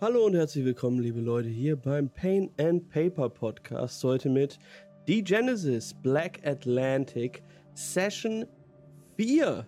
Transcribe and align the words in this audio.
Hallo 0.00 0.26
und 0.26 0.36
herzlich 0.36 0.64
willkommen, 0.64 1.00
liebe 1.00 1.18
Leute, 1.18 1.48
hier 1.48 1.74
beim 1.74 2.08
Pain 2.08 2.50
and 2.56 2.88
Paper 2.88 3.28
Podcast. 3.28 4.04
Heute 4.04 4.30
mit 4.30 4.60
The 5.08 5.24
Genesis 5.24 5.92
Black 5.92 6.38
Atlantic 6.46 7.42
Session 7.74 8.46
4. 9.16 9.66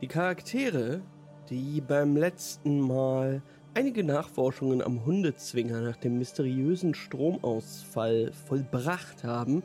Die 0.00 0.06
Charaktere, 0.06 1.02
die 1.50 1.82
beim 1.82 2.16
letzten 2.16 2.80
Mal 2.80 3.42
einige 3.74 4.02
Nachforschungen 4.02 4.80
am 4.80 5.04
Hundezwinger 5.04 5.82
nach 5.82 5.98
dem 5.98 6.16
mysteriösen 6.16 6.94
Stromausfall 6.94 8.32
vollbracht 8.32 9.24
haben, 9.24 9.62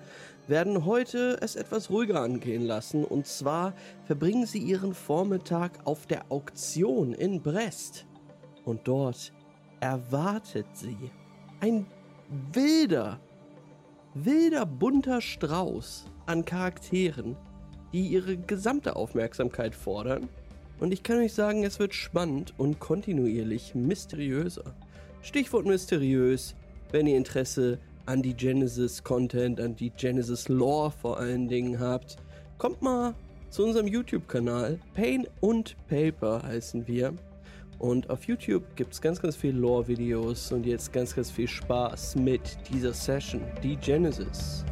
werden 0.49 0.83
heute 0.83 1.37
es 1.39 1.55
etwas 1.55 1.89
ruhiger 1.89 2.19
angehen 2.19 2.63
lassen. 2.63 3.05
Und 3.05 3.27
zwar 3.27 3.73
verbringen 4.03 4.45
sie 4.45 4.59
ihren 4.59 4.93
Vormittag 4.93 5.79
auf 5.85 6.05
der 6.05 6.29
Auktion 6.29 7.13
in 7.13 7.41
Brest. 7.41 8.07
Und 8.65 8.87
dort 8.87 9.33
erwartet 9.79 10.67
sie 10.73 10.97
ein 11.59 11.85
wilder, 12.53 13.19
wilder 14.13 14.65
bunter 14.65 15.21
Strauß 15.21 16.05
an 16.25 16.45
Charakteren, 16.45 17.35
die 17.93 18.07
ihre 18.07 18.37
gesamte 18.37 18.95
Aufmerksamkeit 18.95 19.75
fordern. 19.75 20.29
Und 20.79 20.93
ich 20.93 21.03
kann 21.03 21.17
euch 21.17 21.33
sagen, 21.33 21.63
es 21.63 21.79
wird 21.79 21.93
spannend 21.93 22.53
und 22.57 22.79
kontinuierlich 22.79 23.75
mysteriöser. 23.75 24.75
Stichwort 25.21 25.65
mysteriös, 25.65 26.55
wenn 26.91 27.05
ihr 27.05 27.17
Interesse 27.17 27.79
an 28.05 28.21
die 28.21 28.33
Genesis 28.33 29.03
Content, 29.03 29.59
an 29.59 29.75
die 29.75 29.91
Genesis 29.91 30.49
Lore 30.49 30.91
vor 30.91 31.19
allen 31.19 31.47
Dingen 31.47 31.79
habt, 31.79 32.17
kommt 32.57 32.81
mal 32.81 33.13
zu 33.49 33.63
unserem 33.63 33.87
YouTube-Kanal. 33.87 34.79
Pain 34.93 35.27
und 35.39 35.75
Paper 35.87 36.41
heißen 36.43 36.87
wir. 36.87 37.13
Und 37.81 38.11
auf 38.11 38.25
YouTube 38.25 38.75
gibt 38.75 38.93
es 38.93 39.01
ganz, 39.01 39.19
ganz 39.19 39.35
viele 39.35 39.57
Lore-Videos 39.57 40.51
und 40.51 40.67
jetzt 40.67 40.93
ganz, 40.93 41.15
ganz 41.15 41.31
viel 41.31 41.47
Spaß 41.47 42.15
mit 42.15 42.41
dieser 42.71 42.93
Session, 42.93 43.41
die 43.63 43.75
Genesis. 43.75 44.63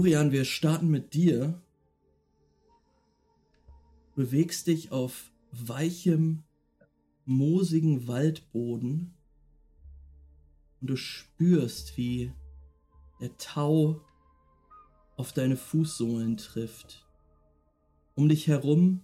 Jurian, 0.00 0.32
wir 0.32 0.46
starten 0.46 0.88
mit 0.88 1.12
dir. 1.12 1.60
Du 4.14 4.22
bewegst 4.22 4.66
dich 4.66 4.92
auf 4.92 5.30
weichem, 5.52 6.42
moosigen 7.26 8.08
Waldboden 8.08 9.12
und 10.80 10.88
du 10.88 10.96
spürst, 10.96 11.98
wie 11.98 12.32
der 13.20 13.36
Tau 13.36 14.00
auf 15.18 15.34
deine 15.34 15.58
Fußsohlen 15.58 16.38
trifft. 16.38 17.06
Um 18.14 18.30
dich 18.30 18.46
herum 18.46 19.02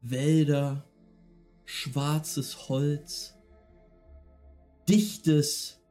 Wälder, 0.00 0.88
schwarzes 1.66 2.70
Holz, 2.70 3.36
dichtes, 4.88 5.82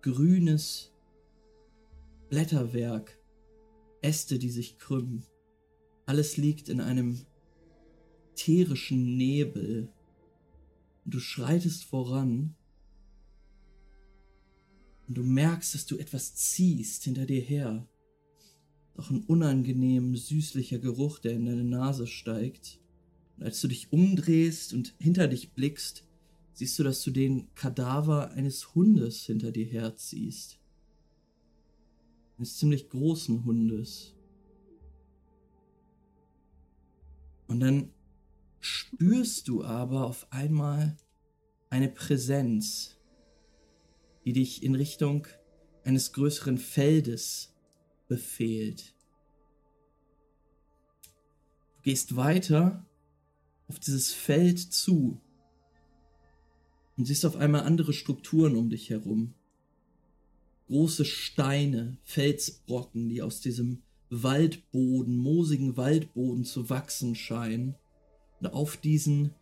grünes 0.00 0.92
Blätterwerk 2.28 3.18
Äste, 4.04 4.38
die 4.38 4.50
sich 4.50 4.78
krümmen. 4.78 5.24
Alles 6.06 6.36
liegt 6.36 6.68
in 6.68 6.80
einem 6.80 7.24
ätherischen 8.32 9.16
Nebel. 9.16 9.88
Und 11.04 11.14
du 11.14 11.20
schreitest 11.20 11.84
voran. 11.84 12.54
Und 15.08 15.18
du 15.18 15.22
merkst, 15.22 15.74
dass 15.74 15.86
du 15.86 15.96
etwas 15.96 16.34
ziehst 16.34 17.04
hinter 17.04 17.26
dir 17.26 17.40
her. 17.40 17.88
Doch 18.94 19.10
ein 19.10 19.24
unangenehm 19.24 20.14
süßlicher 20.14 20.78
Geruch, 20.78 21.18
der 21.18 21.32
in 21.32 21.46
deine 21.46 21.64
Nase 21.64 22.06
steigt. 22.06 22.80
Und 23.36 23.44
als 23.44 23.60
du 23.60 23.68
dich 23.68 23.92
umdrehst 23.92 24.74
und 24.74 24.94
hinter 24.98 25.28
dich 25.28 25.52
blickst, 25.52 26.04
siehst 26.52 26.78
du, 26.78 26.84
dass 26.84 27.02
du 27.02 27.10
den 27.10 27.52
Kadaver 27.54 28.30
eines 28.32 28.74
Hundes 28.74 29.24
hinter 29.24 29.50
dir 29.50 29.66
herziehst 29.66 30.60
eines 32.36 32.58
ziemlich 32.58 32.88
großen 32.88 33.44
Hundes. 33.44 34.14
Und 37.46 37.60
dann 37.60 37.92
spürst 38.60 39.48
du 39.48 39.62
aber 39.62 40.06
auf 40.06 40.32
einmal 40.32 40.96
eine 41.70 41.88
Präsenz, 41.88 42.98
die 44.24 44.32
dich 44.32 44.62
in 44.62 44.74
Richtung 44.74 45.26
eines 45.84 46.12
größeren 46.12 46.58
Feldes 46.58 47.54
befehlt. 48.08 48.94
Du 51.76 51.82
gehst 51.82 52.16
weiter 52.16 52.86
auf 53.68 53.78
dieses 53.78 54.12
Feld 54.12 54.58
zu 54.58 55.20
und 56.96 57.04
siehst 57.04 57.26
auf 57.26 57.36
einmal 57.36 57.62
andere 57.62 57.92
Strukturen 57.92 58.56
um 58.56 58.70
dich 58.70 58.90
herum 58.90 59.34
große 60.66 61.04
Steine, 61.04 61.98
Felsbrocken, 62.04 63.08
die 63.08 63.22
aus 63.22 63.40
diesem 63.40 63.82
Waldboden, 64.10 65.16
moosigen 65.16 65.76
Waldboden 65.76 66.44
zu 66.44 66.70
wachsen 66.70 67.14
scheinen. 67.14 67.74
Und 68.40 68.48
auf 68.48 68.76
diesen 68.76 69.34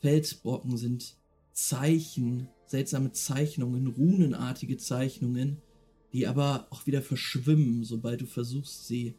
Felsbrocken 0.00 0.76
sind 0.76 1.16
Zeichen, 1.52 2.48
seltsame 2.66 3.12
Zeichnungen, 3.12 3.86
runenartige 3.86 4.76
Zeichnungen, 4.76 5.62
die 6.12 6.26
aber 6.26 6.66
auch 6.70 6.86
wieder 6.86 7.02
verschwimmen, 7.02 7.84
sobald 7.84 8.20
du 8.20 8.26
versuchst, 8.26 8.86
sie 8.86 9.14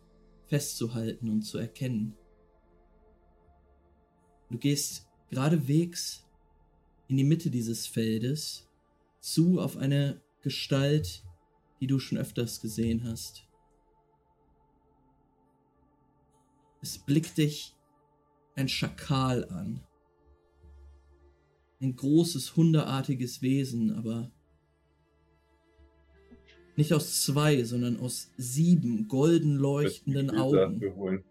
festzuhalten 0.45 1.29
und 1.29 1.41
zu 1.41 1.57
erkennen. 1.57 2.15
Du 4.49 4.57
gehst 4.57 5.07
geradewegs 5.29 6.25
in 7.07 7.17
die 7.17 7.23
Mitte 7.23 7.49
dieses 7.49 7.85
Feldes 7.87 8.67
zu 9.19 9.59
auf 9.59 9.77
eine 9.77 10.21
Gestalt, 10.41 11.23
die 11.79 11.87
du 11.87 11.99
schon 11.99 12.17
öfters 12.17 12.61
gesehen 12.61 13.03
hast. 13.03 13.47
Es 16.81 16.97
blickt 16.97 17.37
dich 17.37 17.75
ein 18.55 18.69
Schakal 18.69 19.45
an. 19.49 19.81
Ein 21.79 21.95
großes, 21.95 22.55
hundeartiges 22.55 23.41
Wesen, 23.41 23.93
aber 23.93 24.31
nicht 26.75 26.93
aus 26.93 27.23
zwei, 27.23 27.63
sondern 27.63 27.99
aus 27.99 28.31
sieben 28.37 29.07
golden 29.07 29.57
leuchtenden 29.57 30.31
Augen. 30.31 31.23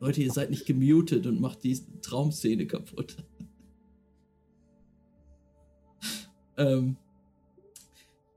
Leute, 0.00 0.22
ihr 0.22 0.32
seid 0.32 0.50
nicht 0.50 0.66
gemutet 0.66 1.26
und 1.26 1.40
macht 1.40 1.64
die 1.64 1.78
Traumszene 2.02 2.66
kaputt. 2.66 3.16
ähm, 6.56 6.96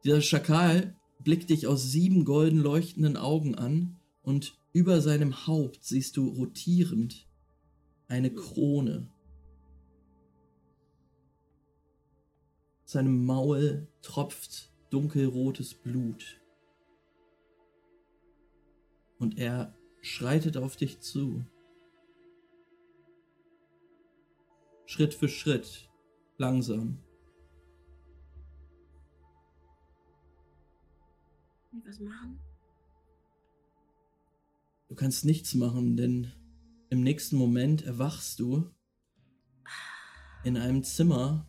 dieser 0.03 0.21
Schakal 0.21 0.95
blickt 1.19 1.49
dich 1.49 1.67
aus 1.67 1.91
sieben 1.91 2.25
golden 2.25 2.59
leuchtenden 2.59 3.17
Augen 3.17 3.55
an 3.55 3.99
und 4.23 4.57
über 4.73 5.01
seinem 5.01 5.47
Haupt 5.47 5.83
siehst 5.83 6.17
du 6.17 6.27
rotierend 6.27 7.27
eine 8.07 8.33
Krone. 8.33 9.09
Seinem 12.85 13.25
Maul 13.25 13.87
tropft 14.01 14.71
dunkelrotes 14.89 15.75
Blut. 15.75 16.41
Und 19.17 19.37
er 19.37 19.73
schreitet 20.01 20.57
auf 20.57 20.75
dich 20.75 20.99
zu. 20.99 21.45
Schritt 24.85 25.13
für 25.13 25.29
Schritt, 25.29 25.89
langsam. 26.37 26.97
Was 31.91 31.99
machen? 31.99 32.39
Du 34.87 34.95
kannst 34.95 35.25
nichts 35.25 35.53
machen, 35.55 35.97
denn 35.97 36.31
im 36.89 37.01
nächsten 37.01 37.35
Moment 37.35 37.83
erwachst 37.83 38.39
du 38.39 38.69
in 40.43 40.57
einem 40.57 40.83
Zimmer 40.83 41.47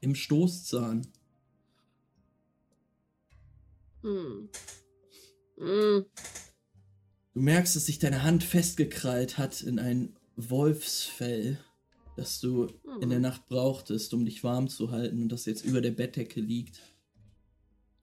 im 0.00 0.14
Stoßzahn. 0.14 1.06
Hm. 4.02 4.48
Hm. 5.58 6.06
Du 7.34 7.40
merkst, 7.40 7.76
dass 7.76 7.86
sich 7.86 7.98
deine 7.98 8.22
Hand 8.22 8.44
festgekrallt 8.44 9.38
hat 9.38 9.62
in 9.62 9.78
ein 9.78 10.16
Wolfsfell, 10.36 11.58
das 12.16 12.40
du 12.40 12.66
hm. 12.66 13.02
in 13.02 13.10
der 13.10 13.20
Nacht 13.20 13.46
brauchtest, 13.48 14.12
um 14.14 14.24
dich 14.24 14.42
warm 14.42 14.68
zu 14.68 14.90
halten 14.90 15.22
und 15.22 15.28
das 15.30 15.44
jetzt 15.44 15.64
über 15.64 15.80
der 15.82 15.92
Bettdecke 15.92 16.40
liegt. 16.40 16.80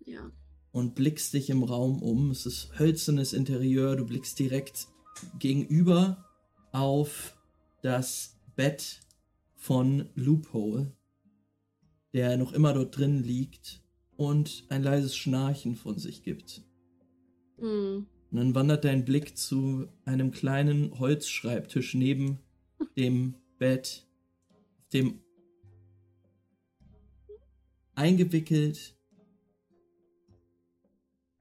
Ja. 0.06 0.32
Und 0.72 0.96
blickst 0.96 1.34
dich 1.34 1.50
im 1.50 1.64
Raum 1.64 2.02
um. 2.02 2.32
Es 2.32 2.46
ist 2.46 2.78
hölzernes 2.78 3.34
Interieur. 3.34 3.96
Du 3.96 4.06
blickst 4.06 4.38
direkt 4.40 4.88
gegenüber 5.40 6.26
auf 6.72 7.38
das 7.82 8.38
Bett 8.56 9.02
von 9.56 10.10
Loophole, 10.16 10.92
der 12.14 12.38
noch 12.38 12.54
immer 12.54 12.74
dort 12.74 12.98
drin 12.98 13.24
liegt 13.24 13.82
und 14.16 14.66
ein 14.70 14.84
leises 14.84 15.16
Schnarchen 15.16 15.76
von 15.76 15.98
sich 15.98 16.24
gibt. 16.24 16.64
Hm. 17.58 18.06
Und 18.32 18.38
dann 18.38 18.54
wandert 18.54 18.86
dein 18.86 19.06
Blick 19.06 19.38
zu 19.38 19.88
einem 20.06 20.32
kleinen 20.32 21.00
Holzschreibtisch 21.00 21.96
neben 21.96 22.40
dem 22.96 23.36
Bett, 23.58 24.06
auf 24.50 24.90
dem 24.94 25.22
eingewickelt 27.96 28.99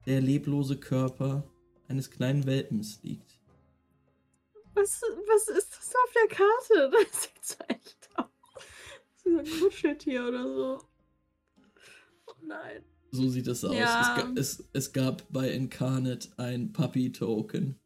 der 0.09 0.21
leblose 0.21 0.77
Körper 0.77 1.47
eines 1.87 2.09
kleinen 2.09 2.45
Welpens 2.45 2.99
liegt. 3.03 3.39
Was, 4.73 5.01
was 5.01 5.47
ist 5.47 5.71
das 5.77 5.93
auf 5.95 6.13
der 6.13 6.37
Karte? 6.37 6.91
Das 7.11 7.23
sieht 7.23 7.45
so 7.45 7.55
echt 7.67 8.09
aus. 8.15 8.25
Das 8.55 9.25
ist 9.25 9.53
ein 9.55 9.59
Kuscheltier 9.61 10.27
oder 10.27 10.43
so. 10.47 10.79
Oh 12.27 12.33
nein. 12.41 12.83
So 13.11 13.29
sieht 13.29 13.47
es 13.47 13.63
aus. 13.63 13.73
Ja. 13.75 14.01
Es, 14.01 14.23
ga, 14.23 14.33
es, 14.35 14.69
es 14.73 14.93
gab 14.93 15.31
bei 15.31 15.51
Incarnate 15.51 16.29
ein 16.37 16.73
Puppy-Token. 16.73 17.79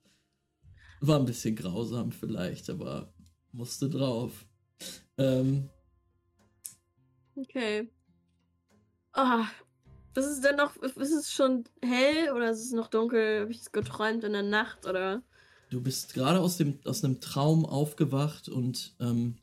War 1.02 1.20
ein 1.20 1.26
bisschen 1.26 1.56
grausam 1.56 2.12
vielleicht, 2.12 2.70
aber 2.70 3.14
musste 3.52 3.90
drauf. 3.90 4.46
Ähm, 5.18 5.70
Okay. 7.36 7.90
Ah, 9.14 9.48
ist 10.16 10.26
es 10.26 10.42
denn 10.42 10.56
noch, 10.56 10.76
ist 10.78 10.98
es 10.98 11.34
schon 11.34 11.64
hell 11.82 12.32
oder 12.34 12.52
ist 12.52 12.64
es 12.64 12.72
noch 12.72 12.88
dunkel? 12.88 13.42
Habe 13.42 13.52
ich 13.52 13.60
es 13.62 13.72
geträumt 13.72 14.24
in 14.24 14.34
der 14.34 14.44
Nacht 14.44 14.86
oder? 14.86 15.22
du 15.70 15.82
bist 15.82 16.14
gerade 16.14 16.40
aus, 16.40 16.58
dem, 16.58 16.78
aus 16.86 17.04
einem 17.04 17.20
Traum 17.20 17.66
aufgewacht 17.66 18.48
und 18.48 18.94
ähm, 19.00 19.38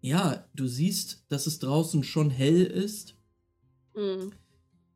ja, 0.00 0.44
du 0.54 0.66
siehst, 0.66 1.24
dass 1.28 1.46
es 1.46 1.58
draußen 1.58 2.02
schon 2.02 2.30
hell 2.30 2.64
ist. 2.64 3.14
Hm. 3.94 4.32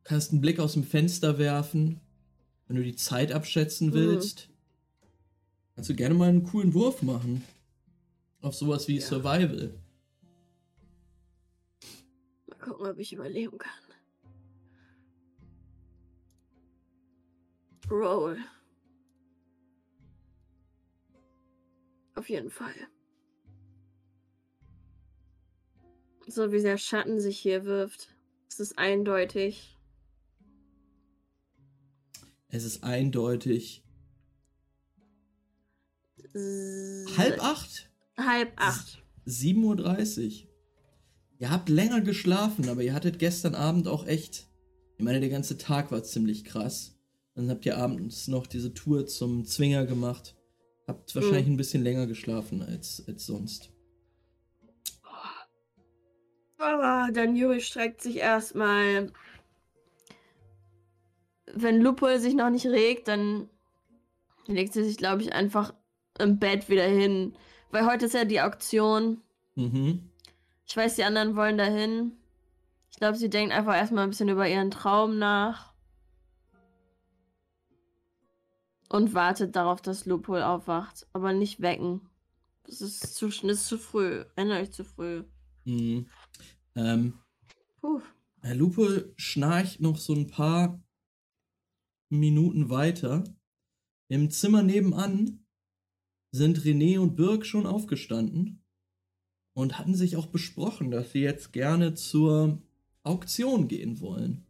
Kannst 0.03 0.33
einen 0.33 0.41
Blick 0.41 0.59
aus 0.59 0.73
dem 0.73 0.83
Fenster 0.85 1.37
werfen, 1.39 2.01
wenn 2.67 2.77
du 2.77 2.83
die 2.83 2.97
Zeit 2.97 3.33
abschätzen 3.33 3.89
Mhm. 3.89 3.95
willst. 3.95 4.49
Kannst 5.75 5.91
du 5.91 5.95
gerne 5.95 6.15
mal 6.15 6.31
einen 6.31 6.45
coolen 6.45 6.73
Wurf 6.73 7.03
machen. 7.03 7.45
Auf 8.41 8.55
sowas 8.55 8.89
wie 8.89 8.99
Ja. 8.99 9.07
Survival. 9.07 9.75
Gucken, 12.67 12.87
ob 12.89 12.99
ich 12.99 13.13
überleben 13.13 13.59
kann. 13.59 13.73
Roll. 17.89 18.39
Auf 22.17 22.29
jeden 22.29 22.51
Fall. 22.51 22.75
So 26.27 26.51
wie 26.51 26.61
der 26.61 26.77
Schatten 26.77 27.21
sich 27.21 27.39
hier 27.39 27.65
wirft, 27.67 28.09
ist 28.49 28.59
es 28.59 28.77
eindeutig. 28.77 29.79
Es 32.49 32.65
ist 32.65 32.83
eindeutig 32.83 33.85
S- 36.35 37.17
halb 37.17 37.41
acht, 37.41 37.89
Halb 38.19 38.53
acht. 38.57 39.05
7.30 39.25 40.47
Uhr. 40.47 40.56
Ihr 41.39 41.51
habt 41.51 41.69
länger 41.69 42.01
geschlafen, 42.01 42.69
aber 42.69 42.83
ihr 42.83 42.95
hattet 42.95 43.19
gestern 43.19 43.55
Abend 43.55 43.89
auch 43.89 44.07
echt. 44.07 44.47
Ich 44.97 45.05
meine, 45.05 45.21
der 45.21 45.29
ganze 45.29 45.59
Tag 45.59 45.91
war 45.93 46.03
ziemlich 46.03 46.45
krass. 46.45 46.99
Dann 47.35 47.51
habt 47.51 47.67
ihr 47.67 47.77
abends 47.77 48.29
noch 48.29 48.47
diese 48.47 48.73
Tour 48.73 49.07
zum 49.07 49.45
Zwinger 49.45 49.85
gemacht. 49.85 50.35
Habt 50.87 51.15
wahrscheinlich 51.15 51.47
ein 51.47 51.59
bisschen 51.59 51.83
länger 51.83 52.07
geschlafen 52.07 52.63
als, 52.63 53.05
als 53.07 53.27
sonst. 53.27 53.71
Aber 56.59 57.13
dann 57.13 57.37
Yuri 57.37 57.61
streckt 57.61 58.01
sich 58.01 58.17
erstmal. 58.17 59.13
Wenn 61.53 61.81
Lupol 61.81 62.19
sich 62.19 62.35
noch 62.35 62.51
nicht 62.51 62.67
regt, 62.67 63.09
dann 63.09 63.51
legt 64.47 64.73
sie 64.73 64.85
sich, 64.85 64.97
glaube 64.97 65.23
ich, 65.23 65.33
einfach 65.33 65.75
im 66.19 66.39
Bett 66.39 66.69
wieder 66.69 66.87
hin. 66.87 67.35
Weil 67.71 67.87
heute 67.87 68.07
ist 68.07 68.15
ja 68.15 68.25
die 68.25 68.41
Auktion. 68.41 69.21
Mhm. 69.55 70.11
Ich 70.67 70.77
weiß, 70.77 70.97
die 70.97 71.05
anderen 71.05 71.37
wollen 71.37 71.59
dahin. 71.59 72.13
Ich 72.91 72.99
glaube, 72.99 73.17
sie 73.17 73.31
denkt 73.31 73.55
einfach 73.55 73.75
erstmal 73.75 74.05
ein 74.05 74.11
bisschen 74.11 74.29
über 74.29 74.49
ihren 74.49 74.71
Traum 74.71 75.19
nach. 75.19 75.73
Und 78.89 79.15
wartet 79.15 79.55
darauf, 79.55 79.81
dass 79.81 80.07
Lupol 80.07 80.43
aufwacht. 80.43 81.07
Aber 81.13 81.33
nicht 81.33 81.61
wecken. 81.61 82.01
Das 82.65 82.81
ist 82.81 83.15
zu, 83.15 83.29
ist 83.29 83.67
zu 83.67 83.79
früh. 83.79 84.25
Eindeutig 84.35 84.73
zu 84.73 84.85
früh. 84.85 85.25
Mhm. 85.65 86.09
Ähm, 86.75 87.19
Puh. 87.81 88.01
Herr 88.41 88.55
Lupo 88.55 88.89
schnarcht 89.17 89.81
noch 89.81 89.99
so 89.99 90.15
ein 90.15 90.27
paar 90.27 90.83
Minuten 92.09 92.71
weiter. 92.71 93.25
Im 94.09 94.31
Zimmer 94.31 94.63
nebenan 94.63 95.45
sind 96.33 96.59
René 96.59 96.99
und 96.99 97.17
Birg 97.17 97.47
schon 97.47 97.67
aufgestanden 97.67 98.66
und 99.57 99.79
hatten 99.79 99.95
sich 99.95 100.17
auch 100.19 100.27
besprochen, 100.27 100.91
dass 100.91 101.13
sie 101.13 101.21
jetzt 101.23 101.51
gerne 101.55 101.95
zur 101.95 102.61
Auktion 103.05 103.69
gehen 103.69 104.01
wollen. 104.03 104.45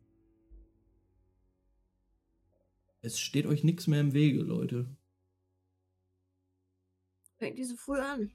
Es 3.03 3.21
steht 3.21 3.47
euch 3.47 3.63
nichts 3.63 3.87
mehr 3.87 4.01
im 4.01 4.15
Wege, 4.15 4.43
Leute. 4.43 4.87
Fängt 7.39 7.57
diese 7.57 7.77
früh 7.77 8.01
an. 8.01 8.33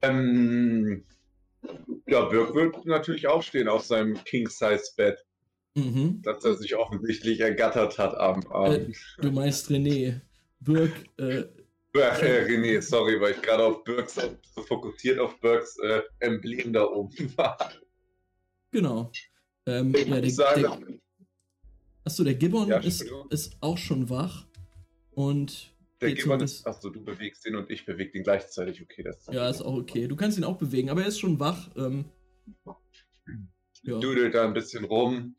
Ähm, 0.00 1.04
ja, 2.06 2.24
Birk 2.24 2.54
wird 2.54 2.86
natürlich 2.86 3.26
aufstehen 3.26 3.68
aus 3.68 3.88
seinem 3.88 4.14
King-Size-Bett, 4.24 5.18
Mhm. 5.74 6.22
das 6.22 6.42
er 6.46 6.54
sich 6.54 6.74
offensichtlich 6.76 7.40
ergattert 7.40 7.98
hat 7.98 8.14
am 8.14 8.40
Äh, 8.40 8.48
Abend. 8.54 8.96
du 9.20 9.30
meinst 9.32 9.70
René. 9.70 10.22
Birg, 10.60 10.92
äh, 11.18 11.44
Ach, 12.02 12.22
äh, 12.22 12.44
René, 12.48 12.80
sorry, 12.80 13.20
weil 13.20 13.32
ich 13.32 13.42
gerade 13.42 13.64
auf 13.64 13.84
Birks, 13.84 14.14
so 14.14 14.62
fokussiert 14.62 15.18
auf 15.18 15.38
Birks 15.40 15.78
äh, 15.78 16.02
Emblem 16.20 16.72
da 16.72 16.84
oben 16.84 17.36
war. 17.36 17.72
genau. 18.70 19.10
Ähm, 19.66 19.92
ja, 19.94 20.04
der, 20.04 20.24
ich 20.24 20.36
sage, 20.36 20.60
der, 20.60 20.78
Achso, 22.04 22.22
der 22.22 22.34
Gibbon 22.34 22.68
Ja, 22.68 22.78
ist, 22.78 23.04
ist 23.30 23.56
auch 23.60 23.76
schon 23.76 24.08
wach. 24.08 24.46
Und 25.10 25.74
der 26.00 26.10
so 26.10 26.14
Gibbon 26.14 26.38
ein 26.38 26.44
ist, 26.44 26.66
achso, 26.66 26.88
du 26.90 27.02
bewegst 27.02 27.44
ihn 27.46 27.56
und 27.56 27.68
ich 27.70 27.84
bewege 27.84 28.12
den 28.12 28.22
gleichzeitig. 28.22 28.80
Okay, 28.80 29.02
das 29.02 29.26
ja, 29.32 29.48
ist 29.48 29.62
auch 29.62 29.74
okay. 29.74 30.06
Du 30.06 30.14
kannst 30.14 30.38
ihn 30.38 30.44
auch 30.44 30.56
bewegen, 30.56 30.88
aber 30.90 31.02
er 31.02 31.08
ist 31.08 31.18
schon 31.18 31.40
wach. 31.40 31.68
Ähm, 31.76 32.04
ja, 33.82 33.98
dudelt 33.98 34.34
da 34.34 34.44
ein 34.44 34.54
bisschen 34.54 34.84
rum. 34.84 35.34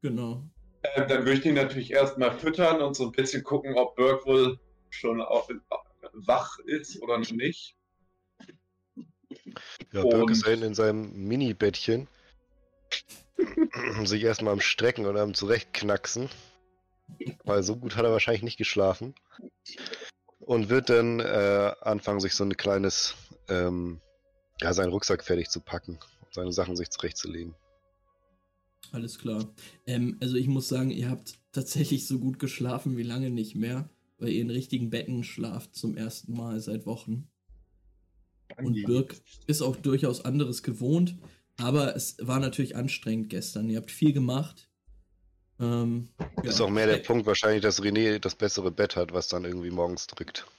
genau. 0.00 0.44
Ähm, 0.84 1.08
dann 1.08 1.24
würde 1.24 1.38
ich 1.38 1.46
ihn 1.46 1.54
natürlich 1.54 1.92
erstmal 1.92 2.36
füttern 2.38 2.82
und 2.82 2.94
so 2.94 3.06
ein 3.06 3.12
bisschen 3.12 3.42
gucken, 3.42 3.74
ob 3.74 3.96
Birk 3.96 4.26
wohl 4.26 4.58
schon 4.90 5.20
auf, 5.20 5.48
wach 6.12 6.58
ist 6.60 7.00
oder 7.02 7.18
noch 7.18 7.32
nicht. 7.32 7.76
Ja, 9.92 10.02
Birk 10.02 10.30
ist 10.30 10.46
in 10.46 10.74
seinem 10.74 11.12
Mini-Bettchen. 11.26 12.08
sich 14.04 14.22
erstmal 14.22 14.52
am 14.52 14.60
Strecken 14.60 15.06
und 15.06 15.16
am 15.16 15.34
Zurechtknacksen. 15.34 16.28
Weil 17.44 17.62
so 17.62 17.76
gut 17.76 17.96
hat 17.96 18.04
er 18.04 18.12
wahrscheinlich 18.12 18.42
nicht 18.42 18.58
geschlafen. 18.58 19.14
Und 20.40 20.68
wird 20.68 20.90
dann 20.90 21.20
äh, 21.20 21.72
anfangen, 21.80 22.20
sich 22.20 22.34
so 22.34 22.44
ein 22.44 22.56
kleines, 22.56 23.14
ähm, 23.48 24.00
ja, 24.60 24.72
seinen 24.72 24.90
Rucksack 24.90 25.24
fertig 25.24 25.50
zu 25.50 25.60
packen. 25.60 25.98
Und 26.24 26.34
seine 26.34 26.52
Sachen 26.52 26.76
sich 26.76 26.90
zurechtzulegen. 26.90 27.54
Alles 28.90 29.18
klar. 29.18 29.48
Ähm, 29.86 30.18
also 30.20 30.36
ich 30.36 30.48
muss 30.48 30.68
sagen, 30.68 30.90
ihr 30.90 31.08
habt 31.10 31.34
tatsächlich 31.52 32.06
so 32.06 32.18
gut 32.18 32.38
geschlafen 32.38 32.96
wie 32.96 33.02
lange 33.02 33.30
nicht 33.30 33.54
mehr, 33.54 33.88
weil 34.22 34.30
ihr 34.30 34.42
in 34.42 34.50
richtigen 34.50 34.88
Betten 34.88 35.24
schlaft 35.24 35.74
zum 35.74 35.96
ersten 35.96 36.34
Mal 36.34 36.60
seit 36.60 36.86
Wochen. 36.86 37.28
Und 38.56 38.80
Birk 38.84 39.16
ist 39.48 39.62
auch 39.62 39.74
durchaus 39.74 40.24
anderes 40.24 40.62
gewohnt, 40.62 41.16
aber 41.58 41.96
es 41.96 42.16
war 42.20 42.38
natürlich 42.38 42.76
anstrengend 42.76 43.30
gestern. 43.30 43.68
Ihr 43.68 43.78
habt 43.78 43.90
viel 43.90 44.12
gemacht. 44.12 44.70
Ähm, 45.58 46.08
Ist 46.44 46.60
ja. 46.60 46.66
auch 46.66 46.70
mehr 46.70 46.86
der 46.86 46.98
Punkt 46.98 47.26
wahrscheinlich, 47.26 47.62
dass 47.62 47.82
René 47.82 48.20
das 48.20 48.36
bessere 48.36 48.70
Bett 48.70 48.94
hat, 48.94 49.12
was 49.12 49.26
dann 49.26 49.44
irgendwie 49.44 49.70
morgens 49.70 50.06
drückt. 50.06 50.46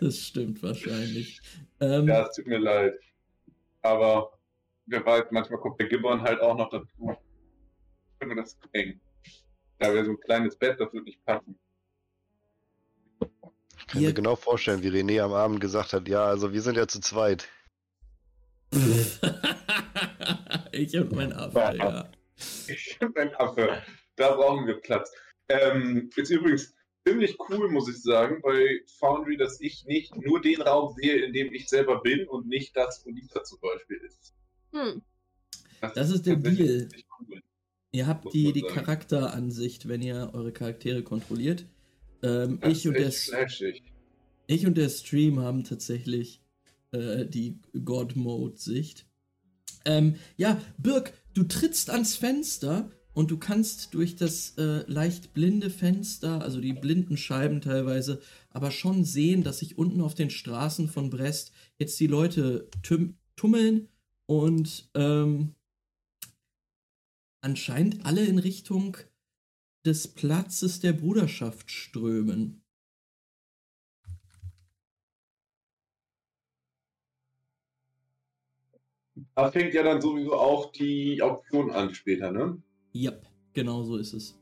Das 0.00 0.18
stimmt 0.18 0.62
wahrscheinlich. 0.62 1.40
Ähm, 1.80 2.08
Ja, 2.08 2.26
es 2.26 2.34
tut 2.34 2.46
mir 2.46 2.58
leid. 2.58 2.92
Aber 3.82 4.38
wer 4.86 5.06
weiß, 5.06 5.26
manchmal 5.30 5.60
kommt 5.60 5.80
der 5.80 5.88
Gibbon 5.88 6.20
halt 6.20 6.40
auch 6.40 6.56
noch 6.56 6.68
dazu. 6.68 7.16
Können 8.18 8.36
wir 8.36 8.42
das 8.42 8.58
eng. 8.72 9.00
Da 9.82 9.92
wäre 9.92 10.04
so 10.04 10.12
ein 10.12 10.20
kleines 10.20 10.54
Bett, 10.56 10.78
das 10.78 10.92
würde 10.92 11.06
nicht 11.06 11.24
passen. 11.24 11.58
Ich 13.76 13.86
kann 13.88 14.00
Ihr- 14.00 14.08
mir 14.08 14.14
genau 14.14 14.36
vorstellen, 14.36 14.80
wie 14.84 14.90
René 14.90 15.20
am 15.20 15.32
Abend 15.32 15.60
gesagt 15.60 15.92
hat, 15.92 16.06
ja, 16.06 16.24
also 16.24 16.52
wir 16.52 16.62
sind 16.62 16.76
ja 16.76 16.86
zu 16.86 17.00
zweit. 17.00 17.48
ich 20.72 20.96
und 20.96 21.12
mein 21.12 21.32
Affe, 21.32 21.58
ja. 21.76 22.08
Ich 22.68 22.96
bin 23.00 23.16
ein 23.16 23.34
Affe. 23.34 23.82
Da 24.14 24.36
brauchen 24.36 24.66
wir 24.68 24.74
Platz. 24.80 25.10
Ähm, 25.48 26.10
ist 26.14 26.30
übrigens 26.30 26.72
ziemlich 27.04 27.36
cool, 27.48 27.68
muss 27.68 27.88
ich 27.88 28.00
sagen, 28.02 28.40
bei 28.40 28.82
Foundry, 29.00 29.36
dass 29.36 29.60
ich 29.60 29.84
nicht 29.86 30.14
nur 30.16 30.40
den 30.40 30.62
Raum 30.62 30.94
sehe, 30.94 31.24
in 31.24 31.32
dem 31.32 31.52
ich 31.52 31.68
selber 31.68 32.00
bin 32.02 32.28
und 32.28 32.46
nicht 32.46 32.76
das, 32.76 33.04
wo 33.04 33.10
Lisa 33.10 33.42
zum 33.42 33.58
Beispiel 33.60 33.96
ist. 34.06 34.32
Hm. 34.72 35.02
Das 35.80 36.08
ist 36.10 36.24
der 36.24 36.36
Deal. 36.36 36.56
ziemlich 36.88 37.04
Cool. 37.18 37.42
Ihr 37.92 38.06
habt 38.06 38.32
die, 38.32 38.52
die. 38.52 38.62
Charakteransicht, 38.62 39.86
wenn 39.86 40.00
ihr 40.00 40.30
eure 40.32 40.52
Charaktere 40.52 41.02
kontrolliert. 41.02 41.66
Ähm, 42.22 42.58
ich, 42.66 42.88
und 42.88 42.94
der, 42.94 43.12
ich 44.46 44.66
und 44.66 44.78
der 44.78 44.88
Stream 44.88 45.40
haben 45.40 45.64
tatsächlich 45.64 46.40
äh, 46.92 47.26
die 47.26 47.58
God-Mode-Sicht. 47.84 49.06
Ähm, 49.84 50.16
ja, 50.36 50.60
Birk, 50.78 51.12
du 51.34 51.42
trittst 51.44 51.90
ans 51.90 52.16
Fenster 52.16 52.90
und 53.12 53.30
du 53.30 53.36
kannst 53.36 53.92
durch 53.92 54.16
das 54.16 54.54
äh, 54.56 54.84
leicht 54.90 55.34
blinde 55.34 55.68
Fenster, 55.68 56.40
also 56.40 56.60
die 56.60 56.72
blinden 56.72 57.18
Scheiben 57.18 57.60
teilweise, 57.60 58.22
aber 58.50 58.70
schon 58.70 59.04
sehen, 59.04 59.42
dass 59.42 59.58
sich 59.58 59.76
unten 59.76 60.00
auf 60.00 60.14
den 60.14 60.30
Straßen 60.30 60.88
von 60.88 61.10
Brest 61.10 61.52
jetzt 61.78 62.00
die 62.00 62.06
Leute 62.06 62.68
tummeln 63.36 63.88
und 64.26 64.88
ähm, 64.94 65.54
anscheinend 67.42 68.06
alle 68.06 68.24
in 68.24 68.38
Richtung 68.38 68.96
des 69.84 70.08
Platzes 70.08 70.80
der 70.80 70.92
Bruderschaft 70.92 71.70
strömen. 71.70 72.62
Da 79.34 79.50
fängt 79.50 79.74
ja 79.74 79.82
dann 79.82 80.00
sowieso 80.00 80.34
auch 80.34 80.72
die 80.72 81.20
Auktion 81.20 81.70
an 81.70 81.94
später, 81.94 82.30
ne? 82.30 82.62
Yep, 82.94 83.26
genau 83.52 83.82
so 83.82 83.96
ist 83.96 84.12
es. 84.12 84.38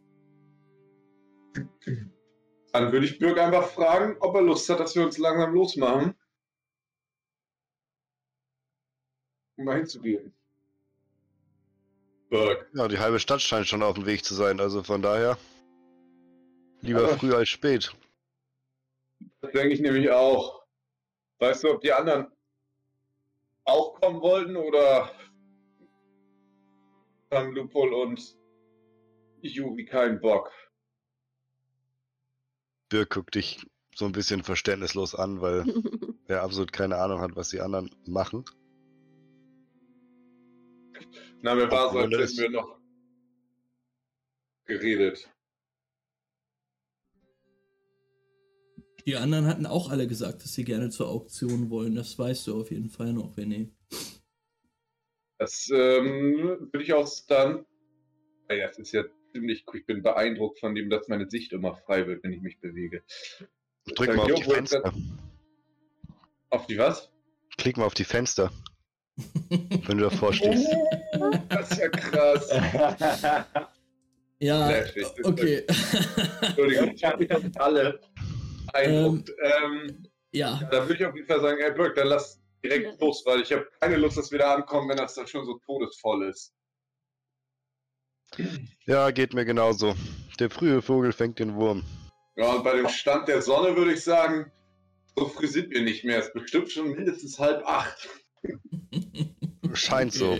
Dann 2.72 2.92
würde 2.92 3.06
ich 3.06 3.18
Birk 3.18 3.38
einfach 3.38 3.68
fragen, 3.68 4.16
ob 4.20 4.34
er 4.34 4.42
Lust 4.42 4.68
hat, 4.68 4.78
dass 4.80 4.94
wir 4.94 5.04
uns 5.04 5.18
langsam 5.18 5.52
losmachen. 5.52 6.14
Um 9.56 9.64
mal 9.64 9.78
hinzugehen. 9.78 10.32
Birk. 12.30 12.70
Ja, 12.74 12.88
die 12.88 12.98
halbe 12.98 13.18
Stadt 13.18 13.42
scheint 13.42 13.66
schon 13.66 13.82
auf 13.82 13.94
dem 13.96 14.06
Weg 14.06 14.24
zu 14.24 14.34
sein, 14.34 14.60
also 14.60 14.82
von 14.82 15.02
daher. 15.02 15.36
Lieber 16.80 17.04
Aber- 17.04 17.18
früh 17.18 17.34
als 17.34 17.48
spät. 17.48 17.94
Das 19.42 19.52
denke 19.52 19.74
ich 19.74 19.80
nämlich 19.80 20.10
auch. 20.10 20.62
Weißt 21.38 21.64
du, 21.64 21.70
ob 21.70 21.80
die 21.80 21.92
anderen 21.92 22.28
auch 23.64 23.94
kommen 24.00 24.20
wollten 24.20 24.56
oder 24.56 25.10
haben 27.32 27.52
Lupol 27.54 27.92
und 27.92 28.36
Yuri 29.42 29.84
keinen 29.84 30.20
Bock? 30.20 30.50
Birk 32.88 33.10
guckt 33.10 33.34
dich 33.34 33.66
so 33.94 34.04
ein 34.04 34.12
bisschen 34.12 34.42
verständnislos 34.42 35.14
an, 35.14 35.40
weil 35.40 35.64
er 36.26 36.42
absolut 36.42 36.72
keine 36.72 36.96
Ahnung 36.98 37.20
hat, 37.20 37.36
was 37.36 37.50
die 37.50 37.60
anderen 37.60 37.90
machen. 38.06 38.44
Na, 41.42 41.54
mir 41.54 41.70
war 41.70 41.92
so, 41.92 41.98
als 41.98 42.12
hätten 42.12 42.38
wir 42.38 42.50
noch 42.50 42.78
geredet. 44.66 45.30
Die 49.06 49.16
anderen 49.16 49.46
hatten 49.46 49.66
auch 49.66 49.90
alle 49.90 50.06
gesagt, 50.06 50.44
dass 50.44 50.54
sie 50.54 50.64
gerne 50.64 50.90
zur 50.90 51.08
Auktion 51.08 51.70
wollen. 51.70 51.94
Das 51.94 52.18
weißt 52.18 52.46
du 52.46 52.60
auf 52.60 52.70
jeden 52.70 52.90
Fall 52.90 53.12
noch, 53.12 53.36
René. 53.36 53.70
Das 55.38 55.70
ähm, 55.72 56.68
würde 56.70 56.82
ich 56.82 56.92
auch 56.92 57.10
dann. 57.26 57.64
Ja, 58.50 58.68
es 58.68 58.78
ist 58.78 58.92
ja 58.92 59.04
ziemlich. 59.32 59.64
Ich 59.72 59.86
bin 59.86 60.02
beeindruckt 60.02 60.60
von 60.60 60.74
dem, 60.74 60.90
dass 60.90 61.08
meine 61.08 61.30
Sicht 61.30 61.52
immer 61.52 61.74
frei 61.74 62.06
wird, 62.06 62.22
wenn 62.22 62.32
ich 62.32 62.42
mich 62.42 62.60
bewege. 62.60 63.02
Drück 63.86 64.08
Sag, 64.08 64.16
mal 64.16 64.30
auf 64.30 64.40
die 64.40 64.44
Fenster. 64.44 64.92
Auf 66.50 66.66
die 66.66 66.76
was? 66.76 67.10
Klick 67.56 67.78
mal 67.78 67.84
auf 67.84 67.94
die 67.94 68.04
Fenster, 68.04 68.52
wenn 69.48 69.98
du 69.98 70.04
davor 70.04 70.32
stehst. 70.34 70.68
Das 71.48 71.70
ist 71.70 71.78
ja 71.78 71.88
krass. 71.88 72.50
ja, 74.38 74.68
das 74.68 75.24
okay. 75.24 75.64
Entschuldigung, 76.42 76.90
ich 76.94 77.04
habe 77.04 77.18
mich 77.18 77.60
alle 77.60 78.00
beeindruckt. 78.72 79.32
Ähm, 79.40 80.08
ja, 80.32 80.60
da 80.70 80.82
würde 80.82 80.94
ich 80.94 81.04
auf 81.04 81.14
jeden 81.14 81.26
Fall 81.26 81.40
sagen, 81.40 81.58
ey 81.60 81.72
Birk, 81.72 81.96
dann 81.96 82.08
lass 82.08 82.40
direkt 82.64 83.00
los, 83.00 83.22
weil 83.26 83.40
ich 83.40 83.52
habe 83.52 83.66
keine 83.80 83.96
Lust, 83.96 84.16
dass 84.16 84.30
wir 84.30 84.38
da 84.38 84.54
ankommen, 84.54 84.88
wenn 84.88 84.96
das 84.96 85.14
dann 85.14 85.26
schon 85.26 85.44
so 85.44 85.58
todesvoll 85.66 86.28
ist. 86.28 86.52
Ja, 88.86 89.10
geht 89.10 89.34
mir 89.34 89.44
genauso. 89.44 89.94
Der 90.38 90.50
frühe 90.50 90.82
Vogel 90.82 91.12
fängt 91.12 91.38
den 91.38 91.54
Wurm. 91.56 91.82
Ja, 92.36 92.52
und 92.52 92.64
bei 92.64 92.76
dem 92.76 92.88
Stand 92.88 93.28
der 93.28 93.42
Sonne 93.42 93.76
würde 93.76 93.92
ich 93.92 94.04
sagen, 94.04 94.50
so 95.16 95.28
früh 95.28 95.46
sind 95.46 95.70
wir 95.70 95.82
nicht 95.82 96.04
mehr. 96.04 96.18
Es 96.18 96.26
ist 96.26 96.34
bestimmt 96.34 96.70
schon 96.70 96.92
mindestens 96.92 97.38
halb 97.38 97.64
acht. 97.66 98.08
Scheint 99.74 100.12
so. 100.12 100.38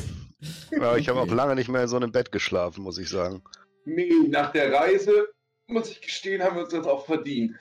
Ja, 0.71 0.97
ich 0.97 1.09
habe 1.09 1.21
auch 1.21 1.27
lange 1.27 1.55
nicht 1.55 1.69
mehr 1.69 1.83
in 1.83 1.89
so 1.89 1.97
einem 1.97 2.13
Bett 2.13 2.33
geschlafen, 2.33 2.83
muss 2.83 2.99
ich 2.99 3.09
sagen. 3.09 3.43
Nee, 3.85 4.13
nach 4.29 4.53
der 4.53 4.73
Reise, 4.73 5.29
muss 5.67 5.91
ich 5.91 6.01
gestehen, 6.01 6.43
haben 6.43 6.57
wir 6.57 6.65
uns 6.65 6.73
das 6.73 6.87
auch 6.87 7.07
verdient. 7.07 7.57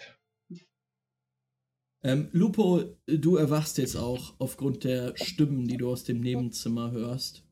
Ähm, 2.01 2.29
Lupo, 2.31 2.95
du 3.07 3.35
erwachst 3.35 3.77
jetzt 3.77 3.97
auch 3.97 4.33
aufgrund 4.39 4.85
der 4.85 5.15
Stimmen, 5.17 5.67
die 5.67 5.77
du 5.77 5.91
aus 5.91 6.05
dem 6.05 6.21
Nebenzimmer 6.21 6.91
hörst. 6.91 7.43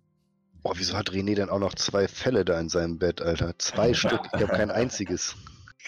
Boah, 0.64 0.74
wieso 0.78 0.96
hat 0.96 1.12
René 1.12 1.36
denn 1.36 1.50
auch 1.50 1.60
noch 1.60 1.76
zwei 1.76 2.08
Fälle 2.08 2.46
da 2.46 2.60
in 2.60 2.70
seinem 2.70 2.98
Bett, 2.98 3.22
Alter? 3.22 3.60
Zwei 3.60 3.94
Stück. 3.94 4.22
Ich 4.34 4.42
habe 4.42 4.54
kein 4.54 4.72
einziges. 4.72 5.36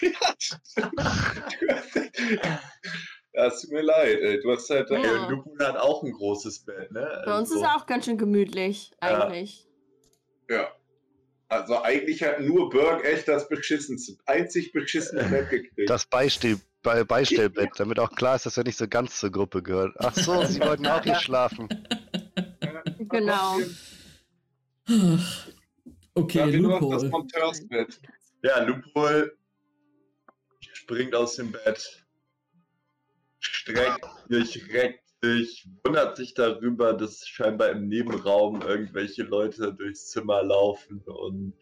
Ja, 3.32 3.46
es 3.46 3.60
tut 3.62 3.70
mir 3.70 3.82
leid, 3.82 4.18
ey. 4.20 4.40
Du 4.40 4.50
hast 4.50 4.68
halt. 4.70 4.90
Ja. 4.90 4.96
Äh, 4.98 5.30
Lupo 5.30 5.54
hat 5.60 5.76
auch 5.76 6.02
ein 6.02 6.12
großes 6.12 6.64
Bett, 6.64 6.90
ne? 6.90 7.22
Bei 7.24 7.38
uns 7.38 7.50
Also- 7.50 7.62
ist 7.62 7.68
auch 7.70 7.86
ganz 7.86 8.04
schön 8.06 8.18
gemütlich, 8.18 8.90
Ja. 9.02 9.22
eigentlich. 9.24 9.66
ja. 10.48 10.68
Also 11.48 11.82
eigentlich 11.82 12.22
hat 12.22 12.40
nur 12.40 12.70
Berg 12.70 13.04
echt 13.04 13.26
das 13.26 13.48
beschissenste, 13.48 14.16
einzig 14.26 14.72
beschissene 14.72 15.24
Bett 15.24 15.50
gekriegt. 15.50 15.90
Das 15.90 16.06
Beistell 16.06 16.58
Be 16.82 17.04
Beistellbett, 17.04 17.70
damit 17.76 17.98
auch 17.98 18.12
klar 18.12 18.36
ist, 18.36 18.46
dass 18.46 18.56
er 18.56 18.64
nicht 18.64 18.78
so 18.78 18.88
ganz 18.88 19.18
zur 19.20 19.30
Gruppe 19.30 19.62
gehört. 19.62 19.94
Ach 19.98 20.14
so, 20.14 20.44
sie 20.44 20.60
wollten 20.60 20.86
auch 20.86 21.02
hier 21.02 21.16
schlafen. 21.16 21.68
Genau. 23.08 23.56
Okay, 26.14 26.38
Ja, 26.38 26.48
wir 26.52 26.60
nur 26.60 26.80
noch 26.80 26.90
das 26.90 27.02
Lupo. 27.04 27.18
Monteursbett. 27.18 28.00
Ja, 28.42 28.62
Lupol 28.62 29.36
springt 30.60 31.14
aus 31.14 31.36
dem 31.36 31.52
Bett, 31.52 31.99
streckt 33.40 34.06
sich, 34.28 34.72
reckt 34.72 35.04
sich, 35.22 35.68
wundert 35.84 36.16
sich 36.16 36.34
darüber, 36.34 36.92
dass 36.92 37.26
scheinbar 37.26 37.70
im 37.70 37.88
Nebenraum 37.88 38.62
irgendwelche 38.62 39.22
Leute 39.22 39.72
durchs 39.74 40.10
Zimmer 40.10 40.42
laufen 40.42 41.02
und 41.02 41.54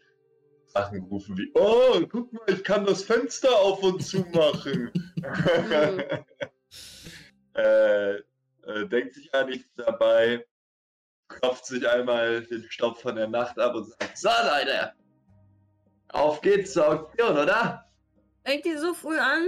Sachen 0.67 1.01
rufen 1.03 1.37
wie, 1.37 1.51
oh, 1.55 2.05
guck 2.07 2.31
mal, 2.31 2.43
ich 2.47 2.63
kann 2.63 2.85
das 2.85 3.03
Fenster 3.03 3.49
auf 3.59 3.81
und 3.81 4.03
zu 4.03 4.19
machen. 4.33 4.91
äh, 7.55 8.13
äh, 8.13 8.87
denkt 8.87 9.15
sich 9.15 9.29
ja 9.33 9.43
nichts 9.45 9.73
dabei, 9.75 10.45
klopft 11.27 11.65
sich 11.65 11.87
einmal 11.87 12.43
den 12.43 12.69
Staub 12.69 12.99
von 12.99 13.15
der 13.15 13.27
Nacht 13.27 13.57
ab 13.57 13.75
und 13.75 13.85
sagt, 13.85 14.17
so 14.17 14.29
Leute, 14.29 14.93
auf 16.09 16.41
geht's 16.41 16.73
zur 16.73 16.87
Auktion, 16.87 17.37
oder? 17.37 17.85
Fängt 18.43 18.65
die 18.65 18.77
so 18.77 18.93
früh 18.93 19.17
an? 19.17 19.47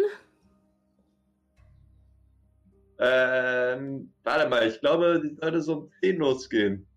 Ähm, 3.04 4.14
warte 4.24 4.48
mal, 4.48 4.68
ich 4.68 4.80
glaube, 4.80 5.20
die 5.24 5.36
sollte 5.36 5.62
so 5.62 5.74
um 5.74 5.92
10 6.02 6.18
losgehen. 6.18 6.88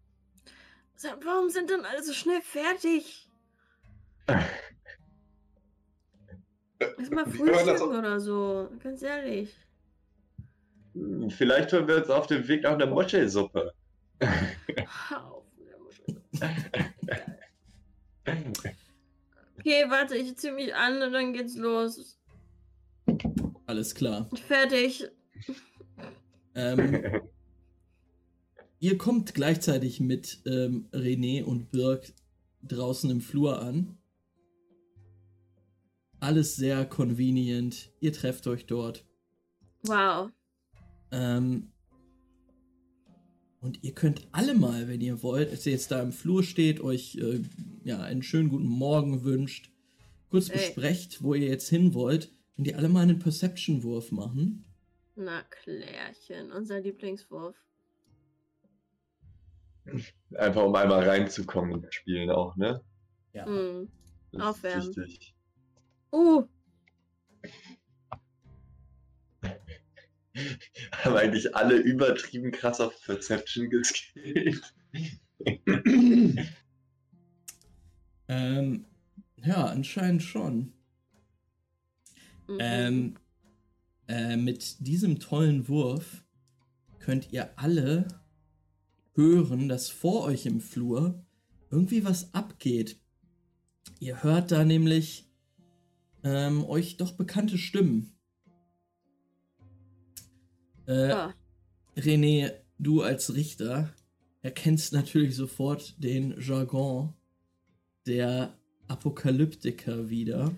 Warum 1.23 1.49
sind 1.49 1.71
denn 1.71 1.85
alle 1.87 2.03
so 2.03 2.13
schnell 2.13 2.43
fertig? 2.43 3.29
Lass 6.79 7.11
mal 7.11 7.25
Wir 7.33 7.39
hören 7.39 7.67
das 7.67 7.81
frühstücken 7.81 7.99
oder 7.99 8.21
so. 8.21 8.69
Ganz 8.83 9.03
ehrlich. 9.03 9.57
Hm, 10.93 11.31
Vielleicht 11.31 11.73
holen 11.73 11.89
wir 11.89 11.97
uns 11.97 12.11
auf 12.11 12.27
dem 12.27 12.47
Weg 12.49 12.65
noch 12.65 12.73
eine 12.73 12.87
Moschelsuppe. 12.87 13.73
Auf 14.21 15.45
der 15.59 15.79
Muschel. 15.79 16.23
Okay, 19.59 19.85
warte, 19.89 20.17
ich 20.17 20.37
zieh 20.37 20.51
mich 20.51 20.75
an 20.75 21.01
und 21.03 21.13
dann 21.13 21.33
geht's 21.33 21.57
los. 21.57 22.19
Alles 23.67 23.95
klar. 23.95 24.29
Fertig. 24.47 25.09
Ähm, 26.55 27.03
ihr 28.79 28.99
kommt 28.99 29.35
gleichzeitig 29.35 30.01
mit 30.01 30.43
ähm, 30.47 30.89
René 30.93 31.43
und 31.45 31.71
Birk 31.71 32.13
draußen 32.63 33.11
im 33.11 33.21
Flur 33.21 33.61
an. 33.61 33.99
Alles 36.21 36.57
sehr 36.57 36.87
convenient. 36.87 37.93
Ihr 38.01 38.13
trefft 38.13 38.47
euch 38.47 38.67
dort. 38.67 39.05
Wow. 39.83 40.31
Ähm, 41.13 41.71
Und 43.61 43.83
ihr 43.83 43.93
könnt 43.93 44.29
alle 44.33 44.55
mal, 44.55 44.89
wenn 44.89 45.01
ihr 45.01 45.23
wollt, 45.23 45.51
als 45.51 45.65
ihr 45.65 45.73
jetzt 45.73 45.91
da 45.91 46.03
im 46.03 46.13
Flur 46.13 46.43
steht, 46.43 46.81
euch 46.81 47.17
äh, 47.17 47.41
ja, 47.83 48.01
einen 48.01 48.23
schönen 48.23 48.49
guten 48.51 48.67
Morgen 48.69 49.25
wünscht, 49.25 49.71
kurz 50.31 50.49
Ey. 50.49 50.57
besprecht, 50.57 51.23
wo 51.23 51.35
ihr 51.35 51.49
jetzt 51.49 51.69
hin 51.69 51.95
wollt, 51.95 52.31
könnt 52.57 52.69
ihr 52.69 52.77
alle 52.77 52.89
mal 52.89 53.01
einen 53.01 53.19
Perception-Wurf 53.19 54.13
machen. 54.13 54.65
Na, 55.17 55.43
Klärchen, 55.43 56.51
unser 56.53 56.81
Lieblingswurf. 56.81 57.57
Einfach 60.37 60.63
um 60.65 60.75
einmal 60.75 61.09
reinzukommen 61.09 61.75
und 61.75 61.95
spielen 61.95 62.31
auch, 62.31 62.57
ne? 62.57 62.83
Ja. 63.33 63.47
Hm. 63.47 63.89
Das 64.33 64.43
Aufwärmen. 64.43 64.91
ist 64.91 64.97
wichtig. 64.97 65.35
Uh, 66.13 66.47
Haben 71.05 71.17
eigentlich 71.17 71.55
alle 71.55 71.77
übertrieben 71.77 72.51
krass 72.51 72.81
auf 72.81 73.01
Perception 73.05 73.71
geskillt. 73.71 74.75
Ähm, 78.29 78.87
ja, 79.37 79.67
anscheinend 79.67 80.23
schon. 80.23 80.73
mhm. 82.49 82.59
Ähm, 82.59 83.15
äh, 84.09 84.37
mit 84.37 84.87
diesem 84.87 85.19
tollen 85.19 85.69
Wurf 85.69 86.25
könnt 86.99 87.33
ihr 87.33 87.59
alle 87.59 88.09
hören, 89.15 89.69
dass 89.69 89.89
vor 89.89 90.25
euch 90.25 90.47
im 90.47 90.61
Flur 90.61 91.25
irgendwie 91.71 92.05
was 92.05 92.33
abgeht. 92.35 93.01
Ihr 94.01 94.23
hört 94.23 94.53
da 94.53 94.65
nämlich 94.65 95.29
ähm, 96.23 96.65
euch 96.65 96.97
doch 96.97 97.13
bekannte 97.13 97.59
Stimmen. 97.59 98.13
Äh, 100.87 101.11
Ah, 101.11 101.35
René, 101.97 102.53
du 102.79 103.03
als 103.03 103.35
Richter 103.35 103.95
erkennst 104.43 104.93
natürlich 104.93 105.37
sofort 105.37 105.95
den 106.03 106.39
Jargon 106.41 107.15
der 108.07 108.59
Apokalyptiker 108.89 110.11
wieder, 110.11 110.55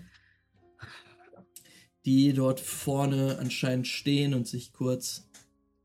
die 2.07 2.31
dort 2.31 2.61
vorne 2.61 3.37
anscheinend 3.37 3.85
stehen 3.85 4.33
und 4.33 4.47
sich 4.47 4.71
kurz 4.71 5.29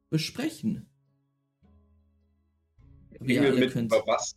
besprechen. 0.08 0.86
Wir 3.18 3.42
alle 3.42 3.58
mit 3.58 3.72
könnt, 3.72 3.92
über 3.92 4.06
was, 4.06 4.36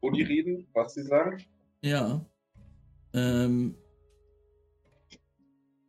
wo 0.00 0.10
die 0.10 0.22
reden, 0.22 0.66
was 0.72 0.94
sie 0.94 1.02
sagen? 1.02 1.44
ja. 1.82 2.24
Ähm, 3.12 3.76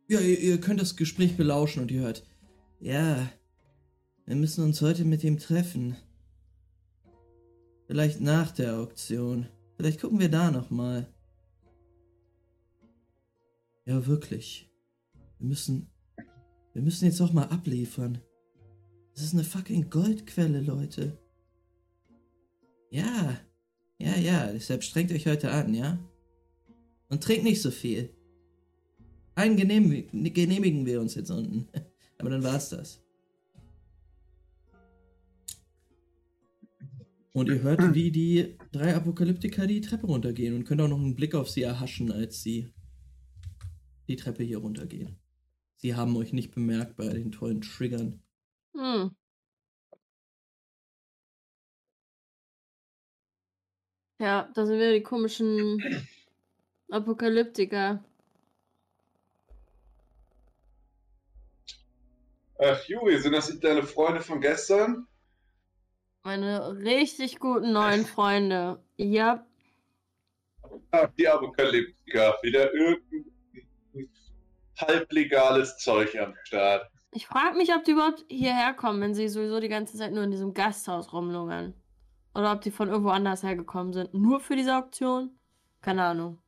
ja, 0.06 0.20
ihr, 0.20 0.38
ihr 0.38 0.60
könnt 0.60 0.80
das 0.80 0.96
Gespräch 0.96 1.36
belauschen 1.38 1.80
und 1.80 1.90
ihr 1.90 2.02
hört, 2.02 2.26
ja, 2.78 3.30
wir 4.26 4.36
müssen 4.36 4.64
uns 4.64 4.82
heute 4.82 5.06
mit 5.06 5.24
ihm 5.24 5.38
treffen. 5.38 5.96
Vielleicht 7.86 8.20
nach 8.20 8.50
der 8.50 8.78
Auktion. 8.78 9.48
Vielleicht 9.76 10.00
gucken 10.00 10.20
wir 10.20 10.30
da 10.30 10.50
noch 10.50 10.68
mal. 10.68 11.10
Ja, 13.86 14.06
wirklich. 14.06 14.67
Wir 15.38 15.46
müssen. 15.46 15.88
Wir 16.74 16.82
müssen 16.82 17.06
jetzt 17.06 17.20
auch 17.20 17.32
mal 17.32 17.44
abliefern. 17.44 18.20
Das 19.14 19.24
ist 19.24 19.34
eine 19.34 19.44
fucking 19.44 19.90
Goldquelle, 19.90 20.60
Leute. 20.60 21.18
Ja. 22.90 23.40
Ja, 23.98 24.16
ja, 24.16 24.52
deshalb 24.52 24.84
strengt 24.84 25.10
euch 25.10 25.26
heute 25.26 25.50
an, 25.50 25.74
ja? 25.74 25.98
Und 27.08 27.22
trinkt 27.22 27.42
nicht 27.42 27.60
so 27.60 27.72
viel. 27.72 28.10
Einen 29.34 29.56
genehmigen, 29.56 30.86
wir 30.86 31.00
uns 31.00 31.14
jetzt 31.16 31.30
unten. 31.30 31.68
Aber 32.18 32.30
dann 32.30 32.44
war's 32.44 32.68
das. 32.68 33.00
Und 37.32 37.48
ihr 37.48 37.62
hört, 37.62 37.94
wie 37.94 38.10
die 38.10 38.56
drei 38.72 38.94
Apokalyptiker 38.94 39.66
die 39.66 39.80
Treppe 39.80 40.06
runtergehen 40.06 40.54
und 40.54 40.64
könnt 40.64 40.80
auch 40.80 40.88
noch 40.88 40.98
einen 40.98 41.14
Blick 41.14 41.34
auf 41.34 41.48
sie 41.48 41.62
erhaschen, 41.62 42.10
als 42.10 42.42
sie 42.42 42.72
die 44.08 44.16
Treppe 44.16 44.42
hier 44.42 44.58
runtergehen. 44.58 45.16
Sie 45.80 45.94
haben 45.94 46.16
euch 46.16 46.32
nicht 46.32 46.52
bemerkt 46.54 46.96
bei 46.96 47.08
den 47.08 47.30
tollen 47.30 47.60
Triggern. 47.60 48.20
hm. 48.74 49.14
Ja, 54.20 54.50
da 54.54 54.66
sind 54.66 54.76
wieder 54.76 54.92
die 54.92 55.04
komischen 55.04 55.80
Apokalyptiker. 56.90 58.02
Ach, 62.60 62.84
Juri, 62.88 63.18
sind 63.20 63.32
das 63.32 63.48
nicht 63.48 63.62
deine 63.62 63.84
Freunde 63.84 64.20
von 64.20 64.40
gestern? 64.40 65.06
Meine 66.24 66.76
richtig 66.78 67.38
guten 67.38 67.72
neuen 67.72 68.04
Freunde. 68.04 68.82
Ja, 68.96 69.46
Ach, 70.90 71.08
die 71.16 71.28
Apokalyptiker. 71.28 72.36
Wieder 72.42 72.72
irgendein 72.74 73.24
halblegales 74.80 75.76
Zeug 75.78 76.16
am 76.18 76.34
Start. 76.44 76.88
ich 77.12 77.26
frage 77.26 77.56
mich, 77.56 77.74
ob 77.74 77.84
die 77.84 77.92
überhaupt 77.92 78.24
hierher 78.28 78.74
kommen, 78.74 79.00
wenn 79.00 79.14
sie 79.14 79.28
sowieso 79.28 79.60
die 79.60 79.68
ganze 79.68 79.96
Zeit 79.96 80.12
nur 80.12 80.24
in 80.24 80.30
diesem 80.30 80.54
Gasthaus 80.54 81.12
rumlungern. 81.12 81.74
Oder 82.34 82.52
ob 82.52 82.60
die 82.60 82.70
von 82.70 82.88
irgendwo 82.88 83.10
anders 83.10 83.42
hergekommen 83.42 83.92
sind. 83.92 84.14
Nur 84.14 84.40
für 84.40 84.54
diese 84.56 84.76
Auktion? 84.76 85.38
Keine 85.80 86.04
Ahnung. 86.04 86.38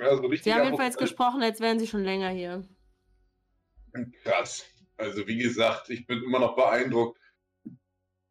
Also 0.00 0.22
Sie 0.34 0.52
haben 0.52 0.64
jedenfalls 0.64 0.96
Apokalyp- 0.96 0.98
gesprochen, 0.98 1.42
als 1.42 1.60
wären 1.60 1.78
sie 1.78 1.86
schon 1.86 2.04
länger 2.04 2.28
hier. 2.30 2.64
Krass. 4.22 4.64
Also 4.98 5.26
wie 5.26 5.38
gesagt, 5.38 5.90
ich 5.90 6.06
bin 6.06 6.22
immer 6.22 6.38
noch 6.38 6.54
beeindruckt, 6.56 7.18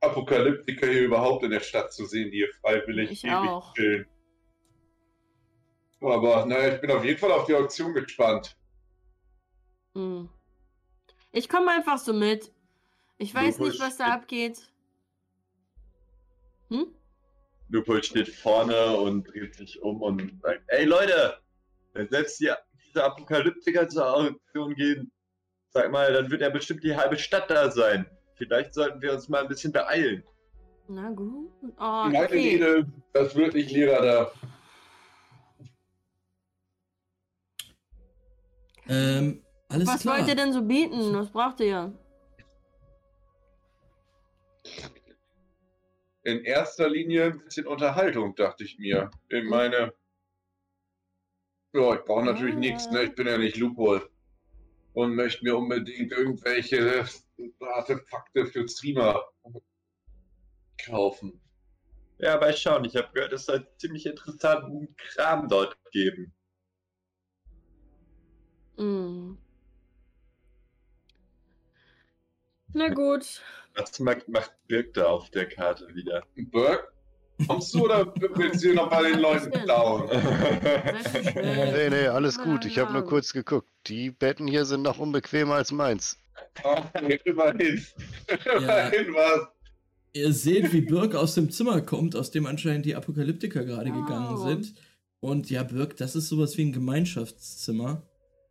Apokalyptiker 0.02 0.88
hier 0.88 1.06
überhaupt 1.06 1.44
in 1.44 1.52
der 1.52 1.60
Stadt 1.62 1.92
zu 1.94 2.06
sehen, 2.06 2.30
die 2.32 2.38
hier 2.38 2.50
freiwillig 2.62 3.12
Ich 3.12 3.24
ewig 3.24 3.34
auch. 3.36 3.74
chillen. 3.74 4.06
Aber 6.02 6.46
naja, 6.46 6.76
ich 6.76 6.82
bin 6.82 6.92
auf 6.92 7.04
jeden 7.04 7.18
Fall 7.20 7.32
auf 7.32 7.46
die 7.46 7.56
Auktion 7.56 7.94
gespannt. 7.94 8.56
Hm. 9.96 10.30
Ich 11.32 11.50
komme 11.50 11.72
einfach 11.72 11.98
so 11.98 12.14
mit. 12.14 12.52
Ich 13.18 13.34
weiß 13.34 13.58
Lupus 13.58 13.74
nicht, 13.74 13.82
was 13.82 13.98
da 13.98 14.14
abgeht. 14.14 14.70
Hm? 16.70 16.94
Lupol 17.70 18.04
steht 18.04 18.30
vorne 18.30 18.98
und 18.98 19.24
dreht 19.24 19.56
sich 19.56 19.82
um 19.82 20.02
und 20.02 20.42
sagt, 20.42 20.62
ey 20.68 20.86
Leute, 20.86 21.38
wenn 21.94 22.10
selbst 22.10 22.40
die, 22.40 22.52
diese 22.88 23.04
Apokalyptiker 23.04 23.88
zur 23.88 24.14
Auktion 24.14 24.76
gehen, 24.76 25.12
sag 25.70 25.92
mal, 25.92 26.12
dann 26.14 26.30
wird 26.30 26.42
ja 26.42 26.50
bestimmt 26.50 26.84
die 26.84 26.96
halbe 26.96 27.18
Stadt 27.18 27.50
da 27.50 27.72
sein. 27.72 28.06
Vielleicht 28.36 28.74
sollten 28.74 29.02
wir 29.02 29.14
uns 29.14 29.30
mal 29.30 29.42
ein 29.42 29.48
bisschen 29.48 29.72
beeilen. 29.72 30.24
Na 30.88 31.10
gut. 31.10 31.52
Oh, 31.64 31.70
Meine 31.80 32.26
okay. 32.26 32.56
Rede, 32.56 32.86
das 33.14 33.36
wird 33.36 33.56
nicht 33.56 33.72
Lehrer 33.72 34.02
da. 34.02 34.32
Ähm, 38.88 39.45
alles 39.76 39.88
Was 39.88 40.02
klar. 40.02 40.18
wollt 40.18 40.28
ihr 40.28 40.36
denn 40.36 40.54
so 40.54 40.62
bieten? 40.62 41.14
Was 41.14 41.30
braucht 41.30 41.60
ihr? 41.60 41.94
In 46.24 46.44
erster 46.44 46.90
Linie 46.90 47.26
ein 47.26 47.44
bisschen 47.44 47.68
Unterhaltung, 47.68 48.36
dachte 48.36 48.64
ich 48.64 48.80
mir. 48.80 49.12
Ich 49.30 49.44
meine, 49.44 49.94
ja, 51.74 51.94
ich 51.94 52.02
brauche 52.06 52.26
natürlich 52.26 52.56
Ah. 52.56 52.60
nichts, 52.60 52.90
ne? 52.90 53.04
Ich 53.04 53.16
bin 53.16 53.28
ja 53.28 53.38
nicht 53.38 53.58
Loophole. 53.58 54.10
Und 54.94 55.16
möchte 55.16 55.44
mir 55.44 55.58
unbedingt 55.58 56.12
irgendwelche 56.14 57.06
Artefakte 57.60 58.46
für 58.46 58.68
Streamer 58.68 59.22
kaufen. 60.84 61.42
Ja, 62.18 62.38
mal 62.40 62.56
schauen, 62.56 62.86
ich 62.86 62.96
habe 62.96 63.10
gehört, 63.14 63.34
es 63.34 63.46
soll 63.46 63.68
ziemlich 63.78 64.06
interessanten 64.06 64.96
Kram 64.96 65.50
dort 65.50 65.78
geben. 65.92 66.34
Hm. 68.78 69.38
Na 72.76 72.90
gut. 72.90 73.42
Was 73.76 74.00
macht, 74.02 74.28
macht 74.28 74.52
Birk 74.68 74.94
da 74.94 75.06
auf 75.06 75.30
der 75.32 75.48
Karte 75.48 75.88
wieder? 75.96 76.24
Burke, 76.52 76.88
kommst 77.48 77.74
du 77.74 77.86
oder 77.86 78.14
willst 78.36 78.64
du 78.66 78.74
noch 78.74 78.90
bei 78.90 79.12
den 79.12 79.20
Leuten 79.20 79.50
klauen? 79.52 80.10
Schnell. 81.32 81.72
Nee, 81.74 81.90
nee, 81.90 82.08
alles 82.08 82.38
gut. 82.38 82.66
Ich 82.66 82.78
habe 82.80 82.92
nur 82.92 83.04
Ja. 83.04 83.08
kurz 83.08 83.32
geguckt. 83.34 83.68
Die 83.88 84.12
Betten 84.12 84.48
hier 84.48 84.66
sind 84.66 84.82
noch 84.82 85.00
unbequemer 85.00 85.56
als 85.56 85.72
meins. 85.72 86.18
Okay, 86.64 87.20
immerhin. 87.24 87.86
Immerhin 88.58 89.14
was. 89.14 89.48
Ihr 90.14 90.34
seht, 90.34 90.72
wie 90.74 90.82
Birk 90.82 91.16
aus 91.16 91.36
dem 91.36 91.52
Zimmer 91.52 91.82
kommt, 91.82 92.16
aus 92.16 92.32
dem 92.32 92.46
anscheinend 92.46 92.86
die 92.86 92.96
Apokalyptiker 92.96 93.64
gerade 93.66 93.92
gegangen 93.92 94.36
Wow. 94.38 94.48
sind. 94.48 94.74
Und 95.22 95.50
ja, 95.50 95.64
Birk, 95.64 95.96
das 95.98 96.16
ist 96.16 96.28
sowas 96.30 96.58
wie 96.58 96.66
ein 96.66 96.72
Gemeinschaftszimmer. 96.74 98.04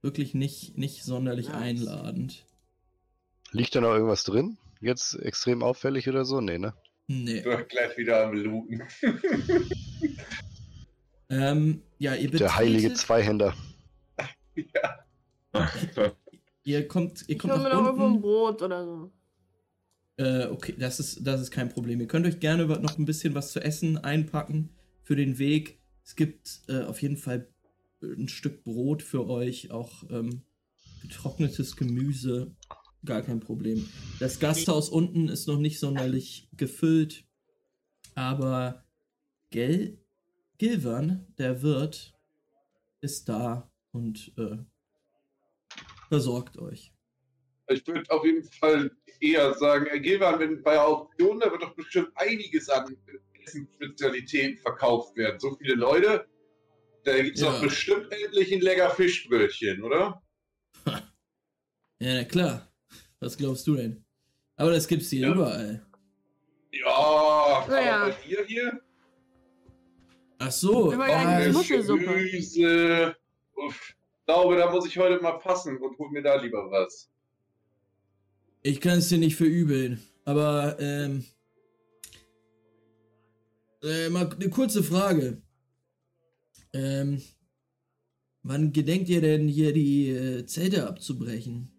Wirklich 0.03 0.35
nicht, 0.35 0.77
nicht 0.77 1.05
sonderlich 1.05 1.49
Nice. 1.49 1.57
einladend. 1.63 2.45
Liegt 3.55 3.75
da 3.77 3.81
noch 3.81 3.95
irgendwas 3.95 4.25
drin? 4.25 4.59
Jetzt 4.81 5.15
extrem 5.15 5.63
auffällig 5.63 6.09
oder 6.09 6.25
so? 6.25 6.41
Nee, 6.41 6.59
ne? 6.59 6.75
Nee. 7.07 7.41
Burke 7.43 7.67
gleich 7.67 7.97
wieder 7.97 8.27
am 8.27 8.35
Looten. 8.35 8.83
Ähm, 11.31 11.83
ja, 11.99 12.15
ihr 12.15 12.31
Der 12.31 12.55
heilige 12.55 12.93
Zweihänder. 12.93 13.55
Ja. 14.55 15.05
Ihr 16.65 16.87
kommt, 16.87 17.23
ihr 17.29 17.37
Ich 17.37 17.39
kommt 17.39 17.55
hol 17.55 17.63
mir 17.63 17.71
nach 17.71 17.81
noch 17.81 17.87
irgendwo 17.87 18.05
ein 18.05 18.13
unten. 18.13 18.21
Brot 18.23 18.63
oder 18.63 18.85
so. 18.85 19.13
Äh, 20.17 20.47
okay, 20.47 20.75
das 20.79 21.01
ist, 21.01 21.27
das 21.27 21.41
ist 21.41 21.51
kein 21.51 21.71
Problem. 21.71 22.01
Ihr 22.01 22.07
könnt 22.07 22.27
euch 22.27 22.41
gerne 22.41 22.67
noch 22.67 22.99
ein 22.99 23.05
bisschen 23.07 23.35
was 23.35 23.53
zu 23.53 23.61
essen 23.61 23.99
einpacken 23.99 24.71
für 25.03 25.17
den 25.17 25.39
Weg. 25.39 25.79
Es 26.05 26.15
gibt 26.15 26.61
äh, 26.69 26.83
auf 26.83 27.01
jeden 27.03 27.17
Fall 27.17 27.49
ein 28.03 28.29
Stück 28.29 28.65
Brot 28.65 29.03
für 29.03 29.27
euch, 29.29 29.71
auch 29.71 30.05
ähm, 30.11 30.43
getrocknetes 31.03 31.77
Gemüse. 31.77 32.55
Gar 33.05 33.23
kein 33.23 33.41
Problem. 33.41 33.87
Das 34.19 34.39
Gasthaus 34.41 34.89
unten 34.89 35.29
ist 35.29 35.47
noch 35.47 35.59
nicht 35.59 35.79
sonderlich 35.79 36.49
gefüllt, 36.57 37.25
aber 38.15 38.85
Gel 39.51 39.99
Gilvan, 40.59 41.27
der 41.37 41.63
Wirt, 41.63 42.15
ist 43.01 43.29
da 43.29 43.71
und 43.93 44.33
äh, 44.39 44.57
versorgt 46.09 46.59
euch. 46.59 46.93
Ich 47.69 47.87
würde 47.87 48.09
auf 48.11 48.25
jeden 48.25 48.45
Fall 48.45 48.91
eher 49.21 49.53
sagen, 49.55 49.87
Herr 49.87 50.01
Gilwan, 50.01 50.39
wenn 50.39 50.63
bei 50.63 50.73
der 50.73 50.87
Auktion, 50.87 51.41
da 51.41 51.51
wird 51.51 51.63
doch 51.63 51.75
bestimmt 51.75 52.11
einiges 52.15 52.69
an 52.69 52.97
Spezialitäten 53.75 54.59
verkauft 54.59 55.17
werden. 55.17 55.39
So 55.41 55.57
viele 55.57 55.75
Leute, 55.75 56.27
da 57.05 57.21
gibt 57.23 57.37
es 57.37 57.43
Ja. 57.43 57.53
doch 57.53 57.61
bestimmt 57.63 58.11
endlich 58.11 58.53
ein 58.53 58.61
lecker 58.61 58.91
Fischbrötchen, 58.91 59.83
oder? 59.83 60.23
Ja, 62.01 62.25
klar. 62.25 62.74
Was 63.25 63.39
glaubst 63.39 63.67
du 63.67 63.75
denn? 63.75 64.05
Aber 64.57 64.71
das 64.71 64.87
gibt's 64.87 65.09
hier 65.09 65.23
Ja. 65.29 65.33
überall. 65.33 65.87
Ja, 66.73 66.87
aber 66.87 67.67
bei 67.69 68.15
dir 68.29 68.45
hier? 68.47 68.81
Ach 70.39 70.53
so. 70.53 70.91
Pommes, 70.91 71.55
Muschelsuppe. 71.55 72.05
Gemüse. 72.05 73.17
Uff. 73.55 73.95
Ich 74.19 74.27
glaube, 74.27 74.57
da 74.57 74.71
muss 74.71 74.87
ich 74.87 74.99
heute 74.99 75.23
mal 75.23 75.39
passen 75.39 75.79
und 75.79 75.99
hol 75.99 76.11
mir 76.11 76.23
da 76.23 76.35
lieber 76.41 76.71
was. 76.71 77.11
ich 78.63 78.81
kann 78.81 78.99
es 78.99 79.09
dir 79.09 79.19
nicht 79.19 79.37
verübeln. 79.37 80.03
Aber, 80.27 80.77
ähm. 80.79 81.25
Äh, 83.83 84.09
mal 84.11 84.29
eine 84.31 84.51
kurze 84.51 84.83
Frage. 84.83 85.41
Ähm. 86.75 87.23
Wann 88.43 88.73
gedenkt 88.73 89.09
ihr 89.09 89.23
denn 89.23 89.49
hier 89.49 89.73
die 89.73 90.11
äh, 90.11 90.45
Zelte 90.45 90.87
abzubrechen? 90.87 91.74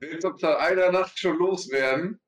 Willst 0.00 0.24
du 0.24 0.32
seit 0.36 0.58
einer 0.58 0.90
Nacht 0.90 1.18
schon 1.18 1.38
loswerden? 1.38 2.18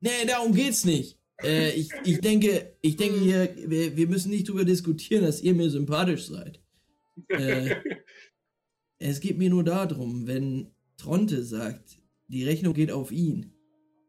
Nee, 0.00 0.24
darum 0.26 0.54
geht's 0.54 0.84
nicht. 0.84 1.18
Äh, 1.42 1.70
ich, 1.72 1.90
ich 2.04 2.20
denke, 2.20 2.76
ich 2.80 2.96
denke 2.96 3.18
hier, 3.18 3.54
wir, 3.68 3.96
wir 3.96 4.08
müssen 4.08 4.30
nicht 4.30 4.48
drüber 4.48 4.64
diskutieren, 4.64 5.24
dass 5.24 5.42
ihr 5.42 5.54
mir 5.54 5.70
sympathisch 5.70 6.26
seid. 6.26 6.62
Äh, 7.28 7.76
es 8.98 9.20
geht 9.20 9.38
mir 9.38 9.50
nur 9.50 9.64
darum, 9.64 10.26
wenn 10.26 10.72
Tronte 10.96 11.42
sagt, 11.44 12.00
die 12.28 12.44
Rechnung 12.44 12.74
geht 12.74 12.92
auf 12.92 13.10
ihn, 13.10 13.52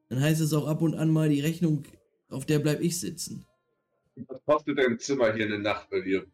dann 0.10 0.22
heißt 0.22 0.42
es 0.42 0.54
auch 0.54 0.68
ab 0.68 0.82
und 0.82 0.96
an 0.96 1.10
mal, 1.10 1.30
die 1.30 1.42
Rechnung, 1.42 1.84
auf 2.30 2.46
der 2.46 2.60
bleib 2.60 2.82
ich 2.82 3.00
sitzen. 3.00 3.46
Was 4.28 4.44
kostet 4.44 4.78
dein 4.78 5.00
Zimmer 5.00 5.34
hier 5.34 5.46
eine 5.46 5.60
Nacht 5.60 5.90
bei 5.90 6.02
dir? 6.02 6.26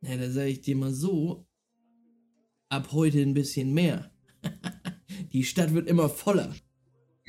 Ja, 0.00 0.16
da 0.16 0.30
sage 0.30 0.50
ich 0.50 0.60
dir 0.60 0.76
mal 0.76 0.92
so, 0.92 1.46
ab 2.68 2.92
heute 2.92 3.20
ein 3.20 3.34
bisschen 3.34 3.74
mehr. 3.74 4.15
die 5.32 5.44
Stadt 5.44 5.74
wird 5.74 5.88
immer 5.88 6.08
voller. 6.08 6.54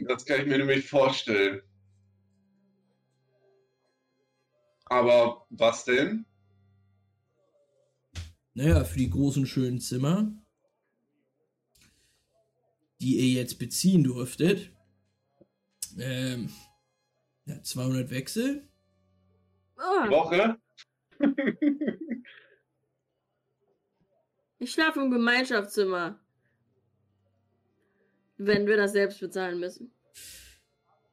Das 0.08 0.26
kann 0.26 0.42
ich 0.42 0.48
mir 0.48 0.58
nämlich 0.58 0.88
vorstellen. 0.88 1.62
Aber 4.86 5.46
was 5.50 5.86
denn? 5.86 6.26
Naja, 8.54 8.84
für 8.84 8.98
die 8.98 9.10
großen 9.10 9.46
schönen 9.46 9.80
Zimmer, 9.80 10.32
die 13.02 13.18
ihr 13.18 13.40
jetzt 13.40 13.60
beziehen 13.60 14.04
durftet, 14.04 14.72
ähm, 16.00 16.50
ja, 17.46 17.62
200 17.62 18.10
Wechsel. 18.10 18.68
Ah, 19.76 20.10
Woche? 20.10 20.58
ich 24.60 24.72
schlafe 24.72 25.02
im 25.02 25.12
Gemeinschaftszimmer. 25.12 26.20
Wenn 28.38 28.68
wir 28.68 28.78
das 28.78 28.92
selbst 28.92 29.20
bezahlen 29.20 29.60
müssen. 29.60 29.92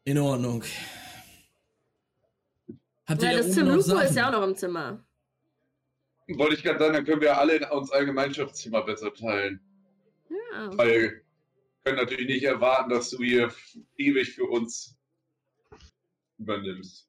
In 0.05 0.19
Ordnung. 0.19 0.63
Habt 3.07 3.23
ihr 3.23 3.29
Weil 3.29 3.37
da 3.37 3.43
das 3.43 3.55
Tim 3.55 3.69
noch 3.69 3.77
Lupo 3.77 3.99
ist 3.99 4.17
ja 4.17 4.29
auch 4.29 4.33
noch 4.33 4.43
im 4.43 4.57
Zimmer. 4.57 5.05
Wollte 6.29 6.55
ich 6.55 6.63
gerade 6.63 6.79
sagen, 6.79 6.95
dann 6.95 7.05
können 7.05 7.21
wir 7.21 7.37
alle 7.39 7.57
in 7.57 7.65
uns 7.65 7.91
ein 7.91 8.07
Gemeinschaftszimmer 8.07 8.83
besser 8.83 9.13
teilen. 9.13 9.61
Ja. 10.31 10.77
Weil 10.77 11.01
wir 11.01 11.13
können 11.85 11.97
natürlich 11.99 12.27
nicht 12.27 12.45
erwarten, 12.45 12.91
dass 12.91 13.11
du 13.11 13.23
hier 13.23 13.53
ewig 13.97 14.35
für 14.35 14.45
uns 14.45 14.97
übernimmst. 16.39 17.09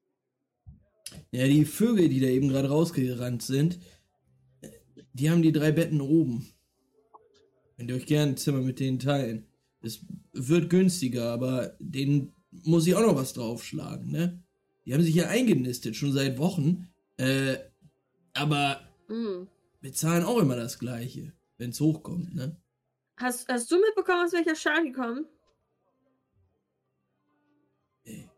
Ja, 1.30 1.46
die 1.46 1.64
Vögel, 1.64 2.08
die 2.08 2.20
da 2.20 2.26
eben 2.26 2.48
gerade 2.48 2.68
rausgerannt 2.68 3.42
sind, 3.42 3.78
die 5.12 5.30
haben 5.30 5.42
die 5.42 5.52
drei 5.52 5.72
Betten 5.72 6.00
oben. 6.00 6.52
Könnt 7.76 7.90
ihr 7.90 7.96
euch 7.96 8.06
gerne 8.06 8.32
ein 8.32 8.36
Zimmer 8.36 8.60
mit 8.60 8.80
denen 8.80 8.98
teilen. 8.98 9.46
Es 9.86 10.04
wird 10.32 10.68
günstiger, 10.68 11.30
aber 11.32 11.76
denen 11.78 12.34
muss 12.50 12.86
ich 12.86 12.94
auch 12.94 13.06
noch 13.06 13.16
was 13.16 13.32
draufschlagen, 13.32 14.10
ne? 14.10 14.42
Die 14.84 14.94
haben 14.94 15.02
sich 15.02 15.14
ja 15.14 15.28
eingenistet, 15.28 15.96
schon 15.96 16.12
seit 16.12 16.38
Wochen. 16.38 16.88
Äh, 17.16 17.56
aber 18.34 18.80
Hm. 19.08 19.48
bezahlen 19.80 20.24
auch 20.24 20.38
immer 20.38 20.56
das 20.56 20.78
Gleiche, 20.78 21.32
wenn 21.58 21.70
es 21.70 21.80
hochkommt, 21.80 22.34
ne? 22.34 22.60
Hast, 23.16 23.48
hast 23.48 23.70
du 23.70 23.80
mitbekommen, 23.80 24.26
aus 24.26 24.32
welcher 24.32 24.54
Stadt 24.54 24.84
die 24.84 24.92
kommen? 24.92 25.26
Ey. 28.04 28.28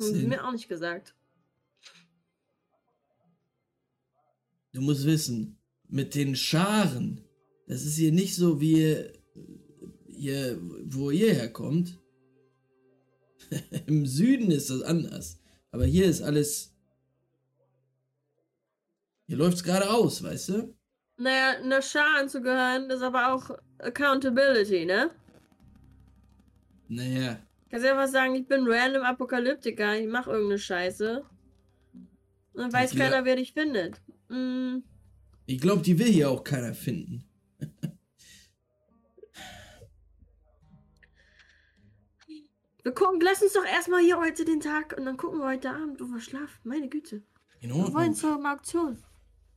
Haben 0.00 0.14
sie 0.14 0.26
mir 0.26 0.46
auch 0.46 0.52
nicht 0.52 0.68
gesagt. 0.68 1.14
Du 4.72 4.80
musst 4.80 5.04
wissen, 5.04 5.58
mit 5.88 6.14
den 6.14 6.36
Scharen, 6.36 7.24
das 7.66 7.84
ist 7.84 7.96
hier 7.96 8.12
nicht 8.12 8.36
so 8.36 8.60
wie 8.60 9.19
hier, 10.20 10.58
wo 10.84 11.10
ihr 11.10 11.32
herkommt. 11.32 11.98
Im 13.86 14.06
Süden 14.06 14.50
ist 14.50 14.70
das 14.70 14.82
anders. 14.82 15.40
Aber 15.72 15.84
hier 15.84 16.06
ist 16.06 16.22
alles. 16.22 16.74
Hier 19.26 19.36
läuft's 19.36 19.62
geradeaus, 19.62 20.22
weißt 20.22 20.48
du? 20.50 20.74
Naja, 21.16 21.58
einer 21.62 21.82
Schar 21.82 22.18
anzugehören, 22.18 22.90
ist 22.90 23.02
aber 23.02 23.32
auch 23.34 23.50
Accountability, 23.78 24.84
ne? 24.84 25.10
Naja, 26.88 27.38
Kannst 27.70 27.86
du 27.86 27.90
einfach 27.92 28.08
sagen, 28.08 28.34
ich 28.34 28.48
bin 28.48 28.66
random 28.66 29.04
Apokalyptiker, 29.04 29.96
ich 29.96 30.08
mach 30.08 30.26
irgendeine 30.26 30.58
Scheiße. 30.58 31.24
Und 32.52 32.60
dann 32.60 32.72
weiß 32.72 32.94
Ja. 32.94 33.04
keiner, 33.04 33.24
wer 33.24 33.36
dich 33.36 33.52
findet. 33.52 34.00
Hm. 34.28 34.82
ich 35.46 35.60
glaube, 35.60 35.82
die 35.82 35.98
will 35.98 36.06
hier 36.08 36.30
auch 36.30 36.42
keiner 36.44 36.74
finden. 36.74 37.24
Wir 42.82 42.92
gucken, 42.92 43.20
lass 43.20 43.42
uns 43.42 43.52
doch 43.52 43.64
erstmal 43.64 44.00
hier 44.02 44.18
heute 44.18 44.44
den 44.44 44.60
Tag 44.60 44.94
und 44.96 45.04
dann 45.04 45.16
gucken 45.16 45.38
wir 45.40 45.46
heute 45.48 45.70
Abend, 45.70 46.00
wo 46.00 46.04
wir 46.06 46.20
schlafen. 46.20 46.58
Meine 46.64 46.88
Güte. 46.88 47.22
In 47.60 47.70
Wir 47.70 47.76
wollen 47.76 47.94
Ordnung. 47.94 48.14
zur 48.14 48.50
Auktion. 48.52 49.02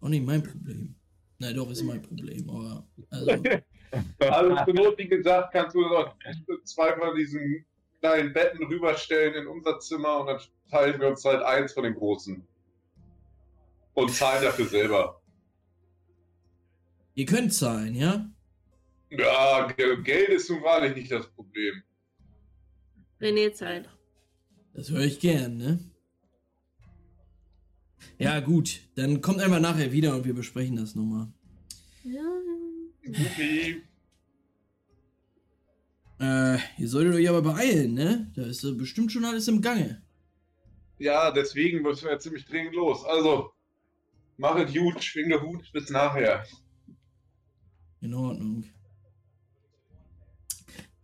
Auch 0.02 0.10
nicht 0.10 0.26
mein 0.26 0.44
Problem. 0.44 0.96
Na 1.40 1.54
doch, 1.54 1.70
ist 1.72 1.84
mein 1.84 2.02
Problem, 2.02 2.50
aber. 2.50 2.86
Also, 3.10 3.28
Also 4.20 4.56
zur 4.66 4.74
Not, 4.74 4.98
wie 4.98 5.08
gesagt, 5.08 5.54
kannst 5.54 5.76
du 5.76 5.82
noch 5.82 6.16
zwei 6.64 6.96
von 6.98 7.16
diesen 7.16 7.64
kleinen 8.02 8.34
Betten 8.34 8.64
rüberstellen 8.66 9.36
in 9.36 9.48
unser 9.48 9.80
Zimmer 9.80 10.20
und 10.22 10.28
dann 10.28 10.42
teilen 10.70 11.00
wir 11.00 11.08
uns 11.10 11.24
halt 11.24 11.44
eins 11.44 11.74
von 11.74 11.84
den 11.84 11.94
großen. 11.96 12.46
Und 13.94 14.12
zahlen 14.12 14.44
dafür 14.44 14.66
selber. 14.66 15.22
ihr 17.14 17.26
könnt 17.26 17.54
zahlen, 17.54 17.94
ja? 17.94 18.28
Ja, 19.12 19.68
Ge- 19.68 20.02
Geld 20.02 20.30
ist 20.30 20.50
nun 20.50 20.64
wahrlich 20.64 20.96
nicht 20.96 21.12
das 21.12 21.28
Problem. 21.28 21.84
René 23.24 23.54
Zeit. 23.54 23.90
Das 24.74 24.90
höre 24.90 25.06
ich 25.06 25.20
gern, 25.20 25.58
ne? 25.58 25.80
Ja, 28.18 28.40
gut. 28.42 28.82
Dann 28.96 29.22
kommt 29.22 29.40
einfach 29.40 29.60
nachher 29.60 29.92
wieder 29.92 30.16
und 30.16 30.26
wir 30.26 30.34
besprechen 30.34 30.76
das 30.76 30.96
nochmal. 30.96 31.28
Ja. 32.04 32.22
Supi. 33.06 33.82
Äh, 36.20 36.58
ihr 36.78 36.88
solltet 36.88 37.16
euch 37.16 37.30
aber 37.30 37.42
beeilen, 37.42 37.94
ne? 37.94 38.32
Da 38.36 38.44
ist 38.44 38.64
äh, 38.64 38.72
bestimmt 38.74 39.12
schon 39.12 39.26
alles 39.26 39.48
im 39.48 39.62
Gange. 39.62 40.02
Ja, 41.00 41.32
deswegen 41.32 41.82
müssen 41.82 42.06
wir 42.06 42.12
jetzt 42.14 42.24
ziemlich 42.24 42.46
dringend 42.46 42.76
los. 42.76 43.04
Also, 43.06 43.52
machet 44.38 44.74
gut, 44.74 45.04
schwing 45.04 45.30
der 45.30 45.42
Hut, 45.42 45.70
bis 45.74 45.90
nachher. 45.90 46.46
In 48.02 48.14
Ordnung. 48.14 48.64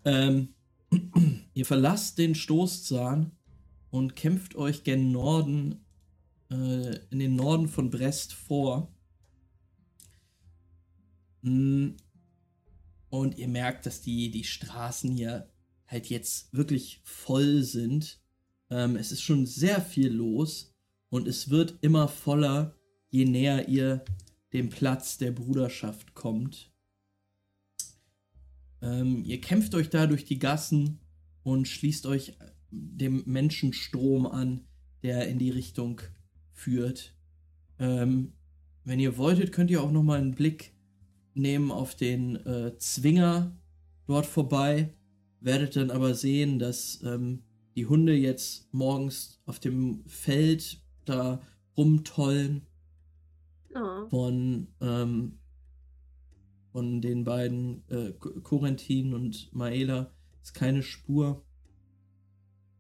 Ähm, 0.05 0.53
ihr 1.59 1.65
verlasst 1.65 2.17
den 2.17 2.35
Stoßzahn 2.35 3.31
und 3.91 4.15
kämpft 4.15 4.55
euch 4.55 4.85
gen 4.85 5.11
Norden, 5.11 5.83
äh, 6.49 6.95
in 7.09 7.19
den 7.19 7.35
Norden 7.35 7.67
von 7.67 7.89
Brest 7.89 8.31
vor. 8.31 8.95
Mm. 11.41 11.89
Und 13.09 13.37
ihr 13.37 13.49
merkt, 13.49 13.85
dass 13.85 14.01
die, 14.01 14.31
die 14.31 14.45
Straßen 14.45 15.11
hier 15.11 15.51
halt 15.85 16.05
jetzt 16.09 16.53
wirklich 16.53 17.01
voll 17.03 17.63
sind. 17.63 18.21
Ähm, 18.69 18.95
es 18.95 19.11
ist 19.11 19.21
schon 19.21 19.45
sehr 19.45 19.81
viel 19.81 20.13
los 20.13 20.73
und 21.09 21.27
es 21.27 21.49
wird 21.49 21.79
immer 21.81 22.07
voller, 22.07 22.77
je 23.09 23.25
näher 23.25 23.67
ihr 23.67 24.05
dem 24.53 24.69
Platz 24.69 25.17
der 25.17 25.31
Bruderschaft 25.31 26.13
kommt. 26.13 26.71
Ähm, 28.81 29.25
ihr 29.25 29.41
kämpft 29.41 29.75
euch 29.75 29.89
da 29.89 30.07
durch 30.07 30.23
die 30.23 30.39
Gassen 30.39 31.01
und 31.49 31.67
schließt 31.67 32.05
euch 32.05 32.37
dem 32.71 33.23
Menschenstrom 33.25 34.27
an, 34.27 34.67
der 35.01 35.27
in 35.27 35.39
die 35.39 35.49
Richtung 35.49 36.01
führt. 36.53 37.15
Ähm, 37.79 38.33
wenn 38.83 38.99
ihr 38.99 39.17
wolltet, 39.17 39.51
könnt 39.51 39.71
ihr 39.71 39.81
auch 39.81 39.91
noch 39.91 40.03
mal 40.03 40.19
einen 40.19 40.35
Blick 40.35 40.73
nehmen 41.33 41.71
auf 41.71 41.95
den 41.95 42.35
äh, 42.45 42.77
Zwinger 42.77 43.57
dort 44.05 44.25
vorbei. 44.25 44.93
Werdet 45.41 45.75
dann 45.75 45.89
aber 45.89 46.13
sehen, 46.13 46.59
dass 46.59 47.01
ähm, 47.03 47.43
die 47.75 47.85
Hunde 47.85 48.13
jetzt 48.13 48.71
morgens 48.73 49.41
auf 49.45 49.59
dem 49.59 50.03
Feld 50.05 50.83
da 51.05 51.41
rumtollen. 51.77 52.67
Oh. 53.73 54.09
Von, 54.09 54.67
ähm, 54.81 55.39
von 56.71 57.01
den 57.01 57.23
beiden 57.23 57.87
äh, 57.89 58.11
Corentin 58.13 59.13
und 59.13 59.53
Maela 59.53 60.11
ist 60.41 60.53
keine 60.53 60.83
Spur. 60.83 61.43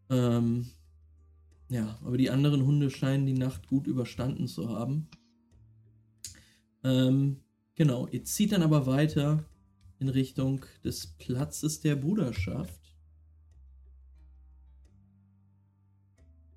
Ähm, 0.09 0.71
ja, 1.69 1.99
aber 2.03 2.17
die 2.17 2.29
anderen 2.29 2.65
Hunde 2.65 2.89
scheinen 2.89 3.25
die 3.25 3.33
Nacht 3.33 3.67
gut 3.67 3.87
überstanden 3.87 4.47
zu 4.47 4.69
haben. 4.69 5.07
Ähm, 6.83 7.43
genau, 7.75 8.07
ihr 8.07 8.23
zieht 8.23 8.51
dann 8.51 8.63
aber 8.63 8.87
weiter 8.87 9.45
in 9.99 10.09
Richtung 10.09 10.65
des 10.83 11.07
Platzes 11.07 11.81
der 11.81 11.95
Bruderschaft. 11.95 12.95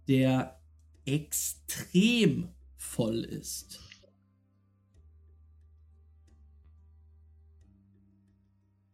Der 0.08 0.60
extrem 1.04 2.48
voll 2.76 3.20
ist. 3.24 3.80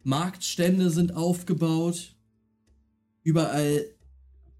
Marktstände 0.02 0.90
sind 0.90 1.14
aufgebaut. 1.14 2.16
Überall 3.22 3.84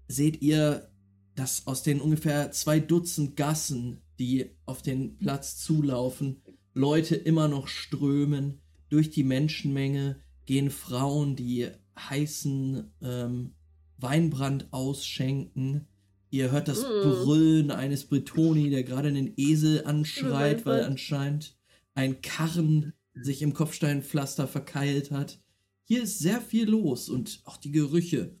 seht 0.07 0.41
ihr, 0.41 0.89
dass 1.35 1.67
aus 1.67 1.83
den 1.83 2.01
ungefähr 2.01 2.51
zwei 2.51 2.79
Dutzend 2.79 3.35
Gassen, 3.35 4.01
die 4.19 4.51
auf 4.65 4.81
den 4.81 5.17
Platz 5.17 5.57
zulaufen, 5.57 6.41
Leute 6.73 7.15
immer 7.15 7.47
noch 7.47 7.67
strömen. 7.67 8.61
Durch 8.89 9.09
die 9.11 9.23
Menschenmenge 9.23 10.21
gehen 10.45 10.69
Frauen, 10.69 11.35
die 11.35 11.69
heißen 11.97 12.91
ähm, 13.01 13.53
Weinbrand 13.97 14.71
ausschenken. 14.71 15.87
Ihr 16.31 16.51
hört 16.51 16.67
das 16.67 16.83
Mm. 16.83 17.01
Brüllen 17.03 17.71
eines 17.71 18.05
Bretoni, 18.05 18.69
der 18.69 18.83
gerade 18.83 19.09
einen 19.09 19.33
Esel 19.37 19.85
anschreit, 19.85 20.65
weil 20.65 20.83
anscheinend 20.83 21.57
ein 21.95 22.21
Karren 22.21 22.93
sich 23.21 23.41
im 23.41 23.53
Kopfsteinpflaster 23.53 24.47
verkeilt 24.47 25.11
hat. 25.11 25.39
Hier 25.83 26.03
ist 26.03 26.19
sehr 26.19 26.41
viel 26.41 26.69
los 26.69 27.09
und 27.09 27.41
auch 27.45 27.57
die 27.57 27.71
Gerüche 27.71 28.35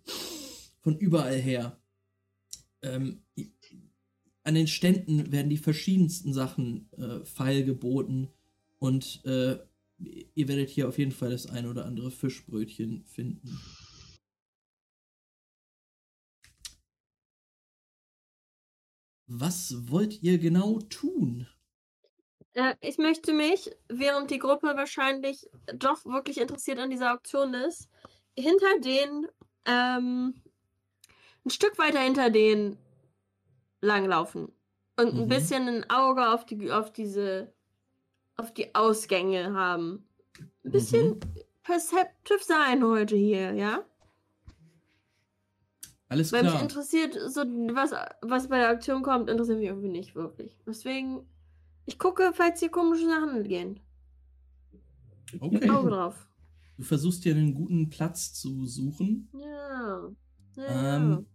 von 0.81 0.97
überall 0.97 1.37
her. 1.37 1.79
Ähm, 2.81 3.23
an 4.43 4.55
den 4.55 4.67
Ständen 4.67 5.31
werden 5.31 5.49
die 5.49 5.57
verschiedensten 5.57 6.33
Sachen 6.33 6.91
äh, 6.93 7.25
feilgeboten 7.25 8.29
und 8.79 9.23
äh, 9.25 9.57
ihr 9.99 10.47
werdet 10.47 10.69
hier 10.69 10.87
auf 10.87 10.97
jeden 10.97 11.11
Fall 11.11 11.31
das 11.31 11.45
ein 11.47 11.65
oder 11.67 11.85
andere 11.85 12.11
Fischbrötchen 12.11 13.03
finden. 13.05 13.59
Was 19.27 19.89
wollt 19.89 20.23
ihr 20.23 20.39
genau 20.39 20.79
tun? 20.79 21.47
Äh, 22.59 22.75
ich 22.81 22.97
möchte 22.97 23.31
mich, 23.31 23.71
während 23.87 24.31
die 24.31 24.39
Gruppe 24.39 24.75
wahrscheinlich 24.75 25.49
doch 25.73 26.03
wirklich 26.05 26.39
interessiert 26.39 26.77
an 26.79 26.89
dieser 26.89 27.13
Auktion 27.13 27.53
ist, 27.53 27.89
hinter 28.37 28.79
den, 28.79 29.27
ähm, 29.65 30.33
ein 31.45 31.49
Stück 31.49 31.77
weiter 31.77 31.99
hinter 31.99 32.29
denen 32.29 32.77
langlaufen. 33.79 34.51
Und 34.99 35.15
ein 35.15 35.23
Mhm. 35.23 35.29
bisschen 35.29 35.67
ein 35.69 35.89
Auge 35.89 36.27
auf 36.33 36.45
die, 36.45 36.69
auf 36.69 36.91
diese, 36.91 37.53
auf 38.35 38.53
die 38.53 38.75
Ausgänge 38.75 39.53
haben. 39.53 40.05
Ein 40.65 40.71
bisschen 40.71 41.11
Mhm. 41.11 41.19
perceptive 41.63 42.43
sein 42.43 42.83
heute 42.83 43.15
hier, 43.15 43.53
ja? 43.53 43.85
Alles 46.09 46.33
Weil 46.33 46.43
mich 46.43 46.51
klar. 46.51 46.63
interessiert, 46.63 47.13
so 47.13 47.41
was, 47.73 47.91
was 48.21 48.49
bei 48.49 48.57
der 48.57 48.69
Aktion 48.69 49.01
kommt, 49.01 49.29
interessiert 49.29 49.59
mich 49.59 49.67
irgendwie 49.67 49.87
nicht 49.87 50.15
wirklich. 50.15 50.57
Deswegen, 50.65 51.25
ich 51.89 51.97
gucke, 51.99 52.31
falls 52.33 52.59
hier 52.59 52.69
komische 52.69 53.05
Sachen 53.07 53.43
gehen. 53.43 53.79
Okay. 55.39 55.69
Auge 55.69 55.89
drauf. 55.89 56.27
Du 56.77 56.83
versuchst 56.83 57.25
dir 57.25 57.35
einen 57.35 57.53
guten 57.53 57.89
Platz 57.89 58.33
zu 58.33 58.65
suchen. 58.65 59.27
Ja. 59.33 60.09
ja. 60.55 60.95
Ähm, 60.95 61.25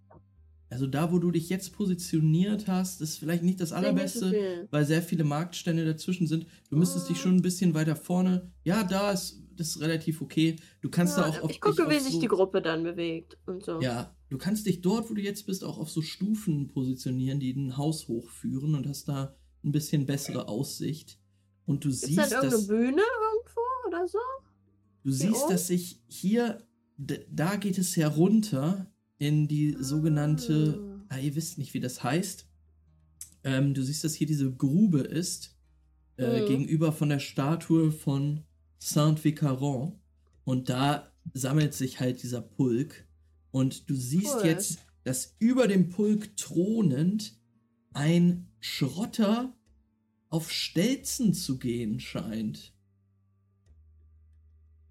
also 0.71 0.87
da, 0.87 1.13
wo 1.13 1.19
du 1.19 1.31
dich 1.31 1.49
jetzt 1.51 1.73
positioniert 1.75 2.67
hast, 2.67 3.01
ist 3.01 3.19
vielleicht 3.19 3.43
nicht 3.43 3.61
das 3.61 3.69
so 3.69 3.75
allerbeste, 3.75 4.31
viel. 4.31 4.69
weil 4.71 4.85
sehr 4.87 5.03
viele 5.03 5.23
Marktstände 5.25 5.85
dazwischen 5.85 6.27
sind. 6.27 6.47
Du 6.71 6.77
müsstest 6.77 7.09
dich 7.09 7.19
Ah. 7.19 7.21
schon 7.21 7.37
ein 7.37 7.43
bisschen 7.43 7.75
weiter 7.75 7.95
vorne. 7.97 8.51
Ja, 8.65 8.83
da 8.85 9.13
ist 9.13 9.41
das 9.57 9.69
ist 9.69 9.81
relativ 9.81 10.21
okay. 10.21 10.57
Du 10.81 10.91
kannst 10.91 11.17
da 11.17 11.29
Ja, 11.29 11.33
auch 11.39 11.43
auf 11.45 11.51
ich 11.51 11.61
gucke, 11.61 11.89
wie 11.89 12.01
sich 12.01 12.15
so, 12.15 12.21
die 12.21 12.27
Gruppe 12.27 12.61
dann 12.61 12.83
bewegt 12.83 13.39
und 13.47 13.63
so. 13.63 13.81
Ja, 13.81 14.13
du 14.29 14.37
kannst 14.37 14.67
dich 14.67 14.81
dort, 14.81 15.09
wo 15.09 15.15
du 15.15 15.21
jetzt 15.23 15.47
bist, 15.47 15.63
auch 15.63 15.79
auf 15.79 15.91
so 15.91 16.03
Stufen 16.03 16.67
positionieren, 16.67 17.39
die 17.39 17.53
ein 17.53 17.77
Haus 17.77 18.09
hochführen 18.09 18.75
und 18.75 18.89
hast 18.89 19.07
da 19.07 19.37
ein 19.65 19.73
bisschen 19.73 20.07
bessere 20.07 20.49
Aussicht. 20.49 21.19
Und 21.67 21.85
du 21.85 21.89
Ist 21.89 22.03
dann 22.03 22.09
siehst, 22.11 22.19
irgendeine 22.33 22.51
dass 22.51 22.67
Bühne 22.67 23.03
irgendwo 23.03 23.89
oder 23.89 24.07
so? 24.09 24.19
Du 25.03 25.11
siehst, 25.11 25.43
oben? 25.45 25.51
dass 25.53 25.67
sich 25.69 26.01
hier, 26.09 26.59
da 26.99 27.57
geht 27.57 27.79
es 27.79 27.97
herunter 27.97 28.91
in 29.19 29.49
die 29.49 29.77
sogenannte, 29.79 31.03
ah, 31.09 31.19
ihr 31.19 31.35
wisst 31.35 31.59
nicht, 31.59 31.73
wie 31.75 31.81
das 31.81 32.03
heißt. 32.03 32.47
Ähm, 33.45 33.75
du 33.75 33.83
siehst, 33.83 34.05
dass 34.05 34.15
hier 34.15 34.27
diese 34.27 34.53
Grube 34.53 35.01
ist, 35.01 35.57
äh, 36.17 36.43
Mhm. 36.43 36.47
gegenüber 36.47 36.93
von 36.93 37.09
der 37.09 37.19
Statue 37.19 37.91
von 37.93 38.45
Saint-Vicaron. 38.79 39.99
Und 40.45 40.69
da 40.69 41.11
sammelt 41.33 41.75
sich 41.75 42.01
halt 42.01 42.23
dieser 42.23 42.41
Pulk. 42.43 43.07
Und 43.51 43.89
du 43.89 43.95
siehst 43.95 44.37
Cool. 44.37 44.47
jetzt, 44.47 44.79
dass 45.05 45.35
über 45.39 45.69
dem 45.69 45.89
Pulk 45.91 46.37
thronend 46.37 47.39
ein 47.95 48.49
Schrotter 48.61 49.55
auf 50.29 50.51
Stelzen 50.51 51.33
zu 51.33 51.59
gehen 51.59 52.01
scheint. 52.01 52.73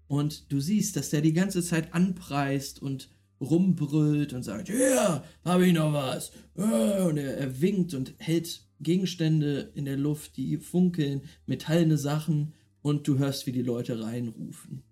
Und 0.06 0.52
du 0.52 0.60
siehst, 0.60 0.96
dass 0.96 1.10
der 1.10 1.20
die 1.20 1.32
ganze 1.32 1.62
Zeit 1.62 1.92
anpreist 1.94 2.80
und 2.80 3.08
rumbrüllt 3.40 4.32
und 4.32 4.42
sagt, 4.42 4.68
ja, 4.68 5.24
habe 5.44 5.66
ich 5.66 5.74
noch 5.74 5.92
was. 5.92 6.32
Äh, 6.56 7.02
Und 7.02 7.18
er, 7.18 7.36
er 7.36 7.60
winkt 7.60 7.94
und 7.94 8.14
hält 8.18 8.66
Gegenstände 8.80 9.72
in 9.74 9.84
der 9.84 9.96
Luft, 9.96 10.36
die 10.36 10.56
funkeln, 10.58 11.22
metallene 11.46 11.98
Sachen 11.98 12.54
und 12.82 13.08
du 13.08 13.18
hörst, 13.18 13.46
wie 13.46 13.52
die 13.52 13.62
Leute 13.62 14.02
reinrufen. 14.02 14.82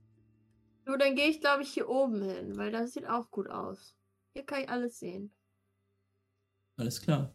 Du, 0.85 0.97
dann 0.97 1.15
gehe 1.15 1.29
ich, 1.29 1.41
glaube 1.41 1.63
ich, 1.63 1.73
hier 1.73 1.89
oben 1.89 2.23
hin, 2.23 2.57
weil 2.57 2.73
das 2.73 2.93
sieht 2.93 3.07
auch 3.07 3.31
gut 3.31 3.49
aus. 3.49 3.95
Hier 4.35 4.45
kann 4.45 4.63
ich 4.63 4.69
alles 4.69 4.99
sehen. 4.99 5.33
Alles 6.77 7.01
klar. 7.01 7.35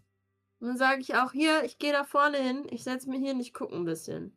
Und 0.59 0.67
dann 0.69 0.77
sage 0.77 1.01
ich 1.01 1.15
auch, 1.15 1.31
hier, 1.31 1.63
ich 1.63 1.77
gehe 1.77 1.91
da 1.91 2.03
vorne 2.03 2.37
hin, 2.37 2.67
ich 2.71 2.83
setze 2.83 3.09
mich 3.09 3.19
hier 3.19 3.33
und 3.33 3.39
ich 3.39 3.53
gucke 3.53 3.75
ein 3.75 3.85
bisschen. 3.85 4.35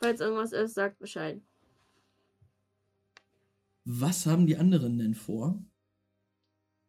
Falls 0.00 0.20
irgendwas 0.20 0.52
ist, 0.52 0.74
sagt 0.74 0.98
Bescheid. 0.98 1.42
Was 3.84 4.26
haben 4.26 4.46
die 4.46 4.56
anderen 4.56 4.98
denn 4.98 5.14
vor? 5.14 5.62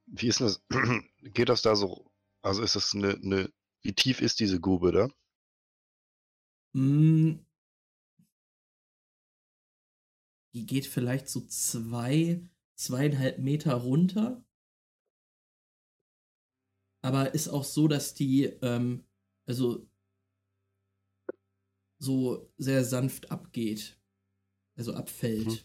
Wie 0.05 0.27
ist 0.27 0.39
denn 0.39 0.47
das? 0.47 0.63
Geht 1.33 1.49
das 1.49 1.61
da 1.61 1.75
so? 1.75 2.11
Also 2.41 2.61
ist 2.61 2.75
das 2.75 2.93
eine, 2.93 3.15
eine 3.15 3.51
wie 3.81 3.93
tief 3.93 4.21
ist 4.21 4.39
diese 4.39 4.59
Grube 4.59 4.91
da? 4.91 5.09
Hm, 6.73 7.45
die 10.53 10.65
geht 10.65 10.85
vielleicht 10.85 11.29
so 11.29 11.41
zwei, 11.41 12.41
zweieinhalb 12.75 13.39
Meter 13.39 13.75
runter. 13.75 14.43
Aber 17.01 17.33
ist 17.33 17.47
auch 17.47 17.63
so, 17.63 17.87
dass 17.87 18.13
die, 18.13 18.45
ähm, 18.61 19.05
also 19.45 19.87
so 21.97 22.51
sehr 22.57 22.83
sanft 22.83 23.31
abgeht. 23.31 23.97
Also 24.75 24.93
abfällt. 24.93 25.47
Mhm. 25.47 25.57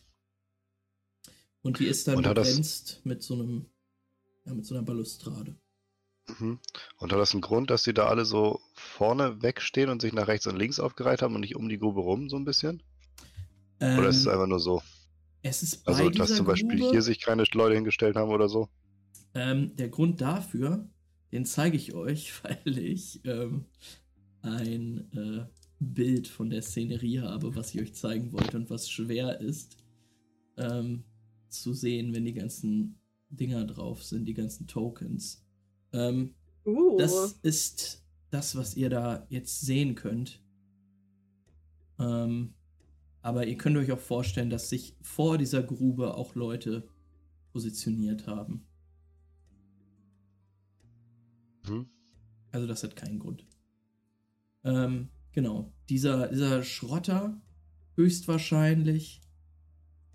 Und 1.62 1.78
die 1.78 1.86
ist 1.86 2.08
dann 2.08 2.22
das- 2.22 2.34
begrenzt 2.48 3.00
mit 3.04 3.22
so 3.22 3.34
einem, 3.34 3.66
ja, 4.44 4.54
mit 4.54 4.66
so 4.66 4.74
einer 4.74 4.84
Balustrade. 4.84 5.56
Mhm. 6.26 6.58
Und 6.98 7.12
hat 7.12 7.18
das 7.18 7.32
einen 7.32 7.40
Grund, 7.42 7.70
dass 7.70 7.82
die 7.84 7.94
da 7.94 8.06
alle 8.06 8.24
so 8.24 8.60
vorne 8.74 9.42
wegstehen 9.42 9.90
und 9.90 10.02
sich 10.02 10.12
nach 10.12 10.26
rechts 10.26 10.46
und 10.46 10.56
links 10.56 10.80
aufgereiht 10.80 11.22
haben 11.22 11.34
und 11.34 11.40
nicht 11.42 11.54
um 11.56 11.68
die 11.68 11.78
Grube 11.78 12.00
rum, 12.00 12.28
so 12.28 12.36
ein 12.36 12.44
bisschen? 12.44 12.82
Oder 13.80 14.08
ist 14.08 14.16
es 14.16 14.26
Ähm, 14.26 14.32
einfach 14.32 14.46
nur 14.46 14.60
so? 14.60 14.82
es 15.42 15.62
ist 15.62 15.84
bei 15.84 15.92
Also, 15.92 16.10
dass 16.10 16.34
zum 16.34 16.46
Beispiel 16.46 16.78
Grube, 16.78 16.92
hier 16.92 17.02
sich 17.02 17.20
keine 17.20 17.44
Leute 17.52 17.74
hingestellt 17.74 18.16
haben 18.16 18.30
oder 18.30 18.48
so? 18.48 18.68
Ähm, 19.34 19.76
der 19.76 19.90
Grund 19.90 20.20
dafür, 20.20 20.88
den 21.34 21.44
zeige 21.44 21.76
ich 21.76 21.94
euch, 21.94 22.32
weil 22.44 22.78
ich 22.78 23.20
ähm, 23.24 23.66
ein 24.40 25.12
äh, 25.12 25.44
Bild 25.80 26.28
von 26.28 26.48
der 26.48 26.62
Szenerie 26.62 27.20
habe, 27.20 27.54
was 27.56 27.74
ich 27.74 27.82
euch 27.82 27.94
zeigen 27.94 28.32
wollte 28.32 28.56
und 28.56 28.70
was 28.70 28.88
schwer 28.88 29.40
ist 29.40 29.76
ähm, 30.56 31.04
zu 31.48 31.74
sehen, 31.74 32.14
wenn 32.14 32.24
die 32.24 32.34
ganzen 32.34 33.00
Dinger 33.28 33.64
drauf 33.64 34.02
sind, 34.04 34.26
die 34.26 34.34
ganzen 34.34 34.66
Tokens. 34.66 35.44
Ähm, 35.92 36.34
Uh. 36.66 36.96
das 36.96 37.38
ist 37.42 38.06
das, 38.30 38.56
was 38.56 38.74
ihr 38.74 38.88
da 38.88 39.26
jetzt 39.28 39.60
sehen 39.60 39.94
könnt. 39.94 40.42
Ähm, 41.98 42.54
aber 43.20 43.46
ihr 43.46 43.58
könnt 43.58 43.76
euch 43.76 43.92
auch 43.92 44.00
vorstellen, 44.00 44.48
dass 44.48 44.70
sich 44.70 44.96
vor 45.02 45.36
dieser 45.36 45.62
Grube 45.62 46.14
auch 46.14 46.34
Leute 46.34 46.88
positioniert 47.52 48.26
haben. 48.26 48.66
Mhm. 51.68 51.88
Also 52.52 52.66
das 52.66 52.82
hat 52.82 52.96
keinen 52.96 53.18
Grund. 53.18 53.46
Ähm, 54.64 55.08
genau. 55.32 55.72
Dieser, 55.88 56.28
dieser 56.28 56.62
Schrotter 56.62 57.40
höchstwahrscheinlich, 57.96 59.20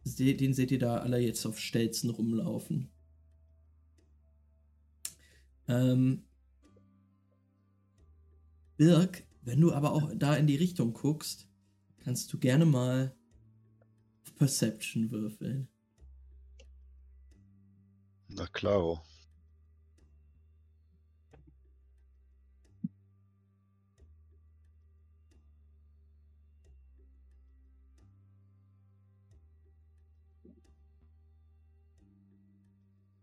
den 0.06 0.54
seht 0.54 0.72
ihr 0.72 0.80
da 0.80 0.98
alle 0.98 1.20
jetzt 1.20 1.46
auf 1.46 1.60
Stelzen 1.60 2.10
rumlaufen. 2.10 2.90
Ähm, 5.68 6.24
Birk, 8.78 9.24
wenn 9.42 9.62
du 9.62 9.74
aber 9.74 9.92
auch 9.92 10.12
da 10.16 10.36
in 10.36 10.48
die 10.48 10.56
Richtung 10.56 10.94
guckst, 10.94 11.48
kannst 12.00 12.32
du 12.34 12.40
gerne 12.40 12.66
mal 12.66 13.16
Perception 14.40 15.12
würfeln. 15.12 15.68
Na 18.30 18.48
klaro. 18.48 19.04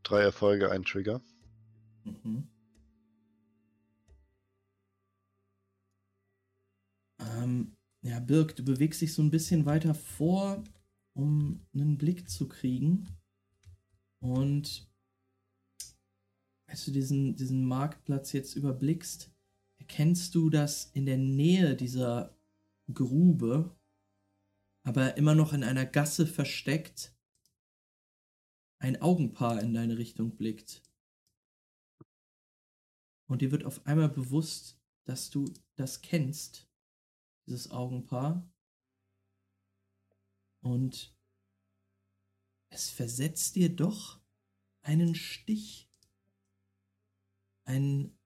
Drei 0.07 0.23
Erfolge, 0.23 0.71
ein 0.71 0.85
Trigger. 0.85 1.21
Mhm. 2.05 2.47
Ähm, 7.19 7.73
ja, 8.03 8.21
Birk, 8.21 8.55
du 8.55 8.65
bewegst 8.65 9.01
dich 9.01 9.13
so 9.13 9.21
ein 9.21 9.33
bisschen 9.33 9.67
weiter 9.67 9.95
vor, 9.95 10.63
um 11.13 11.61
einen 11.75 11.99
Blick 11.99 12.31
zu 12.31 12.47
kriegen. 12.47 13.09
Und 14.21 14.89
als 16.69 16.85
du 16.85 16.93
diesen, 16.93 17.35
diesen 17.35 17.67
Marktplatz 17.67 18.31
jetzt 18.31 18.55
überblickst, 18.55 19.33
erkennst 19.79 20.37
du, 20.37 20.51
dass 20.51 20.85
in 20.95 21.07
der 21.07 21.19
Nähe 21.19 21.75
dieser 21.75 22.33
Grube, 22.95 23.75
aber 24.85 25.17
immer 25.17 25.35
noch 25.35 25.53
in 25.53 25.65
einer 25.65 25.85
Gasse 25.85 26.29
versteckt, 26.29 27.16
ein 28.79 29.01
Augenpaar 29.01 29.63
in 29.63 29.75
deine 29.75 29.99
Richtung 29.99 30.37
blickt. 30.37 30.83
Und 33.27 33.43
dir 33.43 33.51
wird 33.51 33.65
auf 33.65 33.85
einmal 33.87 34.09
bewusst, 34.09 34.81
dass 35.05 35.31
du 35.31 35.53
das 35.75 36.03
kennst, 36.03 36.69
dieses 37.47 37.71
Augenpaar. 37.71 38.49
Und 40.61 41.17
es 42.71 42.91
versetzt 42.91 43.57
dir 43.57 43.75
doch 43.75 44.21
einen 44.83 45.15
Stich. 45.15 45.91
Ein. 47.65 48.17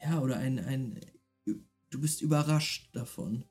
Ja, 0.00 0.20
oder 0.20 0.38
ein, 0.38 0.58
ein. 0.58 1.00
Du 1.44 2.00
bist 2.00 2.22
überrascht 2.22 2.94
davon. 2.94 3.44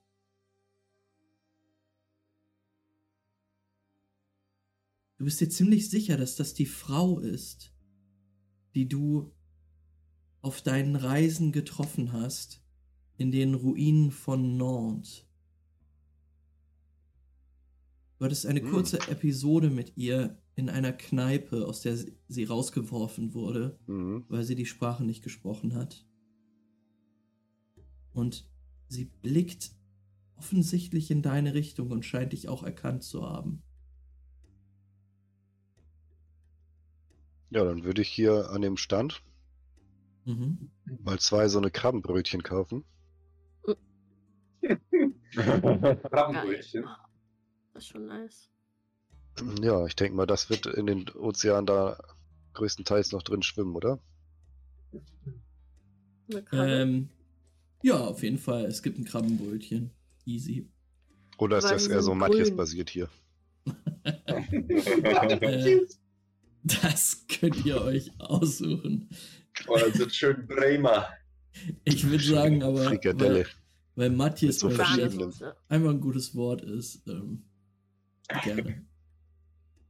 Du 5.21 5.25
bist 5.25 5.39
dir 5.39 5.49
ziemlich 5.49 5.87
sicher, 5.87 6.17
dass 6.17 6.35
das 6.35 6.55
die 6.55 6.65
Frau 6.65 7.19
ist, 7.19 7.75
die 8.73 8.87
du 8.89 9.31
auf 10.41 10.63
deinen 10.63 10.95
Reisen 10.95 11.51
getroffen 11.51 12.11
hast 12.11 12.65
in 13.17 13.29
den 13.29 13.53
Ruinen 13.53 14.09
von 14.09 14.57
Nantes. 14.57 15.27
Du 18.17 18.25
hattest 18.25 18.47
eine 18.47 18.61
Hm. 18.61 18.71
kurze 18.71 18.97
Episode 19.09 19.69
mit 19.69 19.95
ihr 19.95 20.41
in 20.55 20.69
einer 20.71 20.91
Kneipe, 20.91 21.67
aus 21.67 21.81
der 21.81 21.97
sie- 21.97 22.17
sie 22.27 22.45
rausgeworfen 22.45 23.35
wurde, 23.35 23.77
Mhm. 23.85 24.25
weil 24.27 24.43
sie 24.43 24.55
die 24.55 24.65
Sprache 24.65 25.03
nicht 25.03 25.21
gesprochen 25.23 25.75
hat. 25.75 26.03
Und 28.11 28.49
sie 28.87 29.05
blickt 29.05 29.75
offensichtlich 30.35 31.11
in 31.11 31.21
deine 31.21 31.53
Richtung 31.53 31.91
und 31.91 32.05
scheint 32.05 32.33
dich 32.33 32.49
auch 32.49 32.63
erkannt 32.63 33.03
zu 33.03 33.21
haben. 33.21 33.61
Ja, 37.51 37.63
dann 37.65 37.83
würde 37.83 38.01
ich 38.01 38.09
hier 38.09 38.49
an 38.49 38.61
dem 38.61 38.77
Stand 38.77 39.21
Mhm. 40.25 40.69
mal 41.03 41.19
zwei 41.19 41.47
so 41.47 41.57
eine 41.57 41.71
Krabbenbrötchen 41.71 42.43
kaufen. 42.43 42.85
Krabbenbrötchen. 45.35 46.85
Das 47.73 47.83
ist 47.83 47.89
schon 47.89 48.05
nice. 48.05 48.49
Ja, 49.61 49.85
ich 49.85 49.95
denke 49.95 50.15
mal, 50.15 50.27
das 50.27 50.49
wird 50.49 50.65
in 50.67 50.85
den 50.85 51.09
Ozeanen 51.09 51.65
da 51.65 51.97
größtenteils 52.53 53.11
noch 53.13 53.23
drin 53.23 53.41
schwimmen, 53.43 53.75
oder? 53.75 53.99
Ähm, 56.53 57.09
ja, 57.81 57.99
auf 57.99 58.23
jeden 58.23 58.37
Fall. 58.37 58.65
Es 58.65 58.83
gibt 58.83 58.99
ein 58.99 59.05
Krabbenbrötchen. 59.05 59.89
Easy. 60.25 60.69
Oder 61.37 61.57
ist 61.57 61.65
Aber 61.65 61.73
das 61.73 61.87
eher 61.87 62.01
so 62.03 62.11
sind 62.11 62.19
Matthias 62.19 62.47
grün. 62.49 62.57
basiert 62.57 62.89
hier? 62.89 63.09
Äh, 64.27 65.85
das 66.63 67.25
könnt 67.27 67.65
ihr 67.65 67.81
euch 67.81 68.11
aussuchen. 68.19 69.09
Oh, 69.67 69.77
das 69.77 69.95
ist 69.95 70.15
schön 70.15 70.47
Bremer. 70.47 71.09
Ich 71.83 72.09
würde 72.09 72.23
sagen, 72.23 72.63
aber 72.63 72.83
Frikadelle. 72.83 73.35
weil, 73.35 73.47
weil 73.95 74.09
Matthias 74.09 74.59
so 74.59 74.67
einfach 74.67 75.51
ein 75.69 76.01
gutes 76.01 76.35
Wort 76.35 76.61
ist. 76.61 77.07
Ähm, 77.07 77.43
gerne. 78.43 78.85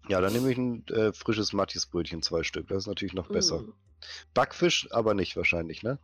Ja, 0.09 0.19
dann 0.19 0.33
nehme 0.33 0.51
ich 0.51 0.57
ein 0.57 0.85
äh, 0.87 1.13
frisches 1.13 1.53
Matthias-Brötchen, 1.53 2.21
zwei 2.21 2.43
Stück. 2.43 2.67
Das 2.67 2.83
ist 2.83 2.87
natürlich 2.87 3.13
noch 3.13 3.27
besser. 3.27 3.61
Mm. 3.61 3.73
Backfisch 4.33 4.87
aber 4.91 5.13
nicht 5.13 5.37
wahrscheinlich, 5.37 5.83
ne? 5.83 5.99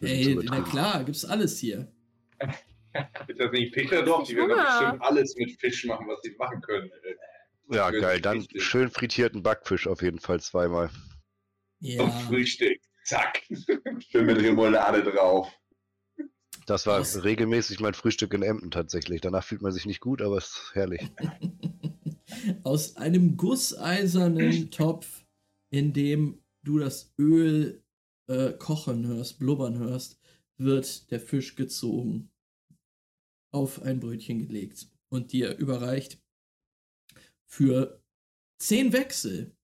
Ey, 0.00 0.38
na 0.44 0.60
klar, 0.60 1.04
gibt's 1.04 1.24
alles 1.24 1.58
hier. 1.58 1.90
Ist 3.28 3.38
das 3.38 3.52
nicht 3.52 3.74
Fischer 3.74 4.02
doch? 4.02 4.26
Die 4.26 4.36
werden 4.36 4.56
bestimmt 4.56 5.02
alles 5.02 5.36
mit 5.36 5.52
Fisch 5.60 5.84
machen, 5.84 6.06
was 6.08 6.20
sie 6.22 6.34
machen 6.38 6.60
können. 6.62 6.90
Ja, 7.70 7.90
Schön 7.90 8.00
geil. 8.00 8.20
Dann 8.20 8.38
richtig. 8.38 8.62
schön 8.62 8.90
frittierten 8.90 9.42
Backfisch 9.42 9.86
auf 9.86 10.02
jeden 10.02 10.18
Fall 10.20 10.40
zweimal. 10.40 10.88
Zum 11.80 11.90
Ja. 11.90 12.10
Frühstück. 12.10 12.78
Zack. 13.04 13.42
Schön 14.10 14.26
mit 14.26 14.38
Remoulade 14.38 15.02
drauf. 15.02 15.50
Das 16.66 16.86
war 16.86 17.00
Was? 17.00 17.24
regelmäßig 17.24 17.80
mein 17.80 17.94
Frühstück 17.94 18.34
in 18.34 18.42
Emden 18.42 18.70
tatsächlich. 18.70 19.20
Danach 19.22 19.44
fühlt 19.44 19.62
man 19.62 19.72
sich 19.72 19.86
nicht 19.86 20.00
gut, 20.00 20.20
aber 20.20 20.36
es 20.36 20.48
ist 20.48 20.70
herrlich. 20.74 21.00
Aus 22.64 22.96
einem 22.96 23.36
gusseisernen 23.38 24.70
Topf, 24.70 25.24
in 25.70 25.92
dem 25.94 26.42
du 26.62 26.78
das 26.78 27.14
Öl 27.18 27.82
äh, 28.28 28.52
kochen 28.52 29.06
hörst, 29.06 29.38
blubbern 29.38 29.78
hörst, 29.78 30.20
wird 30.58 31.10
der 31.10 31.20
Fisch 31.20 31.54
gezogen, 31.56 32.30
auf 33.50 33.80
ein 33.80 34.00
Brötchen 34.00 34.46
gelegt 34.46 34.88
und 35.10 35.32
dir 35.32 35.56
überreicht 35.56 36.20
für 37.48 38.00
10 38.58 38.92
Wechsel. 38.92 39.56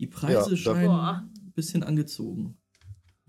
Die 0.00 0.06
Preise 0.08 0.50
Ja, 0.50 0.56
scheinen 0.56 0.86
Boah. 0.88 1.28
ein 1.44 1.52
bisschen 1.52 1.84
angezogen. 1.84 2.58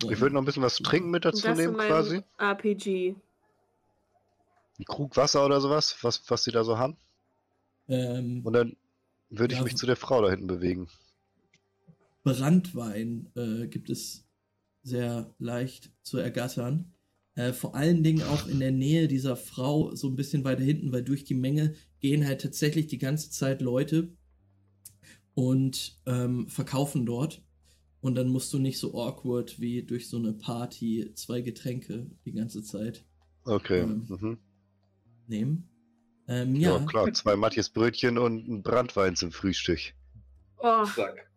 Ich 0.10 0.20
würde 0.20 0.34
noch 0.34 0.42
ein 0.42 0.46
bisschen 0.46 0.64
was 0.64 0.76
zu 0.76 0.84
trinken 0.84 1.12
mit 1.12 1.24
dazu 1.24 1.48
nehmen, 1.52 1.76
quasi. 1.78 2.24
RPG. 2.40 3.16
Ein 4.80 4.86
Krug 4.86 5.16
Wasser 5.16 5.46
oder 5.46 5.62
sowas, 5.62 5.96
was, 6.02 6.30
was 6.30 6.44
sie 6.44 6.52
da 6.52 6.64
so 6.64 6.78
haben. 6.78 6.98
ähm, 7.88 8.42
Und 8.44 8.54
dann 8.54 8.76
würde 9.30 9.54
ich 9.54 9.60
Ja, 9.60 9.64
mich 9.64 9.76
zu 9.78 9.86
der 9.86 9.96
Frau 9.96 10.22
da 10.22 10.30
hinten 10.30 10.48
bewegen. 10.48 10.90
Brandwein 12.24 13.32
äh, 13.36 13.68
gibt 13.68 13.90
es 13.90 14.26
sehr 14.82 15.34
leicht 15.40 15.92
zu 16.02 16.18
ergattern. 16.18 16.94
Äh, 17.36 17.54
vor 17.54 17.76
allen 17.76 18.04
Dingen 18.04 18.24
auch 18.24 18.48
in 18.48 18.60
der 18.60 18.72
Nähe 18.72 19.08
dieser 19.08 19.36
Frau, 19.36 19.96
so 19.96 20.08
ein 20.08 20.16
bisschen 20.16 20.44
weiter 20.44 20.64
hinten, 20.64 20.92
weil 20.92 21.04
durch 21.04 21.24
die 21.24 21.34
Menge 21.34 21.74
gehen 22.00 22.26
halt 22.28 22.42
tatsächlich 22.42 22.88
die 22.88 23.00
ganze 23.00 23.32
Zeit 23.32 23.62
Leute 23.62 24.10
und 25.34 26.00
ähm, 26.06 26.48
verkaufen 26.48 27.06
dort. 27.06 27.42
Und 28.02 28.16
dann 28.16 28.28
musst 28.28 28.52
du 28.54 28.60
nicht 28.60 28.80
so 28.80 29.02
awkward 29.02 29.60
wie 29.60 29.82
durch 29.84 30.10
so 30.10 30.18
eine 30.18 30.34
Party 30.34 31.12
zwei 31.16 31.42
Getränke 31.42 32.06
die 32.26 32.34
ganze 32.34 32.62
Zeit 32.64 33.06
Okay. 33.46 33.82
Ähm, 33.82 34.06
Mhm. 34.10 34.38
nehmen. 35.28 35.70
Ähm, 36.28 36.56
Ja, 36.56 36.78
ja, 36.80 36.86
klar. 36.86 37.12
Zwei 37.14 37.36
Matthias 37.36 37.70
Brötchen 37.70 38.18
und 38.18 38.48
ein 38.48 38.62
Brandwein 38.64 39.16
zum 39.16 39.32
Frühstück. 39.32 39.80
Oh, 40.60 40.86
Zack. 40.86 41.30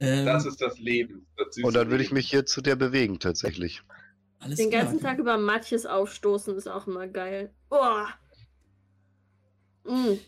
ähm, 0.00 0.26
Das 0.26 0.46
ist 0.46 0.60
das 0.60 0.78
Leben. 0.78 1.26
Das 1.36 1.56
Und 1.64 1.74
dann 1.74 1.90
würde 1.90 2.04
ich 2.04 2.12
mich 2.12 2.30
hier 2.30 2.44
zu 2.46 2.60
der 2.60 2.76
bewegen, 2.76 3.18
tatsächlich. 3.18 3.82
Alles 4.42 4.58
den 4.58 4.70
klar. 4.70 4.84
ganzen 4.84 5.00
Tag 5.00 5.18
über 5.18 5.38
Matjes 5.38 5.86
aufstoßen 5.86 6.56
ist 6.56 6.68
auch 6.68 6.86
immer 6.86 7.06
geil. 7.06 7.54
Oh. 7.70 8.04
Mm. 9.84 10.18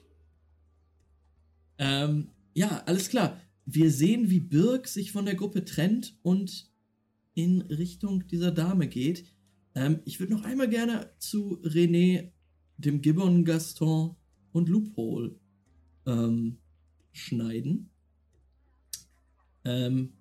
Ähm, 1.79 2.31
ja, 2.55 2.83
alles 2.87 3.09
klar. 3.09 3.41
Wir 3.67 3.91
sehen, 3.91 4.31
wie 4.31 4.41
Birk 4.41 4.87
sich 4.87 5.11
von 5.11 5.25
der 5.25 5.35
Gruppe 5.35 5.65
trennt 5.65 6.17
und 6.23 6.71
in 7.35 7.63
Richtung 7.63 8.27
dieser 8.29 8.53
Dame 8.53 8.89
geht. 8.89 9.25
Ähm, 9.75 10.01
ich 10.05 10.21
würde 10.21 10.35
noch 10.35 10.45
einmal 10.45 10.69
gerne 10.69 11.11
zu 11.19 11.61
René, 11.63 12.31
dem 12.77 13.03
Gibbon, 13.03 13.45
Gaston 13.45 14.17
und 14.53 14.69
Loophole 14.69 15.35
ähm, 16.07 16.59
schneiden. 17.13 17.91
Ähm, 19.65 20.13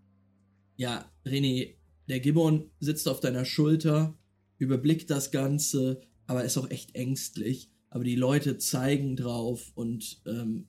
ja, 0.75 1.05
René, 1.25 1.75
der 2.07 2.19
Gibbon 2.19 2.71
sitzt 2.79 3.07
auf 3.07 3.19
deiner 3.19 3.45
Schulter, 3.45 4.17
überblickt 4.57 5.09
das 5.09 5.31
Ganze, 5.31 6.01
aber 6.27 6.43
ist 6.43 6.57
auch 6.57 6.69
echt 6.69 6.95
ängstlich. 6.95 7.69
Aber 7.89 8.03
die 8.03 8.15
Leute 8.15 8.57
zeigen 8.57 9.15
drauf 9.15 9.71
und 9.75 10.21
ähm, 10.25 10.67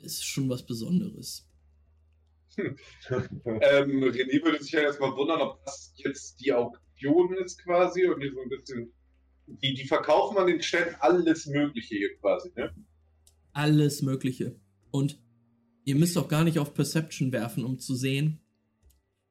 ist 0.00 0.24
schon 0.24 0.48
was 0.48 0.66
Besonderes. 0.66 1.48
Ähm, 3.10 4.04
René 4.04 4.44
würde 4.44 4.62
sich 4.62 4.72
ja 4.72 4.82
erstmal 4.82 5.14
wundern, 5.16 5.40
ob 5.40 5.64
das 5.64 5.92
jetzt 5.96 6.40
die 6.40 6.52
Auktion 6.52 7.34
ist 7.34 7.60
quasi 7.64 8.06
und 8.06 8.20
die 8.20 8.30
so 8.30 8.40
ein 8.40 8.48
bisschen. 8.48 8.92
Die, 9.46 9.74
die 9.74 9.86
verkaufen 9.86 10.38
an 10.38 10.46
den 10.46 10.62
Ständen 10.62 10.94
alles 11.00 11.46
Mögliche 11.46 11.96
hier 11.96 12.16
quasi, 12.18 12.52
ne? 12.54 12.72
Alles 13.52 14.02
Mögliche. 14.02 14.56
Und 14.92 15.20
ihr 15.84 15.96
müsst 15.96 16.16
auch 16.16 16.28
gar 16.28 16.44
nicht 16.44 16.58
auf 16.58 16.74
Perception 16.74 17.32
werfen, 17.32 17.64
um 17.64 17.78
zu 17.78 17.94
sehen, 17.94 18.40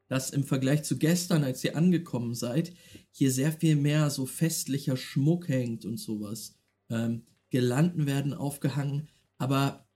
dass 0.07 0.29
im 0.29 0.43
Vergleich 0.43 0.83
zu 0.83 0.97
gestern, 0.97 1.43
als 1.43 1.63
ihr 1.63 1.75
angekommen 1.75 2.35
seid, 2.35 2.73
hier 3.11 3.31
sehr 3.31 3.51
viel 3.51 3.75
mehr 3.75 4.09
so 4.09 4.25
festlicher 4.25 4.97
Schmuck 4.97 5.47
hängt 5.47 5.85
und 5.85 5.97
sowas. 5.97 6.55
Ähm, 6.89 7.23
Girlanden 7.49 8.05
werden 8.05 8.33
aufgehangen, 8.33 9.07
aber 9.37 9.87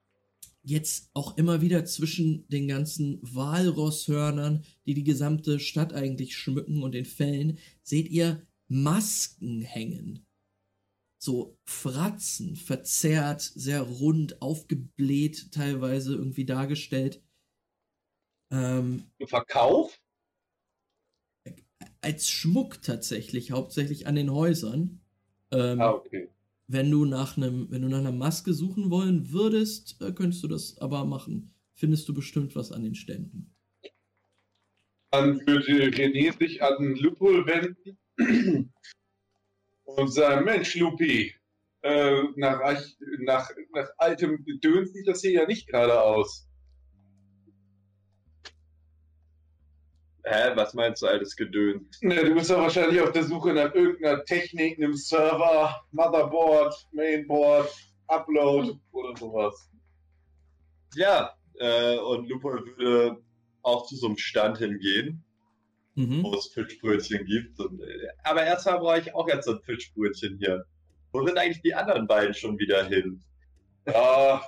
jetzt 0.63 1.09
auch 1.13 1.37
immer 1.37 1.61
wieder 1.61 1.85
zwischen 1.85 2.47
den 2.49 2.67
ganzen 2.67 3.19
Walrosshörnern, 3.21 4.63
die 4.85 4.93
die 4.93 5.03
gesamte 5.03 5.59
Stadt 5.59 5.93
eigentlich 5.93 6.35
schmücken 6.35 6.83
und 6.83 6.91
den 6.91 7.05
Fällen, 7.05 7.57
seht 7.83 8.09
ihr 8.09 8.45
Masken 8.67 9.61
hängen. 9.61 10.25
So 11.17 11.57
Fratzen, 11.63 12.55
verzerrt, 12.55 13.41
sehr 13.41 13.81
rund, 13.81 14.41
aufgebläht 14.41 15.51
teilweise 15.51 16.13
irgendwie 16.13 16.45
dargestellt. 16.45 17.23
Ähm, 18.51 19.03
Verkauf? 19.25 19.99
als 22.01 22.29
Schmuck 22.29 22.81
tatsächlich, 22.81 23.51
hauptsächlich 23.51 24.07
an 24.07 24.15
den 24.15 24.31
Häusern. 24.31 25.01
Ähm, 25.51 25.81
Ah, 25.81 25.91
okay. 25.91 26.29
Wenn 26.67 26.91
du 26.91 27.05
nach 27.05 27.37
einem, 27.37 27.67
wenn 27.69 27.81
du 27.81 27.87
nach 27.87 27.99
einer 27.99 28.11
Maske 28.11 28.53
suchen 28.53 28.89
wollen 28.89 29.31
würdest, 29.31 30.01
äh, 30.01 30.11
könntest 30.11 30.43
du 30.43 30.47
das 30.47 30.77
aber 30.79 31.05
machen. 31.05 31.53
Findest 31.73 32.07
du 32.09 32.13
bestimmt 32.13 32.55
was 32.55 32.71
an 32.71 32.83
den 32.83 32.95
Ständen. 32.95 33.53
Dann 35.11 35.39
würde 35.47 35.89
René 35.89 36.37
sich 36.37 36.61
an 36.61 36.95
Lupul 36.95 37.45
wenden 37.45 38.73
und 39.85 40.13
sagen: 40.13 40.43
Mensch, 40.43 40.75
Lupi, 40.75 41.33
äh, 41.83 42.23
nach, 42.35 42.59
nach, 43.19 43.49
nach 43.73 43.89
altem 43.97 44.43
Gedöns 44.43 44.91
sieht 44.91 45.07
das 45.07 45.21
hier 45.21 45.31
ja 45.31 45.45
nicht 45.45 45.67
gerade 45.67 46.01
aus. 46.01 46.46
Hä, 50.30 50.51
was 50.55 50.73
meinst 50.73 51.01
du, 51.01 51.07
altes 51.07 51.36
Gedöns? 51.36 51.99
Ne, 52.01 52.15
du 52.25 52.34
bist 52.34 52.49
ja 52.49 52.57
wahrscheinlich 52.57 52.99
auf 52.99 53.11
der 53.13 53.23
Suche 53.23 53.53
nach 53.53 53.73
irgendeiner 53.73 54.23
Technik, 54.25 54.78
einem 54.78 54.93
Server, 54.93 55.82
Motherboard, 55.91 56.73
Mainboard, 56.91 57.69
Upload 58.07 58.78
oder 58.91 59.15
sowas. 59.17 59.69
Ja, 60.95 61.34
äh, 61.59 61.97
und 61.97 62.28
Lupo 62.28 62.49
würde 62.51 63.17
auch 63.61 63.88
zu 63.88 63.95
so 63.95 64.07
einem 64.07 64.17
Stand 64.17 64.57
hingehen, 64.57 65.23
Mhm. 65.95 66.23
wo 66.23 66.36
es 66.36 66.47
Fischbrötchen 66.53 67.25
gibt. 67.25 67.59
Und, 67.59 67.82
äh, 67.82 68.07
aber 68.23 68.43
erstmal 68.43 68.80
brauche 68.80 68.99
ich 68.99 69.15
auch 69.15 69.28
jetzt 69.28 69.45
so 69.45 69.53
ein 69.53 69.61
Fischbrötchen 69.63 70.38
hier. 70.39 70.63
Wo 71.11 71.25
sind 71.25 71.38
eigentlich 71.38 71.61
die 71.61 71.73
anderen 71.73 72.05
beiden 72.05 72.34
schon 72.34 72.59
wieder 72.59 72.84
hin? 72.86 73.23
Ja, 73.88 74.41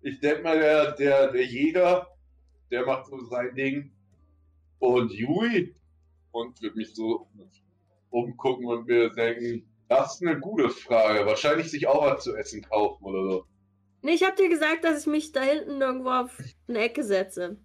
ich 0.00 0.18
denke 0.20 0.42
mal, 0.42 0.58
der, 0.58 0.92
der, 0.92 1.30
der 1.32 1.44
Jäger, 1.44 2.08
der 2.70 2.86
macht 2.86 3.06
so 3.06 3.22
sein 3.26 3.54
Ding. 3.54 3.92
Und 4.78 5.12
Yui, 5.12 5.74
und 6.32 6.60
wird 6.60 6.76
mich 6.76 6.94
so 6.94 7.28
umgucken 8.10 8.66
und 8.66 8.86
mir 8.86 9.10
denken, 9.10 9.66
das 9.88 10.14
ist 10.14 10.26
eine 10.26 10.38
gute 10.38 10.68
Frage. 10.68 11.24
Wahrscheinlich 11.26 11.70
sich 11.70 11.86
auch 11.86 12.02
was 12.02 12.24
zu 12.24 12.36
essen 12.36 12.62
kaufen 12.62 13.04
oder 13.04 13.30
so. 13.30 13.46
Nee, 14.02 14.12
ich 14.12 14.24
hab 14.24 14.36
dir 14.36 14.48
gesagt, 14.48 14.84
dass 14.84 15.00
ich 15.00 15.06
mich 15.06 15.32
da 15.32 15.42
hinten 15.42 15.80
irgendwo 15.80 16.10
auf 16.10 16.38
eine 16.68 16.78
Ecke 16.80 17.02
setze. 17.02 17.58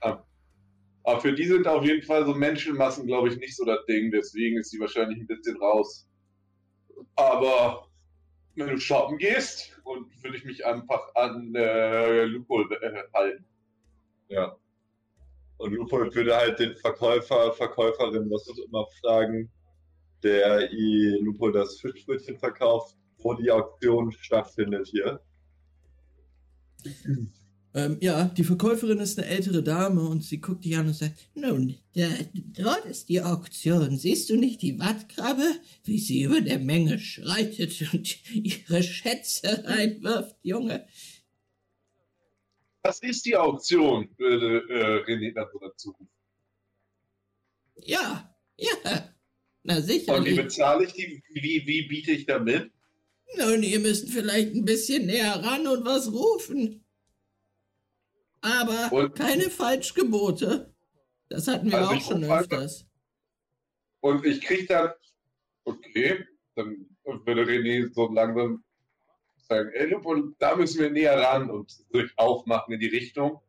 Aber 0.00 1.20
für 1.20 1.32
die 1.32 1.46
sind 1.46 1.66
auf 1.66 1.84
jeden 1.84 2.02
Fall 2.02 2.26
so 2.26 2.34
Menschenmassen, 2.34 3.06
glaube 3.06 3.28
ich, 3.28 3.38
nicht 3.38 3.56
so 3.56 3.64
das 3.64 3.84
Ding. 3.86 4.10
Deswegen 4.10 4.58
ist 4.58 4.70
sie 4.70 4.78
wahrscheinlich 4.78 5.18
ein 5.18 5.26
bisschen 5.26 5.56
raus. 5.56 6.06
Aber 7.16 7.88
wenn 8.56 8.68
du 8.68 8.78
shoppen 8.78 9.16
gehst, 9.18 9.78
und 9.88 10.22
würde 10.22 10.36
ich 10.36 10.44
mich 10.44 10.66
einfach 10.66 11.14
an 11.14 11.54
äh, 11.54 12.24
Lupol 12.24 12.70
äh, 12.82 13.02
halten. 13.14 13.44
Ja. 14.28 14.56
Und 15.58 15.72
Lupo 15.72 15.98
würde 15.98 16.36
halt 16.36 16.58
den 16.58 16.76
Verkäufer, 16.76 17.52
Verkäuferin, 17.52 18.30
was 18.30 18.48
auch 18.48 18.58
immer 18.66 18.86
fragen, 19.00 19.50
der 20.22 20.72
i 20.72 21.18
das 21.52 21.80
Fischbrötchen 21.80 22.38
verkauft, 22.38 22.96
wo 23.18 23.34
die 23.34 23.50
Auktion 23.50 24.12
stattfindet 24.12 24.88
hier. 24.88 25.20
Ähm, 27.74 27.98
ja, 28.00 28.24
die 28.24 28.44
Verkäuferin 28.44 28.98
ist 28.98 29.18
eine 29.18 29.28
ältere 29.28 29.62
Dame 29.62 30.00
und 30.02 30.24
sie 30.24 30.40
guckt 30.40 30.64
dich 30.64 30.76
an 30.76 30.86
und 30.86 30.94
sagt, 30.94 31.28
Nun, 31.34 31.76
da, 31.94 32.08
dort 32.34 32.86
ist 32.86 33.08
die 33.08 33.20
Auktion. 33.20 33.98
Siehst 33.98 34.30
du 34.30 34.36
nicht 34.36 34.62
die 34.62 34.78
Wattkrabbe, 34.78 35.44
wie 35.84 35.98
sie 35.98 36.22
über 36.22 36.40
der 36.40 36.58
Menge 36.58 36.98
schreitet 36.98 37.92
und 37.92 38.34
ihre 38.34 38.82
Schätze 38.82 39.64
reinwirft, 39.64 40.36
Junge? 40.42 40.86
Das 42.82 43.00
ist 43.00 43.24
die 43.26 43.36
Auktion, 43.36 44.08
würde 44.16 44.64
äh, 44.68 45.04
René 45.04 45.32
dazu 45.34 45.90
rufen. 45.90 46.08
Ja, 47.76 48.34
ja. 48.56 49.14
Na 49.62 49.76
Und 49.76 50.24
wie 50.24 50.34
bezahle 50.34 50.84
ich 50.84 50.92
die? 50.92 51.22
Wie, 51.30 51.66
wie 51.66 51.88
biete 51.88 52.12
ich 52.12 52.26
da 52.26 52.38
mit? 52.38 52.72
Nun, 53.36 53.62
ihr 53.62 53.80
müsst 53.80 54.08
vielleicht 54.10 54.54
ein 54.54 54.64
bisschen 54.64 55.06
näher 55.06 55.34
ran 55.44 55.66
und 55.66 55.84
was 55.84 56.10
rufen. 56.12 56.84
Aber 58.40 58.90
Und- 58.92 59.14
keine 59.14 59.50
Falschgebote. 59.50 60.74
Das 61.28 61.46
hatten 61.46 61.70
wir 61.70 61.78
Also 61.78 61.90
auch 61.90 62.00
schon 62.00 62.24
öfters. 62.24 62.86
Und 64.00 64.24
ich 64.24 64.40
kriege 64.40 64.66
dann, 64.66 64.92
okay, 65.64 66.24
dann 66.54 66.88
würde 67.04 67.42
René 67.42 67.92
so 67.92 68.10
langsam 68.10 68.64
sagen, 69.48 69.70
ey, 69.72 69.86
Lupol, 69.90 70.34
da 70.38 70.56
müssen 70.56 70.80
wir 70.80 70.90
näher 70.90 71.18
ran 71.18 71.50
und 71.50 71.70
sich 71.70 72.12
aufmachen 72.16 72.74
in 72.74 72.80
die 72.80 72.88
Richtung. 72.88 73.40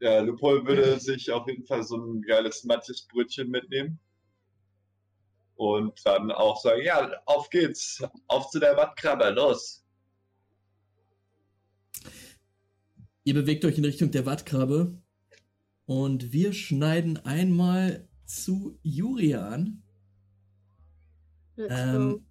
Ja, 0.00 0.20
Lupol 0.20 0.66
würde 0.66 1.00
sich 1.00 1.30
auf 1.30 1.46
jeden 1.48 1.64
Fall 1.64 1.82
so 1.82 1.96
ein 1.96 2.22
geiles 2.22 2.64
Mattisbrötchen 2.64 3.48
mitnehmen. 3.48 3.98
Und 5.54 5.98
dann 6.04 6.30
auch 6.30 6.60
sagen, 6.60 6.82
ja, 6.82 7.10
auf 7.24 7.48
geht's. 7.48 8.02
Auf 8.26 8.50
zu 8.50 8.58
der 8.58 8.76
Wattkrabbe, 8.76 9.30
los. 9.30 9.82
Ihr 13.24 13.34
bewegt 13.34 13.64
euch 13.64 13.78
in 13.78 13.84
Richtung 13.84 14.10
der 14.10 14.26
Wattkrabbe 14.26 15.02
und 15.86 16.32
wir 16.32 16.52
schneiden 16.52 17.16
einmal 17.24 18.06
zu 18.26 18.78
Jurian. 18.82 19.82
Ähm. 21.56 22.26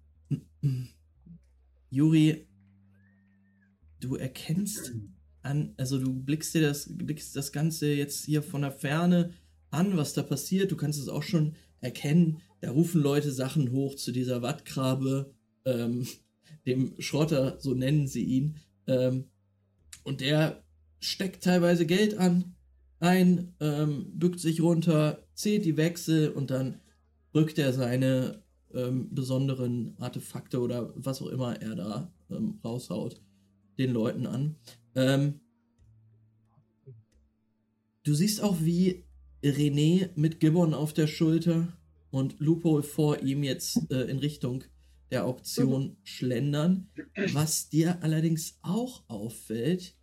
Juri, 1.90 2.46
du 4.00 4.16
erkennst 4.16 4.92
an, 5.42 5.74
also 5.76 5.98
du 5.98 6.12
blickst 6.12 6.54
dir 6.54 6.62
das, 6.62 6.88
blickst 6.96 7.36
das 7.36 7.52
Ganze 7.52 7.92
jetzt 7.92 8.24
hier 8.24 8.42
von 8.42 8.62
der 8.62 8.72
Ferne 8.72 9.32
an, 9.70 9.96
was 9.96 10.12
da 10.12 10.22
passiert. 10.22 10.72
Du 10.72 10.76
kannst 10.76 11.00
es 11.00 11.08
auch 11.08 11.22
schon 11.22 11.54
erkennen. 11.80 12.38
Da 12.60 12.70
rufen 12.70 13.02
Leute 13.02 13.30
Sachen 13.30 13.70
hoch 13.70 13.94
zu 13.94 14.12
dieser 14.12 14.42
Wattkrabbe, 14.42 15.34
ähm, 15.64 16.06
dem 16.66 16.94
Schrotter, 16.98 17.58
so 17.60 17.74
nennen 17.74 18.06
sie 18.06 18.24
ihn. 18.24 18.56
Ähm, 18.86 19.24
und 20.02 20.20
der 20.20 20.64
steckt 21.00 21.44
teilweise 21.44 21.86
Geld 21.86 22.16
an, 22.18 22.56
ein, 22.98 23.54
ähm, 23.60 24.06
bückt 24.14 24.40
sich 24.40 24.60
runter, 24.60 25.26
zählt 25.34 25.64
die 25.64 25.76
Wechsel 25.76 26.30
und 26.30 26.50
dann 26.50 26.80
rückt 27.34 27.58
er 27.58 27.72
seine 27.72 28.42
ähm, 28.74 29.14
besonderen 29.14 29.94
Artefakte 29.98 30.60
oder 30.60 30.92
was 30.96 31.20
auch 31.22 31.28
immer 31.28 31.60
er 31.60 31.74
da 31.76 32.12
ähm, 32.30 32.58
raushaut, 32.64 33.20
den 33.78 33.92
Leuten 33.92 34.26
an. 34.26 34.56
Ähm, 34.94 35.40
du 38.04 38.14
siehst 38.14 38.42
auch, 38.42 38.56
wie 38.60 39.04
René 39.42 40.10
mit 40.16 40.40
Gibbon 40.40 40.74
auf 40.74 40.92
der 40.92 41.06
Schulter 41.06 41.76
und 42.10 42.40
Lupo 42.40 42.82
vor 42.82 43.20
ihm 43.22 43.42
jetzt 43.42 43.90
äh, 43.90 44.04
in 44.04 44.18
Richtung 44.18 44.64
der 45.10 45.24
Auktion 45.24 45.96
schlendern. 46.02 46.88
Was 47.32 47.68
dir 47.68 48.02
allerdings 48.02 48.58
auch 48.62 49.08
auffällt, 49.08 49.94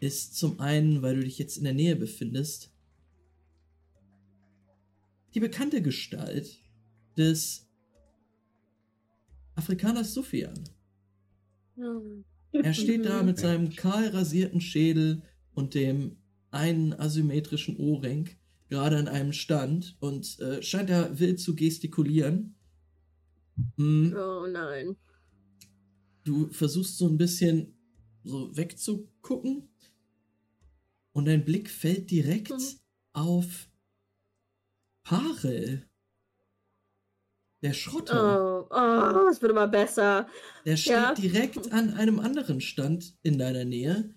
ist 0.00 0.36
zum 0.36 0.60
einen, 0.60 1.02
weil 1.02 1.16
du 1.16 1.24
dich 1.24 1.38
jetzt 1.38 1.56
in 1.56 1.64
der 1.64 1.74
Nähe 1.74 1.96
befindest, 1.96 2.72
die 5.34 5.40
bekannte 5.40 5.82
Gestalt 5.82 6.62
des 7.16 7.68
Afrikaners 9.54 10.14
Sufyan. 10.14 10.64
Hm. 11.76 12.24
Er 12.52 12.74
steht 12.74 13.04
da 13.04 13.22
mit 13.22 13.38
seinem 13.38 13.70
kahl 13.70 14.08
rasierten 14.08 14.60
Schädel 14.60 15.22
und 15.54 15.74
dem 15.74 16.16
einen 16.50 16.92
asymmetrischen 16.92 17.76
Ohrring 17.76 18.30
gerade 18.68 18.96
an 18.96 19.08
einem 19.08 19.32
Stand 19.32 19.96
und 20.00 20.38
äh, 20.40 20.62
scheint 20.62 20.90
da 20.90 21.18
wild 21.18 21.38
zu 21.40 21.54
gestikulieren. 21.54 22.54
Mm, 23.76 24.12
Oh 24.16 24.46
nein. 24.46 24.96
du 26.24 26.48
versuchst 26.50 26.98
so 26.98 27.06
ein 27.08 27.16
bisschen 27.18 27.74
so 28.24 28.54
wegzugucken 28.56 29.68
und 31.12 31.26
dein 31.26 31.44
Blick 31.44 31.70
fällt 31.70 32.10
direkt 32.10 32.50
Mhm. 32.50 32.78
auf 33.12 33.68
Parel. 35.04 35.88
Der 37.68 37.74
Schrotter. 37.74 38.66
Oh, 38.70 38.74
oh, 38.74 39.28
es 39.30 39.40
wird 39.42 39.52
immer 39.52 39.68
besser. 39.68 40.28
Der 40.64 40.76
steht 40.76 40.92
ja. 40.92 41.14
direkt 41.14 41.72
an 41.72 41.94
einem 41.94 42.20
anderen 42.20 42.60
Stand 42.60 43.14
in 43.22 43.38
deiner 43.38 43.64
Nähe. 43.64 44.14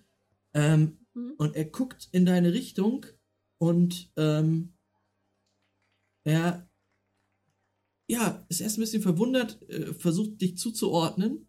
Ähm, 0.54 1.00
Hm? 1.14 1.34
und 1.38 1.56
er 1.56 1.64
guckt 1.64 2.08
in 2.12 2.24
deine 2.24 2.52
Richtung 2.52 3.06
und 3.58 4.12
ähm, 4.16 4.74
er 6.24 6.68
ja, 8.08 8.44
ist 8.48 8.60
erst 8.60 8.78
ein 8.78 8.80
bisschen 8.80 9.02
verwundert, 9.02 9.62
äh, 9.68 9.94
versucht 9.94 10.40
dich 10.40 10.56
zuzuordnen 10.56 11.48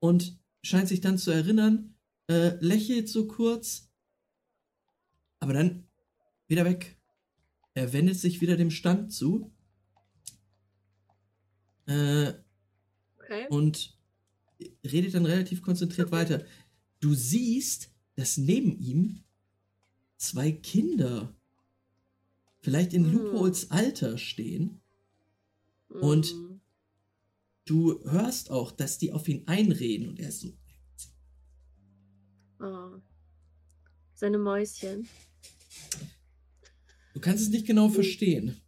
und 0.00 0.38
scheint 0.62 0.88
sich 0.88 1.00
dann 1.00 1.18
zu 1.18 1.30
erinnern, 1.30 1.96
äh, 2.28 2.56
lächelt 2.60 3.08
so 3.08 3.26
kurz, 3.26 3.90
aber 5.40 5.54
dann 5.54 5.88
wieder 6.46 6.64
weg. 6.64 6.98
Er 7.74 7.92
wendet 7.92 8.16
sich 8.16 8.40
wieder 8.40 8.56
dem 8.56 8.70
Stand 8.70 9.12
zu 9.12 9.52
äh, 11.86 12.32
Okay. 13.18 13.46
und 13.48 13.96
redet 14.84 15.14
dann 15.14 15.26
relativ 15.26 15.62
konzentriert 15.62 16.10
weiter. 16.12 16.44
Du 17.00 17.14
siehst, 17.14 17.90
dass 18.16 18.36
neben 18.36 18.78
ihm 18.78 19.24
zwei 20.18 20.52
Kinder 20.52 21.34
vielleicht 22.60 22.92
in 22.94 23.04
Hm. 23.04 23.12
Lupols 23.12 23.70
Alter 23.70 24.18
stehen. 24.18 24.80
und- 25.88 26.26
Hm. 26.26 26.60
Du 27.66 28.02
hörst 28.10 28.50
auch, 28.50 28.72
dass 28.72 28.98
die 28.98 29.12
auf 29.12 29.26
ihn 29.28 29.46
einreden 29.48 30.08
und 30.08 30.18
er 30.20 30.28
ist 30.28 30.40
so, 30.40 30.52
Oh. 32.60 33.00
Seine 34.14 34.38
Mäuschen. 34.38 35.08
du 37.14 37.20
kannst 37.20 37.42
es 37.44 37.48
nicht 37.50 37.66
genau 37.66 37.88
verstehen. 37.88 38.60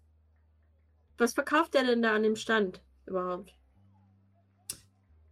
Was 1.19 1.35
verkauft 1.35 1.75
er 1.75 1.85
denn 1.85 2.03
da 2.03 2.15
an 2.15 2.23
dem 2.23 2.37
Stand 2.37 2.83
überhaupt? 3.07 3.55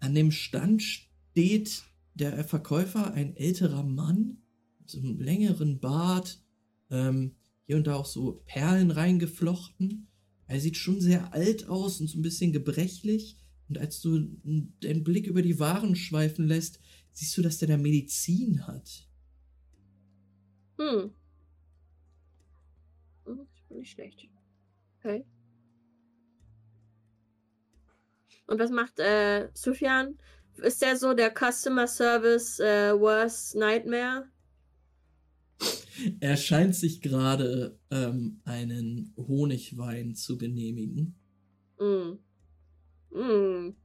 An 0.01 0.15
dem 0.15 0.31
Stand 0.31 0.83
steht 0.83 1.85
der 2.15 2.45
Verkäufer, 2.45 3.13
ein 3.15 3.37
älterer 3.37 3.83
Mann, 3.83 4.39
mit 4.79 4.91
so 4.91 4.99
einem 4.99 5.19
längeren 5.19 5.81
Bart, 5.81 6.43
ähm, 6.91 7.35
hier 7.67 7.77
und 7.77 7.87
da 7.87 7.97
auch 7.97 8.07
so 8.07 8.43
Perlen 8.47 8.91
reingeflochten. 8.91 10.09
Er 10.47 10.61
sieht 10.61 10.77
schon 10.77 11.01
sehr 11.01 11.33
alt 11.33 11.69
aus 11.69 12.01
und 12.01 12.09
so 12.09 12.19
ein 12.19 12.23
bisschen 12.23 12.53
gebrechlich. 12.53 13.39
Und 13.69 13.79
als 13.79 14.01
du 14.01 14.19
den 14.19 15.05
Blick 15.05 15.27
über 15.27 15.41
die 15.41 15.59
Waren 15.59 15.97
schweifen 15.97 16.47
lässt, 16.47 16.81
siehst 17.13 17.37
du, 17.39 17.43
dass 17.43 17.59
der 17.59 17.69
da 17.69 17.77
Medizin 17.79 18.67
hat. 18.67 19.09
Hm. 20.79 21.11
Hm, 23.25 23.47
ist 23.55 23.71
nicht 23.71 23.93
schlecht. 23.93 24.29
Okay. 24.99 25.25
Und 28.47 28.59
was 28.59 28.71
macht 28.71 28.99
äh, 28.99 29.49
Sufjan? 29.55 30.19
Ist 30.57 30.83
der 30.83 30.97
so 30.97 31.15
der 31.15 31.33
Customer 31.33 31.87
Service 31.87 32.61
äh, 32.61 32.93
Worst 32.99 33.57
Nightmare? 33.57 34.29
Er 36.21 36.37
scheint 36.37 36.75
sich 36.75 37.01
gerade 37.01 37.79
ähm, 37.91 38.41
einen 38.45 39.15
Honigwein 39.17 40.15
zu 40.15 40.37
genehmigen. 40.37 41.15
Hm. 41.79 42.19
Hm. 43.13 43.77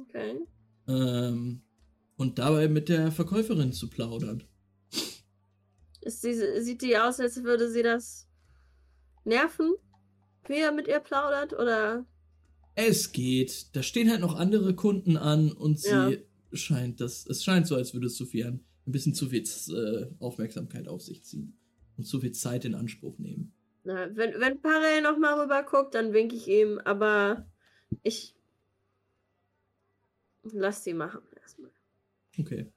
Okay. 0.00 0.40
Ähm, 0.88 1.62
und 2.16 2.38
dabei 2.38 2.68
mit 2.68 2.88
der 2.88 3.12
Verkäuferin 3.12 3.72
zu 3.72 3.88
plaudern. 3.88 4.44
Ist 6.00 6.22
sie, 6.22 6.62
sieht 6.62 6.82
die 6.82 6.96
aus, 6.96 7.20
als 7.20 7.42
würde 7.42 7.70
sie 7.70 7.82
das 7.82 8.28
nerven, 9.24 9.74
wie 10.48 10.58
er 10.60 10.72
mit 10.72 10.88
ihr 10.88 11.00
plaudert? 11.00 11.52
Oder? 11.52 12.04
Es 12.74 13.12
geht. 13.12 13.74
Da 13.74 13.82
stehen 13.82 14.10
halt 14.10 14.20
noch 14.20 14.34
andere 14.36 14.74
Kunden 14.74 15.16
an 15.16 15.50
und 15.52 15.78
sie 15.80 15.88
Ja. 15.88 16.12
scheint 16.52 17.00
das. 17.00 17.26
Es 17.26 17.42
scheint 17.44 17.66
so, 17.66 17.74
als 17.76 17.94
würde 17.94 18.08
Sophian 18.08 18.64
ein 18.86 18.92
bisschen 18.92 19.14
zu 19.14 19.28
viel 19.28 19.42
äh, 19.42 20.06
Aufmerksamkeit 20.22 20.86
auf 20.88 21.02
sich 21.02 21.24
ziehen 21.24 21.58
und 21.96 22.04
zu 22.04 22.20
viel 22.20 22.32
Zeit 22.32 22.64
in 22.64 22.74
Anspruch 22.74 23.18
nehmen. 23.18 23.52
Na, 23.84 24.14
wenn, 24.16 24.38
wenn 24.40 24.60
Parel 24.60 25.00
nochmal 25.02 25.40
rüber 25.40 25.62
guckt, 25.62 25.94
dann 25.94 26.12
winke 26.12 26.36
ich 26.36 26.48
ihm, 26.48 26.78
aber 26.84 27.48
ich 28.02 28.34
lass 30.42 30.84
sie 30.84 30.94
machen 30.94 31.22
erstmal. 31.40 31.70
Okay. 32.38 32.72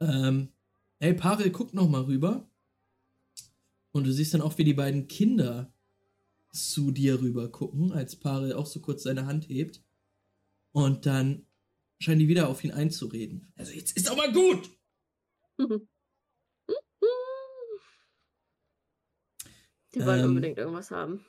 Ähm, 0.00 0.48
hey, 1.00 1.14
Parel, 1.14 1.50
guck 1.50 1.74
noch 1.74 1.88
mal 1.88 2.02
rüber. 2.02 2.48
Und 3.92 4.06
du 4.06 4.12
siehst 4.12 4.34
dann 4.34 4.42
auch, 4.42 4.56
wie 4.58 4.64
die 4.64 4.74
beiden 4.74 5.08
Kinder 5.08 5.72
zu 6.50 6.90
dir 6.90 7.20
rüber 7.20 7.50
gucken, 7.50 7.92
als 7.92 8.16
Parel 8.16 8.52
auch 8.54 8.66
so 8.66 8.80
kurz 8.80 9.02
seine 9.02 9.26
Hand 9.26 9.48
hebt. 9.48 9.82
Und 10.72 11.06
dann 11.06 11.46
scheinen 12.00 12.20
die 12.20 12.28
wieder 12.28 12.48
auf 12.48 12.62
ihn 12.64 12.70
einzureden. 12.72 13.52
Also 13.56 13.72
jetzt 13.72 13.96
ist 13.96 14.10
auch 14.10 14.16
mal 14.16 14.32
gut! 14.32 14.70
Die 19.94 20.00
wollen 20.04 20.20
Ähm. 20.20 20.28
unbedingt 20.28 20.58
irgendwas 20.58 20.90
haben. 20.90 21.24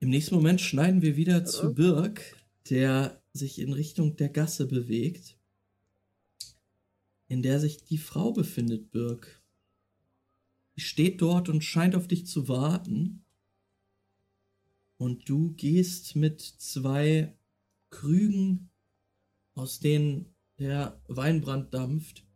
Im 0.00 0.10
nächsten 0.10 0.34
Moment 0.34 0.60
schneiden 0.60 1.02
wir 1.02 1.16
wieder 1.16 1.38
Ja. 1.38 1.44
zu 1.44 1.74
Birk, 1.74 2.36
der 2.70 3.22
sich 3.32 3.58
in 3.58 3.72
Richtung 3.72 4.16
der 4.16 4.28
Gasse 4.28 4.66
bewegt, 4.66 5.38
in 7.28 7.42
der 7.42 7.60
sich 7.60 7.84
die 7.84 7.98
Frau 7.98 8.32
befindet, 8.32 8.90
Birk. 8.90 9.42
Steht 10.76 11.22
dort 11.22 11.48
und 11.48 11.64
scheint 11.64 11.94
auf 11.94 12.06
dich 12.06 12.26
zu 12.26 12.48
warten. 12.48 13.24
Und 14.98 15.28
du 15.28 15.52
gehst 15.52 16.16
mit 16.16 16.40
zwei 16.40 17.36
Krügen, 17.90 18.70
aus 19.54 19.80
denen 19.80 20.34
der 20.58 21.02
Weinbrand 21.08 21.72
dampft, 21.74 22.26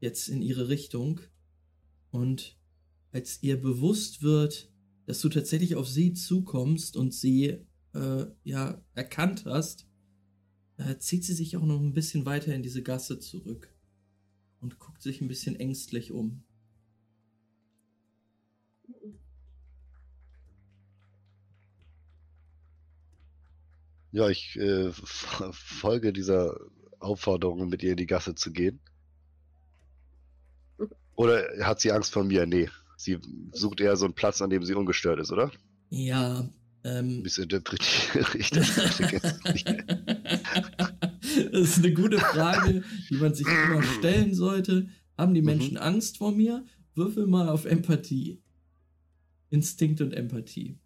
jetzt 0.00 0.28
in 0.28 0.42
ihre 0.42 0.68
Richtung. 0.68 1.20
Und 2.10 2.58
als 3.12 3.42
ihr 3.42 3.60
bewusst 3.60 4.22
wird, 4.22 4.70
dass 5.06 5.20
du 5.20 5.28
tatsächlich 5.28 5.76
auf 5.76 5.88
sie 5.88 6.12
zukommst 6.12 6.96
und 6.96 7.12
sie 7.14 7.66
äh, 7.94 8.26
ja 8.44 8.84
erkannt 8.94 9.44
hast, 9.46 9.86
äh, 10.76 10.98
zieht 10.98 11.24
sie 11.24 11.34
sich 11.34 11.56
auch 11.56 11.64
noch 11.64 11.80
ein 11.80 11.92
bisschen 11.92 12.24
weiter 12.24 12.54
in 12.54 12.62
diese 12.62 12.82
Gasse 12.82 13.18
zurück 13.18 13.74
und 14.60 14.78
guckt 14.78 15.02
sich 15.02 15.20
ein 15.20 15.28
bisschen 15.28 15.56
ängstlich 15.56 16.12
um. 16.12 16.44
Ja, 24.12 24.28
ich 24.28 24.56
äh, 24.58 24.90
folge 25.52 26.12
dieser 26.12 26.56
Aufforderung, 26.98 27.68
mit 27.68 27.82
ihr 27.82 27.92
in 27.92 27.96
die 27.96 28.06
Gasse 28.06 28.34
zu 28.34 28.52
gehen. 28.52 28.80
Oder 31.14 31.44
hat 31.66 31.80
sie 31.80 31.92
Angst 31.92 32.12
vor 32.12 32.24
mir? 32.24 32.46
Nee. 32.46 32.68
Sie 32.96 33.18
sucht 33.52 33.80
eher 33.80 33.96
so 33.96 34.04
einen 34.04 34.14
Platz, 34.14 34.42
an 34.42 34.50
dem 34.50 34.64
sie 34.64 34.74
ungestört 34.74 35.20
ist, 35.20 35.32
oder? 35.32 35.50
Ja, 35.88 36.48
ähm. 36.84 37.22
Wie 37.24 37.42
interpretiere 37.42 38.38
ich 38.38 38.50
das 38.50 38.98
jetzt 38.98 39.44
nicht? 39.44 39.68
ist 41.52 41.78
eine 41.78 41.92
gute 41.92 42.18
Frage, 42.18 42.82
die 43.08 43.14
man 43.16 43.34
sich 43.34 43.46
immer 43.46 43.82
stellen 43.82 44.34
sollte. 44.34 44.88
Haben 45.16 45.34
die 45.34 45.40
Mhm. 45.40 45.46
Menschen 45.46 45.76
Angst 45.76 46.18
vor 46.18 46.32
mir? 46.32 46.64
Würfel 46.94 47.26
mal 47.26 47.48
auf 47.48 47.64
Empathie. 47.64 48.42
Instinkt 49.50 50.00
und 50.00 50.12
Empathie. 50.12 50.78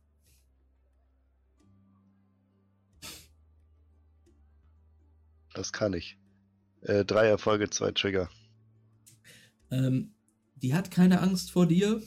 Das 5.54 5.72
kann 5.72 5.94
ich. 5.94 6.18
Äh, 6.82 7.04
drei 7.04 7.26
Erfolge, 7.26 7.70
zwei 7.70 7.92
Trigger. 7.92 8.28
Ähm, 9.70 10.14
die 10.56 10.74
hat 10.74 10.90
keine 10.90 11.20
Angst 11.20 11.50
vor 11.50 11.66
dir, 11.66 12.02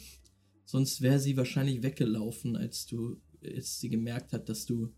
sonst 0.66 1.02
wäre 1.02 1.20
sie 1.20 1.36
wahrscheinlich 1.38 1.82
weggelaufen, 1.82 2.56
als 2.56 2.86
du, 2.86 3.20
als 3.43 3.80
sie 3.80 3.89
gemerkt 3.89 4.34
hat, 4.34 4.50
dass 4.50 4.66
du 4.66 4.93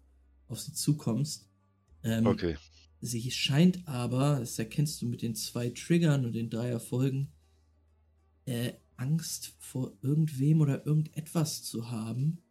auf 0.47 0.60
sie 0.60 0.74
zukommst. 0.74 1.50
Ähm, 2.04 2.26
Okay. 2.28 2.58
Sie 3.02 3.32
scheint 3.32 3.88
aber, 3.88 4.39
das 4.39 4.60
erkennst 4.60 5.02
du 5.02 5.08
mit 5.08 5.22
den 5.22 5.34
zwei 5.34 5.70
Triggern 5.70 6.26
und 6.26 6.34
den 6.34 6.50
drei 6.50 6.68
Erfolgen, 6.68 7.32
äh, 8.45 8.74
Angst 8.97 9.56
vor 9.60 9.97
irgendwem 10.02 10.60
oder 10.60 10.86
irgendetwas 10.86 11.64
zu 11.64 11.89
haben. 11.89 12.43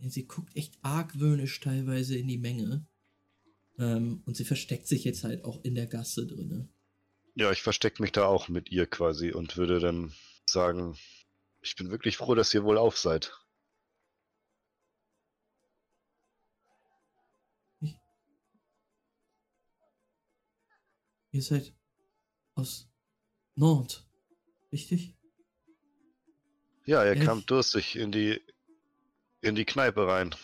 Denn 0.00 0.08
sie 0.08 0.26
guckt 0.26 0.56
echt 0.56 0.78
argwöhnisch 0.80 1.60
teilweise 1.60 2.16
in 2.16 2.26
die 2.26 2.38
Menge. 2.38 2.86
Ähm, 3.78 4.22
und 4.26 4.36
sie 4.36 4.44
versteckt 4.44 4.86
sich 4.86 5.04
jetzt 5.04 5.24
halt 5.24 5.44
auch 5.44 5.64
in 5.64 5.74
der 5.74 5.86
Gasse 5.86 6.26
drinne. 6.26 6.68
Ja, 7.34 7.50
ich 7.50 7.62
verstecke 7.62 8.02
mich 8.02 8.12
da 8.12 8.26
auch 8.26 8.48
mit 8.48 8.70
ihr 8.70 8.86
quasi 8.86 9.32
und 9.32 9.56
würde 9.56 9.80
dann 9.80 10.12
sagen, 10.46 10.96
ich 11.62 11.76
bin 11.76 11.90
wirklich 11.90 12.16
froh, 12.18 12.34
dass 12.34 12.52
ihr 12.52 12.64
wohl 12.64 12.76
auf 12.76 12.98
seid. 12.98 13.32
Ihr 21.30 21.42
seid 21.42 21.72
aus 22.54 22.88
Nantes, 23.54 24.04
richtig? 24.70 25.16
Ja, 26.84 27.02
er 27.04 27.16
Ja, 27.16 27.24
kam 27.24 27.38
ich- 27.40 27.46
durstig 27.46 27.96
in 27.96 28.12
die 28.12 28.40
in 29.40 29.54
die 29.56 29.64
Kneipe 29.64 30.06
rein. 30.06 30.34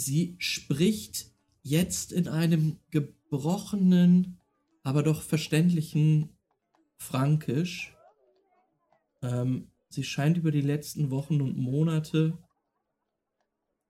Sie 0.00 0.36
spricht 0.38 1.30
jetzt 1.62 2.10
in 2.10 2.26
einem 2.26 2.78
gebrochenen, 2.90 4.40
aber 4.82 5.02
doch 5.02 5.20
verständlichen 5.20 6.30
Fränkisch. 6.96 7.94
Ähm, 9.20 9.70
sie 9.90 10.02
scheint 10.02 10.38
über 10.38 10.52
die 10.52 10.62
letzten 10.62 11.10
Wochen 11.10 11.42
und 11.42 11.58
Monate 11.58 12.38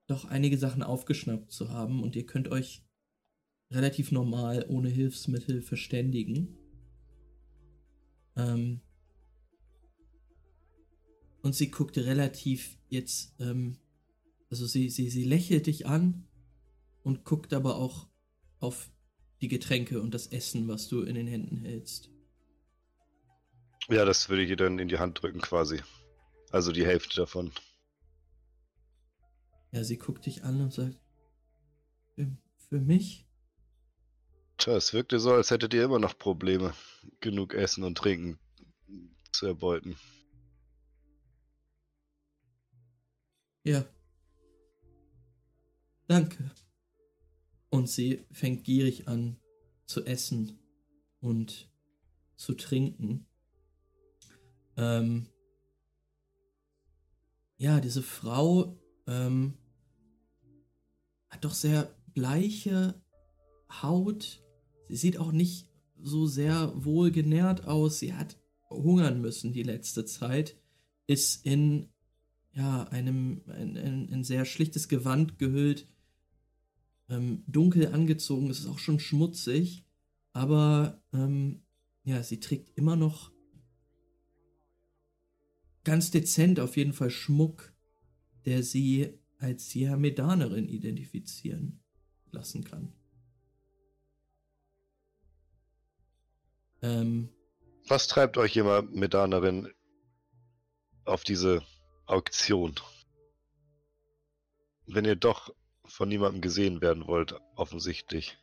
doch 0.09 0.25
einige 0.25 0.59
Sachen 0.59 0.83
aufgeschnappt 0.83 1.53
zu 1.53 1.69
haben 1.69 2.03
und 2.03 2.17
ihr 2.17 2.27
könnt 2.27 2.49
euch 2.49 2.83
relativ 3.71 4.11
normal 4.11 4.67
ohne 4.69 4.89
Hilfsmittel 4.89 5.63
verständigen. 5.63 6.59
Ähm, 8.35 8.81
und 11.43 11.55
sie 11.55 11.71
guckt 11.71 11.97
relativ 11.99 12.79
jetzt 12.89 13.33
ähm, 13.39 13.79
also 14.51 14.67
sie, 14.67 14.91
sie, 14.91 15.09
sie 15.11 15.25
lächelt 15.25 15.67
dich 15.67 15.87
an 15.87 16.27
und 17.03 17.25
guckt 17.25 17.53
aber 17.53 17.77
auch 17.77 18.09
auf 18.59 18.91
die 19.41 19.49
Getränke 19.49 20.03
und 20.03 20.13
das 20.13 20.27
Essen, 20.27 20.69
was 20.69 20.89
du 20.89 21.03
in 21.03 21.15
den 21.15 21.27
Händen 21.27 21.57
hältst. 21.57 22.11
Ja, 23.89 24.05
das 24.05 24.29
würde 24.29 24.43
ich 24.43 24.51
ihr 24.51 24.57
dann 24.57 24.79
in 24.79 24.89
die 24.89 24.99
Hand 24.99 25.23
drücken 25.23 25.41
quasi. 25.41 25.81
Also 26.51 26.73
die 26.73 26.85
Hälfte 26.85 27.17
davon. 27.17 27.53
Ja, 29.73 29.85
sie 29.85 29.99
guckt 29.99 30.27
dich 30.27 30.43
an 30.43 30.61
und 30.61 30.73
sagt, 30.73 30.99
für, 32.15 32.37
für 32.69 32.81
mich? 32.81 33.27
Tja, 34.59 34.77
es 34.77 34.93
wirkte 34.93 35.21
so, 35.21 35.33
als 35.33 35.51
hättet 35.51 35.73
ihr 35.75 35.85
immer 35.85 35.99
noch 35.99 36.19
Probleme, 36.19 36.75
genug 37.21 37.55
Essen 37.55 37.85
und 37.85 37.97
Trinken 37.97 38.39
zu 39.33 39.47
erbeuten. 39.47 39.97
Ja. 43.63 43.87
Danke. 46.11 46.51
Und 47.69 47.89
sie 47.89 48.25
fängt 48.33 48.65
gierig 48.65 49.07
an 49.07 49.37
zu 49.87 50.05
essen 50.05 50.59
und 51.21 51.71
zu 52.35 52.55
trinken. 52.55 53.29
Ähm, 54.77 55.29
ja, 57.59 57.79
diese 57.79 58.03
Frau 58.03 58.77
ähm, 59.07 59.55
hat 61.29 61.45
doch 61.45 61.55
sehr 61.55 61.95
bleiche 62.13 63.01
Haut. 63.71 64.43
Sie 64.89 64.97
sieht 64.97 65.17
auch 65.17 65.31
nicht 65.31 65.69
so 65.97 66.27
sehr 66.27 66.73
wohlgenährt 66.75 67.67
aus. 67.67 68.01
Sie 68.01 68.15
hat 68.15 68.37
hungern 68.69 69.21
müssen 69.21 69.53
die 69.53 69.63
letzte 69.63 70.05
Zeit. 70.07 70.57
Ist 71.07 71.47
in 71.47 71.89
ja, 72.53 72.83
einem 72.89 73.43
ein, 73.47 73.77
ein, 73.77 74.13
ein 74.13 74.25
sehr 74.25 74.45
schlichtes 74.45 74.89
Gewand 74.89 75.39
gehüllt, 75.39 75.87
ähm, 77.11 77.45
dunkel 77.47 77.93
angezogen, 77.93 78.49
es 78.51 78.61
ist 78.61 78.67
auch 78.67 78.79
schon 78.79 79.01
schmutzig, 79.01 79.85
aber 80.33 81.03
ähm, 81.13 81.63
ja, 82.05 82.23
sie 82.23 82.41
trägt 82.41 82.77
immer 82.79 82.97
noch 82.97 83.33
ganz 85.85 86.11
dezent 86.11 86.61
auf 86.61 86.77
jeden 86.77 86.93
Fall 86.93 87.11
Schmuck, 87.11 87.75
der 88.47 88.63
sie 88.63 89.19
als 89.39 89.75
Medanerin 89.75 90.69
identifizieren 90.69 91.83
lassen 92.31 92.65
kann. 92.65 92.93
Ähm, 96.83 97.31
Was 97.89 98.07
treibt 98.07 98.39
euch 98.39 98.57
immer 98.57 98.83
Medanerin 98.83 99.69
auf 101.05 101.25
diese 101.25 101.63
Auktion? 102.07 102.75
Wenn 104.87 105.05
ihr 105.05 105.17
doch 105.17 105.55
von 106.01 106.09
niemandem 106.09 106.41
gesehen 106.41 106.81
werden 106.81 107.07
wollt, 107.07 107.35
offensichtlich. 107.57 108.39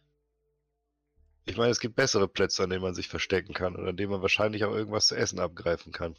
Ich 1.45 1.57
meine, 1.57 1.71
es 1.71 1.79
gibt 1.79 1.95
bessere 1.95 2.27
Plätze, 2.27 2.61
an 2.61 2.69
denen 2.69 2.83
man 2.83 2.93
sich 2.93 3.07
verstecken 3.07 3.55
kann 3.55 3.75
und 3.75 3.87
an 3.87 3.97
denen 3.97 4.11
man 4.11 4.21
wahrscheinlich 4.21 4.63
auch 4.63 4.75
irgendwas 4.75 5.07
zu 5.07 5.15
essen 5.15 5.39
abgreifen 5.39 5.91
kann. 5.91 6.15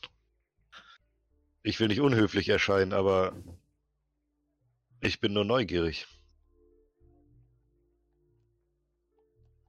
Ich 1.63 1.79
will 1.79 1.87
nicht 1.87 2.01
unhöflich 2.01 2.49
erscheinen, 2.49 2.93
aber 2.93 3.41
ich 5.01 5.21
bin 5.21 5.33
nur 5.33 5.45
neugierig. 5.45 6.09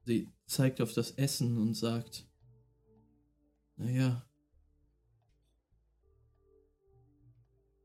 sie 0.06 0.28
zeigt 0.46 0.80
auf 0.80 0.92
das 0.92 1.12
Essen 1.12 1.56
und 1.56 1.74
sagt, 1.74 2.26
naja, 3.76 4.28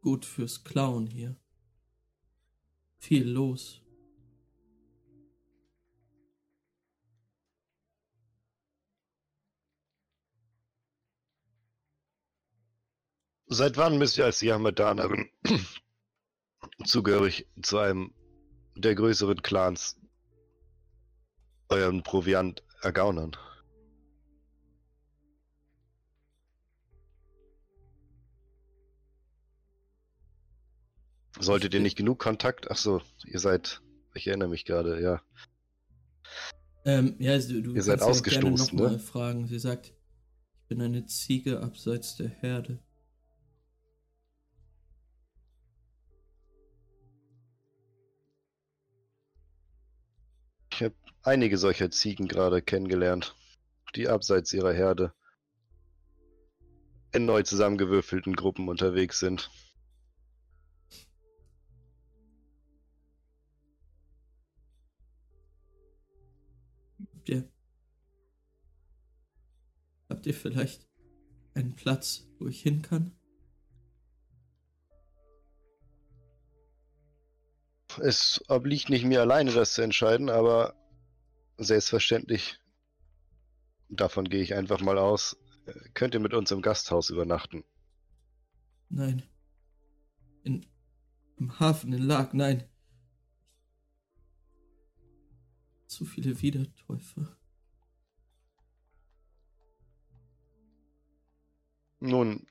gut 0.02 0.26
fürs 0.26 0.64
Klauen 0.64 1.06
hier. 1.06 1.40
Viel 2.98 3.28
los. 3.30 3.82
Seit 13.48 13.78
wann 13.78 13.98
müsst 13.98 14.18
ihr 14.18 14.26
als 14.26 14.42
Yahmedanerin 14.42 15.30
zugehörig 16.86 17.48
zu 17.62 17.78
einem 17.78 18.14
der 18.76 18.96
größeren 18.96 19.42
Clans 19.44 19.98
euren 21.70 22.04
Proviant 22.04 22.64
ergaunern? 22.82 23.38
Solltet 31.40 31.74
ihr 31.74 31.80
nicht 31.80 31.98
genug 31.98 32.20
Kontakt? 32.20 32.72
Ach 32.72 32.78
so, 32.78 33.02
ihr 33.26 33.40
seid. 33.40 33.82
Ich 34.14 34.28
erinnere 34.28 34.48
mich 34.48 34.64
gerade, 34.66 35.02
ja. 35.02 35.22
Ähm, 36.86 37.16
ja, 37.20 37.34
also, 37.34 37.62
du 37.62 37.74
Ihr 37.74 37.84
seid 37.84 38.00
ja 38.00 38.06
gerne 38.06 38.12
ausgestoßen, 38.12 38.78
noch 38.78 38.92
ne? 38.92 39.00
fragen. 39.00 39.48
Sie 39.48 39.60
sagt, 39.60 39.88
ich 39.88 40.68
bin 40.68 40.82
eine 40.82 41.06
Ziege 41.06 41.62
abseits 41.62 42.16
der 42.16 42.30
Herde. 42.30 42.80
Ich 50.72 50.84
habe 50.84 50.96
einige 51.24 51.58
solcher 51.58 51.90
Ziegen 51.90 52.28
gerade 52.28 52.62
kennengelernt, 52.62 53.36
die 53.96 54.08
abseits 54.08 54.54
ihrer 54.54 54.74
Herde 54.74 55.14
in 57.14 57.26
neu 57.26 57.44
zusammengewürfelten 57.44 58.36
Gruppen 58.36 58.68
unterwegs 58.68 59.20
sind. 59.20 59.50
Habt 67.26 67.30
ihr. 67.30 67.52
Habt 70.10 70.26
ihr 70.28 70.34
vielleicht 70.36 70.88
einen 71.56 71.76
Platz, 71.76 72.28
wo 72.38 72.48
ich 72.48 72.62
hin 72.62 72.84
kann? 72.84 73.18
Es 78.00 78.44
obliegt 78.48 78.90
nicht 78.90 79.06
mir 79.06 79.22
alleine, 79.22 79.52
das 79.52 79.74
zu 79.74 79.82
entscheiden, 79.82 80.30
aber 80.30 80.76
selbstverständlich, 81.58 82.60
davon 83.90 84.30
gehe 84.30 84.44
ich 84.44 84.54
einfach 84.54 84.82
mal 84.82 85.00
aus, 85.00 85.36
könnt 85.96 86.14
ihr 86.14 86.20
mit 86.20 86.36
uns 86.36 86.52
im 86.52 86.62
Gasthaus 86.62 87.10
übernachten. 87.10 87.64
Nein. 88.90 89.24
In, 90.44 90.64
Im 91.38 91.60
Hafen 91.60 91.92
in 91.92 92.04
Lag, 92.04 92.34
nein. 92.34 92.70
Zu 95.88 96.06
viele 96.06 96.42
Wiedertäufer. 96.42 97.38
Nun, 102.00 102.48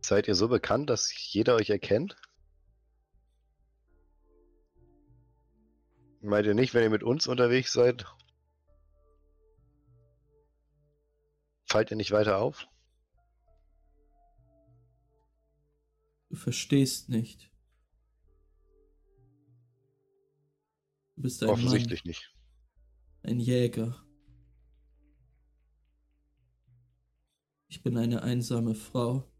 seid 0.00 0.28
ihr 0.28 0.34
so 0.34 0.48
bekannt, 0.48 0.90
dass 0.90 1.12
jeder 1.32 1.56
euch 1.56 1.70
erkennt? 1.70 2.16
Meint 6.20 6.46
ihr 6.46 6.54
nicht, 6.54 6.72
wenn 6.72 6.84
ihr 6.84 6.90
mit 6.90 7.02
uns 7.02 7.26
unterwegs 7.26 7.72
seid? 7.72 8.06
Fallt 11.66 11.90
ihr 11.90 11.96
nicht 11.96 12.12
weiter 12.12 12.38
auf? 12.38 12.68
Du 16.28 16.36
verstehst 16.36 17.08
nicht. 17.08 17.51
Bist 21.22 21.42
ein 21.42 21.48
Offensichtlich 21.48 22.04
nicht. 22.04 22.34
Mann, 23.22 23.32
ein 23.32 23.40
Jäger. 23.40 24.04
Ich 27.68 27.82
bin 27.82 27.96
eine 27.96 28.22
einsame 28.22 28.74
Frau 28.74 29.32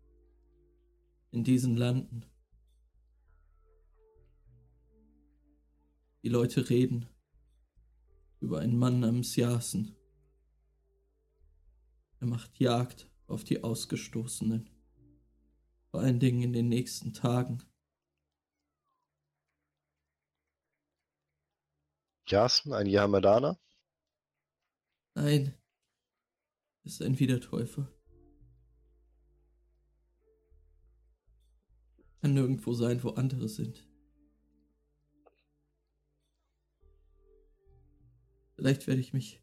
in 1.33 1.45
diesen 1.45 1.77
Landen. 1.77 2.25
Die 6.23 6.29
Leute 6.29 6.71
reden 6.71 7.09
über 8.41 8.61
einen 8.61 8.79
Mann 8.79 9.01
namens 9.01 9.37
Jasen. 9.37 9.97
Er 12.21 12.29
macht 12.29 12.59
Jagd 12.61 13.11
auf 13.27 13.45
die 13.45 13.65
Ausgestoßenen. 13.65 14.71
Vor 15.91 16.01
allen 16.01 16.21
Dingen 16.21 16.43
in 16.43 16.53
den 16.53 16.69
nächsten 16.69 17.13
Tagen. 17.13 17.63
Jasen, 22.33 22.73
ein 22.73 22.87
Yamadaner? 22.87 23.61
Nein, 25.15 25.55
ist 26.83 27.03
ein 27.03 27.19
Wiedertäufer. 27.19 27.93
Kann 32.23 32.33
nirgendwo 32.33 32.73
sein, 32.73 33.03
wo 33.03 33.11
andere 33.11 33.51
sind. 33.51 33.87
Vielleicht 38.55 38.87
werde 38.87 39.03
ich 39.03 39.13
mich 39.13 39.43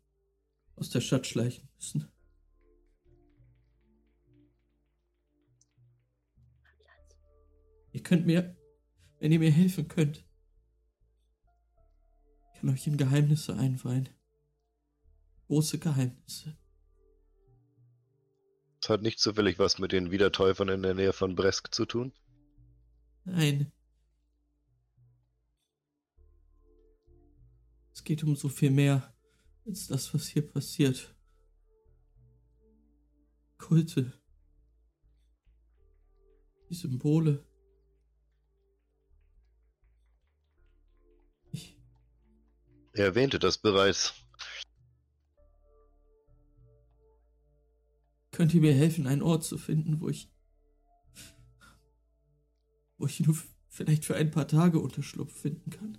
aus 0.76 0.90
der 0.90 1.02
Stadt 1.02 1.28
schleichen 1.28 1.70
müssen. 1.76 2.12
Ihr 7.92 8.02
könnt 8.02 8.26
mir, 8.26 8.58
wenn 9.20 9.32
ihr 9.32 9.40
mir 9.40 9.52
helfen 9.52 9.88
könnt, 9.88 10.29
kann 12.60 12.70
euch 12.70 12.88
in 12.88 12.98
Geheimnisse 12.98 13.56
einweihen. 13.56 14.10
Große 15.48 15.80
Geheimnisse. 15.80 16.58
Das 18.82 18.90
hat 18.90 19.02
nicht 19.02 19.20
zufällig 19.20 19.60
was 19.60 19.80
mit 19.80 19.92
den 19.92 20.12
Wiedertäufern 20.12 20.70
in 20.70 20.82
der 20.82 20.94
Nähe 20.94 21.14
von 21.14 21.36
Bresk 21.36 21.74
zu 21.74 21.86
tun? 21.86 22.12
Nein. 23.24 23.72
Es 27.94 28.04
geht 28.04 28.24
um 28.24 28.36
so 28.36 28.50
viel 28.50 28.72
mehr 28.72 29.14
als 29.66 29.88
das, 29.88 30.14
was 30.14 30.28
hier 30.28 30.46
passiert. 30.48 31.16
Kulte. 33.58 34.14
Die 36.70 36.76
Symbole. 36.76 37.46
Er 43.00 43.06
erwähnte 43.06 43.40
das 43.40 43.58
bereits. 43.58 44.14
könnt 48.34 48.54
ihr 48.54 48.60
mir 48.60 48.74
helfen, 48.74 49.08
einen 49.08 49.22
Ort 49.22 49.46
zu 49.46 49.58
finden, 49.58 50.02
wo 50.02 50.10
ich. 50.10 50.30
wo 52.98 53.06
ich 53.06 53.22
nur 53.22 53.38
vielleicht 53.70 54.04
für 54.04 54.18
ein 54.18 54.32
paar 54.32 54.50
Tage 54.50 54.80
Unterschlupf 54.80 55.32
finden 55.32 55.70
kann? 55.70 55.98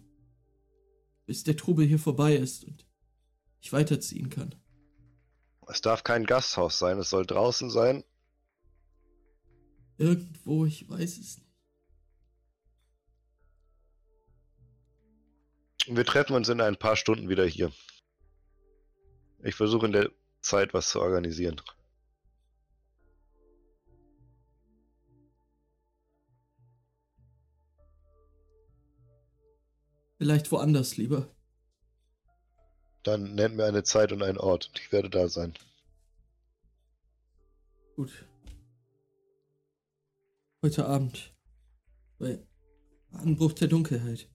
Bis 1.25 1.43
der 1.43 1.57
Trubel 1.57 1.87
hier 1.87 1.99
vorbei 1.99 2.37
ist 2.37 2.65
und 2.65 2.87
ich 3.63 3.73
weiterziehen 3.73 4.29
kann. 4.29 4.55
Es 5.69 5.81
darf 5.81 6.05
kein 6.05 6.27
Gasthaus 6.27 6.79
sein, 6.79 6.99
es 6.99 7.09
soll 7.09 7.25
draußen 7.25 7.71
sein. 7.71 8.05
Irgendwo, 9.97 10.67
ich 10.67 10.87
weiß 10.87 11.17
es 11.17 11.39
nicht. 11.39 11.50
Wir 15.93 16.05
treffen 16.05 16.36
uns 16.36 16.49
in 16.49 16.61
ein 16.61 16.76
paar 16.76 16.95
Stunden 16.95 17.28
wieder 17.28 17.45
hier. 17.45 17.72
Ich 19.43 19.57
versuche 19.57 19.86
in 19.86 19.93
der 19.93 20.09
Zeit 20.41 20.72
was 20.72 20.88
zu 20.88 21.01
organisieren. 21.01 21.61
Vielleicht 30.18 30.53
woanders 30.53 30.97
lieber. 30.97 31.28
Dann 33.03 33.34
nennt 33.34 33.57
mir 33.57 33.64
eine 33.64 33.82
Zeit 33.82 34.12
und 34.12 34.22
einen 34.22 34.38
Ort 34.38 34.68
und 34.68 34.78
ich 34.78 34.93
werde 34.93 35.11
da 35.11 35.28
sein. 35.28 35.55
Gut. 37.97 38.26
Heute 40.62 40.86
Abend. 40.86 41.34
Bei 42.20 42.38
Anbruch 43.11 43.55
der 43.55 43.66
Dunkelheit. 43.66 44.28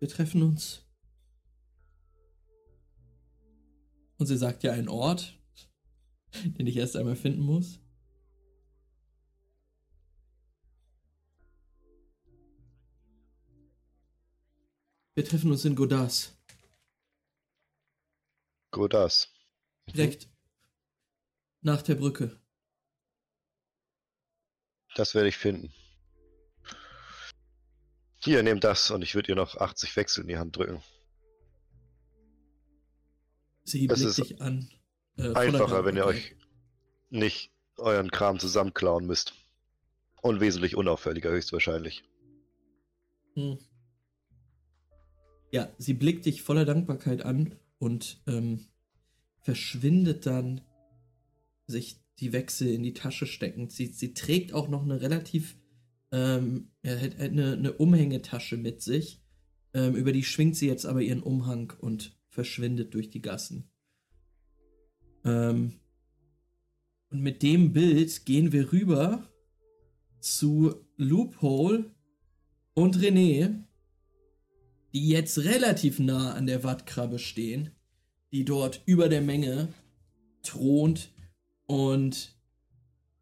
Wir 0.00 0.08
treffen 0.08 0.42
uns. 0.42 0.82
Und 4.16 4.26
sie 4.26 4.36
sagt 4.36 4.62
ja 4.62 4.72
einen 4.72 4.88
Ort, 4.88 5.38
den 6.44 6.66
ich 6.66 6.76
erst 6.76 6.96
einmal 6.96 7.16
finden 7.16 7.42
muss. 7.42 7.78
Wir 15.14 15.24
treffen 15.24 15.50
uns 15.50 15.66
in 15.66 15.76
Godas. 15.76 16.34
Godas. 18.70 19.28
Direkt 19.88 20.30
nach 21.60 21.82
der 21.82 21.96
Brücke. 21.96 22.40
Das 24.94 25.14
werde 25.14 25.28
ich 25.28 25.36
finden. 25.36 25.74
Hier, 28.22 28.42
nehmt 28.42 28.64
das 28.64 28.90
und 28.90 29.02
ich 29.02 29.14
würde 29.14 29.32
ihr 29.32 29.36
noch 29.36 29.56
80 29.56 29.96
Wechsel 29.96 30.22
in 30.22 30.28
die 30.28 30.36
Hand 30.36 30.56
drücken. 30.56 30.82
Sie 33.64 33.86
Das 33.86 34.00
blickt 34.00 34.18
ist 34.18 34.30
dich 34.30 34.40
an. 34.42 34.70
äh, 35.16 35.32
Einfacher, 35.34 35.84
wenn 35.84 35.96
ihr 35.96 36.04
euch 36.04 36.36
nicht 37.08 37.50
euren 37.76 38.10
Kram 38.10 38.38
zusammenklauen 38.38 39.06
müsst. 39.06 39.34
Und 40.22 40.40
wesentlich 40.40 40.76
unauffälliger 40.76 41.30
höchstwahrscheinlich. 41.30 42.04
Hm. 43.34 43.58
Ja, 45.50 45.72
sie 45.78 45.94
blickt 45.94 46.26
dich 46.26 46.42
voller 46.42 46.66
Dankbarkeit 46.66 47.22
an 47.24 47.56
und 47.78 48.20
ähm, 48.26 48.66
verschwindet 49.40 50.26
dann, 50.26 50.60
sich 51.66 52.00
die 52.18 52.32
Wechsel 52.34 52.68
in 52.68 52.82
die 52.82 52.92
Tasche 52.92 53.26
steckend. 53.26 53.72
Sie, 53.72 53.86
sie 53.86 54.12
trägt 54.12 54.52
auch 54.52 54.68
noch 54.68 54.82
eine 54.82 55.00
relativ, 55.00 55.56
ähm, 56.12 56.70
hat- 56.84 57.18
hat 57.18 57.30
eine, 57.30 57.52
eine 57.52 57.72
Umhängetasche 57.72 58.56
mit 58.56 58.82
sich. 58.82 59.22
Ähm, 59.72 59.94
über 59.94 60.12
die 60.12 60.24
schwingt 60.24 60.56
sie 60.56 60.66
jetzt 60.66 60.86
aber 60.86 61.02
ihren 61.02 61.22
Umhang 61.22 61.72
und 61.78 62.18
verschwindet 62.28 62.94
durch 62.94 63.10
die 63.10 63.22
Gassen. 63.22 63.70
Ähm, 65.24 65.74
und 67.10 67.20
mit 67.20 67.42
dem 67.42 67.72
Bild 67.72 68.24
gehen 68.24 68.52
wir 68.52 68.72
rüber 68.72 69.28
zu 70.20 70.74
Loophole 70.96 71.94
und 72.74 72.96
René, 72.96 73.64
die 74.92 75.08
jetzt 75.08 75.38
relativ 75.38 75.98
nah 75.98 76.34
an 76.34 76.46
der 76.46 76.64
Wattkrabbe 76.64 77.18
stehen, 77.18 77.70
die 78.32 78.44
dort 78.44 78.82
über 78.86 79.08
der 79.08 79.22
Menge 79.22 79.68
thront 80.42 81.12
und 81.66 82.34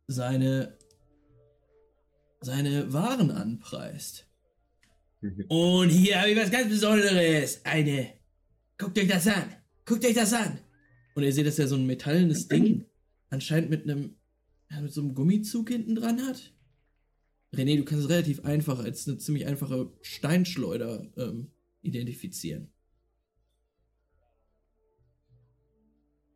seine, 0.07 0.78
seine 2.41 2.93
Waren 2.93 3.31
anpreist. 3.31 4.27
Und 5.49 5.91
hier 5.91 6.21
habe 6.21 6.31
ich 6.31 6.37
was 6.37 6.51
ganz 6.51 6.69
Besonderes. 6.69 7.65
Eine. 7.65 8.13
Guckt 8.77 8.99
euch 8.99 9.09
das 9.09 9.27
an. 9.27 9.55
Guckt 9.85 10.05
euch 10.05 10.15
das 10.15 10.33
an. 10.33 10.61
Und 11.15 11.25
ihr 11.25 11.33
seht, 11.33 11.47
das 11.47 11.55
ist 11.55 11.59
ja 11.59 11.67
so 11.67 11.75
ein 11.77 11.87
metallenes 11.87 12.49
Ding. 12.49 12.85
Anscheinend 13.31 13.71
mit 13.71 13.83
einem 13.83 14.19
ja, 14.71 14.81
mit 14.81 14.93
so 14.93 15.01
einem 15.01 15.15
Gummizug 15.15 15.69
hinten 15.69 15.95
dran 15.95 16.27
hat. 16.27 16.53
René, 17.55 17.77
du 17.77 17.85
kannst 17.85 18.05
es 18.05 18.11
relativ 18.11 18.45
einfach 18.45 18.79
als 18.79 19.09
eine 19.09 19.19
ziemlich 19.19 19.47
einfache 19.47 19.91
Steinschleuder 20.03 21.11
ähm, 21.17 21.51
identifizieren. 21.81 22.71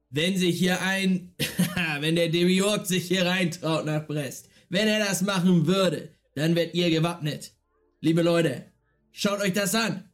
Wenn 0.09 0.37
sich 0.37 0.59
hier 0.59 0.81
ein, 0.83 1.35
wenn 2.01 2.17
der 2.17 2.29
Demiurg 2.29 2.87
sich 2.87 3.05
hier 3.05 3.27
reintraut 3.27 3.85
nach 3.85 4.07
Brest, 4.07 4.49
wenn 4.73 4.89
er 4.89 5.01
das 5.01 5.21
machen 5.21 5.67
würde, 5.67 6.09
dann 6.35 6.57
werdet 6.57 6.75
ihr 6.75 6.89
gewappnet. 6.89 7.53
Liebe 8.01 8.23
Leute, 8.23 8.73
schaut 9.11 9.41
euch 9.41 9.53
das 9.53 9.75
an. 9.75 10.11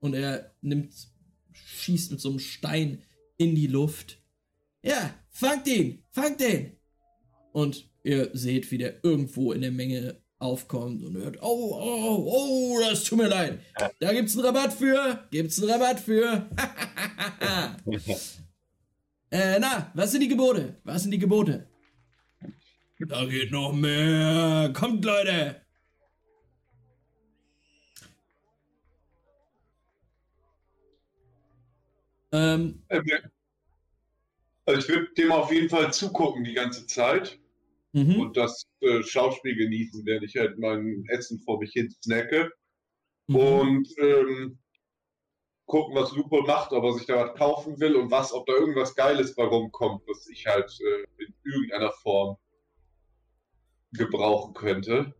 Und 0.00 0.12
er 0.12 0.54
nimmt, 0.60 0.92
schießt 1.52 2.10
mit 2.10 2.20
so 2.20 2.28
einem 2.28 2.38
Stein 2.38 3.02
in 3.38 3.54
die 3.54 3.68
Luft. 3.68 4.18
Ja, 4.82 5.14
fangt 5.30 5.66
ihn, 5.66 6.04
fangt 6.10 6.42
ihn. 6.42 6.76
Und 7.52 7.88
ihr 8.02 8.28
seht, 8.34 8.70
wie 8.70 8.76
der 8.76 9.02
irgendwo 9.02 9.52
in 9.52 9.62
der 9.62 9.72
Menge 9.72 10.20
aufkommt 10.38 11.02
und 11.04 11.16
hört, 11.16 11.38
oh, 11.40 11.78
oh, 11.80 12.24
oh, 12.26 12.80
das 12.80 13.04
tut 13.04 13.16
mir 13.16 13.28
leid. 13.28 13.60
Da 13.98 14.12
gibt's 14.12 14.36
einen 14.36 14.44
Rabatt 14.44 14.74
für, 14.74 15.26
gibt's 15.30 15.58
einen 15.58 15.70
Rabatt 15.70 16.00
für. 16.00 16.50
äh, 19.30 19.58
na, 19.58 19.90
was 19.94 20.10
sind 20.10 20.20
die 20.20 20.28
Gebote? 20.28 20.76
Was 20.84 21.00
sind 21.00 21.12
die 21.12 21.18
Gebote? 21.18 21.71
Da 23.08 23.24
geht 23.24 23.50
noch 23.50 23.72
mehr. 23.72 24.72
Kommt, 24.74 25.04
Leute. 25.04 25.60
Ähm, 32.32 32.82
Ähm, 32.88 33.04
Also 34.64 34.80
ich 34.80 34.88
würde 34.88 35.12
dem 35.14 35.32
auf 35.32 35.52
jeden 35.52 35.68
Fall 35.68 35.92
zugucken 35.92 36.44
die 36.44 36.54
ganze 36.54 36.86
Zeit 36.86 37.38
mhm. 37.92 38.20
und 38.20 38.36
das 38.36 38.68
äh, 38.80 39.02
Schauspiel 39.02 39.56
genießen, 39.56 40.06
während 40.06 40.24
ich 40.24 40.36
halt 40.36 40.58
mein 40.58 41.04
Essen 41.08 41.40
vor 41.40 41.58
mich 41.58 41.72
hin 41.72 41.90
snacke. 42.02 42.52
Mhm. 43.26 43.36
Und 43.36 43.88
ähm, 43.98 44.58
gucken, 45.66 45.96
was 45.96 46.12
Lupo 46.12 46.42
macht, 46.42 46.72
ob 46.72 46.84
er 46.84 46.92
sich 46.92 47.06
da 47.06 47.26
was 47.26 47.36
kaufen 47.36 47.80
will 47.80 47.96
und 47.96 48.10
was, 48.12 48.32
ob 48.32 48.46
da 48.46 48.52
irgendwas 48.52 48.94
Geiles 48.94 49.34
bei 49.34 49.44
rumkommt, 49.44 50.02
was 50.06 50.28
ich 50.28 50.46
halt 50.46 50.70
äh, 50.80 51.24
in 51.24 51.34
irgendeiner 51.44 51.92
Form 52.02 52.36
gebrauchen 53.92 54.54
könnte. 54.54 55.14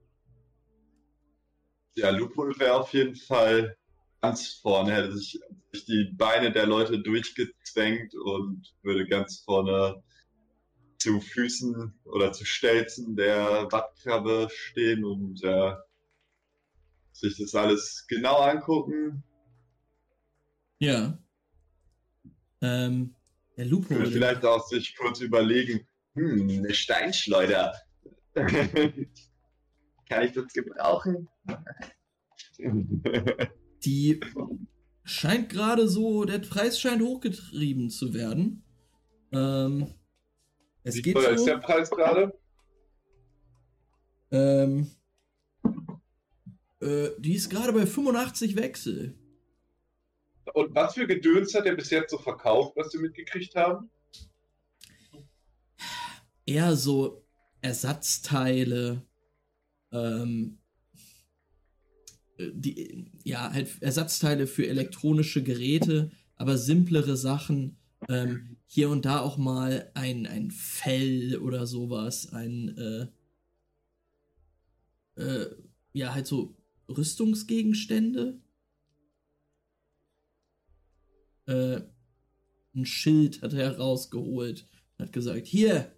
Ja, 1.95 2.11
Lupul 2.11 2.59
wäre 2.59 2.75
auf 2.75 2.93
jeden 2.93 3.17
Fall 3.17 3.77
ganz 4.23 4.55
vorne, 4.55 4.95
hätte 4.95 5.17
sich 5.17 5.41
durch 5.73 5.85
die 5.85 6.13
Beine 6.17 6.53
der 6.53 6.67
Leute 6.67 7.01
durchgezwängt 7.01 8.15
und 8.15 8.75
würde 8.83 9.07
ganz 9.07 9.41
vorne 9.41 10.03
zu 10.99 11.21
Füßen 11.21 11.99
oder 12.05 12.33
zu 12.33 12.45
Stelzen 12.45 13.17
der 13.17 13.69
Wattkrabbe 13.73 14.49
stehen 14.51 15.05
und 15.05 15.43
äh, 15.43 15.75
sich 17.13 17.37
das 17.39 17.55
alles 17.55 18.07
genau 18.09 18.39
angucken. 18.39 19.25
Ja. 20.79 21.19
Ähm, 22.61 23.15
der 23.57 23.67
Lupo. 23.67 23.91
Würde 23.91 24.11
vielleicht 24.11 24.45
auch 24.45 24.67
sich 24.67 24.97
kurz 24.97 25.21
überlegen, 25.21 25.87
hm, 26.15 26.49
eine 26.49 26.75
Steinschleuder. 26.75 27.75
Kann 30.09 30.25
ich 30.25 30.33
das 30.33 30.53
gebrauchen? 30.53 31.29
Die 33.85 34.21
scheint 35.05 35.49
gerade 35.49 35.89
so, 35.89 36.25
der 36.25 36.39
Preis 36.39 36.79
scheint 36.79 37.03
hochgetrieben 37.03 37.91
zu 37.91 38.15
werden. 38.15 38.65
Ähm, 39.33 39.93
es 40.85 40.97
Wie 40.97 41.03
geht 41.03 41.15
teuer 41.15 41.31
ist 41.33 41.41
so, 41.41 41.47
der 41.47 41.59
Preis 41.59 41.91
gerade? 41.91 42.39
ähm, 44.31 44.91
äh, 46.81 47.11
die 47.19 47.35
ist 47.35 47.51
gerade 47.51 47.73
bei 47.73 47.87
85 47.87 48.57
Wechsel. 48.57 49.19
Und 50.55 50.75
was 50.75 50.95
für 50.95 51.07
Gedöns 51.07 51.55
hat 51.55 51.67
er 51.67 51.75
bis 51.77 51.91
jetzt 51.91 52.11
so 52.11 52.19
verkauft, 52.19 52.77
was 52.77 52.93
wir 52.93 53.01
mitgekriegt 53.01 53.55
haben? 53.55 53.91
Eher 56.45 56.75
so 56.77 57.22
Ersatzteile, 57.63 59.07
ähm, 59.93 60.59
äh, 62.37 62.51
die, 62.53 63.11
ja, 63.25 63.53
halt 63.53 63.81
Ersatzteile 63.81 64.47
für 64.47 64.67
elektronische 64.67 65.43
Geräte, 65.43 66.11
aber 66.37 66.59
simplere 66.59 67.17
Sachen. 67.17 67.79
Ähm, 68.09 68.57
hier 68.67 68.91
und 68.91 69.05
da 69.05 69.21
auch 69.21 69.39
mal 69.39 69.91
ein, 69.95 70.27
ein 70.27 70.51
Fell 70.51 71.39
oder 71.39 71.67
sowas, 71.67 72.33
ein, 72.33 72.77
äh, 75.17 75.23
äh, 75.23 75.47
ja, 75.93 76.13
halt 76.13 76.27
so 76.27 76.57
Rüstungsgegenstände. 76.89 78.41
Äh, 81.47 81.83
ein 82.75 82.87
Schild 82.87 83.43
hat 83.43 83.53
er 83.53 83.79
rausgeholt. 83.79 84.67
Hat 84.99 85.13
gesagt, 85.13 85.47
hier, 85.47 85.95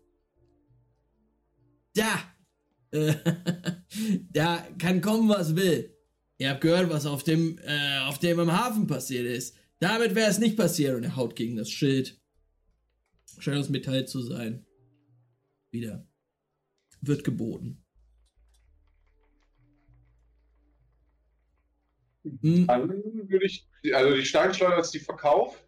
da, 1.95 2.34
äh, 2.92 3.14
da 4.32 4.66
kann 4.78 5.01
kommen, 5.01 5.28
was 5.28 5.57
will. 5.57 5.90
Ihr 6.38 6.51
habt 6.51 6.61
gehört, 6.62 6.90
was 6.90 7.07
auf 7.07 7.22
dem, 7.22 7.59
äh, 7.64 7.99
auf 8.01 8.18
dem 8.18 8.38
im 8.40 8.53
Hafen 8.53 8.86
passiert 8.86 9.26
ist. 9.26 9.57
Damit 9.78 10.14
wäre 10.14 10.30
es 10.30 10.38
nicht 10.38 10.57
passiert. 10.57 10.97
Und 10.97 11.05
er 11.05 11.16
haut 11.16 11.36
gegen 11.36 11.57
das 11.57 11.70
Schild. 11.70 12.20
Scheint 13.38 13.59
aus 13.59 13.68
Metall 13.68 14.07
zu 14.07 14.22
sein. 14.22 14.66
Wieder. 15.70 16.07
Wird 17.01 17.24
geboten. 17.24 17.84
Hm, 22.40 22.66
Dann 22.66 22.88
würde 22.88 23.45
ich, 23.45 23.68
also 23.92 24.14
die 24.16 24.24
Steinschleuder 24.24 24.78
ist 24.78 24.92
die 24.92 24.99
Verkauf. 25.01 25.62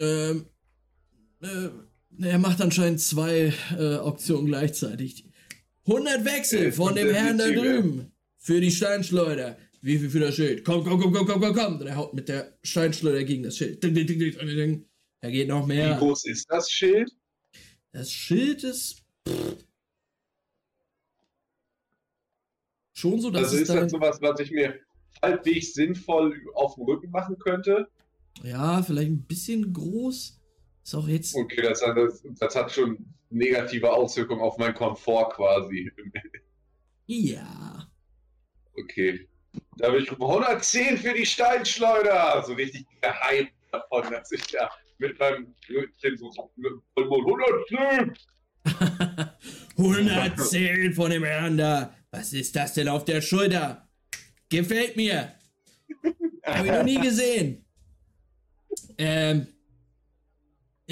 ähm, 0.00 0.46
äh, 1.40 1.68
er 2.20 2.38
macht 2.38 2.60
anscheinend 2.60 3.00
zwei 3.00 3.52
äh, 3.78 3.96
Auktionen 3.96 4.46
gleichzeitig. 4.46 5.24
100 5.86 6.24
Wechsel 6.24 6.72
von 6.72 6.94
dem 6.94 7.12
Herrn 7.12 7.38
da 7.38 7.48
drüben 7.50 8.12
für 8.38 8.60
die 8.60 8.70
Steinschleuder. 8.70 9.56
Wie 9.80 9.98
viel 9.98 10.10
für 10.10 10.20
das 10.20 10.36
Schild? 10.36 10.64
Komm, 10.64 10.84
komm, 10.84 11.00
komm, 11.00 11.12
komm, 11.12 11.26
komm, 11.26 11.40
komm, 11.40 11.54
komm. 11.54 11.80
Und 11.80 11.86
er 11.86 11.96
haut 11.96 12.14
mit 12.14 12.28
der 12.28 12.56
Steinschleuder 12.62 13.24
gegen 13.24 13.42
das 13.42 13.56
Schild. 13.56 13.82
Ding, 13.82 13.94
ding, 13.94 14.06
ding, 14.06 14.18
ding, 14.18 14.32
ding. 14.38 14.84
Da 15.20 15.30
geht 15.30 15.48
noch 15.48 15.64
Wie 15.64 15.74
mehr. 15.74 15.96
groß 15.96 16.26
ist 16.26 16.46
das 16.50 16.70
Schild? 16.70 17.10
Das 17.90 18.10
Schild 18.12 18.62
ist 18.62 19.02
pff, 19.28 19.56
schon 22.92 23.20
so, 23.20 23.30
dass 23.30 23.44
Also 23.44 23.56
ist 23.56 23.68
das 23.68 23.76
dann, 23.76 23.88
sowas, 23.88 24.18
was 24.20 24.38
ich 24.40 24.50
mir 24.50 24.78
halbwegs 25.20 25.74
sinnvoll 25.74 26.40
auf 26.54 26.74
dem 26.76 26.84
Rücken 26.84 27.10
machen 27.10 27.36
könnte? 27.38 27.88
ja, 28.44 28.82
vielleicht 28.82 29.10
ein 29.10 29.22
bisschen 29.24 29.72
groß. 29.72 30.40
Ist 30.84 30.94
auch 30.94 31.06
jetzt, 31.08 31.34
Okay, 31.36 31.62
das, 31.62 31.80
hat- 31.82 31.96
das, 31.96 32.22
das 32.38 32.54
hat 32.56 32.72
schon 32.72 32.98
negative 33.30 33.90
Auswirkungen 33.92 34.40
auf 34.42 34.58
meinen 34.58 34.74
Komfort 34.74 35.30
quasi. 35.30 35.90
ja. 37.06 37.86
Okay. 38.78 39.28
Da 39.76 39.88
habe 39.88 39.98
ich 39.98 40.10
110 40.10 40.96
für 40.98 41.12
die 41.12 41.26
Steinschleuder. 41.26 42.42
So 42.46 42.54
richtig 42.54 42.86
geheim 43.00 43.48
davon, 43.70 44.10
dass 44.10 44.32
ich 44.32 44.46
da 44.46 44.70
mit 44.98 45.18
meinem 45.18 45.54
Brötchen 45.66 46.16
so 46.16 46.30
mit 46.56 46.72
110. 46.96 48.14
110 49.76 50.92
von 50.94 51.10
dem 51.10 51.24
Herrn 51.24 51.58
da. 51.58 51.94
Was 52.10 52.32
ist 52.32 52.56
das 52.56 52.74
denn 52.74 52.88
auf 52.88 53.04
der 53.04 53.20
Schulter? 53.20 53.88
Gefällt 54.48 54.96
mir. 54.96 55.34
Hab 56.44 56.64
ich 56.64 56.70
noch 56.72 56.84
nie 56.84 57.00
gesehen. 57.00 57.64
Ähm. 58.98 59.46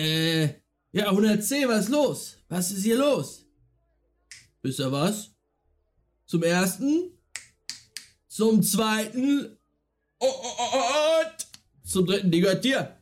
Äh. 0.01 0.61
Ja, 0.93 1.11
110, 1.11 1.69
was 1.69 1.85
ist 1.85 1.89
los? 1.91 2.39
Was 2.49 2.73
ist 2.73 2.83
hier 2.83 2.97
los? 2.97 3.47
Wisst 4.63 4.81
ihr 4.81 4.91
was? 4.91 5.31
Zum 6.27 6.43
ersten. 6.43 7.13
Zum 8.27 8.63
zweiten. 8.63 9.59
Oh, 10.19 10.27
oh, 10.27 10.57
oh, 10.59 10.69
oh, 10.73 11.21
und 11.21 11.89
zum 11.89 12.07
dritten, 12.07 12.31
die 12.31 12.41
gehört 12.41 12.65
dir. 12.65 12.97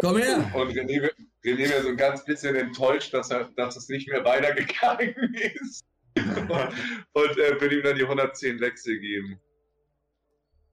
Komm 0.00 0.18
her. 0.18 0.50
Und 0.54 0.72
René, 0.72 1.10
René 1.44 1.68
wäre 1.68 1.82
so 1.82 1.88
ein 1.88 1.96
ganz 1.96 2.24
bisschen 2.24 2.54
enttäuscht, 2.56 3.12
dass, 3.12 3.30
er, 3.30 3.50
dass 3.56 3.76
es 3.76 3.88
nicht 3.88 4.08
mehr 4.08 4.24
weitergegangen 4.24 5.34
ist. 5.62 5.84
Und 6.16 7.38
er 7.38 7.60
würde 7.60 7.76
ihm 7.76 7.82
dann 7.82 7.96
die 7.96 8.02
110 8.02 8.60
Wechsel 8.60 8.98
geben. 8.98 9.40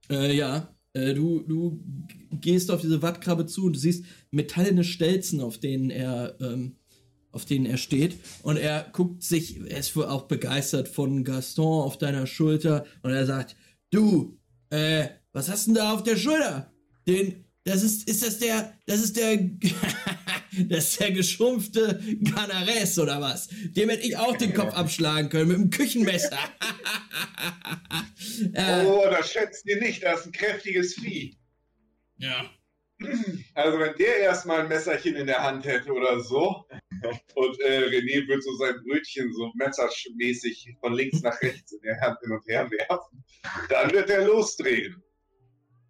Äh, 0.09 0.33
ja. 0.33 0.72
Äh, 0.93 1.13
du, 1.13 1.41
du 1.41 1.83
gehst 2.31 2.71
auf 2.71 2.81
diese 2.81 3.01
Wattkrabbe 3.01 3.45
zu 3.45 3.65
und 3.65 3.75
du 3.75 3.79
siehst 3.79 4.05
metallene 4.31 4.83
Stelzen, 4.83 5.41
auf 5.41 5.57
denen 5.57 5.89
er, 5.89 6.35
ähm, 6.39 6.75
auf 7.31 7.45
denen 7.45 7.65
er 7.65 7.77
steht. 7.77 8.15
Und 8.43 8.57
er 8.57 8.87
guckt 8.91 9.23
sich, 9.23 9.59
er 9.59 9.79
ist 9.79 9.95
wohl 9.95 10.05
auch 10.05 10.23
begeistert 10.23 10.87
von 10.87 11.23
Gaston 11.23 11.83
auf 11.83 11.97
deiner 11.97 12.27
Schulter. 12.27 12.85
Und 13.01 13.11
er 13.11 13.25
sagt, 13.25 13.55
du, 13.89 14.37
äh, 14.69 15.07
was 15.31 15.49
hast 15.49 15.67
denn 15.67 15.73
da 15.73 15.93
auf 15.93 16.03
der 16.03 16.15
Schulter? 16.15 16.71
Den, 17.07 17.45
das 17.63 17.81
ist, 17.83 18.07
ist 18.07 18.25
das 18.25 18.39
der, 18.39 18.73
das 18.85 19.01
ist 19.03 19.17
der, 19.17 19.37
Das 20.69 20.91
ist 20.91 20.99
der 20.99 21.11
geschrumpfte 21.11 21.99
Canares 22.33 22.97
oder 22.99 23.21
was? 23.21 23.49
Dem 23.71 23.89
hätte 23.89 24.05
ich 24.05 24.17
auch 24.17 24.35
den 24.37 24.53
Kopf 24.53 24.73
abschlagen 24.73 25.29
können 25.29 25.47
mit 25.47 25.57
dem 25.57 25.69
Küchenmesser. 25.69 26.37
äh, 28.53 28.85
Oh, 28.85 29.05
das 29.09 29.31
schätzt 29.31 29.65
ihr 29.67 29.79
nicht, 29.79 30.03
das 30.03 30.21
ist 30.21 30.25
ein 30.27 30.31
kräftiges 30.31 30.95
Vieh. 30.95 31.37
ja. 32.17 32.49
Also 33.53 33.79
wenn 33.79 33.93
der 33.97 34.17
erstmal 34.19 34.61
ein 34.61 34.69
Messerchen 34.69 35.17
in 35.17 35.27
der 35.27 35.43
Hand 35.43 35.65
hätte 35.65 35.91
oder 35.91 36.21
so 36.21 36.63
und 37.35 37.59
äh, 37.61 37.79
René 37.87 38.25
wird 38.29 38.41
so 38.43 38.55
sein 38.55 38.75
Brötchen 38.85 39.33
so 39.33 39.51
messermäßig 39.55 40.69
von 40.79 40.93
links 40.93 41.21
nach 41.21 41.41
rechts 41.41 41.73
in 41.73 41.81
der 41.81 41.99
Hand 41.99 42.17
hin 42.21 42.31
und 42.31 42.47
her 42.47 42.69
werfen, 42.71 43.25
dann 43.67 43.91
wird 43.91 44.09
er 44.09 44.25
losdrehen. 44.25 45.03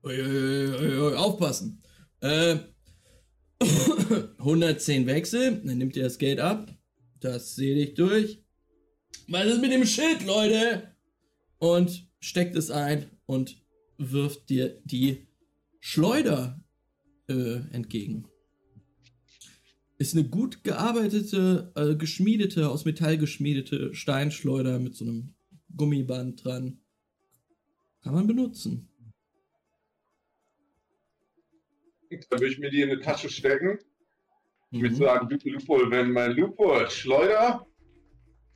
Ui, 0.04 0.20
ui, 0.20 0.76
ui, 0.76 0.98
ui, 0.98 1.14
aufpassen. 1.16 1.84
Äh, 2.22 2.56
110 4.38 5.08
Wechsel, 5.08 5.62
dann 5.64 5.78
nimmt 5.78 5.96
ihr 5.96 6.04
das 6.04 6.18
Geld 6.18 6.40
ab. 6.40 6.74
Das 7.20 7.56
sehe 7.56 7.76
ich 7.76 7.94
durch. 7.94 8.44
Was 9.28 9.46
ist 9.46 9.62
mit 9.62 9.72
dem 9.72 9.86
Schild, 9.86 10.26
Leute? 10.26 10.96
Und 11.60 12.08
steckt 12.20 12.56
es 12.56 12.70
ein 12.72 13.10
und 13.26 13.62
wirft 13.98 14.50
dir 14.50 14.82
die 14.84 15.28
Schleuder 15.80 16.62
äh, 17.28 17.60
entgegen. 17.72 18.28
Ist 19.98 20.16
eine 20.16 20.28
gut 20.28 20.64
gearbeitete, 20.64 21.72
äh, 21.76 21.96
geschmiedete, 21.96 22.70
aus 22.70 22.86
Metall 22.86 23.18
geschmiedete 23.18 23.94
Steinschleuder 23.94 24.80
mit 24.80 24.96
so 24.96 25.06
einem 25.06 25.34
Gummiband 25.76 26.44
dran. 26.44 26.80
Kann 28.02 28.14
man 28.14 28.28
benutzen. 28.28 28.90
Dann 32.30 32.40
würde 32.40 32.52
ich 32.54 32.60
mir 32.60 32.70
die 32.70 32.82
in 32.82 32.92
eine 32.92 33.00
Tasche 33.02 33.30
stecken. 33.30 33.80
Ich 34.72 34.82
würde 34.82 34.96
Mhm. 34.96 35.00
sagen, 35.00 35.30
Lupo, 35.30 35.50
Lupo, 35.50 35.92
wenn 35.92 36.12
mein 36.12 36.32
Lupo 36.32 36.90
Schleuder, 36.90 37.66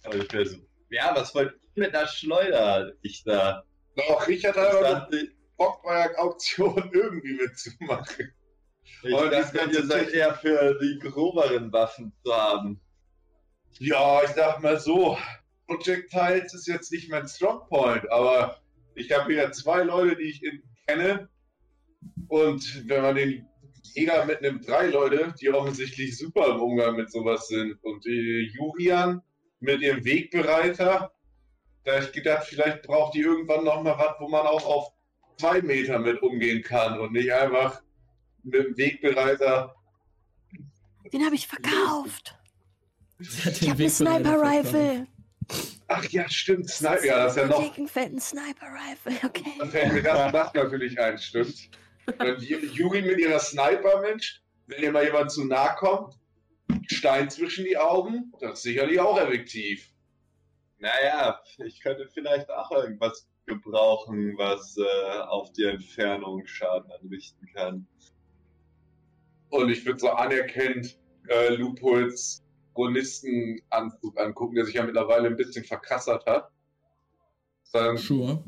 Aber 0.04 0.16
ich 0.16 0.32
wär 0.34 0.46
so, 0.46 0.58
ja, 0.90 1.16
was 1.16 1.34
wollt 1.36 1.54
ihr 1.76 1.84
mit 1.84 1.96
einer 1.96 2.08
Schleuder? 2.08 2.94
Ich 3.02 3.24
da. 3.24 3.64
doch, 3.96 4.28
Richard 4.28 4.56
Ich 4.56 4.62
hat 4.62 4.74
aber 4.76 5.10
Bock 5.58 5.84
bei 5.84 6.08
der 6.08 6.20
Auktion 6.24 6.90
irgendwie 6.94 7.34
mitzumachen. 7.34 8.32
ich 9.04 9.12
das 9.12 9.52
dachte 9.52 9.72
ihr 9.72 9.86
seid 9.86 10.10
eher 10.12 10.34
für 10.36 10.78
die 10.82 11.00
groberen 11.00 11.72
Waffen 11.74 12.14
zu 12.24 12.34
haben. 12.34 12.80
Ja, 13.80 14.24
ich 14.24 14.30
sag 14.32 14.62
mal 14.64 14.80
so, 14.80 15.18
Projectiles 15.68 16.54
ist 16.54 16.68
jetzt 16.68 16.92
nicht 16.92 17.10
mein 17.10 17.28
Strongpoint, 17.28 18.10
aber 18.12 18.60
ich 18.96 19.12
habe 19.12 19.32
hier 19.34 19.52
zwei 19.52 19.84
Leute, 19.84 20.16
die 20.16 20.30
ich 20.30 20.44
in, 20.44 20.64
kenne. 20.88 21.30
Und 22.28 22.88
wenn 22.88 23.02
man 23.02 23.16
den 23.16 23.47
Jäger 23.94 24.26
mitnimmt, 24.26 24.68
drei 24.68 24.88
Leute, 24.88 25.34
die 25.40 25.50
offensichtlich 25.50 26.18
super 26.18 26.56
im 26.56 26.62
Umgang 26.62 26.96
mit 26.96 27.12
sowas 27.12 27.48
sind. 27.48 27.78
Und 27.84 28.06
die 28.06 28.52
Jurian 28.56 29.22
mit 29.60 29.82
ihrem 29.82 30.04
Wegbereiter, 30.04 31.12
da 31.84 31.96
hab 31.96 32.04
ich 32.04 32.12
gedacht, 32.12 32.46
vielleicht 32.48 32.84
braucht 32.84 33.16
die 33.16 33.22
irgendwann 33.22 33.64
noch 33.64 33.82
mal 33.82 33.98
was, 33.98 34.16
wo 34.20 34.28
man 34.28 34.46
auch 34.46 34.66
auf 34.66 34.94
zwei 35.38 35.62
Meter 35.62 36.00
mit 36.00 36.22
umgehen 36.22 36.62
kann 36.62 37.00
und 37.00 37.14
nicht 37.14 37.32
einfach 37.32 37.82
mit 38.44 38.66
dem 38.66 38.78
Wegbereiter. 38.78 39.76
Den 41.12 41.26
habe 41.26 41.36
ich 41.36 41.48
verkauft. 41.48 42.36
Ich 43.20 43.46
habe 43.46 43.56
eine 43.60 43.80
Wegbereiter 43.80 43.90
Sniper 43.90 44.30
verkauft. 44.30 44.74
Rifle. 44.74 45.08
Ach 45.88 46.04
ja, 46.10 46.28
stimmt, 46.30 46.70
Sniper, 46.70 47.06
ja, 47.06 47.24
das 47.24 47.38
ist 47.38 47.42
ja 47.42 47.48
noch 47.48 47.74
Gegenfeld 47.74 48.14
ein 48.14 48.20
Sniper 48.20 48.68
Rifle, 48.68 49.14
okay. 49.24 49.54
Dann 49.58 49.72
fällt 49.72 49.94
mir 49.94 50.04
das 50.04 50.34
Nacht 50.34 50.56
natürlich 50.56 51.00
ein, 51.00 51.18
stimmt. 51.18 51.70
Dann 52.18 52.40
die 52.40 52.54
Juri 52.54 53.02
mit 53.02 53.20
ihrer 53.20 53.40
Sniper, 53.40 54.02
Mensch, 54.02 54.42
wenn 54.68 54.82
ihr 54.82 54.92
mal 54.92 55.04
jemand 55.04 55.32
zu 55.32 55.46
nah 55.46 55.74
kommt, 55.74 56.16
Stein 56.88 57.30
zwischen 57.30 57.66
die 57.66 57.78
Augen, 57.78 58.34
das 58.40 58.60
ist 58.60 58.64
sicherlich 58.64 59.00
auch 59.00 59.20
effektiv. 59.20 59.94
Naja, 60.80 61.42
ich 61.58 61.82
könnte 61.82 62.08
vielleicht 62.14 62.50
auch 62.50 62.72
irgendwas 62.72 63.28
gebrauchen, 63.46 64.38
was 64.38 64.78
äh, 64.78 65.20
auf 65.22 65.52
die 65.54 65.64
Entfernung 65.64 66.46
Schaden 66.46 66.92
anrichten 66.92 67.48
kann. 67.54 67.88
Und 69.50 69.70
ich 69.70 69.86
würde 69.86 70.00
so 70.00 70.10
anerkennt 70.10 71.00
äh, 71.30 71.56
Lupols 71.56 72.44
Chronistenanzug 72.74 74.20
angucken, 74.20 74.56
der 74.56 74.66
sich 74.66 74.76
ja 74.76 74.84
mittlerweile 74.84 75.28
ein 75.28 75.36
bisschen 75.36 75.64
verkrassert 75.64 76.26
hat. 76.26 76.52
Dann 77.74 77.98
Sure. 77.98 78.44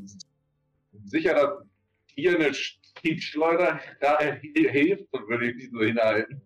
sicher, 1.05 1.33
dass 1.33 1.65
hier 2.13 2.35
eine 2.35 2.53
Stinkschleuder 2.99 3.79
da 4.01 4.19
hilft 4.19 5.11
und 5.11 5.29
würde 5.29 5.51
ich 5.51 5.57
die 5.57 5.69
so 5.71 5.81
hinhalten. 5.81 6.41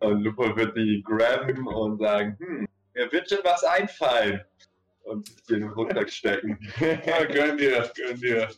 Und 0.00 0.22
Lupo 0.22 0.56
wird 0.56 0.76
die 0.76 1.02
grabben 1.02 1.66
und 1.66 1.98
sagen, 1.98 2.36
hm, 2.38 2.68
mir 2.94 3.12
wird 3.12 3.28
schon 3.28 3.38
was 3.44 3.64
einfallen. 3.64 4.40
Und 5.02 5.50
den 5.50 5.64
Rucksack 5.64 6.10
stecken. 6.10 6.58
Ja, 6.80 7.24
gönn 7.24 7.58
dir, 7.58 7.90
gönn 7.94 8.20
dir. 8.20 8.48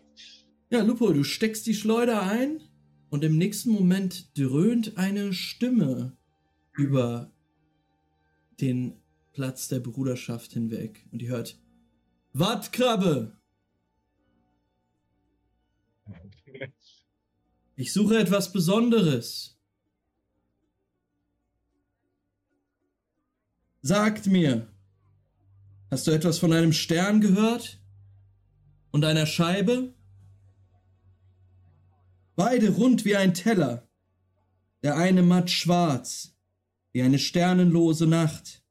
Ja, 0.71 0.83
Lupo, 0.83 1.13
du 1.13 1.25
steckst 1.25 1.67
die 1.67 1.75
Schleuder 1.75 2.23
ein 2.23 2.61
und 3.11 3.25
im 3.25 3.37
nächsten 3.37 3.71
Moment 3.71 4.37
dröhnt 4.37 4.97
eine 4.97 5.33
Stimme 5.33 6.17
über 6.73 7.31
den 8.61 9.01
Platz 9.33 9.69
der 9.69 9.81
Bruderschaft 9.81 10.53
hinweg 10.53 11.05
und 11.13 11.21
die 11.21 11.29
hört 11.29 11.59
Wattkrabbe! 12.33 13.36
Ich 17.79 17.93
suche 17.93 18.19
etwas 18.19 18.53
Besonderes. 18.53 19.59
Sagt 23.83 24.27
mir, 24.27 24.67
hast 25.91 26.07
du 26.07 26.11
etwas 26.11 26.39
von 26.39 26.55
einem 26.55 26.73
Stern 26.73 27.21
gehört? 27.21 27.79
Und 28.93 29.05
einer 29.05 29.27
Scheibe? 29.27 29.95
Beide 32.35 32.71
rund 32.71 33.05
wie 33.05 33.15
ein 33.15 33.35
Teller. 33.35 33.87
Der 34.83 34.97
eine 34.97 35.23
matt 35.23 35.51
schwarz, 35.51 36.35
wie 36.93 37.03
eine 37.03 37.19
sternenlose 37.19 38.07
Nacht. 38.07 38.65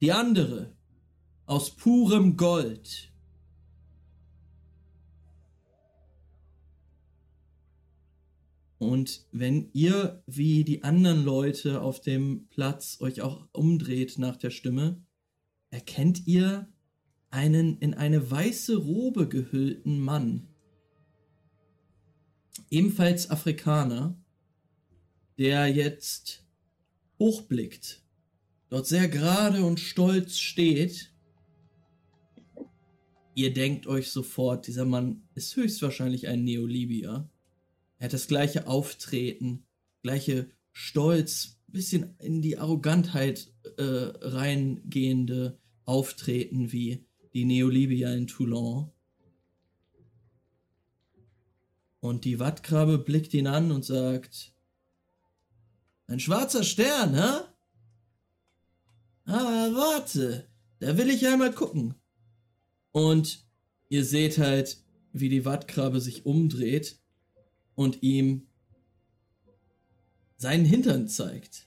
Die 0.00 0.12
andere 0.12 0.74
aus 1.44 1.76
purem 1.76 2.38
Gold. 2.38 3.09
Und 8.80 9.26
wenn 9.30 9.68
ihr 9.74 10.22
wie 10.26 10.64
die 10.64 10.84
anderen 10.84 11.22
Leute 11.22 11.82
auf 11.82 12.00
dem 12.00 12.46
Platz 12.48 12.96
euch 13.00 13.20
auch 13.20 13.46
umdreht 13.52 14.16
nach 14.16 14.36
der 14.36 14.48
Stimme, 14.48 15.04
erkennt 15.68 16.26
ihr 16.26 16.66
einen 17.28 17.76
in 17.80 17.92
eine 17.92 18.30
weiße 18.30 18.76
Robe 18.78 19.28
gehüllten 19.28 20.00
Mann. 20.00 20.48
Ebenfalls 22.70 23.30
Afrikaner, 23.30 24.18
der 25.36 25.66
jetzt 25.66 26.46
hochblickt, 27.18 28.02
dort 28.70 28.86
sehr 28.86 29.08
gerade 29.08 29.62
und 29.62 29.78
stolz 29.78 30.38
steht. 30.38 31.12
Ihr 33.34 33.52
denkt 33.52 33.86
euch 33.86 34.10
sofort, 34.10 34.66
dieser 34.66 34.86
Mann 34.86 35.28
ist 35.34 35.54
höchstwahrscheinlich 35.54 36.28
ein 36.28 36.44
Neolibier. 36.44 37.28
Er 38.00 38.06
hat 38.06 38.14
das 38.14 38.28
gleiche 38.28 38.66
Auftreten, 38.66 39.66
gleiche 40.02 40.50
Stolz, 40.72 41.60
bisschen 41.68 42.16
in 42.18 42.40
die 42.40 42.56
Arrogantheit 42.56 43.52
äh, 43.76 43.82
reingehende 43.82 45.60
Auftreten 45.84 46.72
wie 46.72 47.06
die 47.34 47.44
Neolibier 47.44 48.12
in 48.14 48.26
Toulon. 48.26 48.90
Und 52.00 52.24
die 52.24 52.40
Wattkrabbe 52.40 52.96
blickt 52.96 53.34
ihn 53.34 53.46
an 53.46 53.70
und 53.70 53.84
sagt: 53.84 54.54
Ein 56.06 56.20
schwarzer 56.20 56.64
Stern, 56.64 57.14
hä? 57.14 57.44
Ah, 59.26 59.68
warte, 59.74 60.48
da 60.78 60.96
will 60.96 61.10
ich 61.10 61.28
einmal 61.28 61.52
gucken. 61.52 61.94
Und 62.92 63.46
ihr 63.90 64.06
seht 64.06 64.38
halt, 64.38 64.82
wie 65.12 65.28
die 65.28 65.44
Wattkrabbe 65.44 66.00
sich 66.00 66.24
umdreht 66.24 66.98
und 67.80 68.02
ihm 68.02 68.46
seinen 70.36 70.66
Hintern 70.66 71.08
zeigt. 71.08 71.66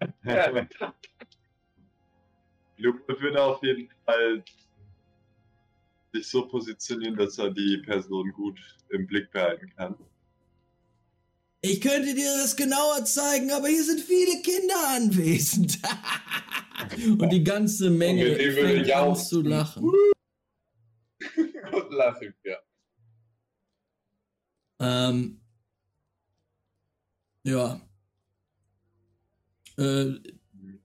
Lupo 2.76 3.20
würde 3.20 3.40
auf 3.40 3.62
jeden 3.62 3.88
Fall 4.04 4.42
sich 6.12 6.26
so 6.26 6.48
positionieren, 6.48 7.14
dass 7.14 7.38
er 7.38 7.50
die 7.50 7.80
Person 7.86 8.32
gut 8.32 8.58
im 8.88 9.06
Blick 9.06 9.30
behalten 9.30 9.72
kann. 9.76 9.94
Ich 11.60 11.80
könnte 11.80 12.12
dir 12.12 12.36
das 12.38 12.56
genauer 12.56 13.04
zeigen, 13.04 13.52
aber 13.52 13.68
hier 13.68 13.84
sind 13.84 14.00
viele 14.00 14.42
Kinder 14.42 14.88
anwesend. 14.88 15.78
und 17.20 17.30
die 17.30 17.44
ganze 17.44 17.90
Menge 17.90 18.34
fängt 18.34 18.90
an 18.90 19.10
auch- 19.10 19.24
zu 19.24 19.40
lachen. 19.42 19.84
Und 21.72 21.92
lachen, 21.92 22.34
ja. 22.42 22.58
Ähm, 24.82 25.40
ja. 27.44 27.80
Äh, 29.78 30.14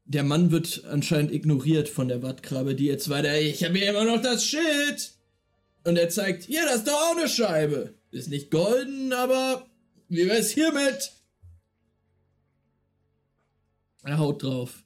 der 0.06 0.24
Mann 0.24 0.52
wird 0.52 0.86
anscheinend 0.86 1.34
ignoriert 1.34 1.89
von 1.89 2.08
der 2.08 2.22
Wattkrabbe, 2.22 2.76
die 2.76 2.86
jetzt 2.86 3.10
weiter, 3.10 3.39
ich 3.41 3.64
habe 3.64 3.78
hier 3.78 3.89
immer 3.89 4.06
noch 4.06 4.22
das 4.22 4.45
Schild. 4.45 5.14
Und 5.84 5.98
er 5.98 6.10
zeigt, 6.10 6.48
ja, 6.48 6.64
das 6.66 6.78
ist 6.78 6.88
doch 6.88 6.93
auch 6.93 7.18
eine 7.18 7.28
Scheibe. 7.28 7.95
Ist 8.12 8.30
nicht 8.30 8.52
golden, 8.52 9.12
aber 9.14 9.68
wie 10.08 10.28
wär's 10.28 10.52
hiermit? 10.52 11.12
Er 14.04 14.20
haut 14.20 14.43
drauf. 14.43 14.84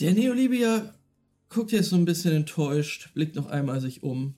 Der 0.00 0.12
Neolibier 0.12 0.94
guckt 1.48 1.72
jetzt 1.72 1.90
so 1.90 1.96
ein 1.96 2.04
bisschen 2.04 2.34
enttäuscht, 2.34 3.14
blickt 3.14 3.36
noch 3.36 3.46
einmal 3.46 3.80
sich 3.80 4.02
um 4.02 4.34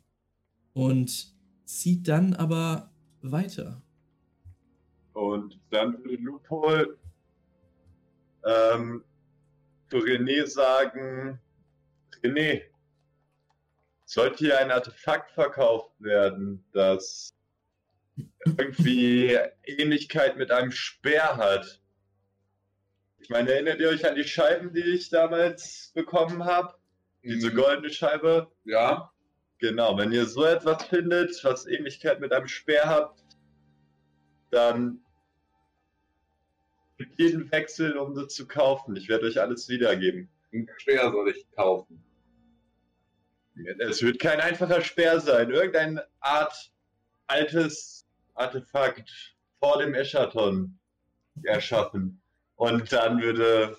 und 0.73 1.35
zieht 1.65 2.07
dann 2.07 2.35
aber 2.35 2.90
weiter. 3.23 3.83
Und 5.13 5.59
dann 5.71 5.99
würde 6.05 6.23
Lupol 6.23 6.99
ähm, 8.45 9.05
zu 9.91 9.99
René 9.99 10.47
sagen, 10.47 11.41
René, 12.23 12.63
sollte 14.05 14.39
hier 14.39 14.59
ein 14.59 14.71
Artefakt 14.71 15.31
verkauft 15.33 15.93
werden, 16.01 16.65
das 16.73 17.35
irgendwie 18.45 19.39
Ähnlichkeit 19.65 20.37
mit 20.37 20.51
einem 20.51 20.73
Speer 20.73 21.37
hat. 21.37 21.81
Ich 23.19 23.29
meine, 23.29 23.53
erinnert 23.53 23.81
ihr 23.81 23.89
euch 23.89 24.07
an 24.07 24.17
die 24.17 24.25
Scheiben, 24.25 24.73
die 24.73 24.81
ich 24.81 25.11
damals 25.11 25.93
bekommen 25.95 26.45
habe? 26.45 26.75
Diese 27.23 27.53
goldene 27.53 27.91
Scheibe? 27.91 28.51
Ja, 28.65 29.13
Genau, 29.61 29.97
wenn 29.99 30.11
ihr 30.11 30.25
so 30.25 30.45
etwas 30.45 30.85
findet, 30.85 31.39
was 31.45 31.67
Ähnlichkeit 31.67 32.19
mit 32.19 32.33
einem 32.33 32.49
Speer 32.49 32.85
habt, 32.85 33.23
dann 34.51 35.05
mit 36.97 37.19
jeden 37.19 37.51
Wechsel, 37.53 37.97
um 37.99 38.15
sie 38.15 38.27
zu 38.27 38.49
kaufen. 38.49 38.97
Ich 38.97 39.09
werde 39.11 39.27
euch 39.27 39.39
alles 39.39 39.69
wiedergeben. 39.69 40.31
ein 40.53 40.67
Speer 40.79 41.11
soll 41.11 41.29
ich 41.29 41.51
kaufen. 41.53 42.03
Es 43.79 44.03
wird 44.03 44.19
kein 44.19 44.41
einfacher 44.41 44.81
Speer 44.81 45.21
sein. 45.21 45.51
Irgendeine 45.51 46.07
Art 46.21 46.73
altes 47.27 48.07
Artefakt 48.35 49.35
vor 49.59 49.79
dem 49.79 49.93
Eschaton 49.93 50.79
erschaffen. 51.43 52.23
Und 52.57 52.91
dann 52.93 53.21
würde 53.21 53.77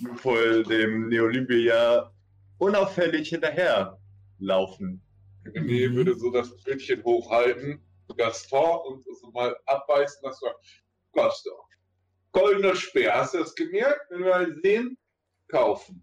Lupol 0.00 0.62
dem 0.64 1.08
Neolympia 1.08 2.12
unauffällig 2.58 3.30
hinterher 3.30 3.99
laufen. 4.40 5.02
René 5.44 5.94
würde 5.94 6.18
so 6.18 6.30
das 6.30 6.52
Schildchen 6.62 7.02
hochhalten, 7.04 7.80
das 8.16 8.46
Tor 8.48 8.86
und 8.86 9.04
so 9.04 9.30
mal 9.30 9.56
abbeißen, 9.66 10.20
dass 10.22 10.40
wir, 10.42 10.54
doch. 11.14 11.68
Goldener 12.32 12.76
Speer, 12.76 13.14
hast 13.14 13.34
du 13.34 13.38
das 13.38 13.54
gemerkt? 13.54 14.10
Wenn 14.10 14.20
wir 14.20 14.30
mal 14.30 14.60
sehen, 14.62 14.96
kaufen. 15.48 16.02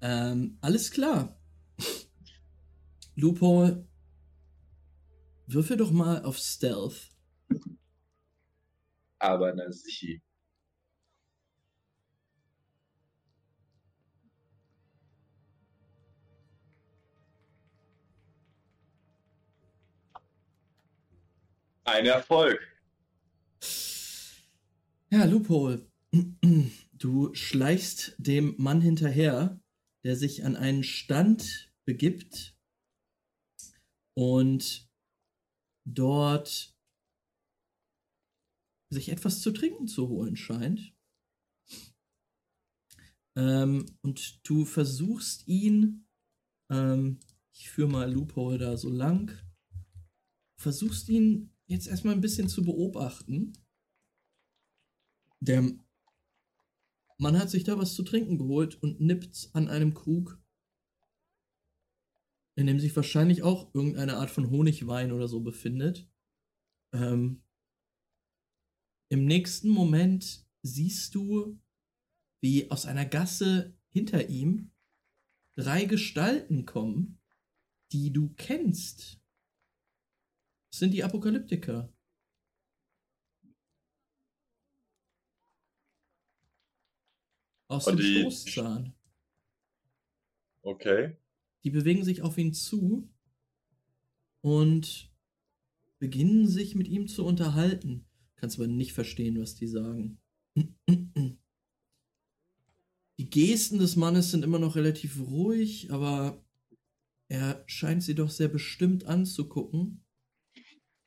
Ähm, 0.00 0.58
alles 0.60 0.90
klar. 0.90 1.38
Lupo, 3.16 3.86
würfel 5.46 5.76
doch 5.76 5.90
mal 5.90 6.24
auf 6.24 6.36
Stealth. 6.36 7.10
Aber 9.18 9.54
na 9.54 9.70
sicher. 9.70 10.20
Ein 21.84 22.06
Erfolg. 22.06 22.60
Ja, 25.10 25.24
Lupo, 25.26 25.76
du 26.92 27.34
schleichst 27.34 28.14
dem 28.16 28.54
Mann 28.56 28.80
hinterher, 28.80 29.60
der 30.02 30.16
sich 30.16 30.44
an 30.44 30.56
einen 30.56 30.82
Stand 30.82 31.72
begibt 31.84 32.56
und 34.14 34.88
dort 35.84 36.74
sich 38.88 39.10
etwas 39.10 39.40
zu 39.40 39.50
trinken 39.50 39.86
zu 39.86 40.08
holen 40.08 40.36
scheint. 40.36 40.94
Ähm, 43.36 43.84
und 44.00 44.48
du 44.48 44.64
versuchst 44.64 45.46
ihn, 45.48 46.06
ähm, 46.70 47.20
ich 47.52 47.68
führe 47.68 47.90
mal 47.90 48.10
Lupo 48.10 48.56
da 48.56 48.78
so 48.78 48.88
lang, 48.88 49.36
versuchst 50.56 51.10
ihn 51.10 51.53
jetzt 51.66 51.86
erstmal 51.86 52.14
ein 52.14 52.20
bisschen 52.20 52.48
zu 52.48 52.62
beobachten. 52.62 53.52
Der 55.40 55.62
Mann 57.18 57.38
hat 57.38 57.50
sich 57.50 57.64
da 57.64 57.78
was 57.78 57.94
zu 57.94 58.02
trinken 58.02 58.38
geholt 58.38 58.82
und 58.82 59.00
nippt 59.00 59.50
an 59.52 59.68
einem 59.68 59.94
Krug, 59.94 60.40
in 62.56 62.66
dem 62.66 62.80
sich 62.80 62.94
wahrscheinlich 62.94 63.42
auch 63.42 63.74
irgendeine 63.74 64.16
Art 64.16 64.30
von 64.30 64.50
Honigwein 64.50 65.12
oder 65.12 65.28
so 65.28 65.40
befindet. 65.40 66.08
Ähm, 66.92 67.42
Im 69.08 69.26
nächsten 69.26 69.68
Moment 69.68 70.46
siehst 70.62 71.14
du, 71.14 71.58
wie 72.40 72.70
aus 72.70 72.86
einer 72.86 73.06
Gasse 73.06 73.76
hinter 73.88 74.28
ihm 74.28 74.72
drei 75.56 75.84
Gestalten 75.84 76.66
kommen, 76.66 77.20
die 77.92 78.12
du 78.12 78.34
kennst. 78.36 79.23
Sind 80.76 80.90
die 80.92 81.04
Apokalyptiker. 81.04 81.88
Aus 87.68 87.86
Und 87.86 87.98
dem 87.98 88.04
die- 88.06 88.20
Stoßzahn. 88.20 88.94
Okay. 90.62 91.16
Die 91.64 91.70
bewegen 91.70 92.04
sich 92.04 92.22
auf 92.22 92.36
ihn 92.38 92.52
zu 92.54 93.08
und 94.42 95.10
beginnen 95.98 96.46
sich 96.46 96.74
mit 96.74 96.88
ihm 96.88 97.08
zu 97.08 97.24
unterhalten. 97.24 98.06
Kannst 98.36 98.58
aber 98.58 98.66
nicht 98.66 98.92
verstehen, 98.92 99.40
was 99.40 99.54
die 99.54 99.68
sagen. 99.68 100.18
Die 103.16 103.30
Gesten 103.30 103.78
des 103.78 103.94
Mannes 103.94 104.32
sind 104.32 104.42
immer 104.42 104.58
noch 104.58 104.74
relativ 104.74 105.20
ruhig, 105.20 105.92
aber 105.92 106.44
er 107.28 107.62
scheint 107.68 108.02
sie 108.02 108.16
doch 108.16 108.28
sehr 108.28 108.48
bestimmt 108.48 109.04
anzugucken. 109.04 110.03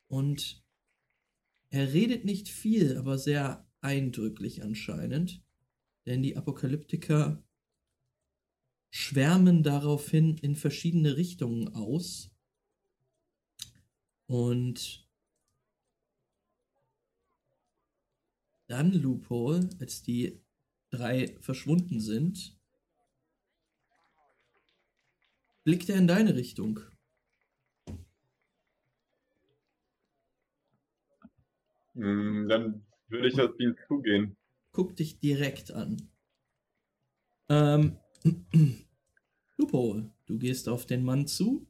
Und 0.08 0.64
er 1.70 1.94
redet 1.94 2.24
nicht 2.26 2.48
viel, 2.50 2.98
aber 2.98 3.18
sehr 3.18 3.70
eindrücklich 3.82 4.64
anscheinend. 4.64 5.44
Denn 6.06 6.24
die 6.24 6.38
Apokalyptiker 6.38 7.44
schwärmen 8.90 9.64
daraufhin 9.64 10.38
in 10.38 10.56
verschiedene 10.56 11.18
Richtungen 11.18 11.68
aus. 11.76 12.32
Und 14.28 15.08
dann 18.68 18.92
Loophole, 18.92 19.70
als 19.80 20.04
die 20.04 20.42
drei 20.90 21.38
verschwunden 21.42 22.00
sind, 22.00 22.58
blickt 25.64 25.90
er 25.90 25.98
in 25.98 26.08
deine 26.08 26.36
Richtung. 26.36 26.80
Dann 31.98 32.86
würde 33.08 33.28
ich 33.28 33.40
auf 33.40 33.60
ihn 33.60 33.76
zugehen. 33.88 34.38
Guck 34.72 34.96
dich 34.96 35.20
direkt 35.20 35.72
an. 35.72 36.10
Ähm, 37.50 37.98
Loophole, 39.58 40.12
du 40.26 40.38
gehst 40.38 40.70
auf 40.70 40.86
den 40.86 41.04
Mann 41.04 41.28
zu, 41.28 41.68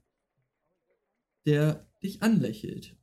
der 1.45 1.88
dich 2.04 2.22
anlächelt. 2.22 2.98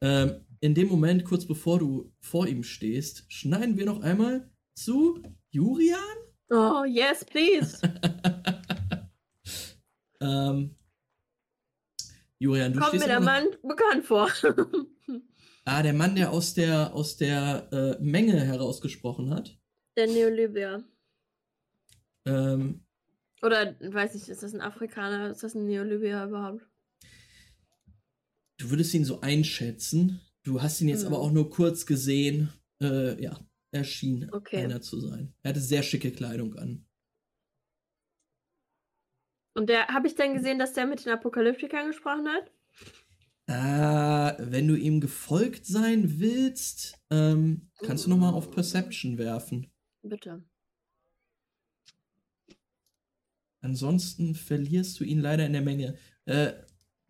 Ähm, 0.00 0.44
in 0.60 0.74
dem 0.74 0.88
Moment, 0.88 1.24
kurz 1.24 1.46
bevor 1.46 1.78
du 1.78 2.12
vor 2.20 2.46
ihm 2.48 2.62
stehst, 2.64 3.30
schneiden 3.32 3.76
wir 3.76 3.86
noch 3.86 4.00
einmal 4.02 4.50
zu 4.74 5.22
Jurian. 5.50 5.98
Oh, 6.50 6.84
yes, 6.84 7.24
please. 7.24 7.80
ähm, 10.20 10.74
Jurian, 12.42 12.72
du 12.72 12.80
Kommt 12.80 12.94
mir 12.98 13.06
der 13.06 13.20
Mann 13.20 13.46
bekannt 13.62 14.04
vor. 14.04 14.28
Ah, 15.64 15.80
der 15.84 15.92
Mann, 15.92 16.16
der 16.16 16.32
aus 16.32 16.54
der 16.54 16.92
aus 16.92 17.16
der 17.16 17.68
äh, 17.72 18.02
Menge 18.02 18.32
herausgesprochen 18.40 19.30
hat. 19.30 19.56
der 19.96 20.08
Neolibia. 20.08 20.82
Ähm, 22.26 22.84
Oder, 23.42 23.76
weiß 23.80 24.14
nicht, 24.14 24.28
ist 24.28 24.42
das 24.42 24.54
ein 24.54 24.60
Afrikaner? 24.60 25.30
Ist 25.30 25.44
das 25.44 25.54
ein 25.54 25.66
Neolibia 25.66 26.26
überhaupt? 26.26 26.66
du 28.58 28.70
würdest 28.70 28.92
ihn 28.94 29.04
so 29.04 29.20
einschätzen. 29.20 30.20
Du 30.42 30.60
hast 30.62 30.80
ihn 30.80 30.88
jetzt 30.88 31.02
Mhm. 31.02 31.06
aber 31.08 31.18
auch 31.20 31.30
nur 31.30 31.48
kurz 31.50 31.86
gesehen. 31.86 32.52
Äh, 32.80 33.22
ja, 33.22 33.38
er 33.70 33.84
schien 33.84 34.28
Okay. 34.32 34.64
einer 34.64 34.80
zu 34.80 34.98
sein. 35.00 35.32
Er 35.44 35.50
hatte 35.50 35.60
sehr 35.60 35.84
schicke 35.84 36.10
Kleidung 36.10 36.56
an. 36.56 36.84
Und 39.54 39.68
der, 39.68 39.88
habe 39.88 40.06
ich 40.06 40.14
dann 40.14 40.34
gesehen, 40.34 40.58
dass 40.58 40.72
der 40.72 40.86
mit 40.86 41.04
den 41.04 41.12
Apokalyptikern 41.12 41.88
gesprochen 41.88 42.28
hat? 42.28 42.50
Äh, 43.46 44.50
wenn 44.50 44.68
du 44.68 44.76
ihm 44.76 45.00
gefolgt 45.00 45.66
sein 45.66 46.20
willst, 46.20 46.98
ähm, 47.10 47.70
kannst 47.84 48.06
du 48.06 48.10
noch 48.10 48.16
mal 48.16 48.32
auf 48.32 48.50
Perception 48.50 49.18
werfen. 49.18 49.70
Bitte. 50.02 50.42
Ansonsten 53.60 54.34
verlierst 54.34 54.98
du 54.98 55.04
ihn 55.04 55.20
leider 55.20 55.46
in 55.46 55.52
der 55.52 55.62
Menge. 55.62 55.98
Äh, 56.24 56.52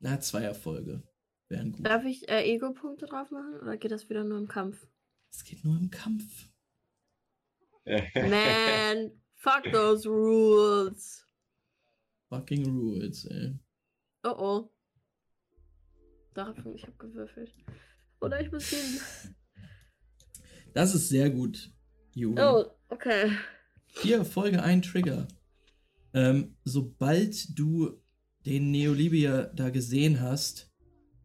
na, 0.00 0.20
zwei 0.20 0.42
Erfolge 0.42 1.02
wären 1.48 1.72
gut. 1.72 1.86
Darf 1.86 2.04
ich 2.04 2.28
äh, 2.28 2.42
Ego-Punkte 2.42 3.06
drauf 3.06 3.30
machen 3.30 3.60
oder 3.60 3.76
geht 3.76 3.92
das 3.92 4.08
wieder 4.10 4.24
nur 4.24 4.38
im 4.38 4.48
Kampf? 4.48 4.86
Es 5.32 5.44
geht 5.44 5.64
nur 5.64 5.76
im 5.76 5.90
Kampf. 5.90 6.48
Man, 8.14 9.12
fuck 9.34 9.64
those 9.72 10.08
rules. 10.08 11.26
Fucking 12.32 12.64
rules, 12.64 13.26
ey. 13.26 13.58
Oh 14.24 14.34
oh. 14.38 14.70
Darauf, 16.32 16.74
ich 16.74 16.86
hab 16.86 16.98
gewürfelt. 16.98 17.52
Oder 18.22 18.40
ich 18.40 18.50
muss 18.50 18.70
gehen. 18.70 19.00
Das 20.72 20.94
ist 20.94 21.10
sehr 21.10 21.28
gut, 21.28 21.70
Juri. 22.14 22.40
Oh, 22.40 22.64
okay. 22.88 23.30
Vier 23.88 24.16
Erfolge, 24.16 24.62
ein 24.62 24.80
Trigger. 24.80 25.28
Ähm, 26.14 26.56
sobald 26.64 27.58
du 27.58 28.00
den 28.46 28.70
Neolibia 28.70 29.48
da 29.48 29.68
gesehen 29.68 30.18
hast, 30.22 30.72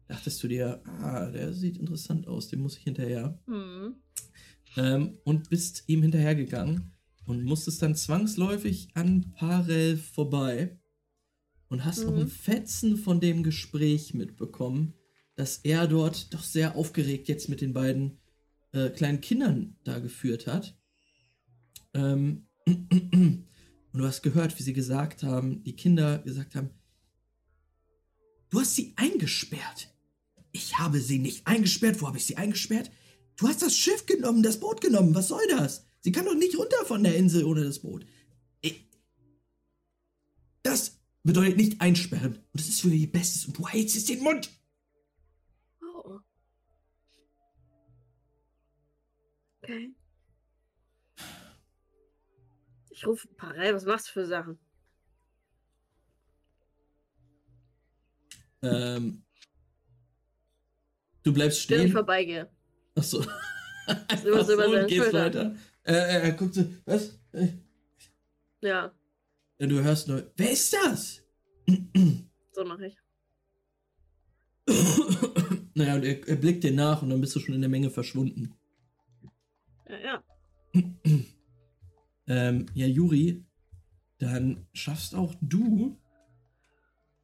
dachtest 0.08 0.42
du 0.42 0.48
dir, 0.48 0.82
ah, 0.84 1.30
der 1.30 1.54
sieht 1.54 1.78
interessant 1.78 2.28
aus, 2.28 2.48
dem 2.48 2.60
muss 2.60 2.76
ich 2.76 2.84
hinterher. 2.84 3.40
Hm. 3.46 3.94
Ähm, 4.76 5.18
und 5.24 5.48
bist 5.48 5.84
ihm 5.86 6.02
hinterhergegangen 6.02 6.92
und 7.24 7.44
musstest 7.44 7.80
dann 7.80 7.94
zwangsläufig 7.94 8.90
an 8.92 9.32
Parel 9.32 9.96
vorbei 9.96 10.78
und 11.68 11.84
hast 11.84 12.04
noch 12.04 12.12
Mhm. 12.12 12.20
ein 12.22 12.28
Fetzen 12.28 12.96
von 12.96 13.20
dem 13.20 13.42
Gespräch 13.42 14.14
mitbekommen, 14.14 14.94
dass 15.36 15.58
er 15.58 15.86
dort 15.86 16.32
doch 16.34 16.42
sehr 16.42 16.76
aufgeregt 16.76 17.28
jetzt 17.28 17.48
mit 17.48 17.60
den 17.60 17.72
beiden 17.72 18.18
äh, 18.72 18.90
kleinen 18.90 19.20
Kindern 19.20 19.76
da 19.84 19.98
geführt 19.98 20.46
hat. 20.46 20.76
Ähm, 21.94 22.46
und 22.66 23.46
du 23.92 24.04
hast 24.04 24.22
gehört, 24.22 24.58
wie 24.58 24.62
sie 24.62 24.72
gesagt 24.74 25.22
haben, 25.22 25.62
die 25.64 25.74
Kinder 25.76 26.18
gesagt 26.18 26.54
haben, 26.54 26.70
du 28.50 28.60
hast 28.60 28.74
sie 28.76 28.92
eingesperrt. 28.96 29.94
Ich 30.52 30.78
habe 30.78 31.00
sie 31.00 31.18
nicht 31.18 31.46
eingesperrt. 31.46 32.00
Wo 32.02 32.06
habe 32.08 32.18
ich 32.18 32.24
sie 32.26 32.36
eingesperrt? 32.36 32.90
Du 33.36 33.46
hast 33.48 33.62
das 33.62 33.76
Schiff 33.76 34.06
genommen, 34.06 34.42
das 34.42 34.58
Boot 34.60 34.80
genommen. 34.80 35.14
Was 35.14 35.28
soll 35.28 35.46
das? 35.50 35.84
Sie 36.00 36.12
kann 36.12 36.24
doch 36.24 36.34
nicht 36.34 36.56
runter 36.58 36.84
von 36.84 37.02
der 37.04 37.16
Insel 37.16 37.44
ohne 37.44 37.64
das 37.64 37.78
Boot. 37.80 38.04
Ich- 38.60 38.86
Das 40.62 40.97
bedeutet 41.28 41.58
nicht 41.58 41.80
einsperren. 41.80 42.36
Und 42.36 42.54
das 42.54 42.68
ist 42.68 42.80
für 42.80 42.88
ihr 42.88 43.12
Bestes. 43.12 43.44
Und 43.44 43.58
du 43.58 43.68
hältst 43.68 43.96
es 43.96 44.06
den 44.06 44.22
Mund. 44.22 44.50
Oh. 45.82 46.18
Okay. 49.62 49.94
Ich 52.90 53.06
rufe 53.06 53.28
Parell, 53.36 53.74
was 53.74 53.84
machst 53.84 54.08
du 54.08 54.12
für 54.12 54.26
Sachen? 54.26 54.58
Ähm, 58.62 59.22
du 61.22 61.32
bleibst 61.32 61.68
Wenn 61.70 61.76
ich 61.76 61.82
stehen. 61.84 61.92
vorbeigehe. 61.92 62.50
Achso. 62.96 63.22
über 64.24 64.44
so 64.44 64.56
seine 64.56 64.80
und 64.82 64.88
gehst 64.88 65.04
Schulter. 65.04 65.24
weiter. 65.26 65.56
Äh, 65.84 65.92
äh, 65.92 66.22
er 66.22 66.32
guckt 66.32 66.54
so, 66.54 66.64
was? 66.86 67.20
Äh, 67.32 67.48
Ja, 68.62 68.92
ja, 69.58 69.66
du 69.66 69.82
hörst 69.82 70.08
nur, 70.08 70.30
wer 70.36 70.50
ist 70.50 70.72
das? 70.72 71.22
so 72.52 72.64
mache 72.64 72.86
ich. 72.86 72.96
naja, 75.74 75.94
und 75.94 76.04
er, 76.04 76.28
er 76.28 76.36
blickt 76.36 76.64
dir 76.64 76.72
nach 76.72 77.02
und 77.02 77.10
dann 77.10 77.20
bist 77.20 77.34
du 77.34 77.40
schon 77.40 77.54
in 77.54 77.60
der 77.60 77.70
Menge 77.70 77.90
verschwunden. 77.90 78.54
Ja, 79.88 79.98
ja. 79.98 80.24
ähm, 82.26 82.66
ja, 82.74 82.86
Juri, 82.86 83.44
dann 84.18 84.66
schaffst 84.72 85.14
auch 85.14 85.34
du 85.40 85.98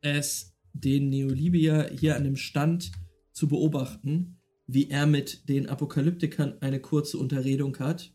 es, 0.01 0.55
den 0.73 1.09
Neolibia 1.09 1.89
hier 1.90 2.16
an 2.16 2.24
dem 2.24 2.36
Stand 2.36 2.90
zu 3.32 3.48
beobachten, 3.48 4.40
wie 4.66 4.90
er 4.90 5.06
mit 5.06 5.48
den 5.48 5.69
Apokalyptikern 5.69 6.61
eine 6.61 6.81
kurze 6.81 7.19
Unterredung 7.19 7.78
hat. 7.78 8.12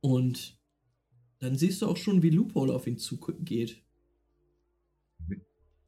Und 0.00 0.60
dann 1.42 1.56
siehst 1.56 1.82
du 1.82 1.88
auch 1.88 1.96
schon, 1.96 2.22
wie 2.22 2.30
Loophole 2.30 2.72
auf 2.72 2.86
ihn 2.86 2.98
zugeht. 2.98 3.82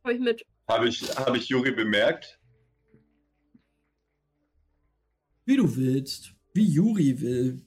Komm 0.02 0.12
ich 0.12 0.18
mit. 0.18 0.44
Habe 0.68 0.88
ich, 0.88 1.02
hab 1.16 1.36
ich 1.36 1.48
Yuri 1.48 1.70
bemerkt? 1.70 2.40
Wie 5.44 5.56
du 5.56 5.76
willst, 5.76 6.34
wie 6.54 6.66
Juri 6.66 7.20
will. 7.20 7.64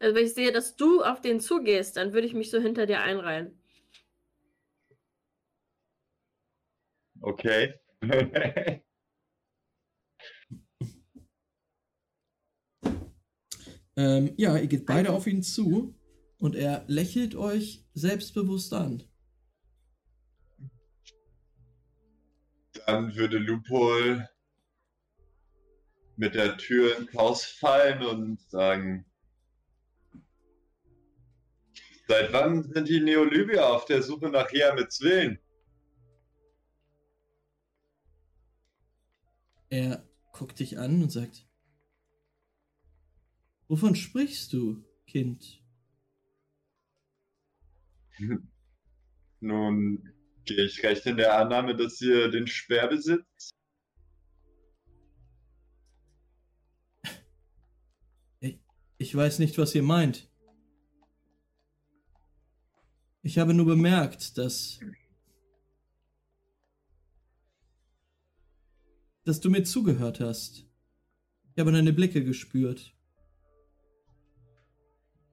Also 0.00 0.16
wenn 0.16 0.26
ich 0.26 0.34
sehe, 0.34 0.50
dass 0.50 0.74
du 0.74 1.04
auf 1.04 1.20
den 1.20 1.38
zugehst, 1.38 1.96
dann 1.96 2.12
würde 2.12 2.26
ich 2.26 2.34
mich 2.34 2.50
so 2.50 2.60
hinter 2.60 2.86
dir 2.86 3.00
einreihen. 3.00 3.56
Okay. 7.20 7.74
Ähm, 13.96 14.32
ja, 14.36 14.56
ihr 14.56 14.66
geht 14.66 14.86
beide 14.86 15.12
auf 15.12 15.26
ihn 15.26 15.42
zu 15.42 15.94
und 16.38 16.56
er 16.56 16.84
lächelt 16.88 17.34
euch 17.36 17.84
selbstbewusst 17.94 18.72
an. 18.72 19.04
Dann 22.86 23.14
würde 23.14 23.38
Lupol 23.38 24.28
mit 26.16 26.34
der 26.34 26.56
Tür 26.56 26.98
ins 26.98 27.14
Haus 27.14 27.44
fallen 27.44 28.02
und 28.02 28.40
sagen: 28.50 29.06
Seit 32.06 32.32
wann 32.32 32.62
sind 32.62 32.88
die 32.88 33.00
Neolybier 33.00 33.66
auf 33.66 33.86
der 33.86 34.02
Suche 34.02 34.28
nach 34.28 34.50
Hiamets 34.50 35.00
Willen? 35.00 35.38
Er 39.70 40.06
guckt 40.32 40.58
dich 40.58 40.78
an 40.78 41.02
und 41.02 41.10
sagt: 41.10 41.43
Wovon 43.74 43.96
sprichst 43.96 44.52
du, 44.52 44.84
Kind? 45.04 45.60
Nun 49.40 50.12
gehe 50.44 50.64
ich 50.66 50.80
recht 50.84 51.04
in 51.06 51.16
der 51.16 51.36
Annahme, 51.36 51.74
dass 51.74 52.00
ihr 52.00 52.28
den 52.30 52.46
Speer 52.46 52.86
besitzt. 52.86 53.50
Ich 58.96 59.12
weiß 59.12 59.40
nicht, 59.40 59.58
was 59.58 59.74
ihr 59.74 59.82
meint. 59.82 60.30
Ich 63.22 63.38
habe 63.38 63.54
nur 63.54 63.66
bemerkt, 63.66 64.38
dass. 64.38 64.78
dass 69.24 69.40
du 69.40 69.50
mir 69.50 69.64
zugehört 69.64 70.20
hast. 70.20 70.64
Ich 71.54 71.58
habe 71.58 71.72
deine 71.72 71.92
Blicke 71.92 72.22
gespürt. 72.22 72.93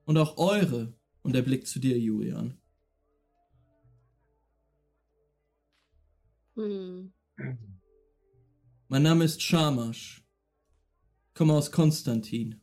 Und 0.05 0.17
auch 0.17 0.37
eure. 0.37 0.93
Und 1.23 1.33
der 1.33 1.43
Blick 1.43 1.67
zu 1.67 1.79
dir, 1.79 1.99
Julian. 1.99 2.57
Hm. 6.55 7.13
Mein 8.87 9.03
Name 9.03 9.23
ist 9.23 9.41
Shamash. 9.41 10.23
Ich 11.27 11.33
komme 11.33 11.53
aus 11.53 11.71
Konstantin. 11.71 12.61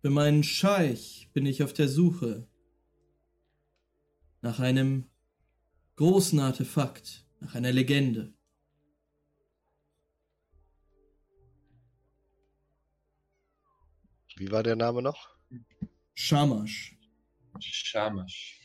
Für 0.00 0.10
meinen 0.10 0.44
Scheich 0.44 1.28
bin 1.32 1.44
ich 1.44 1.62
auf 1.62 1.72
der 1.72 1.88
Suche 1.88 2.48
nach 4.42 4.60
einem 4.60 5.10
großen 5.96 6.38
Artefakt, 6.38 7.26
nach 7.40 7.56
einer 7.56 7.72
Legende. 7.72 8.32
Wie 14.38 14.50
war 14.50 14.62
der 14.62 14.76
Name 14.76 15.02
noch? 15.02 15.28
Shamash. 16.14 16.96
Schamisch. 17.60 18.60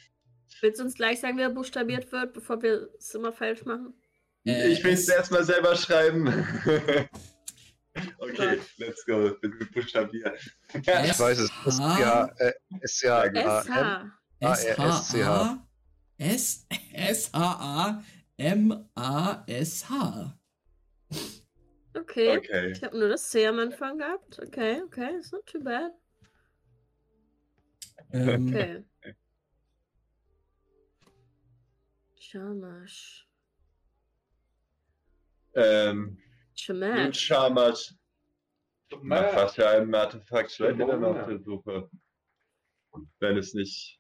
Willst 0.62 0.80
du 0.80 0.84
uns 0.86 0.94
gleich 0.96 1.20
sagen, 1.20 1.38
wie 1.38 1.42
er 1.42 1.50
buchstabiert 1.50 2.12
wird, 2.12 2.34
bevor 2.34 2.62
wir 2.62 2.90
es 2.98 3.14
immer 3.16 3.34
falsch 3.34 3.66
machen? 3.66 3.94
Äh, 4.46 4.70
ich 4.70 4.84
will 4.84 4.94
es 4.94 5.08
erstmal 5.10 5.44
selber 5.44 5.76
schreiben. 5.76 6.28
okay, 8.20 8.60
let's 8.78 9.06
go. 9.06 9.32
Bitte 9.42 9.66
buchstabieren. 9.74 10.34
Ich 10.74 10.88
weiß 10.88 11.40
es. 11.40 11.52
Es 11.66 11.74
ist 11.76 11.80
ja, 11.80 12.26
äh, 12.38 12.54
ist 12.82 13.02
ja, 13.02 13.26
Ja, 13.34 13.60
A, 13.60 14.02
M. 14.02 14.12
SH. 14.56 14.66
S-H-A. 14.80 15.68
S- 16.18 16.68
S-H-A-M-A-S-H. 19.14 20.38
Okay. 21.96 22.38
Okay. 22.38 22.72
Ich 22.72 22.84
habe 22.84 22.98
nur 22.98 23.10
das 23.10 23.30
C 23.30 23.46
am 23.46 23.60
Anfang 23.60 23.98
gehabt. 23.98 24.40
Okay, 24.40 24.82
okay, 24.84 25.16
it's 25.18 25.32
not 25.32 25.46
too 25.46 25.60
bad. 25.60 25.92
Ähm, 28.12 28.48
Okay. 28.48 28.84
Shamash. 32.18 33.28
Ähm, 35.56 36.18
Shamash. 36.56 37.20
Shamash. 37.20 37.96
Nach 39.02 39.54
für 39.54 39.68
einem 39.70 39.94
Artefakt 39.94 40.52
seid 40.52 40.78
ihr 40.78 40.86
dann 40.86 41.04
auf 41.04 41.28
der 41.28 41.40
Suche? 41.40 41.90
Wenn 43.20 43.38
es 43.38 43.54
nicht 43.54 44.00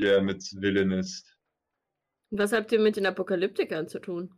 der 0.00 0.22
mit 0.22 0.42
Willen 0.60 0.90
ist. 0.92 1.36
Was 2.30 2.52
habt 2.52 2.72
ihr 2.72 2.80
mit 2.80 2.96
den 2.96 3.06
Apokalyptikern 3.06 3.88
zu 3.88 4.00
tun? 4.00 4.34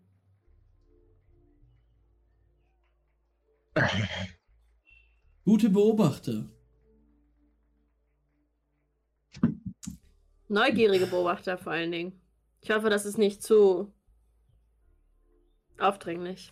Gute 5.45 5.71
Beobachter. 5.71 6.51
Neugierige 10.49 11.07
Beobachter 11.07 11.59
vor 11.59 11.73
allen 11.73 11.93
Dingen. 11.93 12.21
Ich 12.61 12.71
hoffe, 12.71 12.91
das 12.91 13.05
ist 13.05 13.19
nicht 13.19 13.43
zu 13.43 13.93
aufdringlich. 15.79 16.51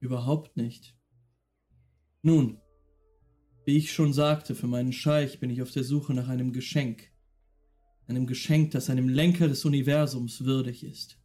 Überhaupt 0.00 0.56
nicht. 0.56 0.94
Nun, 2.22 2.60
wie 3.64 3.78
ich 3.78 3.92
schon 3.92 4.12
sagte, 4.12 4.54
für 4.54 4.66
meinen 4.66 4.92
Scheich 4.92 5.40
bin 5.40 5.50
ich 5.50 5.62
auf 5.62 5.72
der 5.72 5.84
Suche 5.84 6.14
nach 6.14 6.28
einem 6.28 6.52
Geschenk. 6.52 7.10
Einem 8.06 8.26
Geschenk, 8.26 8.70
das 8.70 8.88
einem 8.88 9.08
Lenker 9.08 9.48
des 9.48 9.64
Universums 9.64 10.44
würdig 10.44 10.84
ist. 10.84 11.18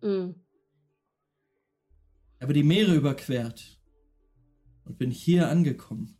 Mm. 0.00 0.30
Ich 2.40 2.42
habe 2.42 2.54
die 2.54 2.62
Meere 2.62 2.94
überquert 2.94 3.78
und 4.86 4.96
bin 4.96 5.10
hier 5.10 5.50
angekommen. 5.50 6.16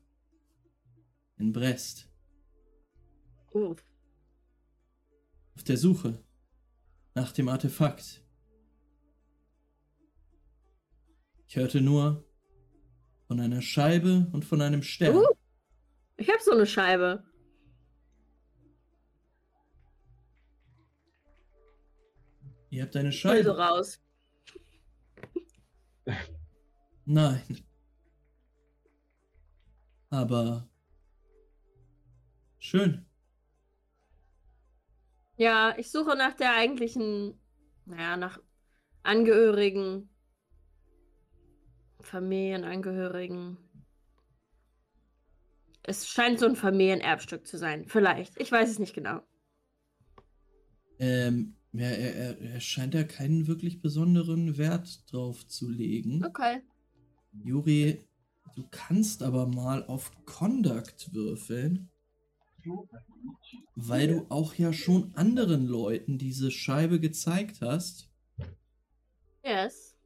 In 1.39 1.51
Brest. 1.51 2.13
Uh. 3.55 3.75
Auf 5.57 5.63
der 5.65 5.79
Suche 5.79 6.23
nach 7.15 7.33
dem 7.33 7.49
Artefakt. 7.49 8.23
Ich 11.49 11.57
hörte 11.57 11.81
nur 11.81 12.23
von 13.27 13.41
einer 13.41 13.63
Scheibe 13.63 14.29
und 14.33 14.45
von 14.45 14.61
einem 14.61 14.83
Stern. 14.83 15.17
Uh. 15.17 15.27
Ich 16.19 16.29
hab 16.29 16.43
so 16.43 16.51
eine 16.51 16.67
Scheibe. 16.67 17.25
Ihr 22.69 22.83
habt 22.83 22.95
eine 22.95 23.11
Scheibe. 23.11 23.57
raus. 23.57 24.03
Nein. 27.05 27.43
Aber 30.11 30.69
schön. 32.59 33.07
Ja, 35.37 35.75
ich 35.79 35.91
suche 35.91 36.17
nach 36.17 36.35
der 36.35 36.53
eigentlichen, 36.55 37.41
naja, 37.87 38.17
nach 38.17 38.39
Angehörigen, 39.03 40.11
Familienangehörigen. 42.01 43.57
Es 45.83 46.09
scheint 46.09 46.39
so 46.39 46.47
ein 46.47 46.57
Familienerbstück 46.57 47.47
zu 47.47 47.57
sein. 47.57 47.87
Vielleicht. 47.87 48.39
Ich 48.39 48.53
weiß 48.53 48.69
es 48.69 48.79
nicht 48.79 48.95
genau. 48.95 49.23
Ähm, 50.99 51.57
ja, 51.73 51.87
er, 51.87 52.15
er, 52.17 52.41
er 52.41 52.61
scheint 52.61 52.95
da 52.95 53.05
keinen 53.05 53.47
wirklich 53.47 53.81
besonderen 53.81 54.59
Wert 54.59 55.11
drauf 55.13 55.47
zu 55.47 55.69
legen. 55.71 56.25
Okay. 56.25 56.63
Juri, 57.45 58.01
du 58.57 58.65
kannst 58.71 59.23
aber 59.23 59.47
mal 59.47 59.85
auf 59.85 60.11
Conduct 60.25 61.15
würfeln, 61.15 61.89
weil 63.77 64.09
du 64.09 64.27
auch 64.31 64.55
ja 64.55 64.73
schon 64.73 65.15
anderen 65.15 65.67
Leuten 65.67 66.19
diese 66.19 66.51
Scheibe 66.51 66.99
gezeigt 66.99 67.61
hast. 67.61 68.11
Yes. 69.45 69.97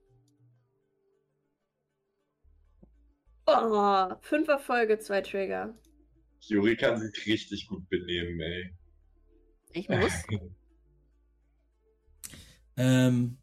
Oh, 3.46 4.14
fünf 4.20 4.48
Erfolge, 4.48 4.98
zwei 4.98 5.22
Trigger. 5.22 5.74
Juri 6.40 6.76
kann 6.76 7.00
sich 7.00 7.26
richtig 7.26 7.66
gut 7.68 7.88
benehmen, 7.88 8.40
ey. 8.40 8.74
Ich 9.72 9.88
muss. 9.88 10.12
Ähm, 12.76 13.38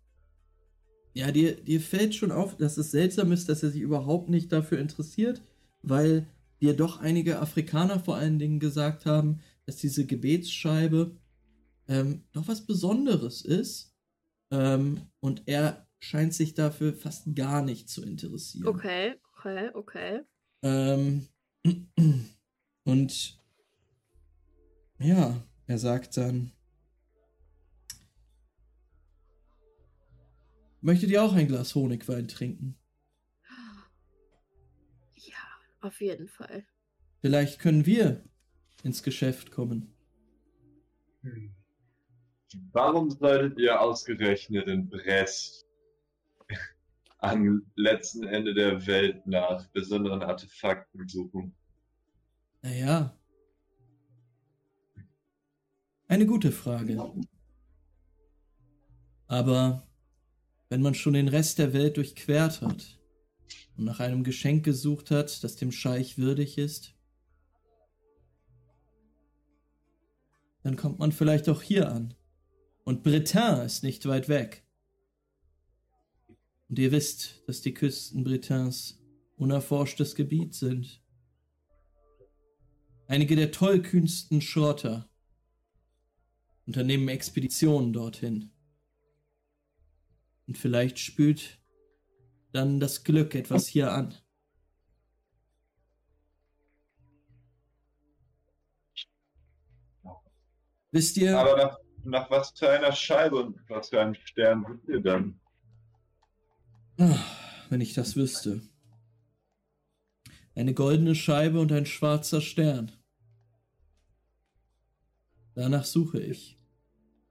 ja, 1.13 1.31
dir, 1.31 1.55
dir 1.61 1.81
fällt 1.81 2.15
schon 2.15 2.31
auf, 2.31 2.55
dass 2.57 2.77
es 2.77 2.91
seltsam 2.91 3.31
ist, 3.31 3.49
dass 3.49 3.63
er 3.63 3.71
sich 3.71 3.81
überhaupt 3.81 4.29
nicht 4.29 4.51
dafür 4.51 4.79
interessiert, 4.79 5.41
weil 5.81 6.27
dir 6.61 6.75
doch 6.75 7.01
einige 7.01 7.39
Afrikaner 7.39 7.99
vor 7.99 8.15
allen 8.15 8.39
Dingen 8.39 8.59
gesagt 8.59 9.05
haben, 9.05 9.41
dass 9.65 9.77
diese 9.77 10.05
Gebetsscheibe 10.05 11.17
ähm, 11.87 12.23
doch 12.31 12.47
was 12.47 12.65
Besonderes 12.65 13.41
ist. 13.41 13.93
Ähm, 14.51 15.01
und 15.19 15.43
er 15.47 15.87
scheint 15.99 16.33
sich 16.33 16.53
dafür 16.53 16.93
fast 16.93 17.35
gar 17.35 17.61
nicht 17.61 17.89
zu 17.89 18.03
interessieren. 18.03 18.67
Okay, 18.67 19.15
okay, 19.37 19.69
okay. 19.73 20.21
Ähm, 20.63 21.27
und 22.83 23.39
ja, 24.99 25.43
er 25.67 25.77
sagt 25.77 26.17
dann, 26.17 26.51
möchtet 30.81 31.09
ihr 31.09 31.23
auch 31.23 31.33
ein 31.33 31.47
Glas 31.47 31.75
Honigwein 31.75 32.27
trinken? 32.27 32.77
Ja, 35.15 35.37
auf 35.81 36.01
jeden 36.01 36.27
Fall. 36.27 36.65
Vielleicht 37.21 37.59
können 37.59 37.85
wir 37.85 38.23
ins 38.83 39.03
Geschäft 39.03 39.51
kommen. 39.51 39.93
Hm. 41.21 41.55
Warum 42.73 43.09
solltet 43.09 43.57
ihr 43.59 43.79
ausgerechnet 43.79 44.67
in 44.67 44.89
Brest 44.89 45.65
am 47.19 47.65
letzten 47.75 48.23
Ende 48.23 48.53
der 48.53 48.85
Welt 48.87 49.25
nach 49.25 49.67
besonderen 49.69 50.21
Artefakten 50.21 51.07
suchen? 51.07 51.55
Naja. 52.61 53.17
Eine 56.07 56.25
gute 56.25 56.51
Frage. 56.51 57.13
Aber 59.27 59.87
wenn 60.71 60.81
man 60.81 60.95
schon 60.95 61.15
den 61.15 61.27
Rest 61.27 61.59
der 61.59 61.73
Welt 61.73 61.97
durchquert 61.97 62.61
hat 62.61 62.97
und 63.75 63.83
nach 63.83 63.99
einem 63.99 64.23
Geschenk 64.23 64.63
gesucht 64.63 65.11
hat, 65.11 65.43
das 65.43 65.57
dem 65.57 65.69
Scheich 65.69 66.17
würdig 66.17 66.57
ist, 66.57 66.95
dann 70.63 70.77
kommt 70.77 70.97
man 70.97 71.11
vielleicht 71.11 71.49
auch 71.49 71.61
hier 71.61 71.91
an. 71.91 72.13
Und 72.85 73.03
Bretin 73.03 73.65
ist 73.65 73.83
nicht 73.83 74.05
weit 74.05 74.29
weg. 74.29 74.65
Und 76.69 76.79
ihr 76.79 76.93
wisst, 76.93 77.43
dass 77.47 77.59
die 77.59 77.73
Küsten 77.73 78.23
Bretins 78.23 79.03
unerforschtes 79.35 80.15
Gebiet 80.15 80.53
sind. 80.53 81.03
Einige 83.07 83.35
der 83.35 83.51
tollkühnsten 83.51 84.39
Schrotter 84.39 85.09
unternehmen 86.65 87.09
Expeditionen 87.09 87.91
dorthin. 87.91 88.50
Und 90.51 90.57
vielleicht 90.57 90.99
spült 90.99 91.61
dann 92.51 92.81
das 92.81 93.05
Glück 93.05 93.35
etwas 93.35 93.67
hier 93.67 93.89
an. 93.93 94.13
Wisst 100.91 101.15
ihr, 101.15 101.39
Aber 101.39 101.55
nach, 101.55 101.77
nach 102.03 102.29
was 102.29 102.51
für 102.51 102.69
einer 102.69 102.91
Scheibe 102.91 103.37
und 103.37 103.61
was 103.69 103.87
für 103.91 104.01
einem 104.01 104.13
Stern 104.13 104.65
sucht 104.67 104.89
ihr 104.89 104.99
dann? 104.99 105.39
Ah, 106.97 107.17
wenn 107.69 107.79
ich 107.79 107.93
das 107.93 108.17
wüsste. 108.17 108.61
Eine 110.53 110.73
goldene 110.73 111.15
Scheibe 111.15 111.61
und 111.61 111.71
ein 111.71 111.85
schwarzer 111.85 112.41
Stern. 112.41 112.91
Danach 115.55 115.85
suche 115.85 116.19
ich. 116.19 116.57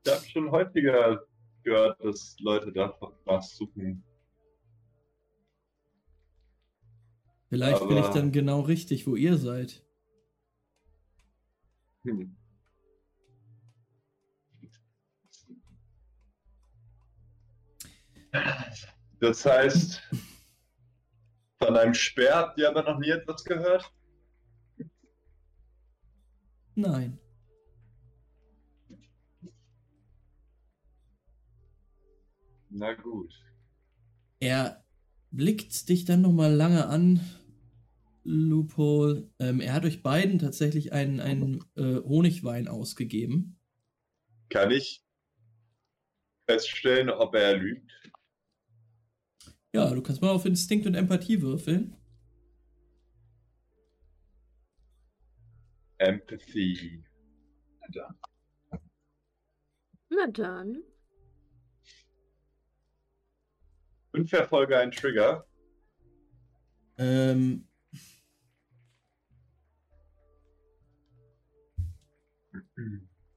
Ich 0.07 0.11
habe 0.11 0.25
schon 0.25 0.51
häufiger 0.51 1.23
gehört, 1.63 2.03
dass 2.03 2.37
Leute 2.41 2.73
da 2.73 2.95
was 3.25 3.57
suchen. 3.57 4.03
Vielleicht 7.49 7.81
bin 7.87 7.97
ich 7.97 8.05
Aber- 8.05 8.15
dann 8.15 8.33
genau 8.33 8.61
richtig, 8.61 9.07
wo 9.07 9.17
ihr 9.17 9.37
seid. 9.37 9.85
Hm. 12.05 12.37
Das 19.21 19.45
heißt, 19.45 20.03
von 21.59 21.77
einem 21.77 21.95
Speer 21.95 22.35
habt 22.37 22.59
ihr 22.59 22.69
aber 22.69 22.83
noch 22.83 22.99
nie 22.99 23.11
etwas 23.11 23.45
gehört? 23.45 23.93
Nein. 26.75 27.20
Na 32.71 32.95
gut. 32.95 33.35
Er 34.39 34.85
blickt 35.31 35.89
dich 35.89 36.05
dann 36.05 36.23
nochmal 36.23 36.55
lange 36.55 36.87
an, 36.87 37.21
Loophole. 38.23 39.29
Ähm, 39.39 39.61
er 39.61 39.75
hat 39.75 39.85
euch 39.85 40.03
beiden 40.03 40.39
tatsächlich 40.39 40.93
einen, 40.93 41.21
einen 41.21 41.65
äh, 41.77 41.97
Honigwein 41.97 42.69
ausgegeben. 42.69 43.59
Kann 44.49 44.71
ich 44.71 45.05
feststellen, 46.49 47.11
ob 47.11 47.35
er 47.35 47.57
lügt? 47.57 47.91
Ja, 49.73 49.93
du 49.95 50.03
kannst 50.03 50.21
mal 50.21 50.31
auf 50.31 50.47
Instinkt 50.47 50.87
und 50.87 50.95
Empathie 50.95 51.43
würfeln. 51.43 51.97
Empathy. 55.99 57.05
Da. 57.93 58.15
Na 60.09 60.27
dann. 60.33 60.83
Fünf 64.13 64.33
Erfolge, 64.33 64.79
ein 64.79 64.91
Trigger. 64.91 65.47
Ähm. 66.99 67.67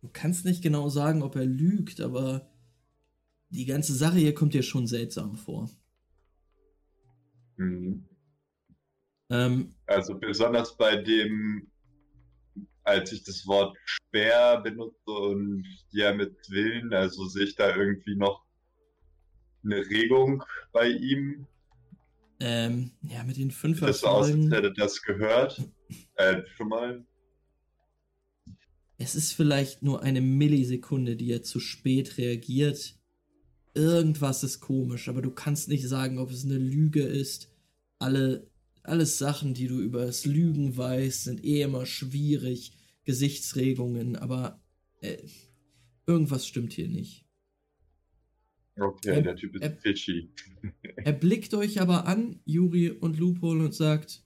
Du 0.01 0.09
kannst 0.11 0.45
nicht 0.45 0.63
genau 0.63 0.89
sagen, 0.89 1.21
ob 1.21 1.35
er 1.35 1.45
lügt, 1.45 2.01
aber 2.01 2.49
die 3.49 3.65
ganze 3.65 3.93
Sache 3.93 4.17
hier 4.17 4.33
kommt 4.33 4.53
dir 4.53 4.63
schon 4.63 4.87
seltsam 4.87 5.35
vor. 5.35 5.69
Mhm. 7.57 8.05
Ähm, 9.29 9.75
Also 9.85 10.17
besonders 10.17 10.75
bei 10.75 10.97
dem, 10.97 11.71
als 12.83 13.11
ich 13.11 13.23
das 13.23 13.45
Wort 13.45 13.77
Speer 13.85 14.59
benutze 14.61 15.11
und 15.11 15.65
ja 15.91 16.13
mit 16.13 16.35
Willen, 16.49 16.93
also 16.93 17.25
sehe 17.27 17.45
ich 17.45 17.55
da 17.55 17.75
irgendwie 17.75 18.15
noch 18.15 18.43
eine 19.63 19.77
Regung 19.89 20.43
bei 20.71 20.89
ihm. 20.89 21.47
ähm, 22.39 22.91
ja, 23.01 23.23
mit 23.23 23.37
den 23.37 23.51
fünf 23.51 23.79
Sieht 23.79 23.89
das 23.89 24.01
so 24.01 24.07
aus, 24.07 24.31
als 24.31 24.51
hätte 24.51 24.73
das 24.73 25.01
gehört. 25.01 25.61
Äh, 26.15 26.41
schon 26.55 26.69
mal. 26.69 27.05
Es 28.97 29.15
ist 29.15 29.33
vielleicht 29.33 29.83
nur 29.83 30.01
eine 30.01 30.21
Millisekunde, 30.21 31.15
die 31.15 31.31
er 31.31 31.43
zu 31.43 31.59
spät 31.59 32.17
reagiert. 32.17 32.97
Irgendwas 33.73 34.43
ist 34.43 34.59
komisch, 34.59 35.09
aber 35.09 35.21
du 35.21 35.31
kannst 35.31 35.67
nicht 35.67 35.87
sagen, 35.87 36.19
ob 36.19 36.31
es 36.31 36.45
eine 36.45 36.57
Lüge 36.57 37.03
ist. 37.03 37.51
Alle, 37.99 38.49
alles 38.83 39.17
Sachen, 39.17 39.53
die 39.53 39.67
du 39.67 39.79
über 39.79 40.05
das 40.05 40.25
Lügen 40.25 40.77
weißt, 40.77 41.23
sind 41.23 41.43
eh 41.43 41.61
immer 41.61 41.85
schwierig. 41.85 42.73
Gesichtsregungen, 43.05 44.15
aber 44.15 44.61
äh, 45.01 45.17
irgendwas 46.07 46.47
stimmt 46.47 46.73
hier 46.73 46.87
nicht. 46.87 47.25
Okay, 48.75 49.17
Ähm, 49.17 49.23
der 49.23 49.35
Typ 49.35 49.55
ist 49.55 49.61
äh, 49.61 49.75
fishy. 49.75 50.29
Er 50.95 51.13
blickt 51.13 51.53
euch 51.53 51.79
aber 51.79 52.07
an, 52.07 52.39
Juri 52.45 52.89
und 52.89 53.19
Loophole, 53.19 53.65
und 53.65 53.73
sagt, 53.73 54.23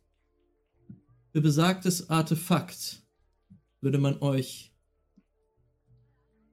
für 1.33 1.41
besagtes 1.41 2.09
Artefakt 2.09 3.03
würde 3.81 3.97
man 3.97 4.21
euch 4.21 4.73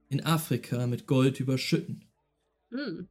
in 0.09 0.25
Afrika 0.25 0.87
mit 0.87 1.07
Gold 1.07 1.41
überschütten. 1.41 2.05
Hm. 2.71 3.09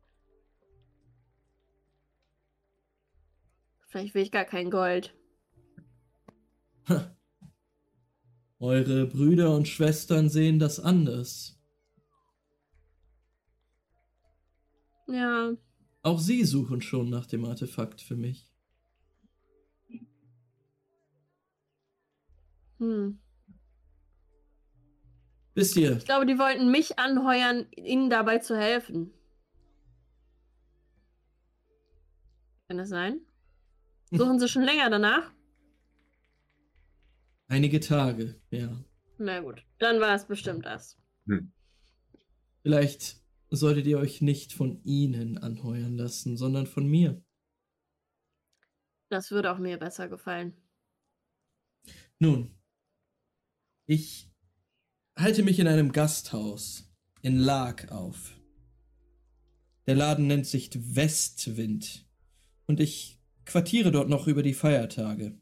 Vielleicht 3.87 4.15
will 4.15 4.23
ich 4.23 4.31
gar 4.31 4.45
kein 4.45 4.69
Gold. 4.69 5.15
Ha. 6.89 7.15
Eure 8.59 9.05
Brüder 9.07 9.55
und 9.55 9.67
Schwestern 9.67 10.29
sehen 10.29 10.57
das 10.57 10.79
anders. 10.79 11.52
Ja. 15.07 15.53
Auch 16.01 16.19
sie 16.19 16.43
suchen 16.43 16.81
schon 16.81 17.09
nach 17.09 17.25
dem 17.25 17.45
Artefakt 17.45 18.01
für 18.01 18.15
mich. 18.15 18.51
Hm. 22.79 23.19
Wisst 25.55 25.77
ihr, 25.77 25.97
Ich 25.97 26.05
glaube, 26.05 26.25
die 26.25 26.39
wollten 26.39 26.71
mich 26.71 26.97
anheuern, 26.99 27.67
ihnen 27.75 28.09
dabei 28.09 28.39
zu 28.39 28.57
helfen. 28.57 29.11
Kann 32.67 32.77
das 32.77 32.89
sein? 32.89 33.21
Suchen 34.11 34.39
sie 34.39 34.47
schon 34.47 34.63
länger 34.63 34.89
danach? 34.89 35.31
einige 37.47 37.79
Tage, 37.79 38.35
ja. 38.49 38.83
Na 39.19 39.39
gut, 39.41 39.63
dann 39.77 39.99
war 39.99 40.15
es 40.15 40.25
bestimmt 40.25 40.65
das. 40.65 40.97
Vielleicht 42.63 43.22
solltet 43.57 43.85
ihr 43.87 43.99
euch 43.99 44.21
nicht 44.21 44.53
von 44.53 44.83
ihnen 44.83 45.37
anheuern 45.37 45.95
lassen, 45.95 46.37
sondern 46.37 46.65
von 46.65 46.87
mir. 46.87 47.23
Das 49.09 49.31
würde 49.31 49.51
auch 49.51 49.59
mir 49.59 49.77
besser 49.77 50.07
gefallen. 50.07 50.53
Nun, 52.17 52.55
ich 53.85 54.31
halte 55.15 55.43
mich 55.43 55.59
in 55.59 55.67
einem 55.67 55.91
Gasthaus 55.91 56.91
in 57.21 57.37
Lag 57.37 57.91
auf. 57.91 58.39
Der 59.85 59.95
Laden 59.95 60.27
nennt 60.27 60.47
sich 60.47 60.71
Westwind 60.95 62.07
und 62.65 62.79
ich 62.79 63.19
quartiere 63.45 63.91
dort 63.91 64.09
noch 64.09 64.27
über 64.27 64.41
die 64.41 64.53
Feiertage. 64.53 65.37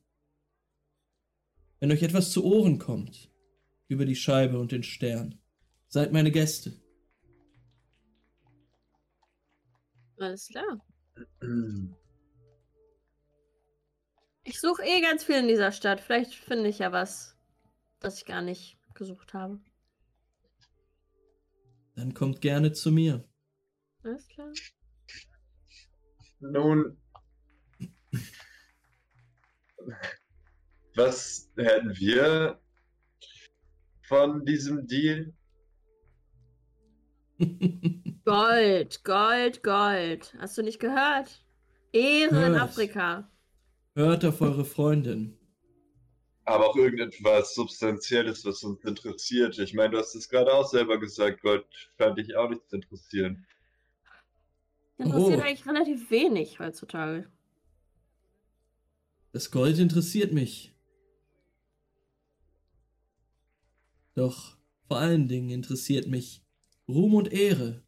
Wenn 1.80 1.92
euch 1.92 2.04
etwas 2.04 2.32
zu 2.32 2.44
Ohren 2.44 2.78
kommt, 2.78 3.32
über 3.88 4.06
die 4.06 4.16
Scheibe 4.16 4.60
und 4.60 4.72
den 4.72 4.84
Stern, 4.84 5.40
seid 5.88 6.12
meine 6.12 6.32
Gäste. 6.32 6.74
Alles 10.22 10.48
klar. 10.48 10.86
Ich 14.44 14.60
suche 14.60 14.82
eh 14.82 15.02
ganz 15.02 15.24
viel 15.24 15.36
in 15.36 15.48
dieser 15.48 15.72
Stadt. 15.72 16.02
Vielleicht 16.02 16.34
finde 16.34 16.68
ich 16.68 16.80
ja 16.80 16.92
was, 16.92 17.38
das 18.00 18.18
ich 18.18 18.26
gar 18.26 18.42
nicht 18.42 18.76
gesucht 18.96 19.36
habe. 19.36 19.62
Dann 21.96 22.16
kommt 22.16 22.42
gerne 22.42 22.72
zu 22.72 22.92
mir. 22.92 23.24
Alles 24.04 24.28
klar. 24.28 24.52
Nun, 26.40 26.98
was 30.96 31.52
hätten 31.56 31.96
wir 32.00 32.60
von 34.08 34.44
diesem 34.44 34.88
Deal? 34.88 35.36
Gold, 38.26 39.04
Gold, 39.04 39.64
Gold. 39.64 40.34
Hast 40.40 40.58
du 40.58 40.62
nicht 40.64 40.80
gehört? 40.80 41.44
Ehre 41.92 42.46
in 42.46 42.52
Hört. 42.54 42.62
Afrika. 42.62 43.30
Hört 43.96 44.24
auf 44.26 44.42
eure 44.42 44.64
Freundin. 44.66 45.38
Aber 46.46 46.70
auch 46.70 46.76
irgendetwas 46.76 47.54
Substanzielles, 47.56 48.46
was 48.46 48.64
uns 48.64 48.84
interessiert. 48.84 49.58
Ich 49.60 49.74
meine, 49.74 49.92
du 49.92 49.98
hast 50.00 50.16
es 50.16 50.28
gerade 50.30 50.52
auch 50.54 50.68
selber 50.68 51.00
gesagt, 51.00 51.42
Gott 51.42 51.66
scheint 51.98 52.18
dich 52.18 52.36
auch 52.36 52.50
nicht 52.50 52.68
zu 52.70 52.78
interessieren. 52.78 53.46
Interessiert 54.98 55.40
Oh. 55.40 55.42
eigentlich 55.44 55.68
relativ 55.68 56.12
wenig 56.12 56.60
heutzutage. 56.60 57.30
Das 59.34 59.50
Gold 59.52 59.80
interessiert 59.80 60.34
mich. 60.34 60.74
Doch 64.14 64.58
vor 64.88 64.98
allen 64.98 65.28
Dingen 65.28 65.50
interessiert 65.50 66.08
mich 66.08 66.44
Ruhm 66.92 67.16
und 67.16 67.32
Ehre, 67.32 67.84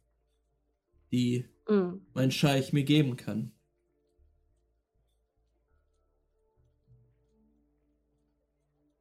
die 1.12 1.48
Hm. 1.66 2.06
mein 2.12 2.30
Scheich 2.30 2.72
mir 2.72 2.84
geben 2.84 3.16
kann. 3.16 3.52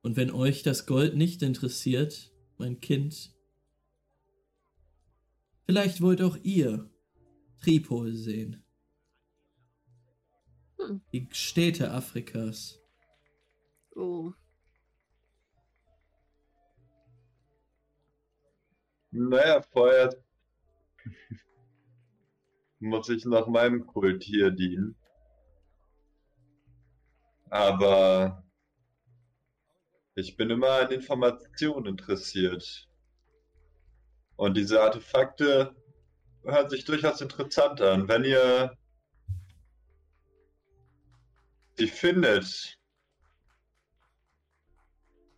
Und 0.02 0.18
wenn 0.18 0.32
euch 0.32 0.64
das 0.64 0.86
Gold 0.86 1.16
nicht 1.16 1.42
interessiert, 1.42 2.32
mein 2.58 2.80
Kind, 2.82 3.34
vielleicht 5.66 6.02
wollt 6.02 6.22
auch 6.22 6.38
ihr 6.44 6.90
Tripol 7.62 8.14
sehen. 8.14 8.64
Hm. 10.78 11.02
Die 11.14 11.28
Städte 11.32 11.92
Afrikas. 11.92 12.82
Oh. 13.96 14.34
Naja, 19.16 19.62
vorher 19.62 20.10
muss 22.80 23.10
ich 23.10 23.26
noch 23.26 23.48
meinem 23.48 23.86
Kult 23.86 24.24
hier 24.24 24.50
dienen. 24.50 24.96
Aber 27.52 28.44
ich 30.16 30.36
bin 30.36 30.50
immer 30.50 30.80
an 30.80 30.92
Informationen 30.92 31.86
interessiert. 31.86 32.90
Und 34.36 34.58
diese 34.58 34.82
Artefakte 34.82 35.76
hören 36.44 36.70
sich 36.72 36.84
durchaus 36.84 37.22
interessant 37.22 37.82
an. 37.82 38.08
Wenn 38.08 38.24
ihr 38.24 38.76
sie 41.78 41.88
findet, 41.88 42.80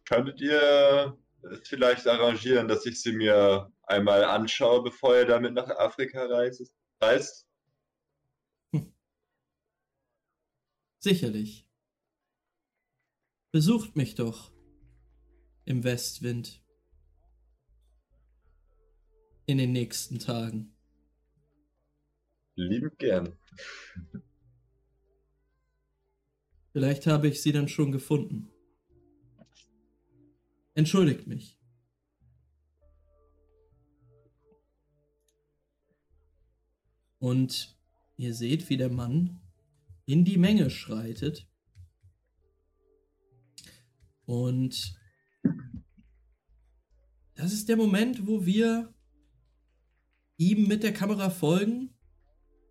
könntet 0.05 0.39
ihr 0.39 1.17
vielleicht 1.63 2.07
arrangieren, 2.07 2.67
dass 2.67 2.85
ich 2.85 3.01
sie 3.01 3.13
mir 3.13 3.71
einmal 3.83 4.23
anschaue, 4.23 4.83
bevor 4.83 5.15
ihr 5.15 5.25
damit 5.25 5.53
nach 5.53 5.69
Afrika 5.69 6.25
reist? 6.25 6.71
reist? 7.01 7.47
Sicherlich. 10.99 11.67
Besucht 13.51 13.95
mich 13.95 14.15
doch 14.15 14.51
im 15.65 15.83
Westwind 15.83 16.63
in 19.45 19.57
den 19.57 19.71
nächsten 19.71 20.19
Tagen. 20.19 20.75
Liebend 22.55 22.97
gern. 22.97 23.37
Vielleicht 26.73 27.07
habe 27.07 27.27
ich 27.27 27.41
sie 27.41 27.51
dann 27.51 27.67
schon 27.67 27.91
gefunden. 27.91 28.51
Entschuldigt 30.75 31.25
mich. 31.25 31.57
Und 37.17 37.75
ihr 38.17 38.33
seht, 38.33 38.69
wie 38.69 38.77
der 38.77 38.89
Mann 38.89 39.41
in 40.05 40.25
die 40.25 40.37
Menge 40.37 40.69
schreitet. 40.69 41.47
Und 44.25 44.99
das 47.35 47.53
ist 47.53 47.69
der 47.69 47.77
Moment, 47.77 48.27
wo 48.27 48.45
wir 48.45 48.93
ihm 50.37 50.67
mit 50.67 50.83
der 50.83 50.93
Kamera 50.93 51.29
folgen 51.29 51.95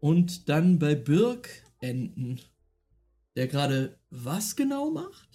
und 0.01 0.49
dann 0.49 0.79
bei 0.79 0.95
Birk 0.95 1.49
enden. 1.81 2.41
Der 3.37 3.49
gerade 3.49 3.99
was 4.11 4.57
genau 4.57 4.91
macht? 4.91 5.34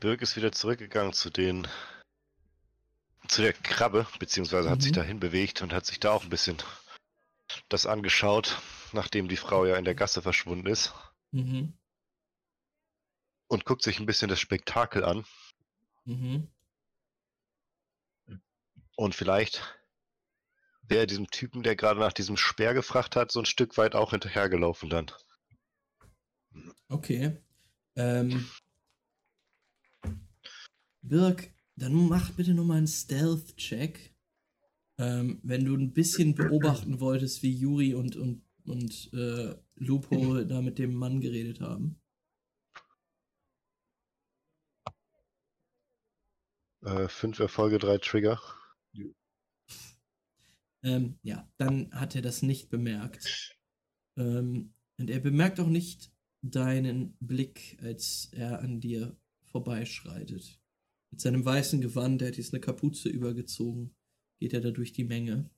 Birk 0.00 0.22
ist 0.22 0.36
wieder 0.36 0.52
zurückgegangen 0.52 1.12
zu 1.12 1.30
den 1.30 1.66
zu 3.26 3.42
der 3.42 3.52
Krabbe, 3.52 4.06
beziehungsweise 4.18 4.70
hat 4.70 4.78
Mhm. 4.78 4.82
sich 4.82 4.92
dahin 4.92 5.20
bewegt 5.20 5.60
und 5.60 5.72
hat 5.72 5.84
sich 5.84 6.00
da 6.00 6.12
auch 6.12 6.22
ein 6.22 6.30
bisschen 6.30 6.56
das 7.68 7.84
angeschaut, 7.84 8.60
nachdem 8.92 9.28
die 9.28 9.36
Frau 9.36 9.66
ja 9.66 9.76
in 9.76 9.84
der 9.84 9.94
Gasse 9.94 10.22
verschwunden 10.22 10.66
ist. 10.66 10.94
Mhm. 11.32 11.74
Und 13.48 13.64
guckt 13.64 13.82
sich 13.82 13.98
ein 13.98 14.06
bisschen 14.06 14.28
das 14.28 14.40
Spektakel 14.40 15.04
an. 15.04 15.26
Mhm. 16.04 16.48
Und 18.96 19.14
vielleicht 19.14 19.78
wäre 20.82 21.06
diesem 21.06 21.30
Typen, 21.30 21.62
der 21.62 21.76
gerade 21.76 22.00
nach 22.00 22.12
diesem 22.12 22.36
Speer 22.36 22.72
gefragt 22.72 23.14
hat, 23.14 23.30
so 23.30 23.40
ein 23.40 23.46
Stück 23.46 23.76
weit 23.76 23.94
auch 23.94 24.10
hinterhergelaufen 24.10 24.88
dann. 24.88 25.10
Okay. 26.88 27.36
Ähm. 27.94 28.48
Birk, 31.02 31.52
dann 31.76 32.08
mach 32.08 32.32
bitte 32.32 32.54
nochmal 32.54 32.78
einen 32.78 32.86
Stealth-Check. 32.86 34.14
Ähm, 34.98 35.38
wenn 35.44 35.64
du 35.64 35.76
ein 35.76 35.92
bisschen 35.92 36.34
beobachten 36.34 36.98
wolltest, 37.00 37.42
wie 37.42 37.52
Yuri 37.52 37.94
und, 37.94 38.16
und, 38.16 38.42
und 38.64 39.12
äh, 39.12 39.54
Lupo 39.76 40.42
da 40.42 40.60
mit 40.60 40.78
dem 40.78 40.94
Mann 40.94 41.20
geredet 41.20 41.60
haben. 41.60 42.00
Äh, 46.82 47.08
fünf 47.08 47.38
Erfolge, 47.38 47.78
drei 47.78 47.98
Trigger. 47.98 48.40
Ähm, 50.82 51.18
ja, 51.22 51.48
dann 51.58 51.90
hat 51.92 52.14
er 52.14 52.22
das 52.22 52.42
nicht 52.42 52.70
bemerkt. 52.70 53.56
Ähm, 54.16 54.74
und 54.96 55.10
er 55.10 55.20
bemerkt 55.20 55.60
auch 55.60 55.68
nicht 55.68 56.12
deinen 56.42 57.16
Blick, 57.20 57.78
als 57.82 58.28
er 58.32 58.60
an 58.60 58.80
dir 58.80 59.16
vorbeischreitet. 59.44 60.57
Mit 61.10 61.20
seinem 61.20 61.44
weißen 61.44 61.80
Gewand, 61.80 62.22
er 62.22 62.28
hat 62.28 62.36
jetzt 62.36 62.52
eine 62.52 62.60
Kapuze 62.60 63.08
übergezogen, 63.08 63.94
geht 64.38 64.52
er 64.52 64.60
da 64.60 64.70
durch 64.70 64.92
die 64.92 65.04
Menge. 65.04 65.50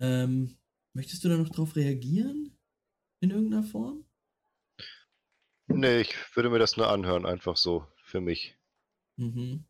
Ähm, 0.00 0.56
möchtest 0.94 1.24
du 1.24 1.28
da 1.28 1.36
noch 1.36 1.48
drauf 1.48 1.76
reagieren? 1.76 2.56
In 3.20 3.30
irgendeiner 3.30 3.64
Form? 3.64 4.04
Nee, 5.66 6.00
ich 6.00 6.14
würde 6.34 6.50
mir 6.50 6.58
das 6.58 6.76
nur 6.76 6.88
anhören, 6.88 7.26
einfach 7.26 7.56
so, 7.56 7.86
für 8.02 8.20
mich. 8.20 8.56
Mhm. 9.16 9.64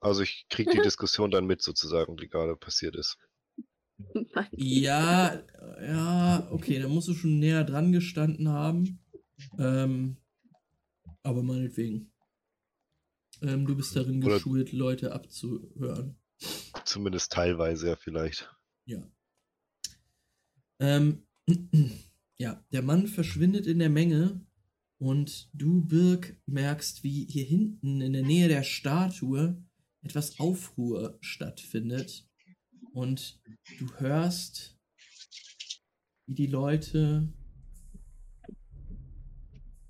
Also 0.00 0.22
ich 0.22 0.46
kriege 0.48 0.70
die 0.72 0.80
Diskussion 0.82 1.30
dann 1.30 1.46
mit, 1.46 1.62
sozusagen, 1.62 2.16
die 2.16 2.28
gerade 2.28 2.56
passiert 2.56 2.96
ist. 2.96 3.18
Ja, 4.52 5.42
ja, 5.80 6.48
okay, 6.50 6.80
da 6.80 6.88
musst 6.88 7.08
du 7.08 7.14
schon 7.14 7.38
näher 7.38 7.64
dran 7.64 7.92
gestanden 7.92 8.48
haben. 8.48 8.98
Ähm, 9.58 10.16
aber 11.22 11.42
meinetwegen. 11.42 12.12
Ähm, 13.42 13.66
du 13.66 13.76
bist 13.76 13.94
darin 13.96 14.22
Oder- 14.22 14.34
geschult, 14.34 14.72
Leute 14.72 15.12
abzuhören. 15.12 16.16
Zumindest 16.84 17.32
teilweise 17.32 17.88
ja 17.88 17.96
vielleicht. 17.96 18.50
Ja. 18.86 19.02
Ähm, 20.80 21.26
ja, 22.38 22.64
der 22.72 22.82
Mann 22.82 23.06
verschwindet 23.06 23.66
in 23.66 23.78
der 23.78 23.90
Menge 23.90 24.44
und 24.98 25.50
du, 25.52 25.84
Birk, 25.84 26.36
merkst, 26.46 27.02
wie 27.04 27.26
hier 27.26 27.44
hinten 27.44 28.00
in 28.00 28.12
der 28.12 28.22
Nähe 28.22 28.48
der 28.48 28.62
Statue 28.62 29.62
etwas 30.02 30.38
Aufruhr 30.38 31.18
stattfindet. 31.20 32.26
Und 32.94 33.40
du 33.80 33.92
hörst, 33.98 34.78
wie 36.26 36.34
die 36.34 36.46
Leute 36.46 37.28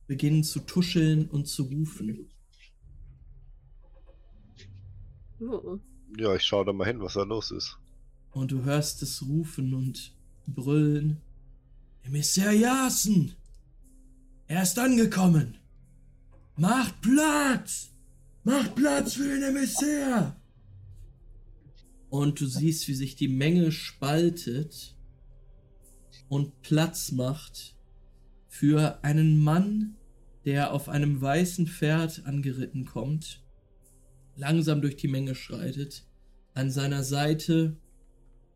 beginnen 0.06 0.42
zu 0.42 0.60
tuscheln 0.60 1.28
und 1.28 1.46
zu 1.46 1.64
rufen. 1.64 2.30
Oh. 5.38 5.78
Ja, 6.16 6.34
ich 6.34 6.44
schaue 6.44 6.64
da 6.64 6.72
mal 6.72 6.86
hin, 6.86 7.00
was 7.00 7.12
da 7.12 7.24
los 7.24 7.50
ist. 7.50 7.78
Und 8.30 8.52
du 8.52 8.64
hörst 8.64 9.02
es 9.02 9.22
rufen 9.22 9.74
und 9.74 10.16
brüllen. 10.46 11.20
Emissär 12.04 12.52
Jasen! 12.52 13.34
Er 14.46 14.62
ist 14.62 14.78
angekommen! 14.78 15.58
Macht 16.56 17.02
Platz! 17.02 17.90
Macht 18.44 18.74
Platz 18.74 19.12
für 19.12 19.28
den 19.28 19.42
Emissär! 19.42 20.40
Und 22.14 22.40
du 22.40 22.46
siehst, 22.46 22.86
wie 22.86 22.94
sich 22.94 23.16
die 23.16 23.26
Menge 23.26 23.72
spaltet 23.72 24.96
und 26.28 26.62
Platz 26.62 27.10
macht 27.10 27.74
für 28.46 29.02
einen 29.02 29.42
Mann, 29.42 29.96
der 30.44 30.72
auf 30.72 30.88
einem 30.88 31.20
weißen 31.20 31.66
Pferd 31.66 32.24
angeritten 32.24 32.84
kommt, 32.84 33.42
langsam 34.36 34.80
durch 34.80 34.94
die 34.94 35.08
Menge 35.08 35.34
schreitet, 35.34 36.06
an 36.52 36.70
seiner 36.70 37.02
Seite 37.02 37.76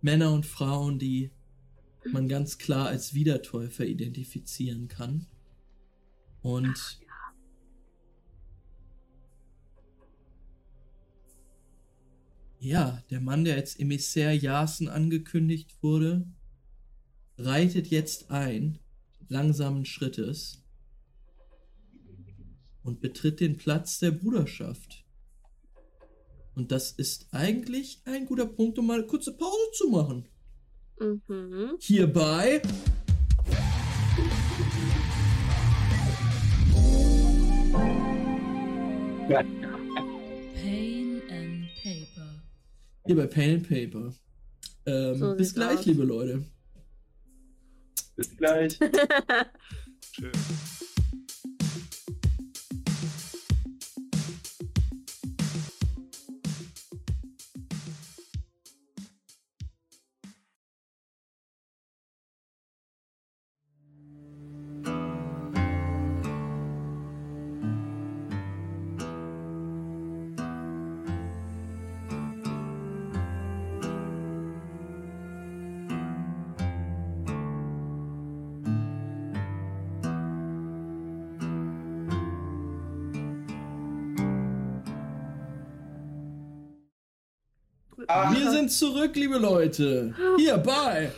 Männer 0.03 0.33
und 0.33 0.47
Frauen, 0.47 1.01
die 1.01 1.33
man 2.13 2.29
ganz 2.29 2.59
klar 2.59 2.87
als 2.87 3.13
Wiedertäufer 3.13 3.85
identifizieren 3.85 4.87
kann. 4.87 5.27
Und 6.43 7.01
ja, 12.59 13.03
der 13.11 13.21
Mann, 13.21 13.45
der 13.45 13.57
als 13.57 13.77
Emissär 13.77 14.33
Jasen 14.33 14.89
angekündigt 14.89 15.77
wurde, 15.83 16.27
reitet 17.37 17.89
jetzt 17.89 18.31
ein, 18.31 18.79
langsamen 19.29 19.85
Schrittes, 19.85 20.65
und 22.83 23.01
betritt 23.01 23.41
den 23.41 23.59
Platz 23.59 23.99
der 23.99 24.13
Bruderschaft. 24.13 25.05
Und 26.55 26.73
das 26.73 26.91
ist 26.93 27.29
eigentlich 27.33 28.01
ein 28.05 28.25
guter 28.25 28.47
Punkt, 28.47 28.79
um 28.79 28.87
mal 28.87 28.99
eine 28.99 29.07
kurze 29.07 29.37
Pause 29.37 29.71
zu 29.75 29.89
machen. 29.91 30.27
Mhm. 30.99 31.77
Hierbei. 31.79 32.63
Pain 39.29 39.68
Hier 43.09 43.17
bei 43.17 43.27
Pen 43.27 43.55
and 43.57 43.69
Paper. 43.69 44.15
Ähm, 44.85 45.15
So 45.19 45.35
bis 45.35 45.55
gleich, 45.55 45.79
aus. 45.79 45.87
liebe 45.87 46.05
Leute. 46.05 46.45
Bis 48.17 48.37
gleich. 48.37 48.79
Ah, 48.83 49.47
sind 88.69 88.73
zurück, 88.73 89.17
liebe 89.17 89.39
Leute. 89.39 90.15
Hier 90.37 90.59
bei 90.59 91.11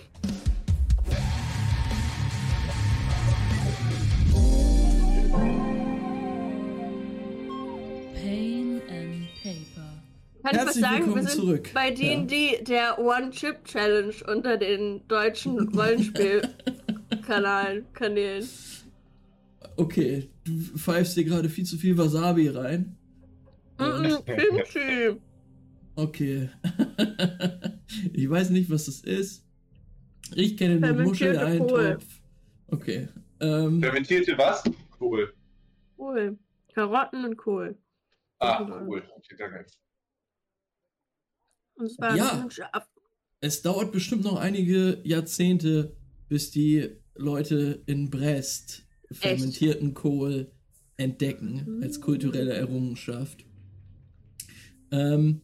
Kann 10.42 10.54
Herzlich 10.54 10.76
ich 10.76 10.82
was 10.82 10.90
sagen? 10.90 11.06
Willkommen 11.06 11.16
wir 11.16 11.22
sind 11.28 11.40
zurück. 11.40 11.68
bei 11.74 11.90
D&D 11.90 12.56
ja. 12.56 12.62
der 12.62 12.98
One-Chip-Challenge 12.98 14.14
unter 14.26 14.56
den 14.56 15.06
deutschen 15.06 15.68
Rollenspielkanalen, 15.68 17.84
Kanälen. 17.92 18.48
Okay, 19.76 20.30
du 20.44 20.52
pfeifst 20.78 21.14
dir 21.16 21.24
gerade 21.24 21.50
viel 21.50 21.66
zu 21.66 21.76
viel 21.76 21.98
Wasabi 21.98 22.48
rein. 22.48 22.96
Mm 23.78 23.82
-mm, 23.82 25.18
Okay. 25.96 26.48
ich 28.12 28.28
weiß 28.30 28.50
nicht, 28.50 28.70
was 28.70 28.86
das 28.86 29.00
ist. 29.00 29.46
Ich 30.34 30.56
kenne 30.56 30.80
nur 30.80 31.04
Muscheleintopf. 31.04 32.04
Okay. 32.68 33.08
Ähm, 33.40 33.80
Fermentierte 33.80 34.36
was? 34.38 34.62
Cool. 35.00 35.32
Cool. 35.98 36.38
Karotten 36.74 37.24
und 37.24 37.36
Kohl. 37.36 37.76
Ah, 38.38 38.62
cool. 38.86 39.02
Okay, 39.16 39.34
danke. 39.36 39.66
Und 41.74 41.86
es 41.86 41.98
war 41.98 42.16
Ja. 42.16 42.48
es 43.40 43.62
dauert 43.62 43.92
bestimmt 43.92 44.24
noch 44.24 44.36
einige 44.36 45.00
Jahrzehnte, 45.02 45.96
bis 46.28 46.50
die 46.50 46.96
Leute 47.16 47.82
in 47.86 48.10
Brest 48.10 48.86
fermentierten 49.10 49.94
Kohl 49.94 50.52
entdecken 50.96 51.80
als 51.82 52.00
kulturelle 52.00 52.52
Errungenschaft. 52.52 53.44
Ähm, 54.92 55.42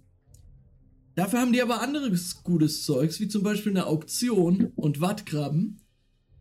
dafür 1.16 1.40
haben 1.40 1.52
die 1.52 1.60
aber 1.62 1.80
anderes 1.82 2.42
gutes 2.44 2.84
Zeugs, 2.84 3.18
wie 3.18 3.26
zum 3.28 3.42
Beispiel 3.42 3.72
eine 3.72 3.86
Auktion 3.86 4.72
und 4.76 5.00
Wattkrabben. 5.00 5.80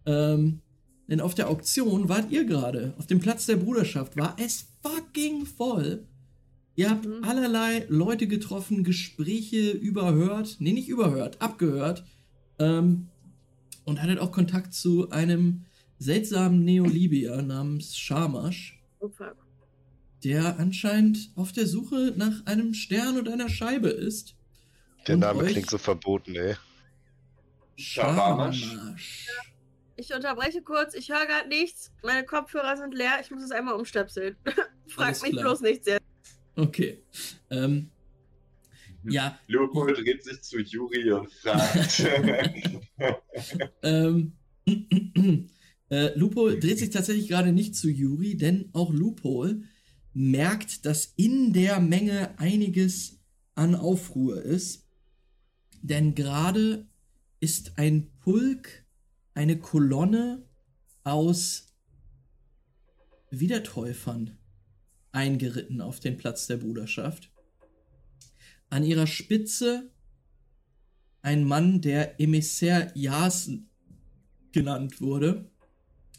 Ähm, 0.06 0.62
denn 1.08 1.20
auf 1.22 1.34
der 1.36 1.50
Auktion 1.50 2.10
wart 2.10 2.32
ihr 2.32 2.46
gerade. 2.46 2.94
Auf 2.98 3.08
dem 3.08 3.20
Platz 3.20 3.46
der 3.48 3.56
Bruderschaft 3.58 4.16
war 4.18 4.36
es 4.40 4.68
fucking 4.84 5.46
voll. 5.48 6.06
Ihr 6.76 6.90
habt 6.90 7.06
Mhm. 7.06 7.24
allerlei 7.24 7.86
Leute 7.90 8.28
getroffen, 8.28 8.84
Gespräche 8.84 9.72
überhört, 9.72 10.58
nee, 10.60 10.74
nicht 10.74 10.90
überhört, 10.90 11.42
abgehört. 11.42 12.04
Ähm, 12.60 13.08
und 13.86 14.02
hattet 14.02 14.20
auch 14.20 14.32
Kontakt 14.32 14.74
zu 14.74 15.10
einem 15.12 15.66
seltsamen 16.00 16.64
Neolibier 16.66 17.42
namens 17.44 17.98
Shamash, 17.98 18.82
Oh, 19.00 19.08
fuck. 19.10 19.36
der 20.24 20.60
anscheinend 20.60 21.32
auf 21.36 21.52
der 21.52 21.68
Suche 21.68 22.14
nach 22.18 22.46
einem 22.46 22.74
Stern 22.74 23.18
und 23.18 23.30
einer 23.30 23.48
Scheibe 23.48 23.90
ist. 23.90 24.36
Der 25.08 25.16
Und 25.16 25.22
Name 25.22 25.44
euch- 25.44 25.52
klingt 25.52 25.70
so 25.70 25.78
verboten, 25.78 26.36
ey. 26.36 26.56
Shamash. 27.78 28.76
Ich 29.98 30.14
unterbreche 30.14 30.62
kurz, 30.62 30.94
ich 30.94 31.10
höre 31.10 31.26
gerade 31.26 31.48
nichts. 31.48 31.92
Meine 32.04 32.26
Kopfhörer 32.26 32.76
sind 32.78 32.94
leer, 32.94 33.20
ich 33.22 33.32
muss 33.32 33.44
es 33.44 33.52
einmal 33.52 33.76
umstöpseln. 33.76 34.36
Frag 34.88 35.08
Alles 35.08 35.22
mich 35.22 35.32
klar. 35.32 35.44
bloß 35.44 35.62
nichts 35.62 35.88
jetzt. 35.88 36.02
Okay. 36.56 37.04
Ähm, 37.50 37.90
ja, 39.08 39.38
Leopold 39.48 39.98
dreht 40.00 40.24
sich 40.24 40.42
zu 40.42 40.60
Juri 40.60 41.12
und 41.12 41.32
fragt. 41.32 42.04
Ähm, 43.84 44.34
äh, 45.90 46.18
Lupo 46.18 46.50
dreht 46.50 46.80
sich 46.80 46.90
tatsächlich 46.90 47.28
gerade 47.28 47.52
nicht 47.52 47.76
zu 47.76 47.90
Yuri, 47.90 48.36
denn 48.38 48.70
auch 48.74 48.92
Lupo 48.92 49.48
merkt, 50.14 50.86
dass 50.86 51.14
in 51.18 51.54
der 51.54 51.80
Menge 51.80 52.40
einiges 52.40 53.20
an 53.54 53.76
Aufruhr 53.76 54.42
ist. 54.42 54.85
Denn 55.88 56.16
gerade 56.16 56.88
ist 57.40 57.78
ein 57.78 58.10
Pulk, 58.18 58.88
eine 59.36 59.60
Kolonne 59.60 60.44
aus 61.04 61.76
Wiedertäufern 63.30 64.36
eingeritten 65.12 65.82
auf 65.82 66.00
den 66.00 66.18
Platz 66.18 66.48
der 66.48 66.58
Bruderschaft. 66.58 67.32
An 68.72 68.84
ihrer 68.84 69.06
Spitze 69.06 69.92
ein 71.22 71.44
Mann, 71.44 71.82
der 71.82 72.20
Emissär 72.20 72.92
Yasen 72.96 73.70
genannt 74.52 75.02
wurde. 75.02 75.52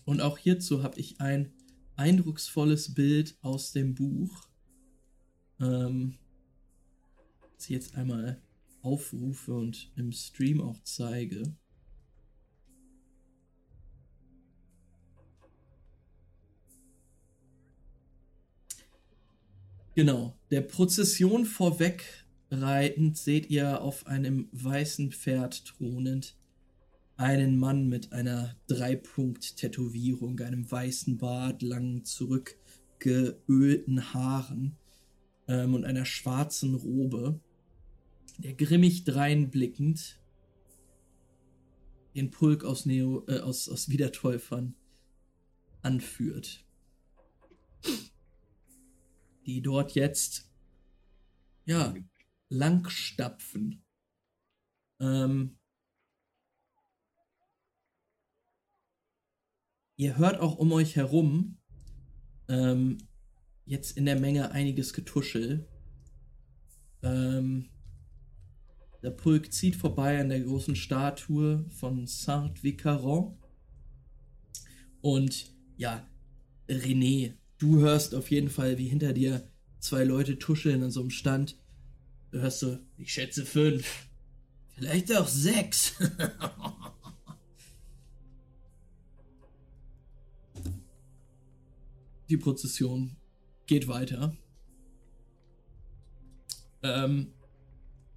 Und 0.04 0.20
auch 0.20 0.38
hierzu 0.38 0.84
habe 0.84 1.00
ich 1.00 1.20
ein 1.20 1.52
eindrucksvolles 1.96 2.94
Bild 2.94 3.36
aus 3.40 3.72
dem 3.72 3.96
Buch. 3.96 4.46
Ähm, 5.58 6.18
ich 7.58 7.68
jetzt 7.68 7.96
einmal 7.96 8.40
aufrufe 8.86 9.52
und 9.52 9.90
im 9.96 10.12
Stream 10.12 10.60
auch 10.60 10.78
zeige. 10.84 11.42
Genau, 19.96 20.38
der 20.50 20.60
Prozession 20.60 21.46
vorweg 21.46 22.04
reitend 22.50 23.16
seht 23.16 23.50
ihr 23.50 23.80
auf 23.80 24.06
einem 24.06 24.48
weißen 24.52 25.10
Pferd 25.10 25.64
thronend 25.64 26.36
einen 27.16 27.58
Mann 27.58 27.88
mit 27.88 28.12
einer 28.12 28.54
Dreipunkt-Tätowierung, 28.68 30.38
einem 30.40 30.70
weißen 30.70 31.16
Bart, 31.16 31.62
langen 31.62 32.04
zurückgeölten 32.04 34.12
Haaren 34.12 34.76
ähm, 35.48 35.74
und 35.74 35.84
einer 35.84 36.04
schwarzen 36.04 36.74
Robe, 36.74 37.40
der 38.38 38.54
grimmig 38.54 39.04
dreinblickend 39.04 40.20
den 42.14 42.30
Pulk 42.30 42.64
aus, 42.64 42.86
Neo, 42.86 43.24
äh, 43.28 43.40
aus, 43.40 43.68
aus 43.68 43.90
Wiedertäufern 43.90 44.74
anführt. 45.82 46.64
Die 49.44 49.60
dort 49.60 49.92
jetzt, 49.92 50.50
ja, 51.66 51.94
langstapfen. 52.48 53.84
Ähm, 54.98 55.58
ihr 59.96 60.16
hört 60.16 60.40
auch 60.40 60.56
um 60.56 60.72
euch 60.72 60.96
herum 60.96 61.58
ähm, 62.48 62.98
jetzt 63.66 63.96
in 63.96 64.06
der 64.06 64.18
Menge 64.18 64.52
einiges 64.52 64.94
Getuschel. 64.94 65.68
Ähm, 67.02 67.68
der 69.06 69.12
Pulk 69.12 69.52
zieht 69.52 69.76
vorbei 69.76 70.20
an 70.20 70.30
der 70.30 70.40
großen 70.40 70.74
Statue 70.74 71.64
von 71.70 72.08
Saint-Vicaron. 72.08 73.38
Und 75.00 75.54
ja, 75.76 76.04
René, 76.68 77.34
du 77.58 77.78
hörst 77.78 78.16
auf 78.16 78.32
jeden 78.32 78.50
Fall, 78.50 78.78
wie 78.78 78.88
hinter 78.88 79.12
dir 79.12 79.48
zwei 79.78 80.02
Leute 80.02 80.40
tuscheln 80.40 80.82
an 80.82 80.90
so 80.90 80.98
einem 81.02 81.10
Stand. 81.10 81.56
Du 82.32 82.40
hörst 82.40 82.58
so, 82.58 82.80
ich 82.98 83.12
schätze 83.12 83.46
fünf. 83.46 84.08
Vielleicht 84.74 85.16
auch 85.16 85.28
sechs. 85.28 85.94
Die 92.28 92.38
Prozession 92.38 93.14
geht 93.66 93.86
weiter. 93.86 94.36
Ähm, 96.82 97.35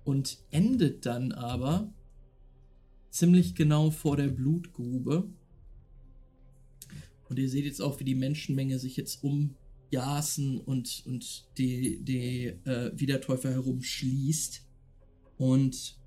und 0.03 0.39
endet 0.51 1.05
dann 1.05 1.31
aber 1.31 1.93
ziemlich 3.09 3.55
genau 3.55 3.91
vor 3.91 4.17
der 4.17 4.27
Blutgrube. 4.27 5.29
Und 7.27 7.37
ihr 7.37 7.49
seht 7.49 7.65
jetzt 7.65 7.81
auch, 7.81 7.99
wie 7.99 8.05
die 8.05 8.15
Menschenmenge 8.15 8.79
sich 8.79 8.97
jetzt 8.97 9.23
um 9.23 9.55
Jasen 9.91 10.59
und, 10.59 11.03
und 11.05 11.47
die, 11.57 12.03
die 12.03 12.47
äh, 12.65 12.91
Wiedertäufer 12.95 13.51
herumschließt. 13.51 14.65
Und 15.37 15.99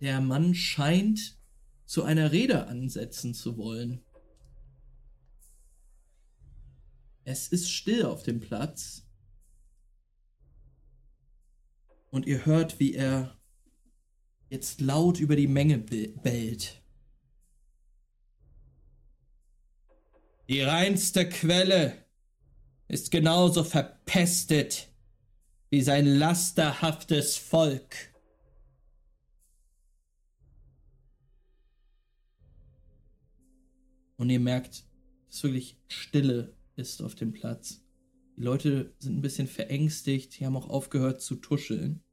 der 0.00 0.20
Mann 0.20 0.54
scheint 0.54 1.38
zu 1.84 2.02
einer 2.02 2.32
Rede 2.32 2.66
ansetzen 2.66 3.34
zu 3.34 3.56
wollen. 3.56 4.00
Es 7.24 7.48
ist 7.48 7.70
still 7.70 8.04
auf 8.04 8.22
dem 8.22 8.40
Platz. 8.40 9.07
Und 12.10 12.26
ihr 12.26 12.46
hört, 12.46 12.80
wie 12.80 12.94
er 12.94 13.38
jetzt 14.48 14.80
laut 14.80 15.20
über 15.20 15.36
die 15.36 15.46
Menge 15.46 15.78
be- 15.78 16.08
bellt. 16.22 16.82
Die 20.48 20.62
reinste 20.62 21.28
Quelle 21.28 22.06
ist 22.88 23.10
genauso 23.10 23.62
verpestet 23.64 24.88
wie 25.68 25.82
sein 25.82 26.06
lasterhaftes 26.06 27.36
Volk. 27.36 27.94
Und 34.16 34.30
ihr 34.30 34.40
merkt, 34.40 34.84
dass 35.28 35.42
wirklich 35.42 35.76
Stille 35.88 36.56
ist 36.76 37.02
auf 37.02 37.14
dem 37.14 37.32
Platz. 37.32 37.84
Die 38.38 38.44
Leute 38.44 38.94
sind 39.00 39.16
ein 39.16 39.20
bisschen 39.20 39.48
verängstigt, 39.48 40.38
die 40.38 40.46
haben 40.46 40.56
auch 40.56 40.70
aufgehört 40.70 41.20
zu 41.20 41.34
tuscheln. 41.34 42.04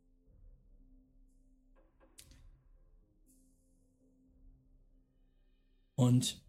Und 5.94 6.44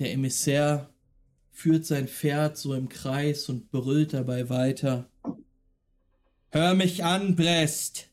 der 0.00 0.12
Emissär 0.12 0.92
führt 1.52 1.86
sein 1.86 2.08
Pferd 2.08 2.58
so 2.58 2.74
im 2.74 2.88
Kreis 2.88 3.48
und 3.48 3.70
brüllt 3.70 4.14
dabei 4.14 4.48
weiter. 4.48 5.08
Hör 6.50 6.74
mich 6.74 7.04
an, 7.04 7.36
Brest. 7.36 8.10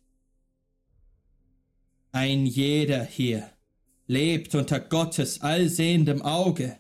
Ein 2.12 2.46
jeder 2.46 3.04
hier 3.04 3.50
lebt 4.06 4.54
unter 4.54 4.80
Gottes 4.80 5.42
allsehendem 5.42 6.22
Auge. 6.22 6.78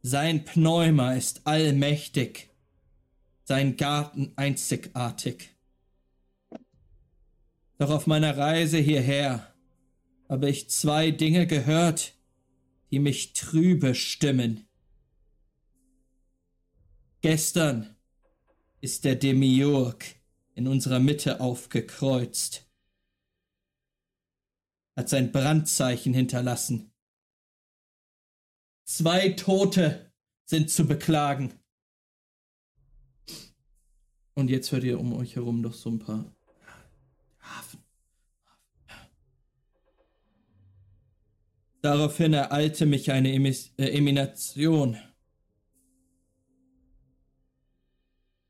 Sein 0.00 0.46
Pneuma 0.46 1.12
ist 1.12 1.46
allmächtig, 1.46 2.51
sein 3.44 3.76
Garten 3.76 4.32
einzigartig. 4.36 5.50
Doch 7.78 7.90
auf 7.90 8.06
meiner 8.06 8.36
Reise 8.36 8.78
hierher 8.78 9.54
habe 10.28 10.48
ich 10.48 10.70
zwei 10.70 11.10
Dinge 11.10 11.46
gehört, 11.46 12.14
die 12.90 12.98
mich 12.98 13.32
trübe 13.32 13.94
stimmen. 13.94 14.68
Gestern 17.20 17.96
ist 18.80 19.04
der 19.04 19.16
Demiurg 19.16 20.04
in 20.54 20.68
unserer 20.68 20.98
Mitte 20.98 21.40
aufgekreuzt, 21.40 22.68
hat 24.96 25.08
sein 25.08 25.32
Brandzeichen 25.32 26.12
hinterlassen. 26.14 26.92
Zwei 28.84 29.30
Tote 29.30 30.12
sind 30.44 30.70
zu 30.70 30.86
beklagen. 30.86 31.54
Und 34.34 34.48
jetzt 34.48 34.72
hört 34.72 34.84
ihr 34.84 34.98
um 34.98 35.12
euch 35.12 35.36
herum 35.36 35.60
noch 35.60 35.74
so 35.74 35.90
ein 35.90 35.98
paar 35.98 36.24
Hafen. 37.40 37.82
Daraufhin 41.82 42.32
ereilte 42.32 42.86
mich 42.86 43.10
eine 43.10 43.32
Emis 43.32 43.72
äh, 43.76 43.88
Emination. 43.88 44.96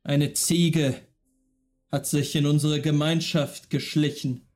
Eine 0.05 0.35
Ziege 0.35 1.01
hat 1.91 2.07
sich 2.07 2.37
in 2.37 2.47
unsere 2.47 2.81
Gemeinschaft 2.81 3.71
geschlichen, 3.71 4.47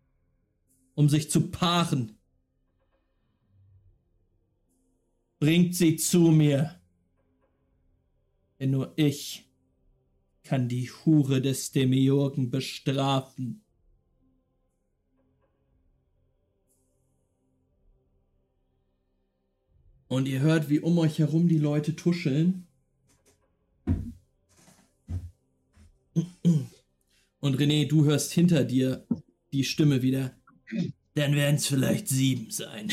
um 0.95 1.09
sich 1.09 1.31
zu 1.31 1.49
paaren. 1.49 2.19
Bringt 5.39 5.75
sie 5.75 5.97
zu 5.97 6.31
mir, 6.31 6.81
denn 8.59 8.71
nur 8.71 8.93
ich 8.97 9.46
kann 10.47 10.69
die 10.69 10.91
Hure 10.91 11.43
des 11.43 11.73
Demiurgen 11.73 12.51
bestrafen. 12.51 13.63
Und 20.09 20.29
ihr 20.29 20.41
hört, 20.41 20.69
wie 20.69 20.79
um 20.79 20.99
euch 20.99 21.19
herum 21.19 21.49
die 21.49 21.59
Leute 21.59 21.97
tuscheln. 21.97 22.69
Und 27.41 27.57
René, 27.61 27.89
du 27.89 28.05
hörst 28.05 28.33
hinter 28.33 28.65
dir 28.65 29.05
die 29.53 29.65
Stimme 29.65 30.03
wieder. 30.03 30.35
Dann 31.15 31.35
werden 31.35 31.57
es 31.57 31.67
vielleicht 31.67 32.09
sieben 32.09 32.51
sein. 32.51 32.93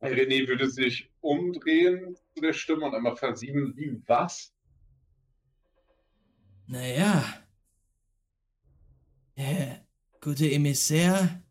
René 0.00 0.46
würde 0.46 0.70
sich 0.70 1.10
umdrehen 1.20 2.16
zu 2.34 2.40
der 2.40 2.52
Stimme 2.52 2.86
und 2.86 2.94
einmal 2.94 3.16
versieben, 3.16 3.76
wie 3.76 4.02
was? 4.06 4.52
Naja. 6.66 7.24
Der 9.36 9.86
gute 10.20 10.50
Emissär 10.50 11.42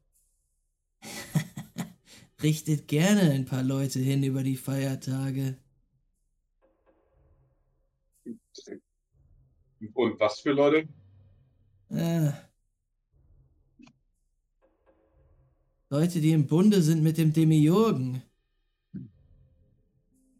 richtet 2.44 2.88
gerne 2.88 3.32
ein 3.32 3.45
paar 3.45 3.64
Leute 3.64 3.99
hin 3.99 4.24
über 4.24 4.44
die 4.44 4.58
Feiertage. 4.58 5.58
Und 9.94 10.20
was 10.20 10.40
für 10.40 10.52
Leute? 10.52 10.88
Ah. 11.90 12.34
Leute, 15.90 16.22
die 16.22 16.32
im 16.32 16.48
Bunde 16.48 16.82
sind 16.82 17.03
mit 17.03 17.18
dem 17.18 17.34
Demiurgen. 17.34 18.24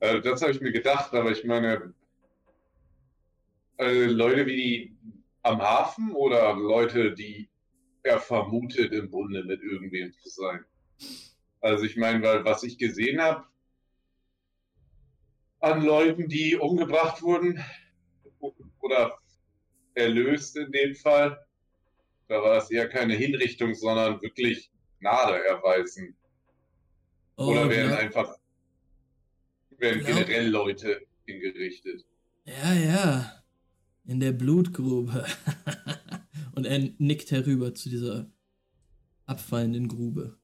Also 0.02 0.20
das 0.20 0.42
habe 0.42 0.52
ich 0.52 0.60
mir 0.60 0.72
gedacht, 0.72 1.14
aber 1.14 1.32
ich 1.32 1.46
meine, 1.46 1.94
äh, 3.78 4.06
Leute 4.06 4.48
wie 4.48 4.56
die 4.56 4.98
am 5.44 5.62
Hafen 5.62 6.12
oder 6.14 6.56
Leute, 6.56 7.14
die 7.14 7.48
er 8.02 8.20
vermutet 8.20 8.92
im 8.94 9.12
Bunde 9.12 9.44
mit 9.44 9.62
irgendwem 9.62 10.12
zu 10.14 10.30
sein. 10.30 10.66
Also 11.62 11.84
ich 11.86 11.96
meine, 11.98 12.24
weil 12.24 12.44
was 12.44 12.64
ich 12.64 12.80
gesehen 12.80 13.22
habe 13.22 13.46
an 15.60 15.84
Leuten, 15.84 16.28
die 16.28 16.56
umgebracht 16.56 17.22
wurden 17.22 17.64
oder 18.80 19.20
erlöst 19.94 20.58
in 20.58 20.72
dem 20.72 20.96
Fall, 20.96 21.46
da 22.28 22.42
war 22.42 22.56
das 22.56 22.72
eher 22.72 22.90
keine 22.90 23.14
Hinrichtung, 23.14 23.76
sondern 23.76 24.20
wirklich 24.24 24.72
Gnade 25.00 25.46
erweisen. 25.46 26.18
Oder 27.36 27.70
werden 27.70 27.90
glaub- 27.90 28.00
einfach 28.00 28.41
werden 29.82 30.04
Glaub- 30.04 30.26
generell 30.26 30.48
Leute 30.48 31.02
hingerichtet. 31.26 32.06
Ja, 32.46 32.74
ja. 32.74 33.44
In 34.06 34.20
der 34.20 34.32
Blutgrube. 34.32 35.26
Und 36.56 36.66
er 36.66 36.80
nickt 36.98 37.32
herüber 37.32 37.74
zu 37.74 37.90
dieser 37.90 38.32
abfallenden 39.26 39.88
Grube. 39.88 40.38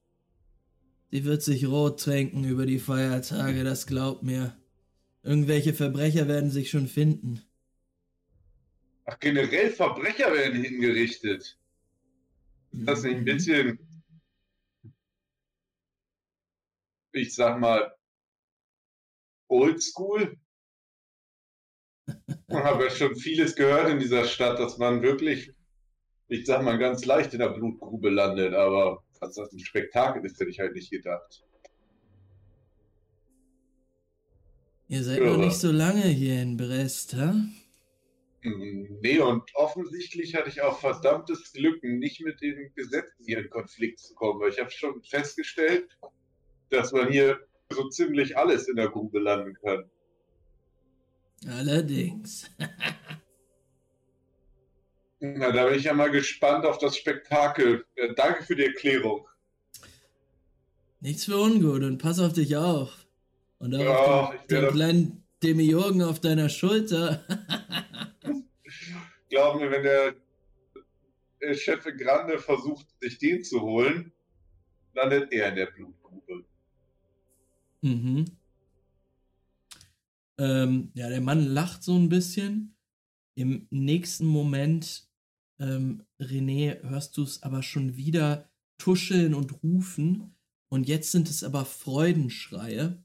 Sie 1.11 1.23
wird 1.23 1.41
sich 1.41 1.65
rot 1.65 2.01
tränken 2.01 2.43
über 2.43 2.65
die 2.65 2.79
Feiertage, 2.79 3.63
das 3.63 3.87
glaubt 3.87 4.23
mir. 4.23 4.57
Irgendwelche 5.23 5.73
Verbrecher 5.73 6.27
werden 6.27 6.51
sich 6.51 6.69
schon 6.69 6.87
finden. 6.87 7.41
Ach, 9.05 9.19
generell 9.19 9.71
Verbrecher 9.71 10.33
werden 10.33 10.63
hingerichtet. 10.63 11.57
Ist 12.71 12.87
das 12.87 13.03
nicht 13.03 13.15
ein 13.15 13.25
bisschen, 13.25 13.79
ich 17.13 17.33
sag 17.33 17.59
mal, 17.59 17.96
oldschool? 19.47 20.37
Ich 22.07 22.55
habe 22.55 22.85
ja 22.85 22.89
schon 22.89 23.15
vieles 23.15 23.55
gehört 23.55 23.89
in 23.89 23.99
dieser 23.99 24.25
Stadt, 24.25 24.59
dass 24.59 24.77
man 24.77 25.01
wirklich, 25.01 25.51
ich 26.27 26.45
sag 26.45 26.63
mal, 26.63 26.77
ganz 26.77 27.05
leicht 27.05 27.33
in 27.33 27.39
der 27.39 27.49
Blutgrube 27.49 28.09
landet, 28.09 28.53
aber 28.53 29.03
dass 29.19 29.35
das 29.35 29.51
ein 29.51 29.59
Spektakel 29.59 30.25
ist, 30.25 30.39
hätte 30.39 30.49
ich 30.49 30.59
halt 30.59 30.73
nicht 30.73 30.91
gedacht. 30.91 31.43
Ihr 34.89 35.03
seid 35.03 35.19
Ja. 35.19 35.25
noch 35.25 35.37
nicht 35.37 35.57
so 35.57 35.71
lange 35.71 36.03
hier 36.03 36.41
in 36.41 36.55
Brest, 36.55 37.13
hä? 37.13 37.33
Nee, 38.43 39.19
und 39.19 39.43
offensichtlich 39.55 40.35
hatte 40.35 40.49
ich 40.49 40.61
auch 40.61 40.79
verdammtes 40.79 41.51
Glück, 41.51 41.83
nicht 41.83 42.21
mit 42.21 42.39
den 42.41 42.73
Gesetzen 42.75 43.25
hier 43.25 43.39
in 43.39 43.49
Konflikt 43.49 43.99
zu 43.99 44.13
kommen, 44.15 44.39
weil 44.39 44.51
ich 44.51 44.59
habe 44.59 44.71
schon 44.71 45.01
festgestellt, 45.03 45.97
dass 46.69 46.93
man 46.93 47.09
hier 47.09 47.46
so 47.71 47.89
ziemlich 47.89 48.37
alles 48.37 48.67
in 48.67 48.75
der 48.75 48.89
Grube 48.89 49.19
landen 49.19 49.55
kann. 49.61 49.89
Allerdings. 51.47 52.49
Na, 55.19 55.51
da 55.51 55.65
bin 55.65 55.75
ich 55.75 55.83
ja 55.85 55.93
mal 55.93 56.11
gespannt 56.11 56.65
auf 56.65 56.77
das 56.77 56.97
Spektakel. 56.97 57.85
Äh, 57.95 58.13
danke 58.15 58.43
für 58.43 58.55
die 58.55 58.65
Erklärung. 58.65 59.27
Nichts 60.99 61.25
für 61.25 61.37
ungut 61.37 61.83
und 61.83 61.97
pass 61.97 62.19
auf 62.19 62.33
dich 62.33 62.55
auf. 62.55 63.05
Und 63.59 63.75
auch 63.75 63.79
Ja, 63.79 63.97
auf 63.97 64.45
den, 64.47 64.61
den 64.61 64.71
kleinen 64.71 65.23
Demiurgen 65.43 66.01
auf 66.03 66.19
deiner 66.19 66.49
Schulter. 66.49 67.23
Glaub 69.29 69.59
mir, 69.59 69.69
wenn 69.71 69.83
der 69.83 70.15
Chef 71.53 71.83
Grande 71.97 72.39
versucht, 72.39 72.87
sich 73.01 73.17
den 73.19 73.43
zu 73.43 73.61
holen, 73.61 74.11
landet 74.93 75.31
er 75.31 75.49
in 75.49 75.55
der 75.55 75.65
Blutgrube. 75.67 75.96
Mhm. 77.81 78.25
Ähm, 80.39 80.91
ja, 80.93 81.09
der 81.09 81.21
Mann 81.21 81.45
lacht 81.45 81.83
so 81.83 81.95
ein 81.95 82.09
bisschen. 82.09 82.75
Im 83.35 83.67
nächsten 83.69 84.25
Moment, 84.25 85.07
ähm, 85.59 86.05
René, 86.19 86.81
hörst 86.83 87.17
du 87.17 87.23
es 87.23 87.43
aber 87.43 87.63
schon 87.63 87.97
wieder 87.97 88.49
tuscheln 88.77 89.33
und 89.33 89.63
rufen. 89.63 90.35
Und 90.69 90.87
jetzt 90.87 91.11
sind 91.11 91.29
es 91.29 91.43
aber 91.43 91.65
Freudenschreie. 91.65 93.03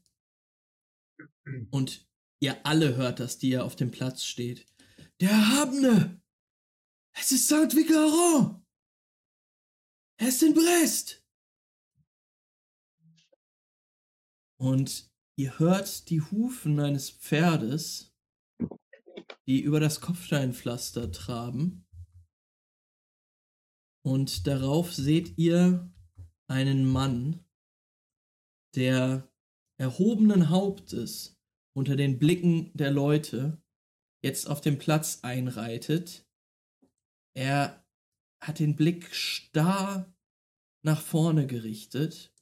Und 1.71 2.07
ihr 2.39 2.65
alle 2.65 2.95
hört 2.95 3.19
das, 3.19 3.37
die 3.37 3.49
ja 3.49 3.63
auf 3.63 3.75
dem 3.75 3.91
Platz 3.91 4.23
steht. 4.23 4.65
Der 5.19 5.29
Erhabene! 5.29 6.21
Es 7.13 7.31
ist 7.31 7.47
Saint 7.47 7.75
Vicaron! 7.75 8.65
Er 10.17 10.27
ist 10.27 10.43
in 10.43 10.53
Brest! 10.53 11.22
Und 14.63 15.11
ihr 15.35 15.59
hört 15.59 16.09
die 16.09 16.21
Hufen 16.21 16.79
eines 16.79 17.09
Pferdes, 17.09 18.15
die 19.45 19.59
über 19.59 19.81
das 19.81 19.99
Kopfsteinpflaster 19.99 21.11
traben. 21.11 21.85
Und 24.05 24.47
darauf 24.47 24.93
seht 24.93 25.37
ihr 25.37 25.91
einen 26.47 26.85
Mann, 26.85 27.43
der 28.73 29.29
erhobenen 29.77 30.49
Hauptes 30.49 31.37
unter 31.75 31.97
den 31.97 32.17
Blicken 32.17 32.71
der 32.73 32.91
Leute 32.91 33.61
jetzt 34.23 34.47
auf 34.47 34.61
dem 34.61 34.79
Platz 34.79 35.25
einreitet. 35.25 36.25
Er 37.35 37.85
hat 38.41 38.59
den 38.59 38.77
Blick 38.77 39.13
starr 39.13 40.15
nach 40.85 41.01
vorne 41.01 41.47
gerichtet. 41.47 42.33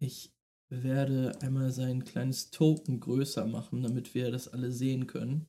Ich 0.00 0.34
werde 0.68 1.40
einmal 1.40 1.72
sein 1.72 2.04
kleines 2.04 2.50
Token 2.50 3.00
größer 3.00 3.46
machen, 3.46 3.82
damit 3.82 4.14
wir 4.14 4.30
das 4.30 4.48
alle 4.48 4.70
sehen 4.70 5.06
können. 5.06 5.48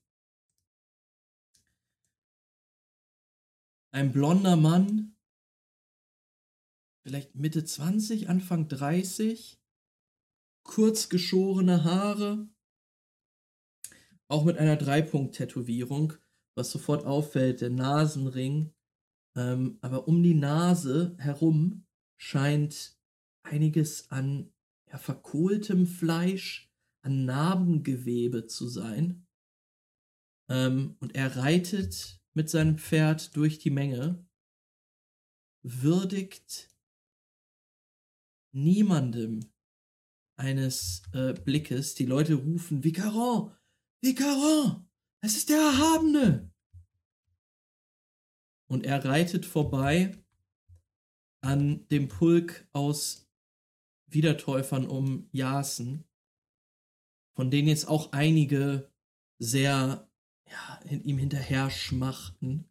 Ein 3.91 4.11
blonder 4.11 4.55
Mann, 4.55 5.15
vielleicht 7.03 7.35
Mitte 7.35 7.65
20, 7.65 8.29
Anfang 8.29 8.67
30, 8.67 9.59
kurz 10.63 11.09
geschorene 11.09 11.83
Haare, 11.83 12.47
auch 14.27 14.45
mit 14.45 14.57
einer 14.57 14.75
Dreipunkt-Tätowierung, 14.75 16.13
was 16.55 16.71
sofort 16.71 17.05
auffällt, 17.05 17.61
der 17.61 17.71
Nasenring. 17.71 18.73
Ähm, 19.35 19.79
aber 19.81 20.07
um 20.07 20.21
die 20.21 20.35
Nase 20.35 21.15
herum 21.17 21.87
scheint 22.17 22.99
einiges 23.43 24.11
an 24.11 24.53
ja, 24.91 24.97
verkohltem 24.97 25.85
Fleisch, 25.85 26.71
an 27.01 27.25
Narbengewebe 27.25 28.47
zu 28.47 28.67
sein. 28.67 29.27
Ähm, 30.49 30.97
und 30.99 31.15
er 31.15 31.37
reitet 31.37 32.21
mit 32.33 32.49
seinem 32.49 32.77
Pferd 32.77 33.35
durch 33.35 33.59
die 33.59 33.69
Menge, 33.69 34.27
würdigt 35.61 36.69
niemandem 38.51 39.39
eines 40.35 41.03
äh, 41.13 41.33
Blickes. 41.33 41.95
Die 41.95 42.05
Leute 42.05 42.35
rufen, 42.35 42.83
Vicaron, 42.83 43.55
Vicaron, 44.01 44.89
es 45.21 45.35
ist 45.35 45.49
der 45.49 45.59
Erhabene. 45.59 46.51
Und 48.67 48.85
er 48.85 49.03
reitet 49.03 49.45
vorbei 49.45 50.23
an 51.41 51.87
dem 51.89 52.07
Pulk 52.07 52.67
aus 52.71 53.28
Wiedertäufern 54.11 54.87
um 54.87 55.29
Jasen, 55.31 56.05
von 57.35 57.51
denen 57.51 57.67
jetzt 57.67 57.87
auch 57.87 58.11
einige 58.11 58.91
sehr 59.37 60.09
ja, 60.49 60.79
ihm 60.89 61.17
hinterher 61.17 61.69
schmachten. 61.69 62.69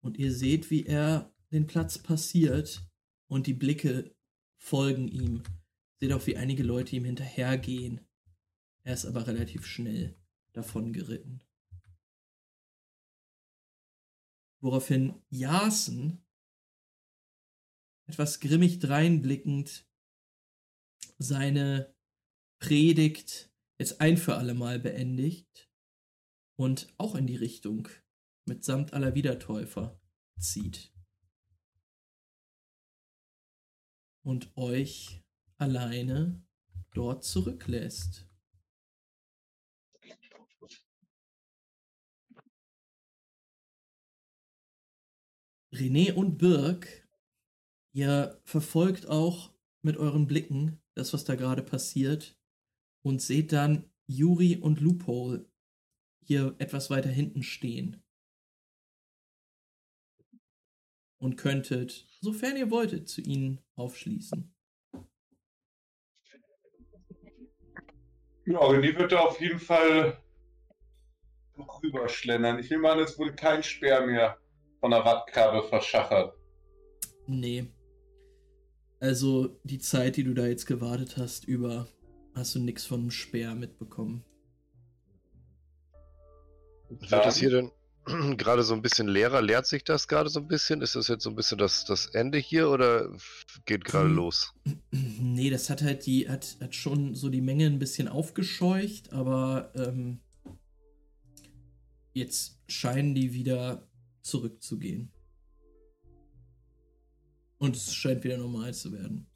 Und 0.00 0.18
ihr 0.18 0.32
seht, 0.32 0.70
wie 0.70 0.86
er 0.86 1.32
den 1.52 1.66
Platz 1.66 1.98
passiert 1.98 2.84
und 3.28 3.46
die 3.46 3.54
Blicke 3.54 4.14
folgen 4.56 5.08
ihm. 5.08 5.42
Seht 5.98 6.12
auch, 6.12 6.26
wie 6.26 6.36
einige 6.36 6.62
Leute 6.62 6.96
ihm 6.96 7.04
hinterhergehen. 7.04 8.00
Er 8.82 8.94
ist 8.94 9.06
aber 9.06 9.26
relativ 9.26 9.66
schnell 9.66 10.16
davon 10.52 10.92
geritten. 10.92 11.42
Woraufhin 14.60 15.14
Jasen, 15.30 16.22
etwas 18.06 18.40
grimmig 18.40 18.78
dreinblickend, 18.78 19.89
seine 21.20 21.94
Predigt 22.60 23.50
jetzt 23.78 24.00
ein 24.00 24.16
für 24.16 24.36
alle 24.36 24.54
Mal 24.54 24.78
beendigt 24.78 25.70
und 26.56 26.88
auch 26.96 27.14
in 27.14 27.26
die 27.26 27.36
Richtung 27.36 27.88
mitsamt 28.46 28.94
aller 28.94 29.14
Wiedertäufer 29.14 30.00
zieht. 30.38 30.92
Und 34.22 34.56
euch 34.56 35.22
alleine 35.58 36.42
dort 36.92 37.24
zurücklässt. 37.24 38.26
René 45.72 46.14
und 46.14 46.38
Birk, 46.38 47.08
ihr 47.92 48.40
verfolgt 48.44 49.06
auch 49.06 49.52
mit 49.82 49.96
euren 49.96 50.26
Blicken 50.26 50.79
das, 50.94 51.12
was 51.12 51.24
da 51.24 51.34
gerade 51.34 51.62
passiert 51.62 52.36
und 53.02 53.22
seht 53.22 53.52
dann 53.52 53.90
Yuri 54.06 54.56
und 54.56 54.80
Loophole 54.80 55.50
hier 56.22 56.54
etwas 56.58 56.90
weiter 56.90 57.08
hinten 57.08 57.42
stehen. 57.42 58.02
Und 61.18 61.36
könntet, 61.36 62.06
sofern 62.20 62.56
ihr 62.56 62.70
wolltet, 62.70 63.08
zu 63.08 63.20
ihnen 63.20 63.60
aufschließen. 63.74 64.54
Ja, 68.46 68.58
René 68.58 68.98
wird 68.98 69.12
da 69.12 69.20
auf 69.20 69.40
jeden 69.40 69.60
Fall 69.60 70.22
rüberschlendern. 71.56 72.58
Ich 72.58 72.70
nehme 72.70 72.90
an, 72.90 72.98
es 72.98 73.18
wurde 73.18 73.34
kein 73.34 73.62
Speer 73.62 74.06
mehr 74.06 74.38
von 74.80 74.90
der 74.90 75.00
Radkrabbe 75.00 75.68
verschachert. 75.68 76.34
Nee. 77.26 77.70
Also 79.00 79.58
die 79.64 79.78
Zeit, 79.78 80.16
die 80.16 80.24
du 80.24 80.34
da 80.34 80.46
jetzt 80.46 80.66
gewartet 80.66 81.16
hast, 81.16 81.46
über, 81.46 81.88
hast 82.34 82.54
du 82.54 82.58
nichts 82.58 82.84
von 82.84 83.00
einem 83.00 83.10
Speer 83.10 83.54
mitbekommen. 83.54 84.24
Wird 86.90 87.12
das 87.12 87.38
hier 87.38 87.50
denn 87.50 87.70
gerade 88.36 88.62
so 88.62 88.74
ein 88.74 88.82
bisschen 88.82 89.08
leerer? 89.08 89.40
Leert 89.40 89.66
sich 89.66 89.84
das 89.84 90.06
gerade 90.06 90.28
so 90.28 90.40
ein 90.40 90.48
bisschen? 90.48 90.82
Ist 90.82 90.96
das 90.96 91.08
jetzt 91.08 91.22
so 91.24 91.30
ein 91.30 91.36
bisschen 91.36 91.56
das, 91.56 91.86
das 91.86 92.06
Ende 92.06 92.36
hier 92.38 92.68
oder 92.68 93.10
geht 93.64 93.84
gerade 93.84 94.08
Hm. 94.08 94.16
los? 94.16 94.52
Nee, 94.92 95.48
das 95.50 95.70
hat 95.70 95.82
halt 95.82 96.04
die, 96.06 96.28
hat, 96.28 96.56
hat 96.60 96.74
schon 96.74 97.14
so 97.14 97.28
die 97.30 97.40
Menge 97.40 97.66
ein 97.66 97.78
bisschen 97.78 98.08
aufgescheucht, 98.08 99.12
aber 99.12 99.72
ähm, 99.76 100.20
jetzt 102.12 102.58
scheinen 102.66 103.14
die 103.14 103.32
wieder 103.32 103.88
zurückzugehen. 104.22 105.12
Und 107.60 107.76
es 107.76 107.94
scheint 107.94 108.24
wieder 108.24 108.38
normal 108.38 108.72
zu 108.72 108.90
werden. 108.90 109.26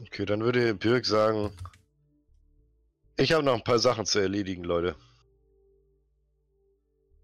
Okay, 0.00 0.24
dann 0.24 0.40
würde 0.42 0.74
Birk 0.74 1.04
sagen, 1.04 1.52
ich 3.18 3.32
habe 3.32 3.44
noch 3.44 3.54
ein 3.54 3.62
paar 3.62 3.78
Sachen 3.78 4.06
zu 4.06 4.18
erledigen, 4.18 4.64
Leute. 4.64 4.96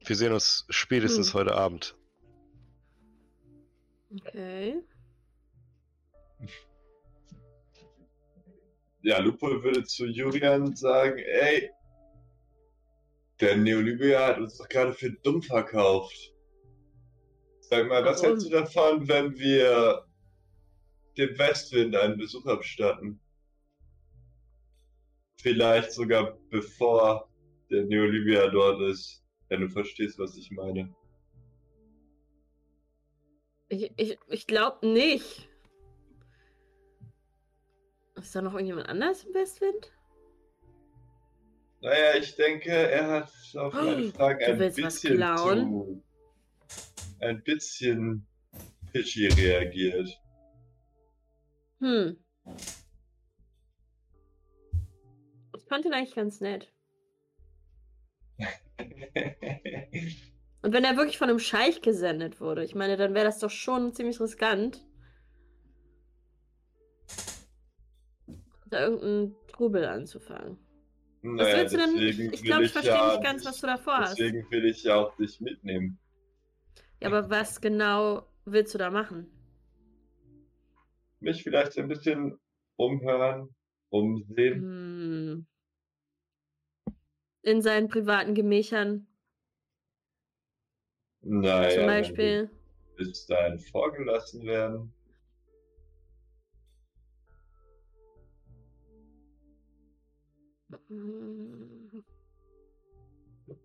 Wir 0.04 0.14
sehen 0.14 0.32
uns 0.32 0.66
spätestens 0.68 1.28
Hm. 1.28 1.40
heute 1.40 1.54
Abend. 1.54 1.96
Okay. 4.12 4.82
Ja, 9.02 9.18
Lupo 9.20 9.46
würde 9.62 9.84
zu 9.84 10.04
Julian 10.06 10.76
sagen, 10.76 11.18
ey, 11.18 11.70
der 13.40 13.56
Neolibia 13.56 14.26
hat 14.26 14.38
uns 14.38 14.58
doch 14.58 14.68
gerade 14.68 14.92
für 14.92 15.10
dumm 15.10 15.42
verkauft. 15.42 16.34
Sag 17.70 17.86
mal, 17.86 18.04
was 18.04 18.20
hältst 18.20 18.46
du 18.46 18.50
davon, 18.50 19.06
wenn 19.06 19.38
wir 19.38 20.04
dem 21.16 21.38
Westwind 21.38 21.94
einen 21.94 22.18
Besuch 22.18 22.44
abstatten? 22.46 23.20
Vielleicht 25.40 25.92
sogar 25.92 26.36
bevor 26.50 27.30
der 27.70 27.84
Neolibia 27.84 28.48
dort 28.48 28.80
ist, 28.90 29.24
wenn 29.48 29.60
du 29.60 29.68
verstehst, 29.68 30.18
was 30.18 30.36
ich 30.36 30.50
meine. 30.50 30.92
Ich, 33.68 33.92
ich, 33.96 34.18
ich 34.26 34.46
glaube 34.48 34.84
nicht. 34.88 35.48
Ist 38.16 38.34
da 38.34 38.42
noch 38.42 38.54
irgendjemand 38.54 38.88
anders 38.88 39.22
im 39.22 39.32
Westwind? 39.32 39.92
Naja, 41.82 42.18
ich 42.18 42.34
denke, 42.34 42.70
er 42.72 43.08
hat 43.08 43.32
auf 43.54 43.72
meine 43.72 44.08
Oh, 44.08 44.10
Fragen 44.10 44.58
du 44.58 44.64
ein 44.64 44.74
bisschen 44.74 45.16
klauen? 45.16 45.60
zu, 45.68 46.02
ein 47.20 47.42
bisschen 47.42 48.26
pitchy 48.92 49.28
reagiert. 49.28 50.20
Hm. 51.80 52.16
Ich 55.56 55.64
fand 55.68 55.84
ihn 55.84 55.92
eigentlich 55.92 56.14
ganz 56.14 56.40
nett. 56.40 56.72
Und 60.62 60.74
wenn 60.74 60.84
er 60.84 60.96
wirklich 60.96 61.18
von 61.18 61.30
einem 61.30 61.38
Scheich 61.38 61.80
gesendet 61.80 62.40
wurde, 62.40 62.64
ich 62.64 62.74
meine, 62.74 62.96
dann 62.96 63.14
wäre 63.14 63.24
das 63.24 63.38
doch 63.38 63.50
schon 63.50 63.94
ziemlich 63.94 64.20
riskant. 64.20 64.84
Da 68.66 68.82
irgendeinen 68.82 69.34
Trubel 69.48 69.84
anzufangen. 69.86 70.58
Was 71.22 71.46
Naja, 71.48 71.56
willst 71.56 71.74
du 71.74 71.78
denn? 71.78 71.94
Ich, 71.96 72.16
deswegen 72.16 72.32
ich 72.32 72.42
glaube, 72.42 72.64
ich 72.64 72.72
verstehe 72.72 72.94
ja 72.94 73.12
nicht 73.12 73.24
ganz, 73.24 73.44
was 73.44 73.60
du 73.60 73.66
davor 73.66 73.98
hast. 73.98 74.18
Deswegen 74.18 74.50
will 74.50 74.64
ich 74.66 74.82
ja 74.84 74.96
auch 74.96 75.16
dich 75.16 75.40
mitnehmen. 75.40 75.98
Ja, 77.00 77.08
aber 77.08 77.30
was 77.30 77.60
genau 77.60 78.26
willst 78.44 78.74
du 78.74 78.78
da 78.78 78.90
machen? 78.90 79.30
Mich 81.20 81.42
vielleicht 81.42 81.78
ein 81.78 81.88
bisschen 81.88 82.38
umhören, 82.76 83.54
umsehen. 83.88 84.60
Hm. 84.60 85.46
In 87.42 87.62
seinen 87.62 87.88
privaten 87.88 88.34
Gemächern 88.34 89.06
Naja, 91.22 91.70
zum 91.70 91.86
Beispiel. 91.86 92.50
bis 92.96 93.26
dahin 93.26 93.58
vorgelassen 93.58 94.42
werden. 94.44 94.92
Hm. 100.88 102.04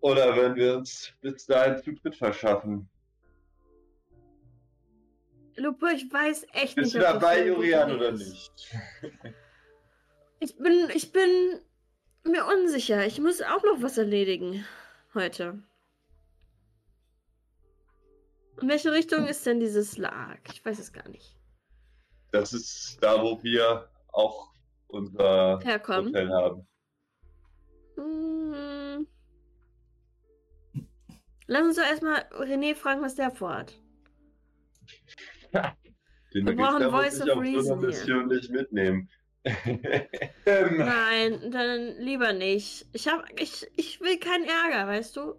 Oder 0.00 0.36
wenn 0.36 0.54
wir 0.56 0.78
uns 0.78 1.12
bis 1.20 1.46
dahin 1.46 1.82
Zutritt 1.82 2.16
verschaffen. 2.16 2.88
Lupo, 5.56 5.86
ich 5.86 6.12
weiß 6.12 6.46
echt 6.52 6.76
Bist 6.76 6.94
nicht. 6.94 6.96
du 6.96 6.98
ob 6.98 7.14
das 7.14 7.22
dabei, 7.22 7.46
Julian, 7.46 7.90
Idee 7.90 7.96
oder 7.96 8.12
nicht? 8.12 8.52
Ich 10.38 10.54
bin, 10.58 10.90
ich 10.94 11.12
bin 11.12 11.60
mir 12.24 12.44
unsicher. 12.44 13.06
Ich 13.06 13.18
muss 13.18 13.40
auch 13.40 13.62
noch 13.64 13.80
was 13.80 13.96
erledigen 13.96 14.66
heute. 15.14 15.62
In 18.60 18.68
welche 18.68 18.92
Richtung 18.92 19.26
ist 19.26 19.46
denn 19.46 19.60
dieses 19.60 19.96
Lag? 19.96 20.38
Ich 20.52 20.62
weiß 20.62 20.78
es 20.78 20.92
gar 20.92 21.08
nicht. 21.08 21.36
Das 22.32 22.52
ist 22.52 22.98
da, 23.00 23.22
wo 23.22 23.42
wir 23.42 23.88
auch 24.12 24.52
unser 24.88 25.58
Herkommen. 25.62 26.08
Hotel 26.08 26.30
haben. 26.30 26.68
Hm. 27.96 29.06
Lass 31.46 31.62
uns 31.62 31.76
doch 31.76 31.84
erstmal 31.84 32.20
René 32.32 32.74
fragen, 32.74 33.02
was 33.02 33.14
der 33.14 33.30
vorhat. 33.30 33.80
Den 36.34 36.46
Wir 36.46 36.56
brauchen 36.56 36.90
Voice 36.90 37.20
of 37.20 37.28
auf 37.28 37.34
so 37.34 37.40
Reason 37.40 37.92
hier. 38.04 38.26
Nicht 38.26 38.50
mitnehmen. 38.50 39.08
Ähm, 40.48 40.78
Nein, 40.78 41.50
dann 41.50 41.96
lieber 41.98 42.32
nicht. 42.32 42.86
Ich 42.92 43.08
hab, 43.08 43.24
ich, 43.40 43.66
ich 43.76 44.00
will 44.00 44.18
keinen 44.18 44.44
Ärger, 44.44 44.86
weißt 44.86 45.16
du? 45.16 45.34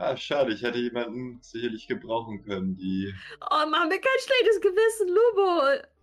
ah, 0.00 0.16
schade, 0.16 0.52
ich 0.52 0.62
hätte 0.62 0.78
jemanden 0.78 1.40
sicherlich 1.42 1.86
gebrauchen 1.86 2.42
können, 2.44 2.76
die 2.76 3.12
Oh, 3.40 3.66
mach 3.70 3.84
mir 3.84 4.00
kein 4.00 4.20
schlechtes 4.20 4.60
Gewissen, 4.60 5.08
Lubo. 5.08 5.62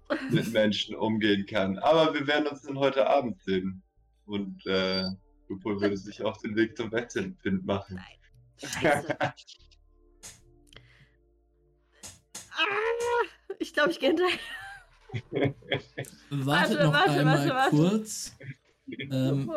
mit 0.35 0.53
Menschen 0.53 0.95
umgehen 0.95 1.45
kann. 1.45 1.77
Aber 1.79 2.13
wir 2.13 2.25
werden 2.27 2.47
uns 2.47 2.61
dann 2.61 2.77
heute 2.79 3.07
Abend 3.07 3.41
sehen. 3.41 3.83
Und 4.25 4.65
äh, 4.65 5.03
Lupol 5.49 5.81
würde 5.81 5.97
sich 5.97 6.21
auf 6.23 6.37
den 6.39 6.55
Weg 6.55 6.77
zum 6.77 6.91
Westwind 6.91 7.65
machen. 7.65 7.99
Scheiße. 8.57 9.17
Ah, 12.59 13.53
ich 13.59 13.71
glaube, 13.71 13.91
ich 13.91 13.99
gehe 13.99 14.09
hinterher. 14.09 14.39
Wartet 16.31 16.77
Warte, 16.79 16.83
noch 16.83 16.93
warte, 16.93 17.11
einmal 17.11 17.37
warte, 17.37 17.49
warte. 17.49 17.75
kurz. 17.75 18.35
Ähm. 19.11 19.51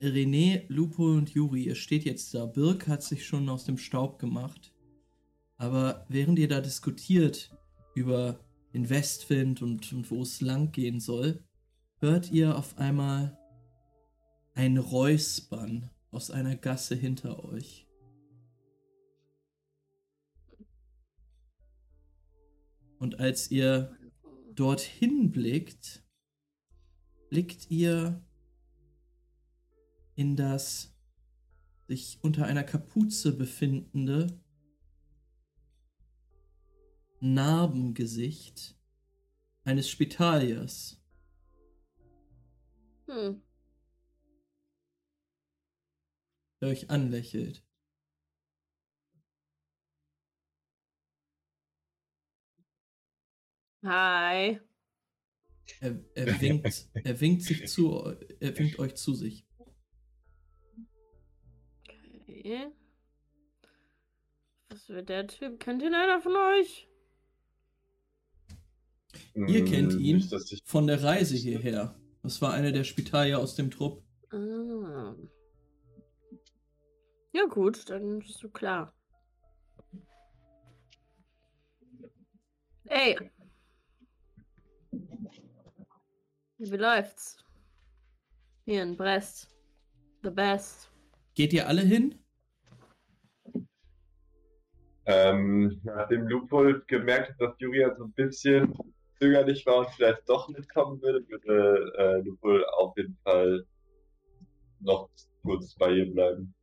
René, 0.00 0.64
Lupo 0.68 1.04
und 1.04 1.30
Juri, 1.30 1.64
ihr 1.64 1.74
steht 1.74 2.04
jetzt 2.04 2.34
da. 2.34 2.46
Birk 2.46 2.86
hat 2.86 3.02
sich 3.02 3.26
schon 3.26 3.48
aus 3.48 3.64
dem 3.64 3.78
Staub 3.78 4.18
gemacht. 4.18 4.72
Aber 5.56 6.06
während 6.08 6.38
ihr 6.38 6.48
da 6.48 6.60
diskutiert 6.60 7.50
über 7.94 8.40
den 8.74 8.90
Westwind 8.90 9.62
und, 9.62 9.92
und 9.92 10.10
wo 10.10 10.22
es 10.22 10.40
lang 10.40 10.72
gehen 10.72 11.00
soll, 11.00 11.42
hört 12.00 12.30
ihr 12.30 12.56
auf 12.56 12.76
einmal 12.78 13.38
ein 14.54 14.78
Räuspern 14.78 15.90
aus 16.14 16.30
einer 16.30 16.56
Gasse 16.56 16.94
hinter 16.94 17.44
euch. 17.44 17.86
Und 22.98 23.18
als 23.20 23.50
ihr 23.50 23.96
dorthin 24.54 25.30
blickt, 25.30 26.02
blickt 27.28 27.70
ihr 27.70 28.24
in 30.14 30.36
das 30.36 30.94
sich 31.88 32.18
unter 32.22 32.46
einer 32.46 32.64
Kapuze 32.64 33.36
befindende 33.36 34.40
Narbengesicht 37.20 38.78
eines 39.64 39.88
Spitaliers. 39.88 41.00
Hm. 43.06 43.43
Der 46.64 46.72
euch 46.72 46.88
anlächelt. 46.90 47.62
Hi. 53.84 54.60
Er, 55.80 55.98
er 56.14 56.40
winkt, 56.40 56.88
er 56.94 57.20
winkt 57.20 57.42
sich 57.42 57.66
zu, 57.68 58.14
er 58.40 58.58
winkt 58.58 58.78
euch 58.78 58.94
zu 58.96 59.14
sich. 59.14 59.46
Okay. 61.82 62.70
Was 64.70 64.88
wird 64.88 65.08
der 65.08 65.26
Typ? 65.26 65.60
Kennt 65.60 65.82
ihn 65.82 65.94
einer 65.94 66.20
von 66.20 66.34
euch? 66.34 66.88
Ihr 69.34 69.64
kennt 69.64 69.92
Hm, 69.92 70.00
ihn 70.00 70.16
nicht, 70.16 70.32
dass 70.32 70.50
ich- 70.52 70.62
von 70.64 70.86
der 70.86 71.02
Reise 71.02 71.36
hierher. 71.36 71.98
Das 72.22 72.40
war 72.40 72.52
einer 72.52 72.72
der 72.72 72.84
Spitalier 72.84 73.38
aus 73.38 73.54
dem 73.54 73.70
Trupp. 73.70 74.02
Ah. 74.30 75.14
Ja 77.34 77.46
gut, 77.46 77.90
dann 77.90 78.20
bist 78.20 78.40
du 78.44 78.48
klar. 78.48 78.94
Ey. 82.84 83.18
Wie 86.58 86.76
läuft's? 86.76 87.44
Hier 88.66 88.84
in 88.84 88.96
Brest. 88.96 89.52
The 90.22 90.30
best. 90.30 90.92
Geht 91.34 91.52
ihr 91.52 91.66
alle 91.66 91.82
hin? 91.82 92.24
Ähm, 95.06 95.80
nachdem 95.82 96.28
Lupol 96.28 96.84
gemerkt 96.86 97.30
hat, 97.30 97.40
dass 97.40 97.58
Julia 97.58 97.96
so 97.96 98.04
ein 98.04 98.12
bisschen 98.12 98.72
zögerlich 99.18 99.66
war 99.66 99.78
und 99.78 99.90
vielleicht 99.90 100.28
doch 100.28 100.48
mitkommen 100.50 101.02
würde, 101.02 101.28
würde 101.28 101.92
äh, 101.98 102.20
Lupol 102.20 102.64
auf 102.76 102.96
jeden 102.96 103.18
Fall 103.24 103.66
noch 104.78 105.10
kurz 105.42 105.74
bei 105.74 105.90
ihr 105.90 106.12
bleiben. 106.12 106.54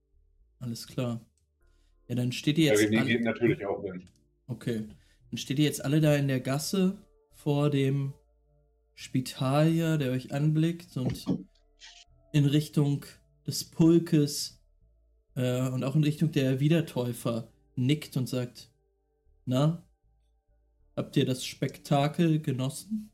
Alles 0.61 0.87
klar. 0.87 1.25
Ja, 2.07 2.15
dann 2.15 2.31
steht 2.31 2.57
ihr 2.57 2.67
ja, 2.67 2.71
jetzt. 2.73 2.83
René 2.91 2.99
alle- 2.99 3.07
geht 3.07 3.23
natürlich 3.23 3.65
auch 3.65 3.81
mit. 3.83 4.03
Okay. 4.47 4.87
Dann 5.29 5.37
steht 5.37 5.59
ihr 5.59 5.65
jetzt 5.65 5.83
alle 5.83 6.01
da 6.01 6.15
in 6.15 6.27
der 6.27 6.39
Gasse 6.39 6.97
vor 7.33 7.69
dem 7.69 8.13
Spitalier, 8.93 9.97
der 9.97 10.11
euch 10.11 10.33
anblickt 10.33 10.95
und 10.97 11.25
in 12.33 12.45
Richtung 12.45 13.05
des 13.47 13.69
Pulkes 13.69 14.61
äh, 15.35 15.67
und 15.69 15.83
auch 15.83 15.95
in 15.95 16.03
Richtung 16.03 16.31
der 16.31 16.59
Wiedertäufer 16.59 17.51
nickt 17.75 18.15
und 18.17 18.29
sagt: 18.29 18.71
Na, 19.45 19.87
habt 20.95 21.17
ihr 21.17 21.25
das 21.25 21.45
Spektakel 21.45 22.41
genossen? 22.41 23.11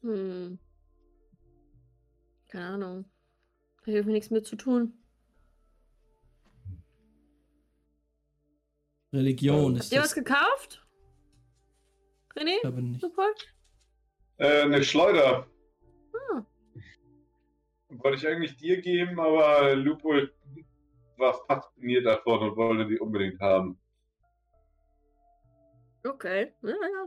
Hm. 0.00 0.58
Keine 2.48 2.66
Ahnung. 2.66 3.04
Da 3.84 3.92
hilft 3.92 4.06
mir 4.06 4.14
nichts 4.14 4.30
mit 4.30 4.46
zu 4.46 4.56
tun. 4.56 4.94
Religion 9.14 9.76
ist 9.76 9.84
Habt 9.84 9.92
ihr 9.92 10.00
was 10.00 10.08
das 10.08 10.14
gekauft? 10.14 10.86
René? 12.36 12.66
aber 12.66 12.80
nicht. 12.80 13.00
Super. 13.00 13.28
Äh, 14.38 14.62
eine 14.62 14.82
Schleuder. 14.82 15.46
Ah. 16.12 16.44
Wollte 17.90 18.18
ich 18.18 18.26
eigentlich 18.26 18.56
dir 18.56 18.80
geben, 18.80 19.20
aber 19.20 19.76
Lupo 19.76 20.12
war 21.16 21.34
fasziniert 21.46 22.06
davon 22.06 22.40
und 22.50 22.56
wollte 22.56 22.88
die 22.88 22.98
unbedingt 22.98 23.40
haben. 23.40 23.78
Okay. 26.02 26.52
Ja, 26.62 26.70
ja. 26.70 27.06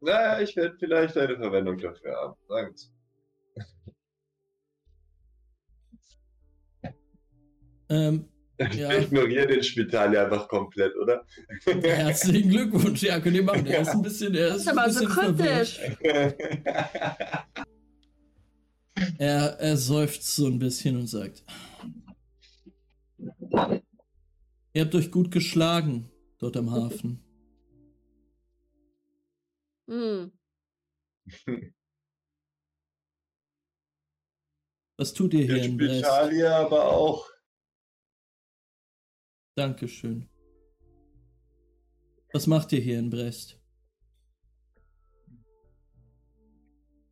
Naja, 0.00 0.40
ich 0.40 0.56
werde 0.56 0.76
vielleicht 0.78 1.16
eine 1.16 1.36
Verwendung 1.36 1.78
dafür 1.78 2.14
haben. 2.16 2.76
Sie. 2.76 2.88
Ähm, 7.88 8.31
Ich 8.70 8.76
Ja. 8.76 8.92
ignoriere 8.92 9.46
den 9.46 9.62
Spital 9.62 10.12
ja 10.14 10.24
einfach 10.24 10.48
komplett, 10.48 10.94
oder? 10.96 11.24
herzlichen 11.64 12.50
Glückwunsch. 12.50 13.02
Ja, 13.02 13.20
könnt 13.20 13.36
ihr 13.36 13.42
machen. 13.42 13.66
Er 13.66 13.80
ist 13.82 13.88
ein 13.90 14.02
bisschen, 14.02 14.34
er 14.34 14.48
ist 14.48 14.56
ist 14.62 14.68
ein 14.68 14.78
aber 14.78 14.90
so 14.90 15.06
kryptisch. 15.06 15.80
Er, 19.18 19.58
er 19.58 19.76
seufzt 19.76 20.34
so 20.36 20.46
ein 20.46 20.58
bisschen 20.58 20.96
und 20.96 21.06
sagt: 21.06 21.44
Ihr 24.74 24.82
habt 24.84 24.94
euch 24.94 25.10
gut 25.10 25.30
geschlagen 25.30 26.10
dort 26.38 26.56
am 26.56 26.70
Hafen. 26.70 27.18
Hm. 29.88 30.32
Was 34.96 35.12
tut 35.14 35.34
ihr 35.34 35.44
hier 35.44 35.54
Der 35.56 35.64
in 35.64 35.76
Brest? 35.76 35.96
Spitalier 35.96 36.54
aber 36.54 36.84
auch. 36.86 37.28
Dankeschön. 39.54 40.28
Was 42.32 42.46
macht 42.46 42.72
ihr 42.72 42.80
hier 42.80 42.98
in 42.98 43.10
Brest? 43.10 43.58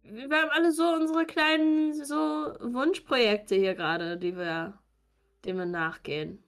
Wir 0.03 0.23
haben 0.23 0.51
alle 0.51 0.73
so 0.73 0.85
unsere 0.85 1.27
kleinen 1.27 1.93
so 2.05 2.15
Wunschprojekte 2.15 3.55
hier 3.55 3.75
gerade, 3.75 4.17
die 4.17 4.37
wir, 4.37 4.79
denen 5.45 5.59
wir 5.59 5.67
nachgehen. 5.67 6.43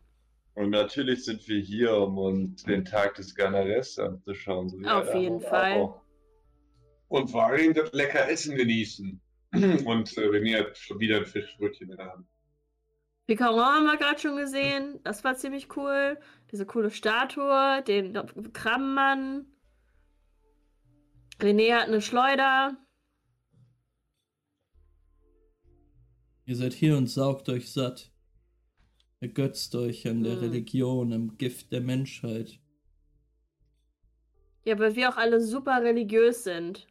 Und 0.55 0.71
natürlich 0.71 1.25
sind 1.25 1.47
wir 1.49 1.61
hier, 1.61 1.95
um 1.95 2.19
uns 2.19 2.65
den 2.65 2.85
Tag 2.85 3.15
des 3.15 3.35
Ganares 3.35 3.99
anzuschauen. 3.99 4.69
So 4.69 4.79
Auf 4.89 5.15
jeden 5.15 5.41
Fall. 5.41 5.75
auch. 5.75 6.03
Und 7.09 7.31
vor 7.31 7.47
allem 7.47 7.75
das 7.75 7.93
lecker 7.93 8.29
Essen 8.29 8.57
genießen. 8.57 9.21
Und 9.53 10.17
äh, 10.17 10.21
René 10.21 10.59
hat 10.61 10.77
schon 10.79 10.99
wieder 10.99 11.19
ein 11.19 11.27
Fischbrötchen 11.27 11.91
in 11.91 11.97
der 11.97 12.13
Hand. 12.13 12.27
Picaron 13.27 13.61
haben 13.61 13.85
wir 13.85 13.97
gerade 13.97 14.19
schon 14.19 14.37
gesehen. 14.37 15.01
Das 15.05 15.23
war 15.25 15.37
ziemlich 15.37 15.77
cool. 15.77 16.19
Diese 16.51 16.67
coole 16.67 16.91
Statue, 16.91 17.83
den 17.87 18.13
Krabbenmann. 18.53 19.47
René 21.41 21.73
hat 21.75 21.89
eine 21.89 22.01
Schleuder. 22.03 22.77
Ihr 26.45 26.57
seid 26.57 26.73
hier 26.73 26.97
und 26.97 27.07
saugt 27.07 27.49
euch 27.49 27.73
satt. 27.73 28.11
Ergötzt 29.21 29.75
euch 29.77 30.09
an 30.09 30.25
der 30.25 30.35
Hm. 30.35 30.41
Religion, 30.41 31.13
am 31.13 31.39
Gift 31.39 31.73
der 31.73 31.81
Menschheit. 31.81 32.59
Ja, 34.65 34.79
weil 34.79 34.97
wir 34.97 35.09
auch 35.09 35.17
alle 35.17 35.41
super 35.41 35.83
religiös 35.83 36.45
sind. 36.45 36.87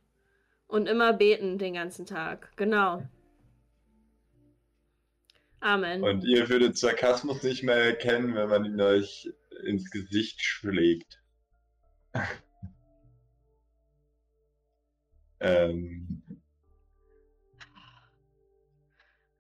Und 0.68 0.88
immer 0.88 1.12
beten 1.12 1.58
den 1.58 1.74
ganzen 1.74 2.06
Tag. 2.06 2.54
Genau. 2.56 3.04
Amen. 5.62 6.04
Und 6.04 6.24
ihr 6.24 6.50
würdet 6.50 6.78
Sarkasmus 6.78 7.44
nicht 7.44 7.64
mehr 7.64 7.76
erkennen, 7.76 8.36
wenn 8.36 8.50
man 8.50 8.66
ihn 8.66 8.82
euch 8.82 9.32
ins 9.64 9.90
Gesicht 9.92 10.42
schlägt. 10.42 11.22
ähm, 15.40 16.22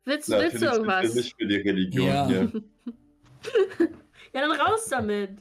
willst, 0.05 0.29
willst 0.29 0.61
du 0.61 0.65
irgendwas? 0.65 1.15
nicht 1.15 1.35
für 1.37 1.47
die 1.47 1.57
Religion 1.57 2.07
Ja. 2.07 2.27
hier. 2.27 2.51
Ja, 4.33 4.47
dann 4.47 4.51
raus 4.51 4.85
damit. 4.89 5.31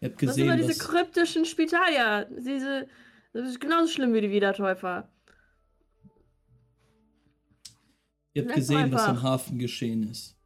Ihr 0.00 0.10
habt 0.10 0.26
Was 0.26 0.34
sind 0.34 0.44
immer 0.44 0.56
gesehen, 0.56 0.68
diese 0.68 0.80
was, 0.80 0.88
kryptischen 0.88 1.44
Spitalier? 1.46 2.28
Diese. 2.30 2.88
Das 3.32 3.48
ist 3.48 3.58
genauso 3.60 3.90
schlimm 3.90 4.12
wie 4.12 4.20
die 4.20 4.30
Wiedertäufer. 4.30 5.08
Ihr 8.36 8.42
habt 8.42 8.50
Lass 8.50 8.56
gesehen 8.56 8.92
was 8.92 9.02
am 9.04 9.22
Hafen 9.22 9.58
geschehen 9.58 10.02
ist. 10.10 10.36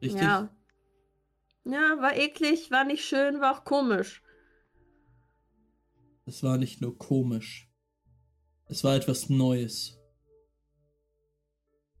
Richtig? 0.00 0.22
Ja. 0.22 0.48
Ja, 1.64 1.96
war 2.00 2.16
eklig, 2.16 2.70
war 2.70 2.84
nicht 2.84 3.04
schön, 3.04 3.40
war 3.40 3.56
auch 3.56 3.64
komisch. 3.64 4.22
Es 6.26 6.42
war 6.42 6.58
nicht 6.58 6.80
nur 6.80 6.96
komisch. 6.96 7.68
Es 8.66 8.84
war 8.84 8.94
etwas 8.94 9.28
Neues. 9.28 9.98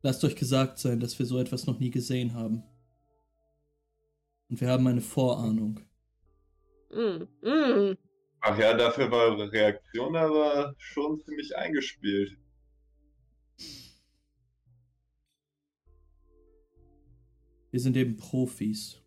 Lasst 0.02 0.22
euch 0.22 0.36
gesagt 0.36 0.78
sein, 0.78 1.00
dass 1.00 1.18
wir 1.18 1.26
so 1.26 1.38
etwas 1.40 1.66
noch 1.66 1.80
nie 1.80 1.90
gesehen 1.90 2.34
haben. 2.34 2.62
Und 4.48 4.60
wir 4.60 4.68
haben 4.68 4.86
eine 4.86 5.00
Vorahnung. 5.00 5.80
Mm, 6.90 7.24
mm. 7.42 7.96
Ach 8.40 8.58
ja, 8.58 8.74
dafür 8.74 9.10
war 9.10 9.30
eure 9.30 9.50
Reaktion 9.50 10.14
aber 10.14 10.74
schon 10.78 11.18
ziemlich 11.18 11.56
eingespielt. 11.56 12.38
Wir 17.74 17.80
sind 17.80 17.96
eben 17.96 18.16
Profis. 18.16 19.02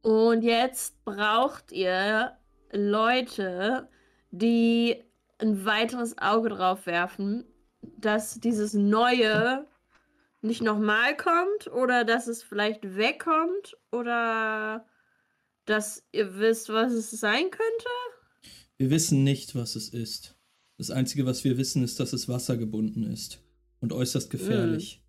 Und 0.00 0.42
jetzt 0.42 1.04
braucht 1.04 1.70
ihr 1.70 2.36
Leute, 2.72 3.88
die 4.32 4.96
ein 5.38 5.64
weiteres 5.64 6.18
Auge 6.18 6.48
drauf 6.48 6.86
werfen, 6.86 7.44
dass 7.82 8.40
dieses 8.40 8.74
Neue 8.74 9.68
nicht 10.40 10.60
nochmal 10.60 11.16
kommt 11.16 11.68
oder 11.68 12.04
dass 12.04 12.26
es 12.26 12.42
vielleicht 12.42 12.96
wegkommt 12.96 13.76
oder 13.92 14.84
dass 15.66 16.04
ihr 16.10 16.36
wisst, 16.40 16.68
was 16.68 16.92
es 16.94 17.12
sein 17.12 17.48
könnte. 17.48 18.50
Wir 18.76 18.90
wissen 18.90 19.22
nicht, 19.22 19.54
was 19.54 19.76
es 19.76 19.90
ist. 19.90 20.36
Das 20.78 20.90
Einzige, 20.90 21.26
was 21.26 21.44
wir 21.44 21.58
wissen, 21.58 21.84
ist, 21.84 22.00
dass 22.00 22.12
es 22.12 22.28
wassergebunden 22.28 23.04
ist 23.04 23.40
und 23.82 23.92
äußerst 23.92 24.30
gefährlich. 24.30 25.04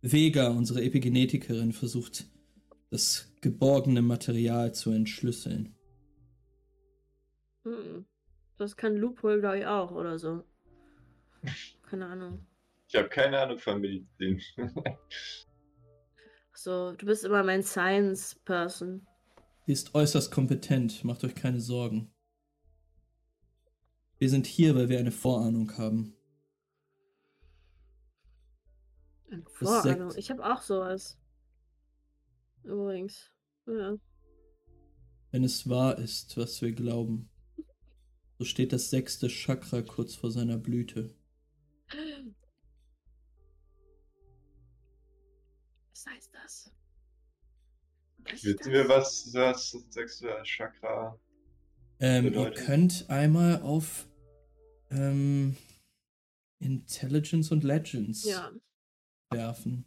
Vega, 0.00 0.48
unsere 0.48 0.82
Epigenetikerin, 0.82 1.72
versucht, 1.72 2.26
das 2.90 3.32
geborgene 3.40 4.02
Material 4.02 4.74
zu 4.74 4.90
entschlüsseln. 4.90 5.76
Hm. 7.62 8.04
Das 8.58 8.76
kann 8.76 8.96
Loophole, 8.96 9.38
glaube 9.40 9.60
ich, 9.60 9.66
auch 9.66 9.92
oder 9.92 10.18
so. 10.18 10.42
Keine 11.82 12.06
Ahnung. 12.06 12.44
Ich 12.88 12.96
habe 12.96 13.08
keine 13.08 13.38
Ahnung 13.38 13.58
von 13.58 13.80
Medizin. 13.80 14.40
So, 16.54 16.92
du 16.92 17.06
bist 17.06 17.24
immer 17.24 17.42
mein 17.42 17.62
Science-Person. 17.62 19.06
Sie 19.66 19.72
ist 19.72 19.94
äußerst 19.94 20.30
kompetent, 20.30 21.02
macht 21.02 21.24
euch 21.24 21.34
keine 21.34 21.60
Sorgen. 21.60 22.12
Wir 24.18 24.28
sind 24.28 24.46
hier, 24.46 24.76
weil 24.76 24.88
wir 24.88 24.98
eine 24.98 25.10
Vorahnung 25.10 25.76
haben. 25.76 26.14
Eine 29.32 29.44
Vorahnung. 29.48 30.12
Ich 30.16 30.30
habe 30.30 30.44
auch 30.44 30.60
sowas. 30.60 31.18
Übrigens. 32.64 33.30
Ja. 33.66 33.96
Wenn 35.30 35.44
es 35.44 35.68
wahr 35.68 35.98
ist, 35.98 36.36
was 36.36 36.60
wir 36.60 36.72
glauben, 36.72 37.30
so 38.38 38.44
steht 38.44 38.74
das 38.74 38.90
sechste 38.90 39.28
Chakra 39.28 39.80
kurz 39.80 40.14
vor 40.14 40.30
seiner 40.30 40.58
Blüte. 40.58 41.14
Was 45.90 46.06
heißt 46.06 46.34
das? 46.34 46.74
Was 48.24 48.44
Wissen 48.44 48.58
das? 48.58 48.66
wir, 48.68 48.88
was 48.88 49.30
das 49.32 49.70
sechste 49.88 50.42
Chakra 50.44 51.18
Ähm, 52.00 52.34
ihr 52.34 52.50
könnt 52.50 53.08
einmal 53.08 53.62
auf 53.62 54.06
ähm, 54.90 55.56
Intelligence 56.58 57.50
und 57.50 57.64
Legends 57.64 58.24
Ja. 58.24 58.52
Werfen. 59.32 59.84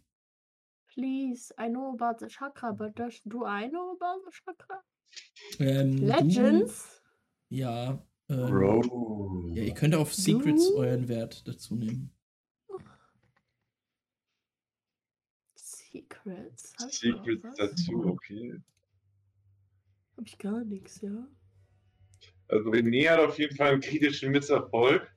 Please, 0.92 1.52
I 1.58 1.68
know 1.68 1.92
about 1.92 2.18
the 2.20 2.28
chakra, 2.28 2.72
but 2.72 2.94
does, 2.94 3.20
do 3.26 3.44
I 3.44 3.68
know 3.68 3.92
about 3.92 4.22
the 4.24 4.32
chakra? 4.32 4.82
Ähm, 5.58 5.98
Legends? 5.98 7.02
Du, 7.50 7.54
ja, 7.56 8.02
ähm, 8.28 8.46
Bro. 8.50 9.50
ja. 9.54 9.62
Ihr 9.62 9.74
könnt 9.74 9.94
auf 9.94 10.14
Secrets 10.14 10.68
Du? 10.68 10.78
euren 10.78 11.08
Wert 11.08 11.46
dazu 11.46 11.76
nehmen. 11.76 12.10
Secrets. 15.54 16.74
Hab 16.78 16.88
ich 16.88 16.98
Secrets 16.98 17.56
dazu, 17.56 18.06
okay. 18.06 18.60
Hab 20.16 20.26
ich 20.26 20.38
gar 20.38 20.64
nichts, 20.64 21.00
ja. 21.00 21.28
Also 22.48 22.70
René 22.70 23.08
hat 23.10 23.20
auf 23.20 23.38
jeden 23.38 23.56
Fall 23.56 23.72
einen 23.72 23.80
kritischen 23.80 24.30
Misserfolg. 24.32 25.10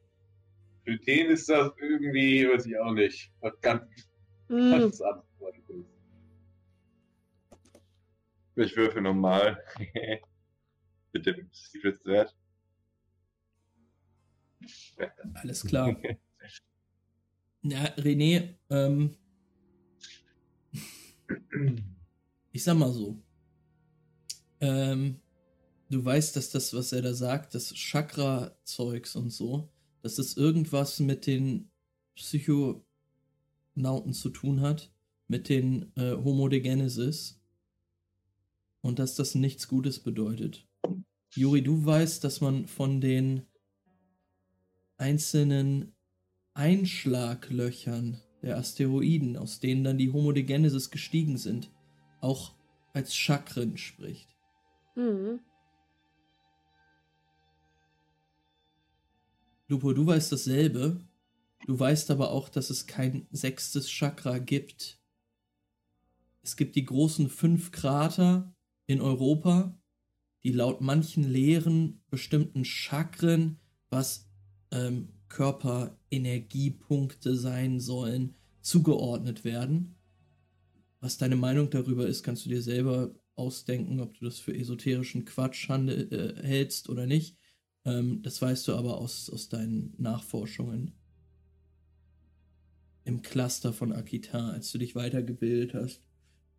Für 0.84 0.98
den 0.98 1.28
ist 1.28 1.50
das 1.50 1.72
irgendwie, 1.80 2.48
weiß 2.48 2.66
ich 2.66 2.78
auch 2.80 2.94
nicht, 2.94 3.32
was 3.42 3.54
ganz 3.62 3.84
Anderes. 4.50 5.02
Ich 8.56 8.76
würfel 8.76 9.02
normal. 9.02 9.64
Mit 11.14 11.26
dem 11.26 11.50
Secrets 11.52 12.06
Wert. 12.06 12.36
Alles 15.36 15.64
klar. 15.64 15.96
Ja, 17.62 17.84
René, 17.98 18.56
ähm, 18.70 19.18
ich 22.54 22.64
sag 22.64 22.78
mal 22.78 22.92
so. 22.94 23.22
Ähm, 24.62 25.20
du 25.90 26.04
weißt, 26.04 26.38
dass 26.38 26.52
das, 26.52 26.74
was 26.74 26.94
er 26.94 27.02
da 27.02 27.14
sagt, 27.14 27.56
das 27.56 27.74
Chakra-Zeugs 27.74 29.18
und 29.18 29.32
so, 29.32 29.70
dass 30.02 30.16
das 30.16 30.38
irgendwas 30.38 31.02
mit 31.02 31.28
den 31.28 31.70
Psychonauten 33.74 34.14
zu 34.14 34.30
tun 34.30 34.62
hat, 34.62 34.92
mit 35.28 35.50
den 35.50 35.92
äh, 35.96 36.16
Homo 36.16 36.48
de 36.48 36.60
Genesis. 36.60 37.42
Und 38.82 39.00
dass 39.00 39.16
das 39.16 39.36
nichts 39.36 39.68
Gutes 39.68 40.00
bedeutet. 40.00 40.68
Juri, 41.36 41.62
du 41.62 41.86
weißt, 41.86 42.24
dass 42.24 42.42
man 42.42 42.66
von 42.66 43.02
den 43.02 43.46
einzelnen 44.98 45.94
Einschlaglöchern 46.54 48.22
der 48.42 48.58
Asteroiden, 48.58 49.38
aus 49.38 49.60
denen 49.60 49.84
dann 49.84 49.98
die 49.98 50.12
Homo 50.12 50.32
de 50.32 50.44
Genesis 50.44 50.90
gestiegen 50.92 51.38
sind, 51.38 51.72
auch 52.22 52.56
als 52.94 53.16
Chakren 53.16 53.78
spricht. 53.78 54.30
Hm. 54.96 55.40
Lupo, 59.68 59.94
du 59.94 60.08
weißt 60.08 60.32
dasselbe. 60.32 61.00
Du 61.70 61.80
weißt 61.80 62.10
aber 62.10 62.32
auch, 62.32 62.50
dass 62.50 62.72
es 62.72 62.88
kein 62.88 63.28
sechstes 63.30 63.92
Chakra 63.92 64.40
gibt. 64.40 65.00
Es 66.42 66.58
gibt 66.58 66.76
die 66.76 66.84
großen 66.84 67.30
fünf 67.30 67.70
Krater 67.70 68.56
in 68.88 69.02
Europa, 69.02 69.80
die 70.44 70.52
laut 70.52 70.82
manchen 70.82 71.24
Lehren 71.24 72.02
bestimmten 72.10 72.66
Chakren, 72.66 73.60
was 73.92 74.28
ähm, 74.72 75.10
Körperenergiepunkte 75.28 77.36
sein 77.36 77.80
sollen, 77.80 78.34
zugeordnet 78.62 79.44
werden. 79.44 79.96
Was 81.02 81.20
deine 81.20 81.36
Meinung 81.36 81.70
darüber 81.70 82.08
ist, 82.08 82.24
kannst 82.24 82.46
du 82.46 82.50
dir 82.50 82.64
selber 82.64 83.14
ausdenken, 83.36 84.00
ob 84.00 84.18
du 84.18 84.26
das 84.26 84.40
für 84.40 84.58
esoterischen 84.58 85.24
Quatsch 85.24 85.70
handel, 85.70 86.12
äh, 86.12 86.34
hältst 86.42 86.90
oder 86.90 87.06
nicht. 87.06 87.38
Ähm, 87.86 88.24
das 88.24 88.42
weißt 88.42 88.68
du 88.68 88.74
aber 88.74 88.98
aus, 88.98 89.30
aus 89.30 89.50
deinen 89.50 89.94
Nachforschungen 90.00 90.99
im 93.06 93.22
Cluster 93.22 93.74
von 93.74 93.92
Akita, 93.94 94.50
als 94.52 94.72
du 94.72 94.78
dich 94.78 94.96
weitergebildet 94.96 95.74
hast. 95.74 96.02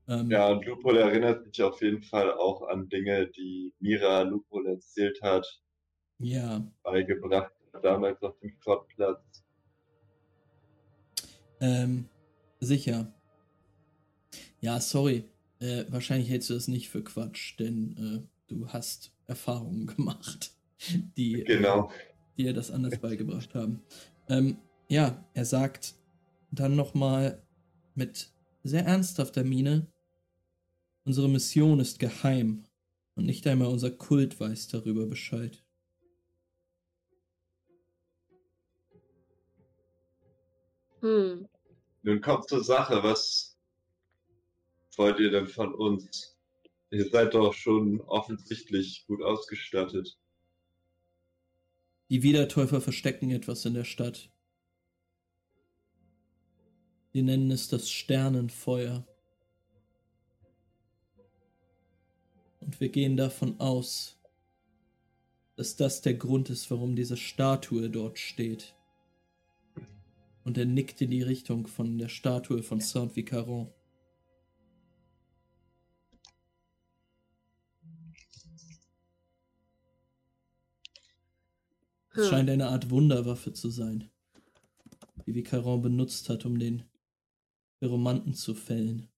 Ähm, 0.09 0.31
Ja, 0.31 0.49
und 0.49 0.65
Lupol 0.65 0.97
erinnert 0.97 1.45
sich 1.45 1.63
auf 1.63 1.83
jeden 1.83 2.03
Fall 2.03 2.33
auch 2.33 2.63
an 2.63 2.89
Dinge, 2.89 3.29
die 3.29 3.75
Mira 3.81 4.23
Lupol 4.23 4.67
erzählt 4.67 5.21
hat, 5.23 5.47
ja, 6.21 6.63
beigebracht 6.83 7.55
hat, 7.73 7.83
damals 7.85 8.21
auf 8.23 8.39
dem 8.41 8.53
Schrottplatz. 8.61 9.43
ähm, 11.61 12.09
sicher. 12.61 13.13
Ja, 14.61 14.81
sorry. 14.81 15.25
Äh, 15.61 15.85
wahrscheinlich 15.89 16.31
hältst 16.31 16.51
du 16.51 16.55
das 16.55 16.69
nicht 16.69 16.89
für 16.89 17.03
Quatsch, 17.05 17.59
denn 17.59 17.97
äh, 18.27 18.29
du 18.49 18.69
hast 18.69 19.13
Erfahrungen 19.27 19.87
gemacht, 19.97 20.53
die, 21.17 21.43
äh, 21.43 21.45
Genau. 21.45 21.91
die 22.37 22.45
ihr 22.45 22.55
das 22.55 22.71
anders 22.71 22.99
beigebracht 22.99 23.55
haben. 23.55 23.83
Ähm, 24.29 24.59
ja, 24.89 25.25
er 25.35 25.45
sagt 25.45 25.95
dann 26.51 26.77
nochmal 26.77 27.43
mit 27.95 28.33
sehr 28.63 28.85
ernsthafter 28.85 29.45
Miene, 29.45 29.87
unsere 31.05 31.29
Mission 31.29 31.81
ist 31.81 31.99
geheim 31.99 32.65
und 33.15 33.27
nicht 33.27 33.47
einmal 33.47 33.69
unser 33.69 33.91
Kult 33.91 34.39
weiß 34.39 34.69
darüber 34.69 35.07
Bescheid. 35.07 35.65
Hm. 41.01 41.49
Nun 42.03 42.21
kommt 42.21 42.49
zur 42.49 42.63
Sache, 42.63 43.03
was 43.03 43.59
wollt 44.97 45.19
ihr 45.19 45.31
denn 45.31 45.47
von 45.47 45.75
uns? 45.75 46.37
Ihr 46.91 47.09
seid 47.09 47.35
doch 47.35 47.55
schon 47.55 48.01
offensichtlich 48.03 49.05
gut 49.07 49.23
ausgestattet. 49.23 50.19
Die 52.11 52.23
Wiedertäufer 52.23 52.81
verstecken 52.81 53.31
etwas 53.31 53.65
in 53.65 53.75
der 53.75 53.85
Stadt. 53.85 54.31
Sie 57.13 57.23
nennen 57.23 57.51
es 57.51 57.69
das 57.69 57.91
Sternenfeuer. 57.91 59.05
Und 62.61 62.81
wir 62.81 62.89
gehen 62.89 63.17
davon 63.17 63.59
aus, 63.59 64.17
dass 65.57 65.75
das 65.77 66.03
der 66.03 66.15
Grund 66.15 66.51
ist, 66.51 66.71
warum 66.71 66.95
diese 66.95 67.17
Statue 67.17 67.91
dort 67.91 68.19
steht. 68.19 68.77
Und 70.45 70.57
er 70.57 70.67
nickt 70.67 71.01
in 71.01 71.11
die 71.11 71.23
Richtung 71.23 71.67
von 71.67 71.99
der 71.99 72.09
Statue 72.09 72.63
von 72.63 72.81
Saint-Vicaron. 72.81 73.73
Es 82.13 82.25
Hm. 82.25 82.31
scheint 82.31 82.51
eine 82.51 82.69
Art 82.69 82.91
Wunderwaffe 82.91 83.53
zu 83.53 83.69
sein, 83.71 84.11
die 85.27 85.35
Vicaron 85.35 85.83
benutzt 85.83 86.29
hat, 86.29 86.45
um 86.45 86.59
den 86.59 86.90
Pyromanten 87.81 88.35
zu 88.35 88.55
fällen. 88.55 89.09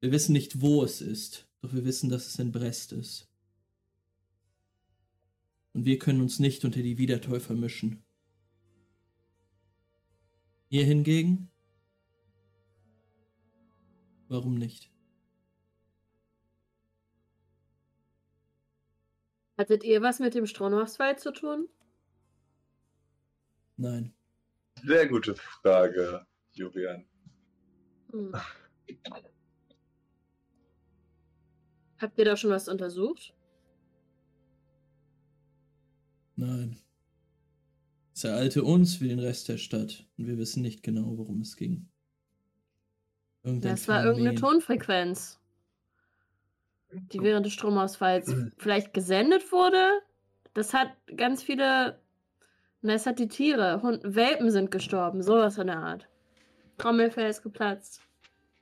Wir 0.00 0.12
wissen 0.12 0.32
nicht, 0.32 0.60
wo 0.60 0.84
es 0.84 1.00
ist, 1.00 1.48
doch 1.60 1.72
wir 1.72 1.84
wissen, 1.84 2.08
dass 2.08 2.26
es 2.26 2.38
in 2.38 2.52
Brest 2.52 2.92
ist. 2.92 3.28
Und 5.72 5.84
wir 5.84 5.98
können 5.98 6.20
uns 6.20 6.38
nicht 6.38 6.64
unter 6.64 6.80
die 6.80 6.96
Wiedertäufer 6.96 7.54
mischen. 7.54 8.04
Ihr 10.68 10.84
hingegen? 10.84 11.50
Warum 14.28 14.54
nicht? 14.54 14.92
Hattet 19.56 19.82
ihr 19.82 20.02
was 20.02 20.20
mit 20.20 20.34
dem 20.34 20.46
Stronachswald 20.46 21.18
zu 21.18 21.32
tun? 21.32 21.68
Nein. 23.76 24.14
Sehr 24.84 25.08
gute 25.08 25.34
Frage, 25.34 26.24
Julian. 26.58 27.04
Hm. 28.10 28.32
Habt 31.98 32.18
ihr 32.18 32.24
da 32.24 32.36
schon 32.36 32.50
was 32.50 32.68
untersucht? 32.68 33.34
Nein. 36.36 36.78
Es 38.14 38.24
ereilte 38.24 38.64
uns 38.64 39.00
wie 39.00 39.08
den 39.08 39.18
Rest 39.18 39.48
der 39.48 39.58
Stadt 39.58 40.06
und 40.16 40.26
wir 40.26 40.38
wissen 40.38 40.62
nicht 40.62 40.82
genau, 40.82 41.16
worum 41.16 41.40
es 41.40 41.56
ging. 41.56 41.88
Irgendein 43.44 43.72
Das 43.72 43.88
war 43.88 44.04
irgendeine. 44.04 44.38
Tonfrequenz, 44.38 45.40
die 46.92 47.20
während 47.20 47.46
des 47.46 47.52
Stromausfalls 47.52 48.34
vielleicht 48.58 48.92
gesendet 48.92 49.52
wurde. 49.52 50.00
Das 50.54 50.74
hat 50.74 50.88
ganz 51.16 51.42
viele. 51.42 52.00
Na, 52.80 52.94
es 52.94 53.06
hat 53.06 53.18
die 53.18 53.28
Tiere. 53.28 53.82
Hund 53.82 54.02
Welpen 54.04 54.50
sind 54.50 54.70
gestorben, 54.70 55.22
sowas 55.22 55.58
in 55.58 55.66
der 55.66 55.78
Art. 55.78 56.08
Trommelfell 56.78 57.28
ist 57.28 57.42
geplatzt. 57.42 58.00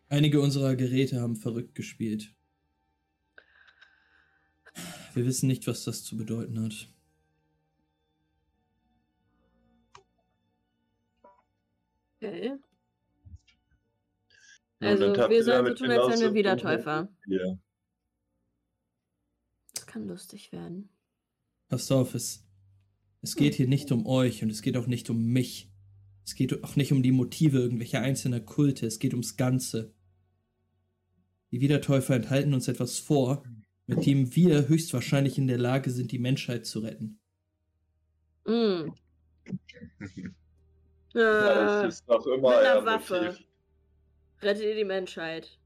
Einige 0.09 0.41
unserer 0.41 0.77
Geräte 0.77 1.21
haben 1.21 1.37
verrückt 1.37 1.75
gespielt. 1.75 2.35
Wir 5.15 5.25
wissen 5.25 5.47
nicht, 5.47 5.67
was 5.67 5.85
das 5.85 6.05
zu 6.05 6.17
bedeuten 6.17 6.63
hat. 6.63 6.89
Okay. 12.17 12.59
Also, 14.81 15.15
wir 15.15 15.45
sollen 15.45 15.67
so 15.67 15.75
tun, 15.75 15.91
als 15.91 16.09
wären 16.09 16.21
wir 16.21 16.35
Wiedertäufer. 16.35 17.09
Ja. 17.27 17.59
Das 19.75 19.87
kann 19.87 20.07
lustig 20.07 20.53
werden. 20.53 20.91
Passt 21.69 21.91
auf, 21.91 22.15
es, 22.15 22.47
es 23.23 23.37
geht 23.37 23.55
hier 23.55 23.67
nicht 23.67 23.91
um 23.91 24.07
euch 24.07 24.43
und 24.43 24.51
es 24.51 24.63
geht 24.63 24.77
auch 24.77 24.87
nicht 24.87 25.09
um 25.11 25.25
mich. 25.27 25.71
Es 26.27 26.35
geht 26.35 26.65
auch 26.65 26.75
nicht 26.75 26.93
um 26.93 27.05
die 27.05 27.13
Motive 27.13 27.59
irgendwelcher 27.59 28.01
einzelner 28.01 28.41
Kulte, 28.41 28.85
es 28.85 28.99
geht 28.99 29.15
ums 29.15 29.37
Ganze. 29.37 29.95
Die 31.53 31.61
Wiedertäufer 31.61 32.17
enthalten 32.17 32.53
uns 32.53 32.67
etwas 32.67 32.99
vor, 32.99 33.45
mit 33.87 34.05
dem 34.05 34.35
wir 34.35 34.67
höchstwahrscheinlich 34.67 35.39
in 35.39 35.47
der 35.47 35.59
Lage 35.59 35.91
sind, 35.91 36.11
die 36.11 36.19
Menschheit 36.19 36.67
zu 36.67 36.81
retten. 36.81 37.21
Mm. 38.45 38.91
ja, 41.15 41.81
Äh, 41.81 41.83
das 41.85 41.95
ist 41.95 42.09
noch 42.09 42.27
immer 42.27 42.49
mit 42.49 42.59
einer 42.59 42.85
Waffe. 42.85 43.23
Motiv. 43.27 43.47
rettet 44.43 44.65
ihr 44.65 44.75
die 44.75 44.85
Menschheit? 44.85 45.61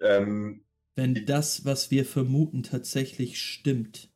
Ähm, 0.00 0.64
Wenn 0.96 1.24
das, 1.26 1.64
was 1.64 1.92
wir 1.92 2.04
vermuten, 2.04 2.64
tatsächlich 2.64 3.40
stimmt 3.40 4.12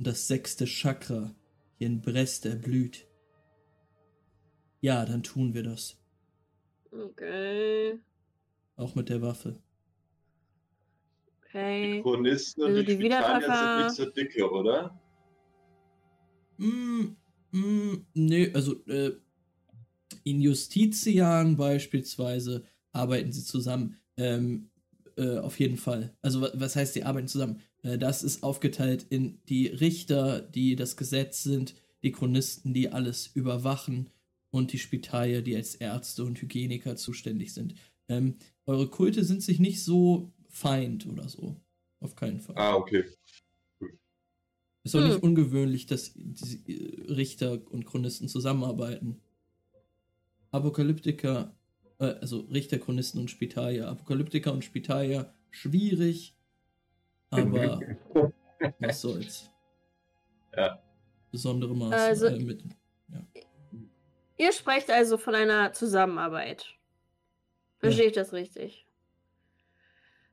und 0.00 0.06
das 0.06 0.26
sechste 0.26 0.64
Chakra 0.64 1.34
hier 1.76 1.86
in 1.86 2.00
Brest 2.00 2.46
erblüht, 2.46 3.06
ja, 4.80 5.04
dann 5.04 5.22
tun 5.22 5.52
wir 5.52 5.62
das. 5.62 5.98
Okay. 6.90 8.00
Auch 8.76 8.94
mit 8.94 9.10
der 9.10 9.20
Waffe. 9.20 9.60
Okay. 11.44 12.00
Chronisten 12.00 12.62
und 12.62 12.70
Also 12.70 12.80
die, 12.80 12.86
die 12.86 12.92
Spitalier 12.94 13.46
Wiedertäufer- 13.46 13.58
sind 13.58 13.76
nicht 13.76 13.90
so 13.90 14.06
dicke, 14.06 14.50
oder? 14.50 14.98
Mm, 16.56 17.16
mm, 17.52 18.06
nee, 18.14 18.50
also 18.54 18.82
äh, 18.86 19.12
in 20.24 20.40
Justitian 20.40 21.58
beispielsweise 21.58 22.64
arbeiten 22.92 23.32
sie 23.32 23.44
zusammen. 23.44 23.98
Ähm, 24.16 24.70
äh, 25.16 25.36
auf 25.38 25.60
jeden 25.60 25.76
Fall. 25.76 26.16
Also 26.22 26.40
wa- 26.40 26.52
was 26.54 26.74
heißt, 26.74 26.94
sie 26.94 27.04
arbeiten 27.04 27.28
zusammen? 27.28 27.60
Äh, 27.82 27.98
das 27.98 28.22
ist 28.22 28.42
aufgeteilt 28.42 29.06
in 29.10 29.38
die 29.48 29.66
Richter, 29.68 30.40
die 30.40 30.76
das 30.76 30.96
Gesetz 30.96 31.42
sind, 31.42 31.74
die 32.02 32.12
Chronisten, 32.12 32.72
die 32.74 32.88
alles 32.90 33.26
überwachen 33.34 34.10
und 34.50 34.72
die 34.72 34.78
Spitalier, 34.78 35.42
die 35.42 35.56
als 35.56 35.74
Ärzte 35.74 36.24
und 36.24 36.40
Hygieniker 36.40 36.96
zuständig 36.96 37.52
sind. 37.54 37.74
Ähm, 38.08 38.36
eure 38.66 38.88
Kulte 38.88 39.24
sind 39.24 39.42
sich 39.42 39.60
nicht 39.60 39.82
so 39.84 40.32
feind 40.48 41.06
oder 41.06 41.28
so. 41.28 41.56
Auf 42.00 42.16
keinen 42.16 42.40
Fall. 42.40 42.56
Ah, 42.58 42.74
okay. 42.74 43.04
Ist 44.82 44.96
auch 44.96 45.02
nicht 45.04 45.16
Hm. 45.16 45.22
ungewöhnlich, 45.22 45.86
dass 45.86 46.12
die 46.14 46.72
äh, 46.72 47.12
Richter 47.12 47.60
und 47.70 47.84
Chronisten 47.84 48.28
zusammenarbeiten. 48.28 49.20
Apokalyptiker, 50.50 51.54
äh, 51.98 52.04
also 52.04 52.40
Richter, 52.40 52.78
Chronisten 52.78 53.20
und 53.20 53.30
Spitalier. 53.30 53.88
Apokalyptiker 53.88 54.52
und 54.52 54.64
Spitalier, 54.64 55.32
schwierig, 55.50 56.34
aber 57.30 57.80
was 58.80 59.00
soll's. 59.00 59.50
Ja. 60.56 60.82
Besondere 61.30 61.74
Maße 61.74 61.96
Also- 61.96 62.26
äh, 62.26 62.38
mit. 62.38 62.64
Ihr 64.36 64.52
sprecht 64.52 64.90
also 64.90 65.18
von 65.18 65.34
einer 65.34 65.72
Zusammenarbeit. 65.72 66.74
Verstehe 67.78 68.06
ich 68.06 68.12
das 68.12 68.32
richtig? 68.32 68.86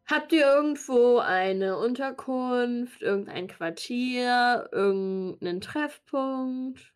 Habt 0.05 0.31
ihr 0.31 0.45
irgendwo 0.45 1.17
eine 1.17 1.77
Unterkunft, 1.77 3.01
irgendein 3.01 3.47
Quartier, 3.47 4.69
irgendeinen 4.71 5.59
Treffpunkt, 5.59 6.93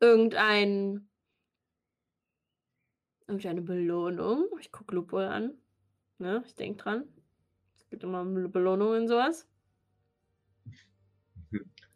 irgendein 0.00 1.08
irgendeine 3.26 3.60
Belohnung? 3.60 4.46
Ich 4.60 4.72
gucke 4.72 4.94
Lupo 4.94 5.18
an. 5.18 5.52
Ne, 6.18 6.42
ich 6.46 6.54
denke 6.54 6.82
dran. 6.82 7.04
Es 7.86 7.90
geht 7.90 8.02
immer 8.02 8.24
Belohnungen 8.24 9.02
und 9.02 9.08
sowas. 9.08 9.46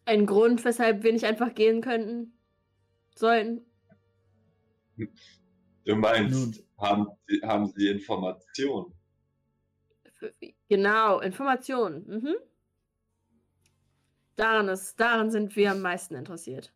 Ein 0.04 0.24
Grund, 0.26 0.64
weshalb 0.64 1.02
wir 1.02 1.12
nicht 1.12 1.24
einfach 1.24 1.52
gehen 1.54 1.80
könnten. 1.80 2.32
Sollten. 3.16 3.66
Du 5.84 5.96
meinst, 5.96 6.64
haben, 6.78 7.06
sie- 7.26 7.40
haben 7.42 7.72
sie 7.76 7.88
Informationen? 7.88 8.94
Genau, 10.68 11.18
Informationen. 11.20 12.06
Mhm. 12.06 12.34
Daran, 14.36 14.68
ist, 14.68 14.98
daran 15.00 15.30
sind 15.30 15.56
wir 15.56 15.72
am 15.72 15.80
meisten 15.80 16.14
interessiert. 16.14 16.72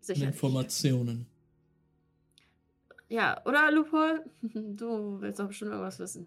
Sicher. 0.00 0.26
Informationen. 0.26 1.26
Ja, 3.08 3.40
oder 3.46 3.70
Lupol? 3.70 4.24
Du 4.42 5.20
willst 5.20 5.40
doch 5.40 5.48
bestimmt 5.48 5.70
irgendwas 5.70 5.98
wissen. 5.98 6.26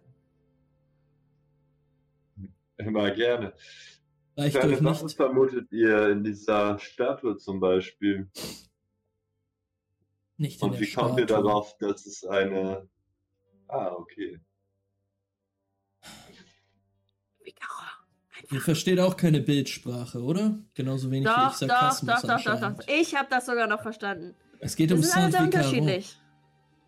Immer 2.80 3.12
gerne. 3.12 3.54
Reicht 4.38 4.56
Kleine 4.58 4.84
Waffen 4.84 5.06
nicht. 5.08 5.16
vermutet 5.18 5.72
ihr 5.72 6.10
in 6.10 6.24
dieser 6.24 6.80
Statue 6.80 7.38
zum 7.38 7.60
Beispiel? 7.60 8.30
Nicht 10.38 10.62
in 10.62 10.68
Und 10.70 10.74
der 10.76 10.82
wie 10.82 10.92
kommt 10.94 11.20
ihr 11.20 11.26
darauf, 11.26 11.78
dass 11.80 12.06
es 12.06 12.24
eine. 12.26 12.88
Ah, 13.68 13.92
okay. 13.92 14.40
Ihr 18.52 18.62
versteht 18.62 19.00
auch 19.00 19.16
keine 19.18 19.42
Bildsprache, 19.42 20.24
oder? 20.24 20.58
Genauso 20.74 21.12
wenig 21.12 21.28
wie 21.28 21.30
ich 21.30 21.36
Doch, 21.36 21.52
doch, 21.52 21.54
Sarkasmus 21.58 22.08
doch, 22.08 22.22
doch, 22.22 22.28
doch, 22.44 22.52
anscheinend. 22.52 22.80
doch. 22.80 22.88
Ich 22.88 23.16
habe 23.16 23.28
das 23.30 23.46
sogar 23.46 23.68
noch 23.68 23.82
verstanden. 23.82 24.36
Es 24.60 24.76
geht 24.76 24.90
Wir 24.90 24.96
um 24.96 25.04
sind 25.04 25.14
alle 25.16 25.32
sehr 25.32 25.42
Saint 25.42 25.54
Vicaron. 25.54 25.68
unterschiedlich. 25.80 26.20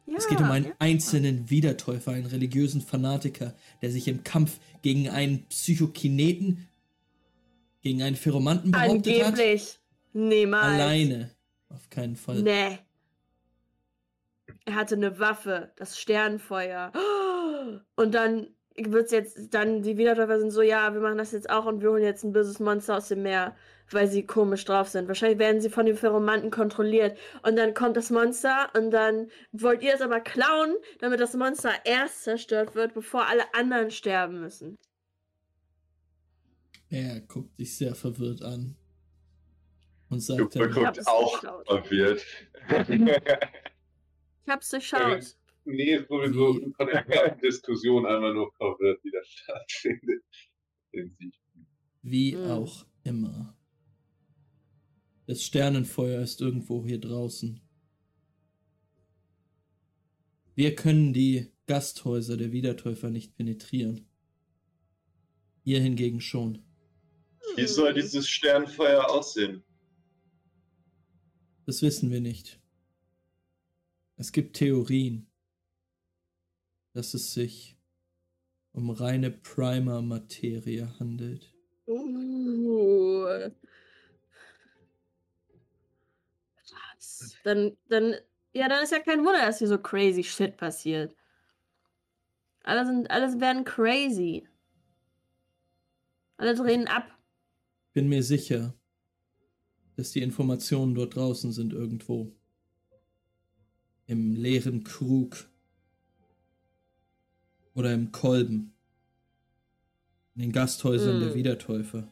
Ja, 0.06 0.18
Es 0.18 0.28
geht 0.28 0.40
um 0.40 0.52
einen 0.52 0.66
ja. 0.66 0.72
einzelnen 0.80 1.50
Wiedertäufer, 1.50 2.12
einen 2.12 2.26
religiösen 2.26 2.82
Fanatiker, 2.82 3.54
der 3.82 3.92
sich 3.92 4.08
im 4.08 4.24
Kampf 4.24 4.60
gegen 4.82 5.10
einen 5.10 5.46
Psychokineten, 5.46 6.68
gegen 7.82 8.02
einen 8.04 8.16
Pheromanten 8.16 8.72
behauptet 8.72 9.22
hat. 9.22 9.34
Angeblich. 9.34 9.80
Niemals. 10.14 10.66
Alleine. 10.66 11.32
Auf 11.70 11.90
keinen 11.90 12.16
Fall. 12.16 12.42
Nee. 12.42 12.80
Er 14.66 14.76
hatte 14.76 14.96
eine 14.96 15.20
Waffe, 15.20 15.72
das 15.78 15.98
Sternfeuer. 16.00 16.92
Und 17.96 18.14
dann 18.14 18.48
wird's 18.76 19.12
jetzt, 19.12 19.54
dann 19.54 19.82
die 19.82 19.98
Wiedertäufer 19.98 20.40
sind 20.40 20.52
so, 20.52 20.62
ja, 20.62 20.94
wir 20.94 21.02
machen 21.02 21.18
das 21.18 21.32
jetzt 21.32 21.50
auch 21.50 21.66
und 21.66 21.82
wir 21.82 21.92
holen 21.92 22.04
jetzt 22.04 22.24
ein 22.24 22.32
böses 22.32 22.60
Monster 22.60 22.98
aus 22.98 23.10
dem 23.10 23.22
Meer, 23.22 23.56
weil 23.94 24.08
sie 24.08 24.26
komisch 24.26 24.66
drauf 24.66 24.88
sind. 24.90 25.08
Wahrscheinlich 25.08 25.40
werden 25.40 25.62
sie 25.62 25.70
von 25.70 25.86
den 25.86 25.96
Pheromanten 25.96 26.50
kontrolliert. 26.52 27.18
Und 27.44 27.56
dann 27.58 27.74
kommt 27.74 27.98
das 27.98 28.10
Monster 28.10 28.70
und 28.76 28.92
dann 28.92 29.30
wollt 29.52 29.82
ihr 29.84 29.94
es 29.94 30.02
aber 30.02 30.20
klauen, 30.20 30.76
damit 31.00 31.20
das 31.20 31.34
Monster 31.36 31.72
erst 31.86 32.24
zerstört 32.24 32.76
wird, 32.76 32.94
bevor 32.94 33.28
alle 33.28 33.54
anderen 33.54 33.92
sterben 33.92 34.40
müssen. 34.42 34.78
Er 36.90 37.22
guckt 37.22 37.58
dich 37.60 37.78
sehr 37.78 37.96
verwirrt 37.96 38.42
an. 38.42 38.76
Und 40.10 40.20
sagt 40.20 40.56
dann, 40.56 40.64
hab 40.64 40.74
guckt 40.74 40.98
es 40.98 41.08
auch 41.08 41.40
geschaut. 41.40 41.66
verwirrt. 41.68 42.26
Ich 44.44 44.50
hab's 44.50 44.70
durchschaut. 44.70 45.36
Nee, 45.64 45.96
ist 45.96 46.08
sowieso 46.10 46.56
Wie- 46.56 46.74
von 46.76 46.88
der 46.88 47.36
Diskussion 47.36 48.06
einmal 48.06 48.34
nur 48.34 48.52
verwirrt, 48.58 49.00
wie 49.04 49.12
das 49.12 49.28
stattfindet. 49.28 50.24
Wie 52.02 52.36
Mhm. 52.36 52.52
auch 52.52 52.86
immer. 53.04 53.56
Das 55.28 55.44
Sternenfeuer 55.44 56.22
ist 56.22 56.42
irgendwo 56.42 56.86
hier 56.86 57.00
draußen. 57.00 57.62
Wir 60.56 60.76
können 60.76 61.14
die 61.14 61.52
Gasthäuser 61.68 62.38
der 62.38 62.52
Wiedertäufer 62.52 63.10
nicht 63.10 63.36
penetrieren. 63.36 64.08
Ihr 65.64 65.80
hingegen 65.80 66.22
schon. 66.22 66.64
Wie 67.56 67.68
soll 67.68 67.94
dieses 67.94 68.28
Sternfeuer 68.28 69.10
aussehen? 69.10 69.64
Das 71.66 71.82
wissen 71.82 72.12
wir 72.12 72.22
nicht. 72.22 72.60
Es 74.18 74.32
gibt 74.32 74.58
Theorien, 74.58 75.28
dass 76.94 77.14
es 77.14 77.34
sich 77.34 77.78
um 78.74 78.90
reine 78.90 79.32
Primer-Materie 79.32 81.00
handelt. 81.00 81.54
Uh. 81.88 83.50
Dann, 87.44 87.78
dann, 87.90 88.16
ja, 88.54 88.68
dann 88.68 88.84
ist 88.84 88.92
ja 88.92 89.00
kein 89.00 89.20
Wunder, 89.20 89.46
dass 89.46 89.60
hier 89.60 89.68
so 89.68 89.78
crazy 89.78 90.24
shit 90.24 90.58
passiert. 90.58 91.16
Alle 92.64 92.86
sind, 92.86 93.10
alles 93.10 93.40
werden 93.40 93.64
crazy. 93.64 94.48
Alle 96.38 96.56
drehen 96.56 96.88
ab. 96.88 97.06
Bin 97.94 98.08
mir 98.10 98.24
sicher, 98.24 98.74
dass 99.96 100.12
die 100.12 100.22
Informationen 100.22 100.96
dort 100.96 101.16
draußen 101.16 101.52
sind 101.52 101.74
irgendwo. 101.74 102.32
Im 104.08 104.36
leeren 104.36 104.84
Krug. 104.84 105.48
Oder 107.74 107.94
im 107.94 108.12
Kolben. 108.12 108.74
In 110.36 110.42
den 110.42 110.52
Gasthäusern 110.52 111.20
der 111.20 111.32
Mm. 111.32 111.36
Wiedertäufer. 111.36 112.12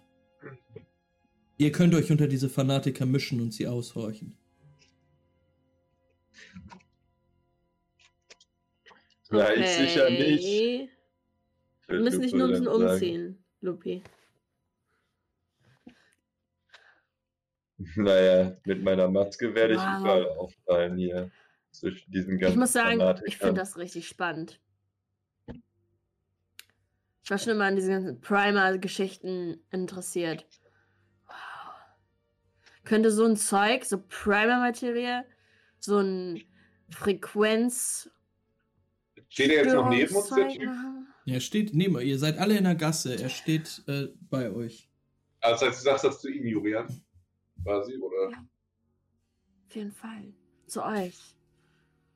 Ihr 1.57 1.71
könnt 1.71 1.93
euch 1.93 2.09
unter 2.11 2.27
diese 2.27 2.49
Fanatiker 2.49 3.05
mischen 3.05 3.41
und 3.41 3.53
sie 3.53 3.67
aushorchen. 3.67 4.37
Na, 9.31 9.53
ich 9.53 9.67
sicher 9.69 10.09
nicht. 10.09 10.89
Wir 11.87 11.99
müssen 11.99 12.21
dich 12.21 12.31
Lupo 12.31 12.59
nur 12.59 12.75
umziehen, 12.75 13.43
Lupi. 13.61 14.03
Naja, 17.95 18.57
mit 18.65 18.83
meiner 18.83 19.07
Maske 19.07 19.55
werde 19.55 19.75
ich 19.75 19.79
Wow. 19.79 19.99
überall 20.01 20.27
auffallen 20.37 20.97
hier. 20.97 21.31
Zwischen 21.71 22.11
diesen 22.11 22.37
ganzen 22.39 22.53
Ich 22.53 22.59
muss 22.59 22.73
sagen, 22.73 22.93
ich 22.95 22.97
Fanatikern. 22.99 23.39
finde 23.47 23.61
das 23.61 23.77
richtig 23.77 24.07
spannend. 24.07 24.59
Ich 27.23 27.29
war 27.31 27.37
schon 27.37 27.53
immer 27.53 27.65
an 27.65 27.75
diesen 27.75 27.91
ganzen 27.93 28.19
Primer-Geschichten 28.21 29.63
interessiert. 29.71 30.45
Wow. 31.27 31.33
Könnte 32.83 33.11
so 33.11 33.23
ein 33.25 33.37
Zeug, 33.37 33.85
so 33.85 34.01
Primer-Materie, 34.01 35.23
so 35.79 35.97
ein 35.99 36.43
Frequenz. 36.89 38.09
Steht 39.29 39.51
er 39.51 39.63
jetzt 39.63 39.73
noch 39.73 39.89
neben 39.89 40.15
uns, 40.15 40.29
der 40.29 40.47
Typ? 40.49 40.65
machen? 40.65 41.07
Er 41.25 41.39
steht 41.39 41.73
neben 41.73 41.95
euch. 41.95 42.07
Ihr 42.07 42.19
seid 42.19 42.37
alle 42.39 42.57
in 42.57 42.63
der 42.63 42.75
Gasse. 42.75 43.21
Er 43.21 43.29
steht 43.29 43.83
äh, 43.87 44.07
bei 44.29 44.51
euch. 44.51 44.89
Also, 45.41 45.65
das 45.65 45.75
heißt, 45.75 45.79
du 45.79 45.89
sagst 45.89 46.03
das 46.05 46.21
zu 46.21 46.29
ihm, 46.29 46.45
Julian? 46.45 46.87
Quasi, 47.63 47.97
oder? 47.97 48.31
Ja. 48.31 48.47
Auf 49.67 49.75
jeden 49.75 49.91
Fall. 49.91 50.33
Zu 50.65 50.83
euch. 50.83 51.17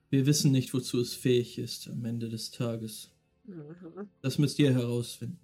Wir 0.09 0.25
wissen 0.25 0.51
nicht, 0.51 0.73
wozu 0.73 0.99
es 0.99 1.13
fähig 1.13 1.57
ist 1.57 1.87
am 1.87 2.03
Ende 2.05 2.29
des 2.29 2.51
Tages. 2.51 3.11
Mhm. 3.45 4.09
Das 4.21 4.37
müsst 4.37 4.59
ihr 4.59 4.73
herausfinden. 4.73 5.39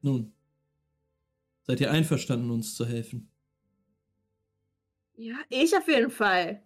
Nun, 0.00 0.32
seid 1.62 1.80
ihr 1.80 1.90
einverstanden, 1.90 2.50
uns 2.50 2.74
zu 2.74 2.86
helfen? 2.86 3.30
Ja, 5.20 5.34
ich 5.48 5.76
auf 5.76 5.88
jeden 5.88 6.12
Fall. 6.12 6.62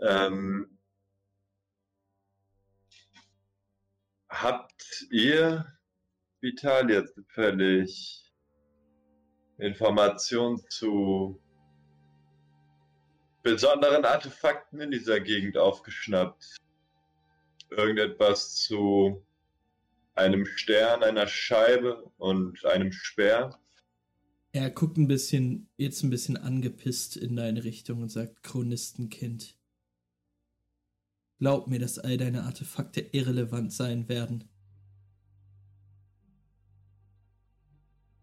Ähm, 0.00 0.78
habt 4.28 5.08
ihr, 5.10 5.66
Vitalia, 6.40 7.04
zufällig 7.04 8.32
Informationen 9.58 10.64
zu 10.68 11.42
besonderen 13.42 14.04
Artefakten 14.04 14.80
in 14.80 14.92
dieser 14.92 15.18
Gegend 15.18 15.58
aufgeschnappt? 15.58 16.58
Irgendetwas 17.70 18.54
zu 18.54 19.26
einem 20.14 20.46
Stern, 20.46 21.02
einer 21.02 21.26
Scheibe 21.26 22.08
und 22.18 22.64
einem 22.66 22.92
Speer? 22.92 23.59
Er 24.52 24.70
guckt 24.70 24.96
ein 24.96 25.06
bisschen, 25.06 25.68
jetzt 25.76 26.02
ein 26.02 26.10
bisschen 26.10 26.36
angepisst 26.36 27.16
in 27.16 27.36
deine 27.36 27.62
Richtung 27.62 28.02
und 28.02 28.08
sagt, 28.08 28.42
Chronistenkind. 28.42 29.56
Glaub 31.38 31.68
mir, 31.68 31.78
dass 31.78 31.98
all 31.98 32.16
deine 32.16 32.42
Artefakte 32.42 33.00
irrelevant 33.00 33.72
sein 33.72 34.08
werden. 34.08 34.48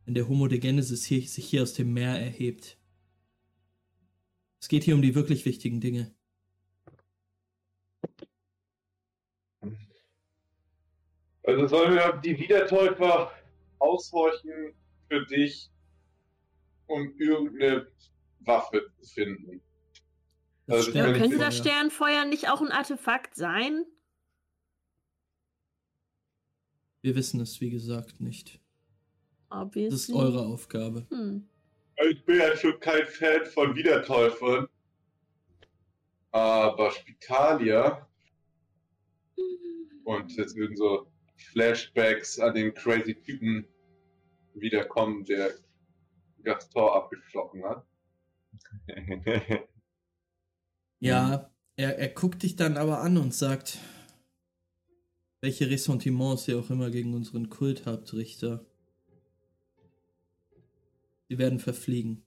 Wenn 0.06 0.16
der 0.16 0.28
Homo 0.28 0.48
de 0.48 0.60
Genesis 0.60 1.06
hier, 1.06 1.22
sich 1.22 1.50
hier 1.50 1.64
aus 1.64 1.74
dem 1.74 1.94
Meer 1.94 2.20
erhebt. 2.20 2.78
Es 4.60 4.68
geht 4.68 4.84
hier 4.84 4.96
um 4.96 5.02
die 5.02 5.16
wirklich 5.16 5.46
wichtigen 5.46 5.82
Dinge. 5.82 6.14
Also 11.44 11.68
sollen 11.68 11.96
wir 11.96 12.22
die 12.24 12.38
Wiedertäufer 12.38 13.32
aushorchen 13.80 14.74
für 15.08 15.26
dich, 15.26 15.72
um 16.88 17.14
irgendeine 17.18 17.88
Waffe 18.40 18.92
zu 19.00 19.14
finden. 19.14 19.62
Das 20.66 20.88
Also, 20.88 20.92
Ja, 20.92 21.14
könnte 21.14 21.38
das 21.38 21.58
Sternfeuer. 21.58 22.12
Sternfeuer 22.12 22.26
nicht 22.26 22.50
auch 22.50 22.62
ein 22.62 22.72
Artefakt 22.72 23.36
sein? 23.36 23.86
Wir 27.02 27.16
wissen 27.16 27.40
es, 27.40 27.62
wie 27.62 27.70
gesagt, 27.70 28.20
nicht. 28.20 28.60
Obviously. 29.50 29.90
Das 29.90 30.10
ist 30.10 30.16
eure 30.16 30.46
Aufgabe. 30.46 31.06
Hm. 31.10 31.48
Ich 32.10 32.24
bin 32.26 32.38
ja 32.40 32.56
schon 32.56 32.80
kein 32.80 33.06
Fan 33.06 33.46
von 33.46 33.76
Wiedertäufern. 33.76 34.68
Aber 36.32 36.92
Spitalia 36.92 38.08
und 40.08 40.32
jetzt 40.38 40.56
würden 40.56 40.76
so 40.78 41.08
Flashbacks 41.52 42.40
an 42.40 42.56
den 42.56 42.74
crazy 42.74 43.14
Typen 43.14 43.68
wiederkommen, 44.54 45.26
der 45.26 45.52
Gaston 46.48 46.90
abgestochen 46.90 47.64
hat. 47.64 47.86
Ja, 51.00 51.52
er, 51.76 52.00
er 52.00 52.08
guckt 52.08 52.42
dich 52.42 52.56
dann 52.56 52.76
aber 52.76 53.02
an 53.02 53.20
und 53.20 53.32
sagt, 53.32 53.78
welche 55.42 55.70
Ressentiments 55.70 56.48
ihr 56.48 56.58
auch 56.58 56.72
immer 56.72 56.90
gegen 56.90 57.14
unseren 57.14 57.52
Kult 57.52 57.86
habt, 57.86 58.16
Richter. 58.16 58.66
Sie 61.30 61.38
werden 61.38 61.60
verfliegen. 61.60 62.26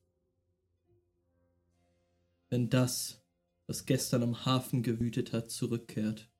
Wenn 2.48 2.70
das, 2.70 3.24
was 3.66 3.86
gestern 3.86 4.22
am 4.22 4.47
Hafen 4.47 4.84
gewütet 4.84 5.32
hat, 5.32 5.51
zurückkehrt. 5.51 6.30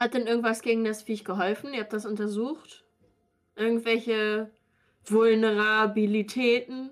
Hat 0.00 0.14
denn 0.14 0.26
irgendwas 0.26 0.62
gegen 0.62 0.82
das 0.84 1.02
Viech 1.02 1.24
geholfen? 1.24 1.74
Ihr 1.74 1.80
habt 1.80 1.92
das 1.92 2.06
untersucht? 2.06 2.86
Irgendwelche 3.54 4.50
Vulnerabilitäten? 5.04 6.90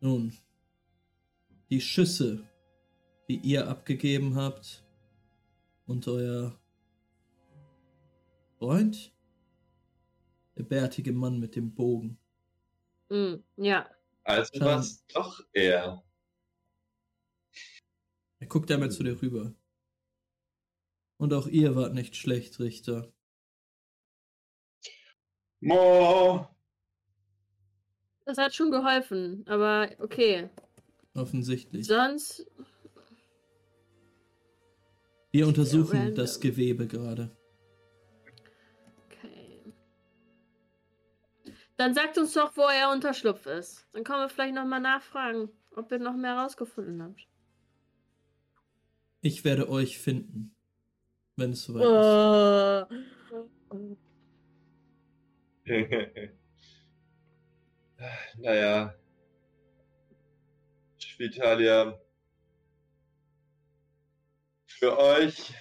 Nun, 0.00 0.34
die 1.70 1.80
Schüsse, 1.80 2.46
die 3.30 3.36
ihr 3.36 3.66
abgegeben 3.66 4.36
habt 4.36 4.84
und 5.86 6.06
euer 6.06 6.60
Freund, 8.58 9.14
der 10.58 10.64
bärtige 10.64 11.12
Mann 11.12 11.40
mit 11.40 11.56
dem 11.56 11.74
Bogen, 11.74 12.18
Hm, 13.10 13.42
ja. 13.56 13.88
Also 14.24 14.50
Schon. 14.54 14.66
was 14.66 15.06
doch 15.06 15.40
er. 15.52 16.02
er 18.40 18.46
guckt 18.46 18.70
einmal 18.70 18.90
zu 18.90 19.02
dir 19.02 19.20
rüber. 19.20 19.54
Und 21.24 21.32
auch 21.32 21.46
ihr 21.46 21.74
wart 21.74 21.94
nicht 21.94 22.16
schlecht, 22.16 22.60
Richter. 22.60 23.10
Mo! 25.60 26.46
Das 28.26 28.36
hat 28.36 28.54
schon 28.54 28.70
geholfen, 28.70 29.42
aber 29.48 29.88
okay. 30.00 30.50
Offensichtlich. 31.14 31.86
Sonst. 31.86 32.46
Wir 35.32 35.46
untersuchen 35.46 36.14
das 36.14 36.40
Gewebe 36.40 36.86
gerade. 36.86 37.34
Okay. 39.06 39.72
Dann 41.78 41.94
sagt 41.94 42.18
uns 42.18 42.34
doch, 42.34 42.54
wo 42.54 42.64
er 42.68 42.92
Unterschlupf 42.92 43.46
ist. 43.46 43.88
Dann 43.94 44.04
können 44.04 44.20
wir 44.20 44.28
vielleicht 44.28 44.54
nochmal 44.54 44.82
nachfragen, 44.82 45.48
ob 45.74 45.90
ihr 45.90 46.00
noch 46.00 46.16
mehr 46.16 46.36
rausgefunden 46.36 47.02
habt. 47.02 47.26
Ich 49.22 49.42
werde 49.42 49.70
euch 49.70 49.98
finden, 49.98 50.54
wenn 51.36 51.50
es 51.50 51.64
soweit 51.64 52.88
ist. 53.66 53.94
Naja. 58.36 58.94
Spitalia. 60.98 61.98
Für 64.66 64.98
euch 64.98 65.54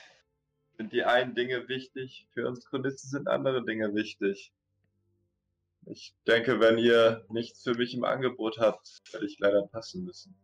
sind 0.78 0.92
die 0.92 1.04
einen 1.04 1.36
Dinge 1.36 1.70
wichtig, 1.70 2.28
für 2.34 2.48
uns 2.48 2.66
Chronisten 2.66 3.10
sind 3.10 3.28
andere 3.30 3.64
Dinge 3.64 3.94
wichtig. 3.96 4.52
Ich 5.86 6.14
denke, 6.28 6.60
wenn 6.60 6.78
ihr 6.78 7.26
nichts 7.30 7.64
für 7.64 7.76
mich 7.76 7.94
im 7.94 8.04
Angebot 8.04 8.58
habt, 8.58 9.02
werde 9.12 9.26
ich 9.26 9.38
leider 9.40 9.68
passen 9.68 10.04
müssen. 10.04 10.36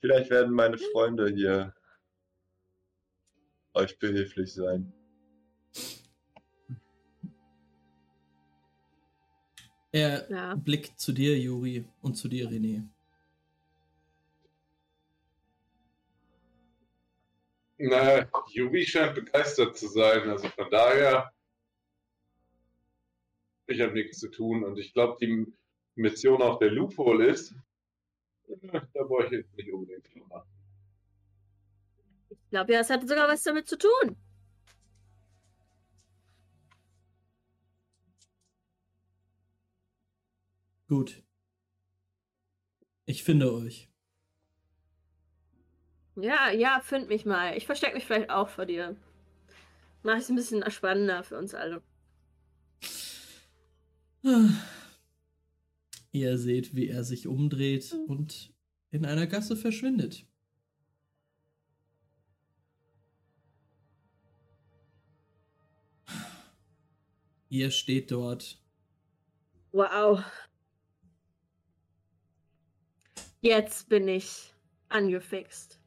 Vielleicht 0.00 0.30
werden 0.30 0.52
meine 0.52 0.78
Freunde 0.78 1.28
hier 1.28 1.75
euch 3.76 3.98
behilflich 3.98 4.52
sein. 4.54 4.92
Er 9.92 10.28
Ja. 10.30 10.54
blickt 10.54 10.98
zu 10.98 11.12
dir, 11.12 11.38
Juri, 11.38 11.84
und 12.02 12.14
zu 12.16 12.28
dir, 12.28 12.48
René. 12.50 12.86
Na, 17.78 18.26
Yubi 18.48 18.84
scheint 18.86 19.14
begeistert 19.14 19.76
zu 19.76 19.88
sein, 19.88 20.28
also 20.28 20.48
von 20.48 20.70
daher. 20.70 21.30
Ich 23.66 23.80
habe 23.80 23.92
nichts 23.94 24.18
zu 24.18 24.30
tun 24.30 24.64
und 24.64 24.78
ich 24.78 24.92
glaube, 24.92 25.16
die 25.20 25.46
Mission 25.94 26.40
auf 26.42 26.58
der 26.58 26.70
Loophole 26.70 27.28
ist. 27.28 27.54
Da 28.94 29.02
brauche 29.02 29.24
ich 29.26 29.32
jetzt 29.32 29.56
nicht 29.56 29.72
unbedingt 29.72 30.06
viel 30.08 30.22
machen. 30.24 30.55
Ich 32.46 32.50
glaube 32.50 32.72
ja, 32.72 32.80
es 32.80 32.90
hat 32.90 33.06
sogar 33.08 33.26
was 33.26 33.42
damit 33.42 33.68
zu 33.68 33.76
tun. 33.76 34.16
Gut. 40.88 41.24
Ich 43.04 43.24
finde 43.24 43.52
euch. 43.52 43.90
Ja, 46.14 46.50
ja, 46.52 46.80
find 46.84 47.08
mich 47.08 47.24
mal. 47.26 47.56
Ich 47.56 47.66
verstecke 47.66 47.94
mich 47.94 48.06
vielleicht 48.06 48.30
auch 48.30 48.48
vor 48.48 48.64
dir. 48.64 48.96
Mach 50.04 50.18
es 50.18 50.28
ein 50.28 50.36
bisschen 50.36 50.68
spannender 50.70 51.24
für 51.24 51.36
uns 51.36 51.52
alle. 51.52 51.82
Ihr 56.12 56.38
seht, 56.38 56.76
wie 56.76 56.88
er 56.88 57.02
sich 57.02 57.26
umdreht 57.26 57.92
und 58.06 58.54
in 58.92 59.04
einer 59.04 59.26
Gasse 59.26 59.56
verschwindet. 59.56 60.24
Ihr 67.48 67.70
steht 67.70 68.10
dort. 68.10 68.60
Wow. 69.72 70.22
Jetzt 73.40 73.88
bin 73.88 74.08
ich 74.08 74.52
angefixt. 74.88 75.80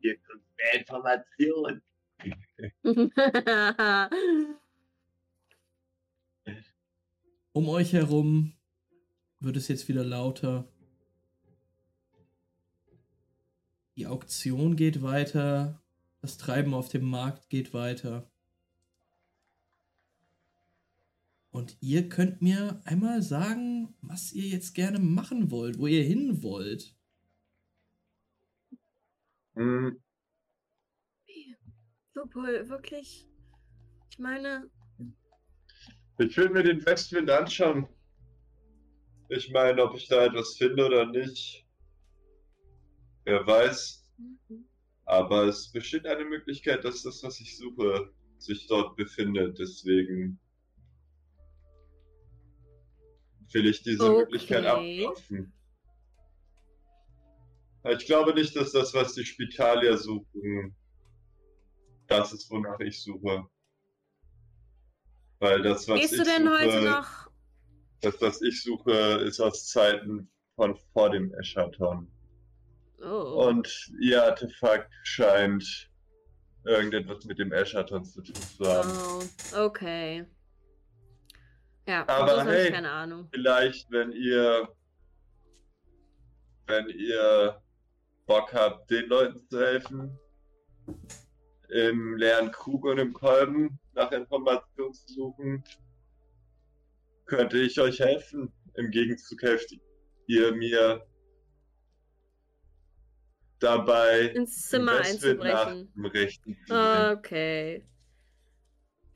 Hier 0.00 0.18
kommt 0.18 0.42
mehr 0.56 0.74
Information. 0.80 1.82
Um 7.56 7.70
euch 7.70 7.94
herum 7.94 8.52
wird 9.40 9.56
es 9.56 9.68
jetzt 9.68 9.88
wieder 9.88 10.04
lauter. 10.04 10.68
Die 13.96 14.06
Auktion 14.06 14.76
geht 14.76 15.02
weiter. 15.02 15.82
Das 16.20 16.36
Treiben 16.38 16.74
auf 16.74 16.88
dem 16.88 17.04
Markt 17.04 17.48
geht 17.48 17.72
weiter. 17.74 18.30
Und 21.50 21.78
ihr 21.80 22.08
könnt 22.08 22.42
mir 22.42 22.82
einmal 22.84 23.22
sagen, 23.22 23.94
was 24.02 24.32
ihr 24.32 24.48
jetzt 24.48 24.74
gerne 24.74 24.98
machen 24.98 25.50
wollt, 25.50 25.78
wo 25.78 25.86
ihr 25.86 26.04
hin 26.04 26.42
wollt. 26.42 26.94
Hm, 29.54 29.98
Lupol, 32.14 32.68
wirklich? 32.68 33.28
Ich 34.10 34.18
meine, 34.18 34.70
Ich 36.18 36.36
will 36.36 36.48
mir 36.48 36.62
den 36.62 36.84
Westwind 36.86 37.28
anschauen. 37.30 37.86
Ich 39.28 39.50
meine, 39.50 39.82
ob 39.82 39.94
ich 39.96 40.08
da 40.08 40.24
etwas 40.24 40.56
finde 40.56 40.86
oder 40.86 41.06
nicht. 41.06 41.65
Wer 43.26 43.44
weiß. 43.46 44.04
Aber 45.04 45.44
es 45.44 45.70
besteht 45.70 46.06
eine 46.06 46.24
Möglichkeit, 46.24 46.84
dass 46.84 47.02
das, 47.02 47.22
was 47.22 47.40
ich 47.40 47.56
suche, 47.58 48.12
sich 48.38 48.66
dort 48.68 48.96
befindet. 48.96 49.58
Deswegen 49.58 50.38
will 53.52 53.66
ich 53.66 53.82
diese 53.82 54.04
Okay. 54.04 54.18
Möglichkeit 54.20 54.64
abklopfen. 54.64 55.52
Ich 57.88 58.06
glaube 58.06 58.34
nicht, 58.34 58.54
dass 58.56 58.72
das, 58.72 58.94
was 58.94 59.14
die 59.14 59.24
Spitalier 59.24 59.96
suchen, 59.96 60.74
das 62.08 62.32
ist, 62.32 62.50
wonach 62.50 62.78
ich 62.80 63.00
suche. 63.02 63.44
Weil 65.40 65.62
das, 65.62 65.86
was 65.88 66.00
gehst 66.00 66.12
ich 66.14 66.18
du 66.18 66.24
denn 66.24 66.44
suche, 66.44 66.58
heute 66.64 66.84
noch? 66.90 67.30
das, 68.00 68.20
was 68.20 68.40
ich 68.42 68.62
suche, 68.62 68.92
ist 69.26 69.40
aus 69.40 69.66
Zeiten 69.68 70.30
von 70.54 70.76
vor 70.92 71.10
dem 71.10 71.32
Eschaton. 71.34 72.15
Oh. 73.02 73.48
Und 73.48 73.90
ihr 74.00 74.22
Artefakt 74.22 74.92
scheint 75.04 75.90
irgendetwas 76.64 77.24
mit 77.24 77.38
dem 77.38 77.52
Eschaton 77.52 78.04
zu 78.04 78.22
tun 78.22 78.34
zu 78.34 78.66
haben. 78.66 78.90
Oh, 79.54 79.64
okay. 79.64 80.26
Ja, 81.86 82.06
Aber 82.08 82.44
hey. 82.44 82.70
keine 82.70 82.90
Ahnung. 82.90 83.28
Vielleicht, 83.32 83.90
wenn 83.90 84.10
ihr, 84.12 84.68
wenn 86.66 86.88
ihr 86.88 87.62
Bock 88.26 88.52
habt, 88.52 88.90
den 88.90 89.08
Leuten 89.08 89.38
zu 89.48 89.60
helfen, 89.60 90.18
im 91.68 92.16
leeren 92.16 92.50
Krug 92.50 92.84
und 92.84 92.98
im 92.98 93.12
Kolben 93.12 93.78
nach 93.94 94.10
Informationen 94.12 94.94
zu 94.94 95.12
suchen, 95.12 95.64
könnte 97.26 97.58
ich 97.58 97.78
euch 97.80 98.00
helfen. 98.00 98.52
Im 98.74 98.90
Gegenzug 98.90 99.42
helft 99.42 99.72
ihr 100.26 100.52
mir 100.54 101.06
dabei, 103.60 104.20
Ins 104.34 104.68
Zimmer 104.68 105.00
einzubrechen. 105.00 105.92
gehen. 106.12 106.56
Okay. 106.68 107.86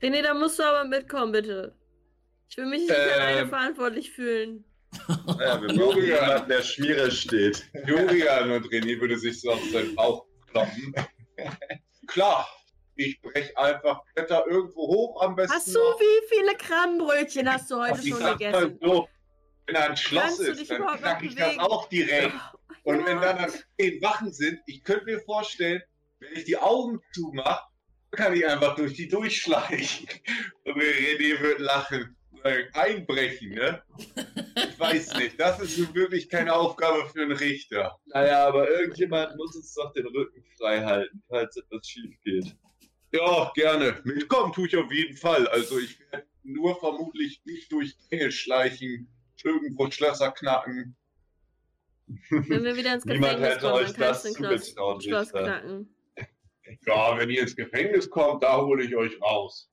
René, 0.01 0.21
da 0.23 0.33
musst 0.33 0.57
du 0.59 0.63
aber 0.63 0.83
mitkommen, 0.87 1.31
bitte. 1.31 1.75
Ich 2.49 2.57
will 2.57 2.65
mich 2.65 2.81
nicht 2.81 2.91
Ähm. 2.91 3.13
alleine 3.13 3.47
verantwortlich 3.47 4.11
fühlen. 4.11 4.65
Ja, 5.39 5.61
wir 5.61 5.69
brauchen 5.69 6.03
jemanden, 6.03 6.49
der 6.49 6.61
Schmiere 6.63 7.09
steht. 7.11 7.63
Julian 7.87 8.51
und 8.51 8.65
René 8.67 8.99
würde 8.99 9.17
sich 9.17 9.39
so 9.39 9.51
auf 9.51 9.63
seinen 9.71 9.95
Bauch 9.95 10.25
kloppen. 10.51 10.93
Klar, 12.07 12.45
ich 12.95 13.21
brech 13.21 13.57
einfach 13.57 14.01
Kletter 14.13 14.45
irgendwo 14.47 14.87
hoch 14.87 15.21
am 15.21 15.35
besten. 15.35 15.53
Hast 15.55 15.73
du, 15.73 15.79
noch. 15.79 15.99
wie 15.99 16.27
viele 16.35 16.55
Krabbenbrötchen 16.57 17.49
hast 17.49 17.71
du 17.71 17.79
heute 17.79 18.05
schon 18.05 18.19
gegessen? 18.37 18.77
so, 18.81 19.07
wenn 19.67 19.75
er 19.75 19.89
ein 19.91 19.95
Schloss 19.97 20.23
Kannst 20.23 20.39
ist, 20.41 20.69
dann 20.69 20.85
knack 20.97 21.23
ich 21.23 21.35
das 21.35 21.45
bewegen? 21.45 21.61
auch 21.61 21.87
direkt. 21.87 22.33
Und 22.83 22.99
Ja. 23.01 23.05
wenn 23.05 23.21
dann 23.21 23.37
dann 23.37 23.51
zehn 23.79 24.01
Wachen 24.01 24.31
sind, 24.33 24.59
ich 24.65 24.83
könnte 24.83 25.05
mir 25.05 25.19
vorstellen, 25.21 25.81
wenn 26.19 26.33
ich 26.33 26.45
die 26.45 26.57
Augen 26.57 26.99
zumache, 27.13 27.63
kann 28.11 28.35
ich 28.35 28.45
einfach 28.45 28.75
durch 28.75 28.93
die 28.93 29.07
durchschleichen. 29.07 30.07
Und 30.65 30.75
René 30.81 31.39
wird 31.39 31.59
lachen. 31.59 32.15
Sagen, 32.43 32.67
Einbrechen, 32.73 33.49
ne? 33.51 33.83
Ich 34.55 34.79
weiß 34.79 35.13
nicht. 35.17 35.39
Das 35.39 35.59
ist 35.59 35.77
nun 35.77 35.93
wirklich 35.93 36.27
keine 36.27 36.53
Aufgabe 36.55 37.07
für 37.07 37.21
einen 37.21 37.33
Richter. 37.33 37.99
Naja, 38.05 38.47
aber 38.47 38.67
irgendjemand 38.67 39.35
muss 39.37 39.55
uns 39.55 39.73
doch 39.75 39.93
den 39.93 40.07
Rücken 40.07 40.43
frei 40.57 40.83
halten, 40.83 41.21
falls 41.29 41.55
etwas 41.55 41.87
schief 41.87 42.15
geht. 42.23 42.55
Ja, 43.13 43.51
gerne. 43.53 44.01
Mitkommen 44.05 44.53
tue 44.53 44.67
ich 44.67 44.75
auf 44.75 44.91
jeden 44.91 45.15
Fall. 45.17 45.47
Also 45.49 45.77
ich 45.77 45.99
werde 46.11 46.25
nur 46.43 46.79
vermutlich 46.79 47.41
nicht 47.45 47.71
durch 47.71 47.95
Gänge 48.09 48.31
schleichen, 48.31 49.07
irgendwo 49.43 49.91
Schlösser 49.91 50.31
knacken. 50.31 50.95
Wenn 52.29 52.63
wir 52.63 52.75
wieder 52.75 52.95
ins 52.95 53.05
Niemand 53.05 53.37
Gefängnis 53.37 53.49
hätte 53.49 53.59
kommen, 53.61 53.73
euch 53.73 53.93
dann 53.93 53.95
kannst 53.95 54.25
das 54.25 54.33
du 54.33 54.43
den 54.43 55.01
Schloss 55.01 55.33
Richter. 55.33 55.43
knacken. 55.43 55.95
Ja, 56.85 57.17
wenn 57.17 57.29
ihr 57.29 57.41
ins 57.41 57.55
Gefängnis 57.55 58.09
kommt, 58.09 58.43
da 58.43 58.57
hole 58.61 58.83
ich 58.83 58.95
euch 58.95 59.21
raus. 59.21 59.69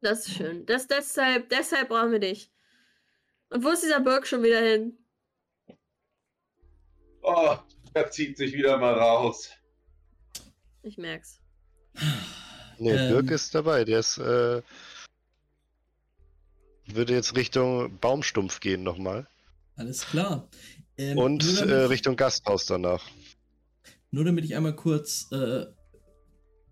Das 0.00 0.26
ist 0.26 0.36
schön. 0.36 0.66
Das, 0.66 0.86
deshalb, 0.86 1.48
deshalb 1.50 1.88
brauchen 1.88 2.12
wir 2.12 2.18
dich. 2.18 2.50
Und 3.50 3.64
wo 3.64 3.68
ist 3.68 3.82
dieser 3.82 4.00
Birk 4.00 4.26
schon 4.26 4.42
wieder 4.42 4.60
hin? 4.60 4.98
Oh, 7.22 7.56
er 7.94 8.10
zieht 8.10 8.36
sich 8.36 8.52
wieder 8.54 8.78
mal 8.78 8.94
raus. 8.94 9.50
Ich 10.82 10.98
merk's. 10.98 11.40
Nee, 12.78 12.90
Ähm. 12.92 13.08
Dirk 13.10 13.30
ist 13.30 13.54
dabei. 13.54 13.84
Der 13.84 14.00
ist, 14.00 14.18
äh, 14.18 14.62
würde 16.86 17.14
jetzt 17.14 17.36
Richtung 17.36 17.98
Baumstumpf 17.98 18.58
gehen 18.60 18.82
nochmal. 18.82 19.28
Alles 19.76 20.06
klar. 20.06 20.48
Ähm, 21.02 21.18
Und 21.18 21.42
äh, 21.42 21.66
damit, 21.66 21.90
Richtung 21.90 22.16
Gasthaus 22.16 22.66
danach. 22.66 23.04
nur 24.10 24.24
damit 24.24 24.44
ich 24.44 24.54
einmal 24.56 24.76
kurz 24.76 25.30
äh, 25.32 25.66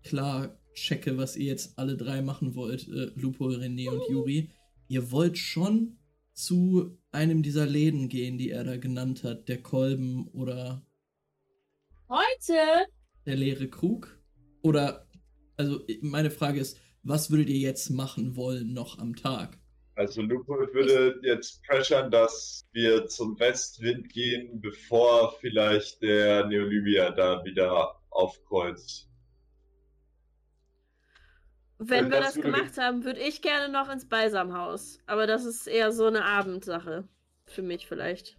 klar 0.03 0.57
checke, 0.73 1.17
was 1.17 1.35
ihr 1.35 1.47
jetzt 1.47 1.77
alle 1.77 1.97
drei 1.97 2.21
machen 2.21 2.55
wollt, 2.55 2.87
äh, 2.87 3.11
Lupo, 3.15 3.47
René 3.47 3.89
und 3.89 4.09
Juri. 4.09 4.49
Ihr 4.87 5.11
wollt 5.11 5.37
schon 5.37 5.97
zu 6.33 6.97
einem 7.11 7.43
dieser 7.43 7.65
Läden 7.65 8.09
gehen, 8.09 8.37
die 8.37 8.51
er 8.51 8.63
da 8.63 8.77
genannt 8.77 9.23
hat, 9.23 9.49
der 9.49 9.61
Kolben 9.61 10.27
oder 10.29 10.85
Heute? 12.09 12.87
der 13.25 13.35
leere 13.35 13.69
Krug? 13.69 14.19
Oder, 14.61 15.07
also 15.57 15.81
meine 16.01 16.31
Frage 16.31 16.59
ist, 16.59 16.77
was 17.03 17.31
würdet 17.31 17.49
ihr 17.49 17.59
jetzt 17.59 17.89
machen 17.89 18.35
wollen 18.35 18.73
noch 18.73 18.99
am 18.99 19.15
Tag? 19.15 19.60
Also 19.95 20.21
Lupo 20.21 20.53
würde 20.73 21.19
jetzt 21.23 21.63
pressern, 21.63 22.11
dass 22.11 22.67
wir 22.73 23.07
zum 23.07 23.39
Westwind 23.39 24.09
gehen, 24.09 24.59
bevor 24.61 25.33
vielleicht 25.39 26.01
der 26.01 26.45
Neolibia 26.47 27.11
da 27.11 27.43
wieder 27.45 27.95
aufkreuzt. 28.09 29.09
Wenn 31.79 32.05
Äh, 32.05 32.11
wir 32.11 32.21
das 32.21 32.35
das 32.35 32.39
gemacht 32.39 32.77
haben, 32.77 33.03
würde 33.03 33.19
ich 33.19 33.41
gerne 33.41 33.67
noch 33.71 33.89
ins 33.89 34.07
Balsamhaus. 34.07 34.99
Aber 35.05 35.27
das 35.27 35.43
ist 35.45 35.67
eher 35.67 35.91
so 35.91 36.05
eine 36.05 36.23
Abendsache. 36.23 37.07
Für 37.45 37.61
mich 37.61 37.87
vielleicht. 37.87 38.37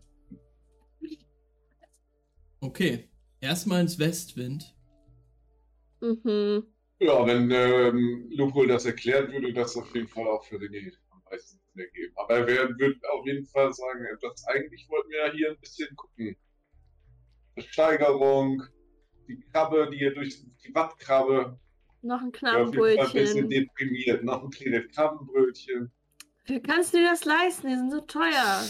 Okay, 2.60 3.10
erstmal 3.40 3.82
ins 3.82 3.98
Westwind. 3.98 4.74
Mhm. 6.00 6.66
Ja, 7.00 7.26
wenn 7.26 7.50
ähm, 7.50 8.28
Lupol 8.30 8.66
das 8.68 8.86
erklärt, 8.86 9.30
würde 9.32 9.52
das 9.52 9.76
auf 9.76 9.94
jeden 9.94 10.08
Fall 10.08 10.26
auch 10.28 10.44
für 10.44 10.56
René 10.56 10.92
meisten 11.32 11.58
Sinn 11.74 11.84
ergeben. 11.84 12.12
Aber 12.16 12.34
er 12.38 12.46
wär- 12.46 12.68
würde 12.78 13.00
auf 13.12 13.26
jeden 13.26 13.46
Fall 13.46 13.72
sagen, 13.72 14.06
das 14.20 14.44
eigentlich 14.46 14.86
wollten 14.88 15.10
wir 15.10 15.26
ja 15.26 15.32
hier 15.32 15.50
ein 15.50 15.58
bisschen 15.60 15.94
gucken. 15.96 16.36
Steigerung, 17.58 18.62
die 19.28 19.40
Krabbe, 19.52 19.88
die 19.90 19.98
hier 19.98 20.14
durch 20.14 20.40
die 20.64 20.74
Wattkrabbe, 20.74 21.58
Noch 22.02 22.20
ein 22.20 22.32
ja, 22.40 22.58
jeden 22.60 22.74
Fall 22.74 22.98
ein 22.98 23.12
bisschen 23.12 23.48
deprimiert. 23.48 24.24
Noch 24.24 24.42
ein 24.42 24.50
kleines 24.50 24.90
Krabbenbrötchen. 24.94 25.92
Wie 26.46 26.60
kannst 26.60 26.92
du 26.92 26.98
dir 26.98 27.10
das 27.10 27.24
leisten? 27.24 27.68
Die 27.68 27.76
sind 27.76 27.92
so 27.92 28.00
teuer. 28.00 28.64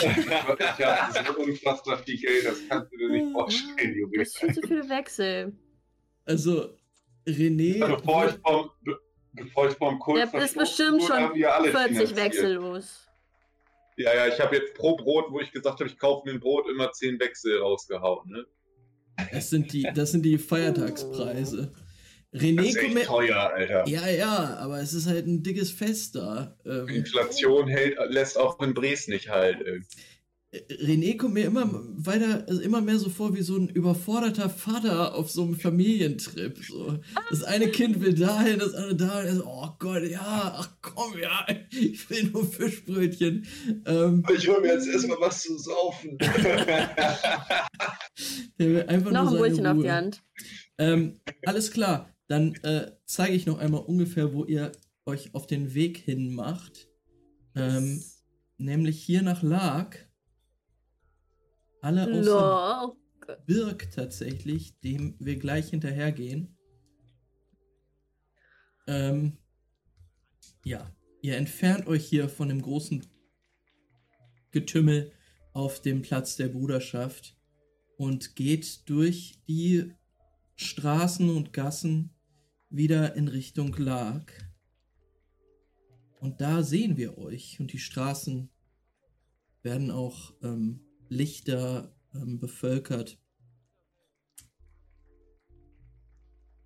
ich 0.00 0.28
habe 0.28 1.24
so 1.24 1.38
unfassbar 1.40 1.98
viel 1.98 2.18
Geld, 2.18 2.46
das 2.46 2.66
kannst 2.68 2.92
du 2.92 2.96
dir 2.96 3.08
nicht 3.10 3.32
vorstellen, 3.32 3.96
Junge. 3.96 4.18
Das 4.18 4.28
ist 4.28 4.38
viel 4.38 4.54
zu 4.54 4.62
viele 4.62 4.88
Wechsel. 4.88 5.56
Also, 6.24 6.76
René. 7.26 7.78
Bevor 7.96 8.26
ich 8.26 8.34
vom, 8.44 8.70
ich 9.34 9.52
vom 9.52 9.98
Kult 9.98 10.32
Der 10.32 10.42
ist 10.42 10.56
bestimmt 10.56 11.02
schon 11.02 11.16
haben 11.16 11.34
wir 11.34 11.54
alle 11.54 11.70
40 11.70 11.88
finanziert. 11.88 12.16
Wechsel 12.16 12.52
los. 12.54 13.08
Ja, 13.96 14.14
ja, 14.14 14.26
ich 14.26 14.40
habe 14.40 14.56
jetzt 14.56 14.74
pro 14.74 14.96
Brot, 14.96 15.26
wo 15.30 15.40
ich 15.40 15.52
gesagt 15.52 15.80
habe, 15.80 15.88
ich 15.88 15.98
kaufe 15.98 16.26
mir 16.26 16.34
ein 16.34 16.40
Brot, 16.40 16.68
immer 16.68 16.90
10 16.92 17.20
Wechsel 17.20 17.58
rausgehauen. 17.58 18.30
Ne? 18.30 18.46
Das 19.30 19.50
sind 19.50 19.72
die, 19.72 19.86
das 19.94 20.12
sind 20.12 20.22
die 20.22 20.38
Feiertagspreise. 20.38 21.72
Das 22.32 22.42
René, 22.42 22.62
ist 22.62 22.76
echt 22.76 22.96
her. 22.96 23.04
teuer, 23.04 23.52
Alter. 23.54 23.86
Ja, 23.86 24.08
ja, 24.08 24.56
aber 24.56 24.80
es 24.80 24.94
ist 24.94 25.06
halt 25.06 25.26
ein 25.26 25.42
dickes 25.42 25.70
Fest 25.70 26.16
da. 26.16 26.56
Ähm, 26.64 26.88
Inflation 26.88 27.68
hält, 27.68 27.98
lässt 28.08 28.38
auch 28.38 28.58
in 28.60 28.72
Dresden 28.72 29.12
nicht 29.12 29.28
halt. 29.28 29.60
ey. 29.60 29.82
René 30.52 31.16
kommt 31.16 31.32
mir 31.32 31.46
immer 31.46 31.66
weiter, 31.96 32.44
also 32.46 32.60
immer 32.60 32.82
mehr 32.82 32.98
so 32.98 33.08
vor 33.08 33.34
wie 33.34 33.40
so 33.40 33.56
ein 33.56 33.70
überforderter 33.70 34.50
Vater 34.50 35.14
auf 35.14 35.30
so 35.30 35.44
einem 35.44 35.54
Familientrip. 35.58 36.58
So. 36.62 36.98
Das 37.30 37.42
eine 37.42 37.68
Kind 37.68 38.02
will 38.02 38.12
dahin, 38.12 38.58
das 38.58 38.74
andere 38.74 38.96
dahin. 38.96 39.28
Er 39.28 39.36
so, 39.36 39.46
oh 39.46 39.70
Gott, 39.78 40.02
ja, 40.02 40.54
ach 40.58 40.76
komm, 40.82 41.18
ja, 41.18 41.46
ich 41.70 42.10
will 42.10 42.24
nur 42.24 42.44
Fischbrötchen. 42.44 43.46
Ähm, 43.86 44.22
Ich 44.36 44.46
hole 44.46 44.60
mir 44.60 44.74
jetzt 44.74 44.88
erstmal 44.88 45.20
was 45.20 45.42
zu 45.42 45.56
saufen. 45.56 46.18
der 46.18 46.36
will 48.58 48.84
einfach 48.88 49.10
Noch 49.10 49.20
ein 49.20 49.24
nur 49.24 49.38
seine 49.38 49.48
Brötchen 49.48 49.66
auf 49.66 49.82
die 49.82 49.90
Hand. 49.90 50.22
Ähm, 50.76 51.20
alles 51.46 51.70
klar, 51.70 52.14
dann 52.28 52.56
äh, 52.56 52.90
zeige 53.06 53.34
ich 53.34 53.46
noch 53.46 53.56
einmal 53.58 53.80
ungefähr, 53.80 54.34
wo 54.34 54.44
ihr 54.44 54.72
euch 55.06 55.34
auf 55.34 55.46
den 55.46 55.72
Weg 55.72 55.96
hin 55.96 56.34
macht. 56.34 56.88
Ähm, 57.56 58.02
nämlich 58.58 59.02
hier 59.02 59.22
nach 59.22 59.42
Lag. 59.42 59.96
Alle 61.82 62.04
außer 62.04 62.94
No. 62.94 62.96
Birk 63.46 63.90
tatsächlich, 63.90 64.78
dem 64.80 65.16
wir 65.18 65.36
gleich 65.36 65.70
hinterhergehen. 65.70 66.56
Ähm, 68.86 69.38
ja, 70.64 70.94
ihr 71.22 71.36
entfernt 71.36 71.86
euch 71.86 72.06
hier 72.06 72.28
von 72.28 72.48
dem 72.48 72.62
großen 72.62 73.04
Getümmel 74.52 75.12
auf 75.52 75.82
dem 75.82 76.02
Platz 76.02 76.36
der 76.36 76.48
Bruderschaft 76.48 77.36
und 77.96 78.36
geht 78.36 78.88
durch 78.88 79.40
die 79.48 79.92
Straßen 80.54 81.30
und 81.30 81.52
Gassen 81.52 82.14
wieder 82.70 83.16
in 83.16 83.26
Richtung 83.26 83.74
Lag. 83.76 84.32
Und 86.20 86.40
da 86.40 86.62
sehen 86.62 86.96
wir 86.96 87.18
euch 87.18 87.58
und 87.58 87.72
die 87.72 87.80
Straßen 87.80 88.50
werden 89.62 89.90
auch 89.90 90.32
ähm, 90.42 90.86
lichter 91.12 91.94
ähm, 92.14 92.38
bevölkert. 92.38 93.18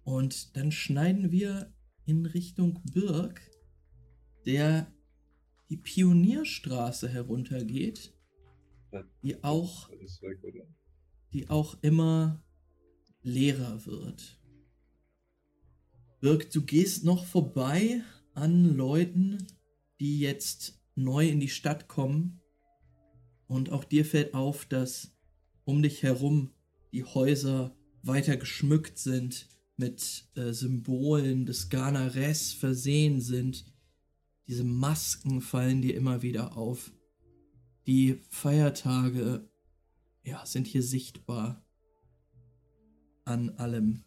Und 0.04 0.56
dann 0.56 0.70
schneiden 0.70 1.32
wir 1.32 1.74
in 2.04 2.26
Richtung 2.26 2.80
Birk, 2.92 3.50
der 4.46 4.92
die 5.68 5.76
Pionierstraße 5.76 7.08
heruntergeht, 7.08 8.14
die 9.22 9.42
auch, 9.42 9.90
die 11.32 11.50
auch 11.50 11.76
immer 11.82 12.44
leerer 13.22 13.84
wird. 13.84 14.40
Birk, 16.20 16.50
du 16.52 16.62
gehst 16.62 17.04
noch 17.04 17.24
vorbei 17.24 18.00
an 18.34 18.76
Leuten, 18.76 19.44
die 19.98 20.20
jetzt 20.20 20.80
neu 20.94 21.28
in 21.28 21.40
die 21.40 21.48
Stadt 21.48 21.88
kommen. 21.88 22.40
Und 23.48 23.70
auch 23.70 23.84
dir 23.84 24.04
fällt 24.04 24.34
auf, 24.34 24.64
dass 24.64 25.12
um 25.64 25.82
dich 25.82 26.02
herum 26.02 26.50
die 26.92 27.04
Häuser 27.04 27.76
weiter 28.02 28.36
geschmückt 28.36 28.98
sind, 28.98 29.48
mit 29.76 30.28
äh, 30.34 30.52
Symbolen 30.52 31.44
des 31.44 31.68
Ghana-Res 31.68 32.52
versehen 32.52 33.20
sind. 33.20 33.66
Diese 34.48 34.64
Masken 34.64 35.40
fallen 35.40 35.82
dir 35.82 35.94
immer 35.94 36.22
wieder 36.22 36.56
auf. 36.56 36.92
Die 37.86 38.22
Feiertage, 38.30 39.48
ja, 40.24 40.44
sind 40.46 40.66
hier 40.66 40.82
sichtbar. 40.82 41.64
An 43.24 43.50
allem. 43.50 44.04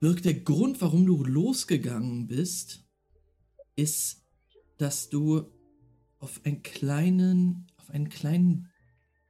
Birk, 0.00 0.22
der 0.22 0.34
Grund, 0.34 0.80
warum 0.80 1.06
du 1.06 1.22
losgegangen 1.22 2.26
bist, 2.26 2.84
ist, 3.76 4.26
dass 4.78 5.08
du 5.10 5.46
auf 6.22 6.40
einen 6.44 6.62
kleinen, 6.62 7.66
auf 7.76 7.90
einen 7.90 8.08
kleinen 8.08 8.70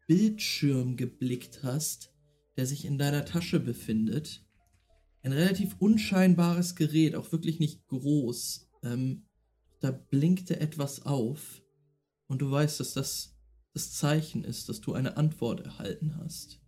Bildschirm 0.06 0.96
geblickt 0.96 1.62
hast, 1.62 2.12
der 2.56 2.66
sich 2.66 2.84
in 2.84 2.98
deiner 2.98 3.24
Tasche 3.24 3.58
befindet. 3.60 4.44
Ein 5.22 5.32
relativ 5.32 5.76
unscheinbares 5.78 6.76
Gerät, 6.76 7.14
auch 7.14 7.32
wirklich 7.32 7.60
nicht 7.60 7.86
groß. 7.86 8.68
Ähm, 8.82 9.24
da 9.80 9.90
blinkte 9.90 10.60
etwas 10.60 11.06
auf 11.06 11.62
und 12.26 12.42
du 12.42 12.50
weißt, 12.50 12.78
dass 12.78 12.92
das 12.92 13.38
das 13.72 13.92
Zeichen 13.92 14.44
ist, 14.44 14.68
dass 14.68 14.82
du 14.82 14.92
eine 14.92 15.16
Antwort 15.16 15.60
erhalten 15.60 16.18
hast. 16.18 16.60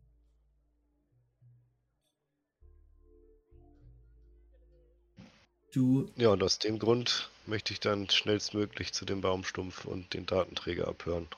Du 5.70 6.06
Ja, 6.16 6.30
und 6.30 6.42
aus 6.42 6.59
dem 6.59 6.78
Grund 6.78 7.30
möchte 7.46 7.72
ich 7.72 7.80
dann 7.80 8.08
schnellstmöglich 8.08 8.92
zu 8.92 9.04
dem 9.04 9.20
Baumstumpf 9.20 9.84
und 9.84 10.14
den 10.14 10.26
Datenträger 10.26 10.88
abhören. 10.88 11.28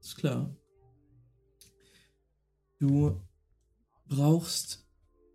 Ist 0.00 0.16
klar. 0.16 0.54
Du 2.78 3.20
brauchst 4.06 4.86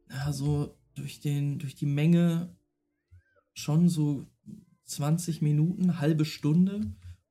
ja, 0.09 0.31
so 0.33 0.77
durch, 0.95 1.19
den, 1.19 1.59
durch 1.59 1.75
die 1.75 1.85
Menge 1.85 2.55
schon 3.53 3.89
so 3.89 4.27
20 4.85 5.41
Minuten, 5.41 5.99
halbe 5.99 6.25
Stunde, 6.25 6.81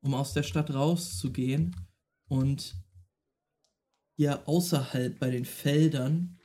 um 0.01 0.15
aus 0.15 0.33
der 0.33 0.43
Stadt 0.43 0.73
rauszugehen 0.73 1.77
und 2.29 2.77
hier 4.17 4.49
außerhalb 4.49 5.19
bei 5.19 5.31
den 5.31 5.45
Feldern 5.45 6.39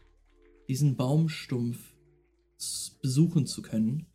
diesen 0.68 0.96
Baumstumpf 0.96 1.94
besuchen 3.02 3.46
zu 3.46 3.62
können. 3.62 4.13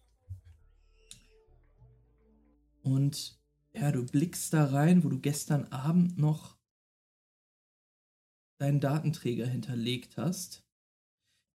Und 2.89 3.39
ja, 3.75 3.93
du 3.93 4.07
blickst 4.07 4.55
da 4.55 4.65
rein, 4.65 5.05
wo 5.05 5.11
du 5.11 5.21
gestern 5.21 5.67
Abend 5.67 6.17
noch 6.17 6.59
deinen 8.59 8.81
Datenträger 8.81 9.47
hinterlegt 9.47 10.17
hast, 10.17 10.67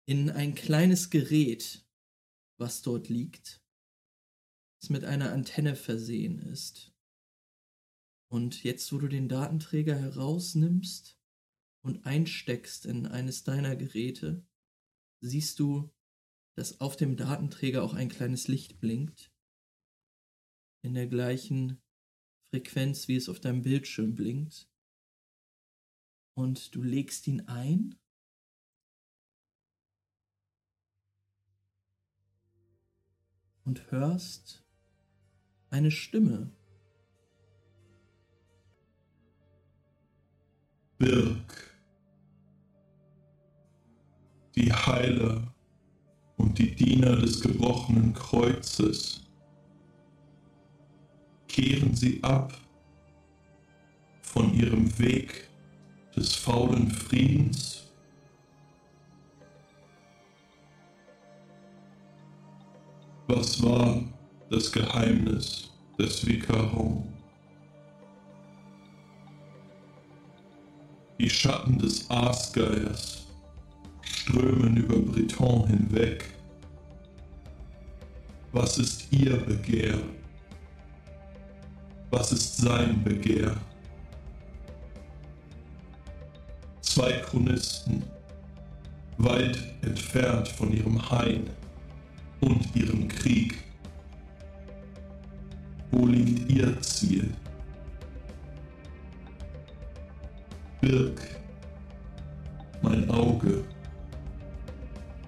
in 0.06 0.30
ein 0.30 0.54
kleines 0.54 1.10
Gerät, 1.10 1.88
was 2.60 2.84
dort 2.84 3.10
liegt, 3.10 3.66
das 4.80 4.92
mit 4.92 5.06
einer 5.06 5.32
Antenne 5.34 5.76
versehen 5.76 6.38
ist. 6.38 6.94
Und 8.32 8.64
jetzt, 8.64 8.94
wo 8.94 9.00
du 9.00 9.08
den 9.08 9.28
Datenträger 9.28 9.96
herausnimmst 9.96 11.20
und 11.84 12.06
einsteckst 12.06 12.86
in 12.86 13.08
eines 13.08 13.44
deiner 13.44 13.76
Geräte, 13.76 14.46
siehst 15.20 15.60
du, 15.60 15.92
dass 16.56 16.80
auf 16.80 16.96
dem 16.96 17.18
Datenträger 17.18 17.82
auch 17.82 17.96
ein 17.96 18.10
kleines 18.10 18.48
Licht 18.48 18.80
blinkt, 18.80 19.33
in 20.84 20.94
der 20.94 21.08
gleichen 21.08 21.82
Frequenz, 22.52 23.08
wie 23.08 23.16
es 23.16 23.30
auf 23.30 23.40
deinem 23.40 23.64
Bildschirm 23.64 24.14
blinkt 24.14 24.68
und 26.36 26.74
du 26.76 26.82
legst 26.82 27.28
ihn 27.28 27.42
ein. 27.48 27.96
Und 33.66 33.92
hörst 33.92 34.66
eine 35.70 35.90
Stimme. 35.90 36.52
Birk. 40.98 41.72
Die 44.56 44.72
Heiler 44.72 45.56
und 46.38 46.60
die 46.60 46.76
Diener 46.76 47.16
des 47.16 47.42
gebrochenen 47.42 48.14
Kreuzes. 48.14 49.23
Kehren 51.54 51.96
sie 51.96 52.20
ab 52.24 52.52
von 54.24 54.56
ihrem 54.56 54.98
Weg 54.98 55.48
des 56.16 56.34
faulen 56.34 56.90
Friedens. 56.90 57.84
Was 63.28 63.62
war 63.62 64.02
das 64.50 64.72
Geheimnis 64.72 65.70
des 66.00 66.26
Vikaron? 66.26 67.08
Die 71.20 71.30
Schatten 71.30 71.78
des 71.78 72.10
Aasgeiers 72.10 73.28
strömen 74.02 74.78
über 74.78 74.98
Breton 74.98 75.68
hinweg. 75.68 76.26
Was 78.52 78.80
ist 78.80 79.14
ihr 79.14 79.38
Begehr? 79.38 80.00
Was 82.16 82.32
ist 82.32 82.58
sein 82.58 83.04
Begehr? 83.04 83.56
Zwei 86.82 87.12
Chronisten, 87.14 88.04
weit 89.18 89.58
entfernt 89.82 90.48
von 90.48 90.72
ihrem 90.72 91.10
Hain 91.10 91.50
und 92.40 92.76
ihrem 92.76 93.08
Krieg. 93.08 93.56
Wo 95.90 96.06
liegt 96.06 96.52
ihr 96.52 96.80
Ziel? 96.82 97.34
Birk, 100.82 101.20
mein 102.84 103.10
Auge, 103.10 103.64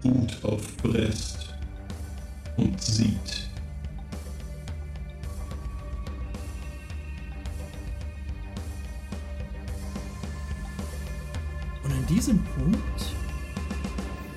ruht 0.03 0.37
auf 0.43 0.77
Brest 0.77 1.55
und 2.57 2.79
sieht. 2.79 3.44
Diesem 12.09 12.43
Punkt 12.43 13.15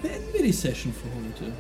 beenden 0.02 0.32
wir 0.32 0.42
die 0.42 0.52
Session 0.52 0.92
für 0.92 1.08
heute. 1.08 1.52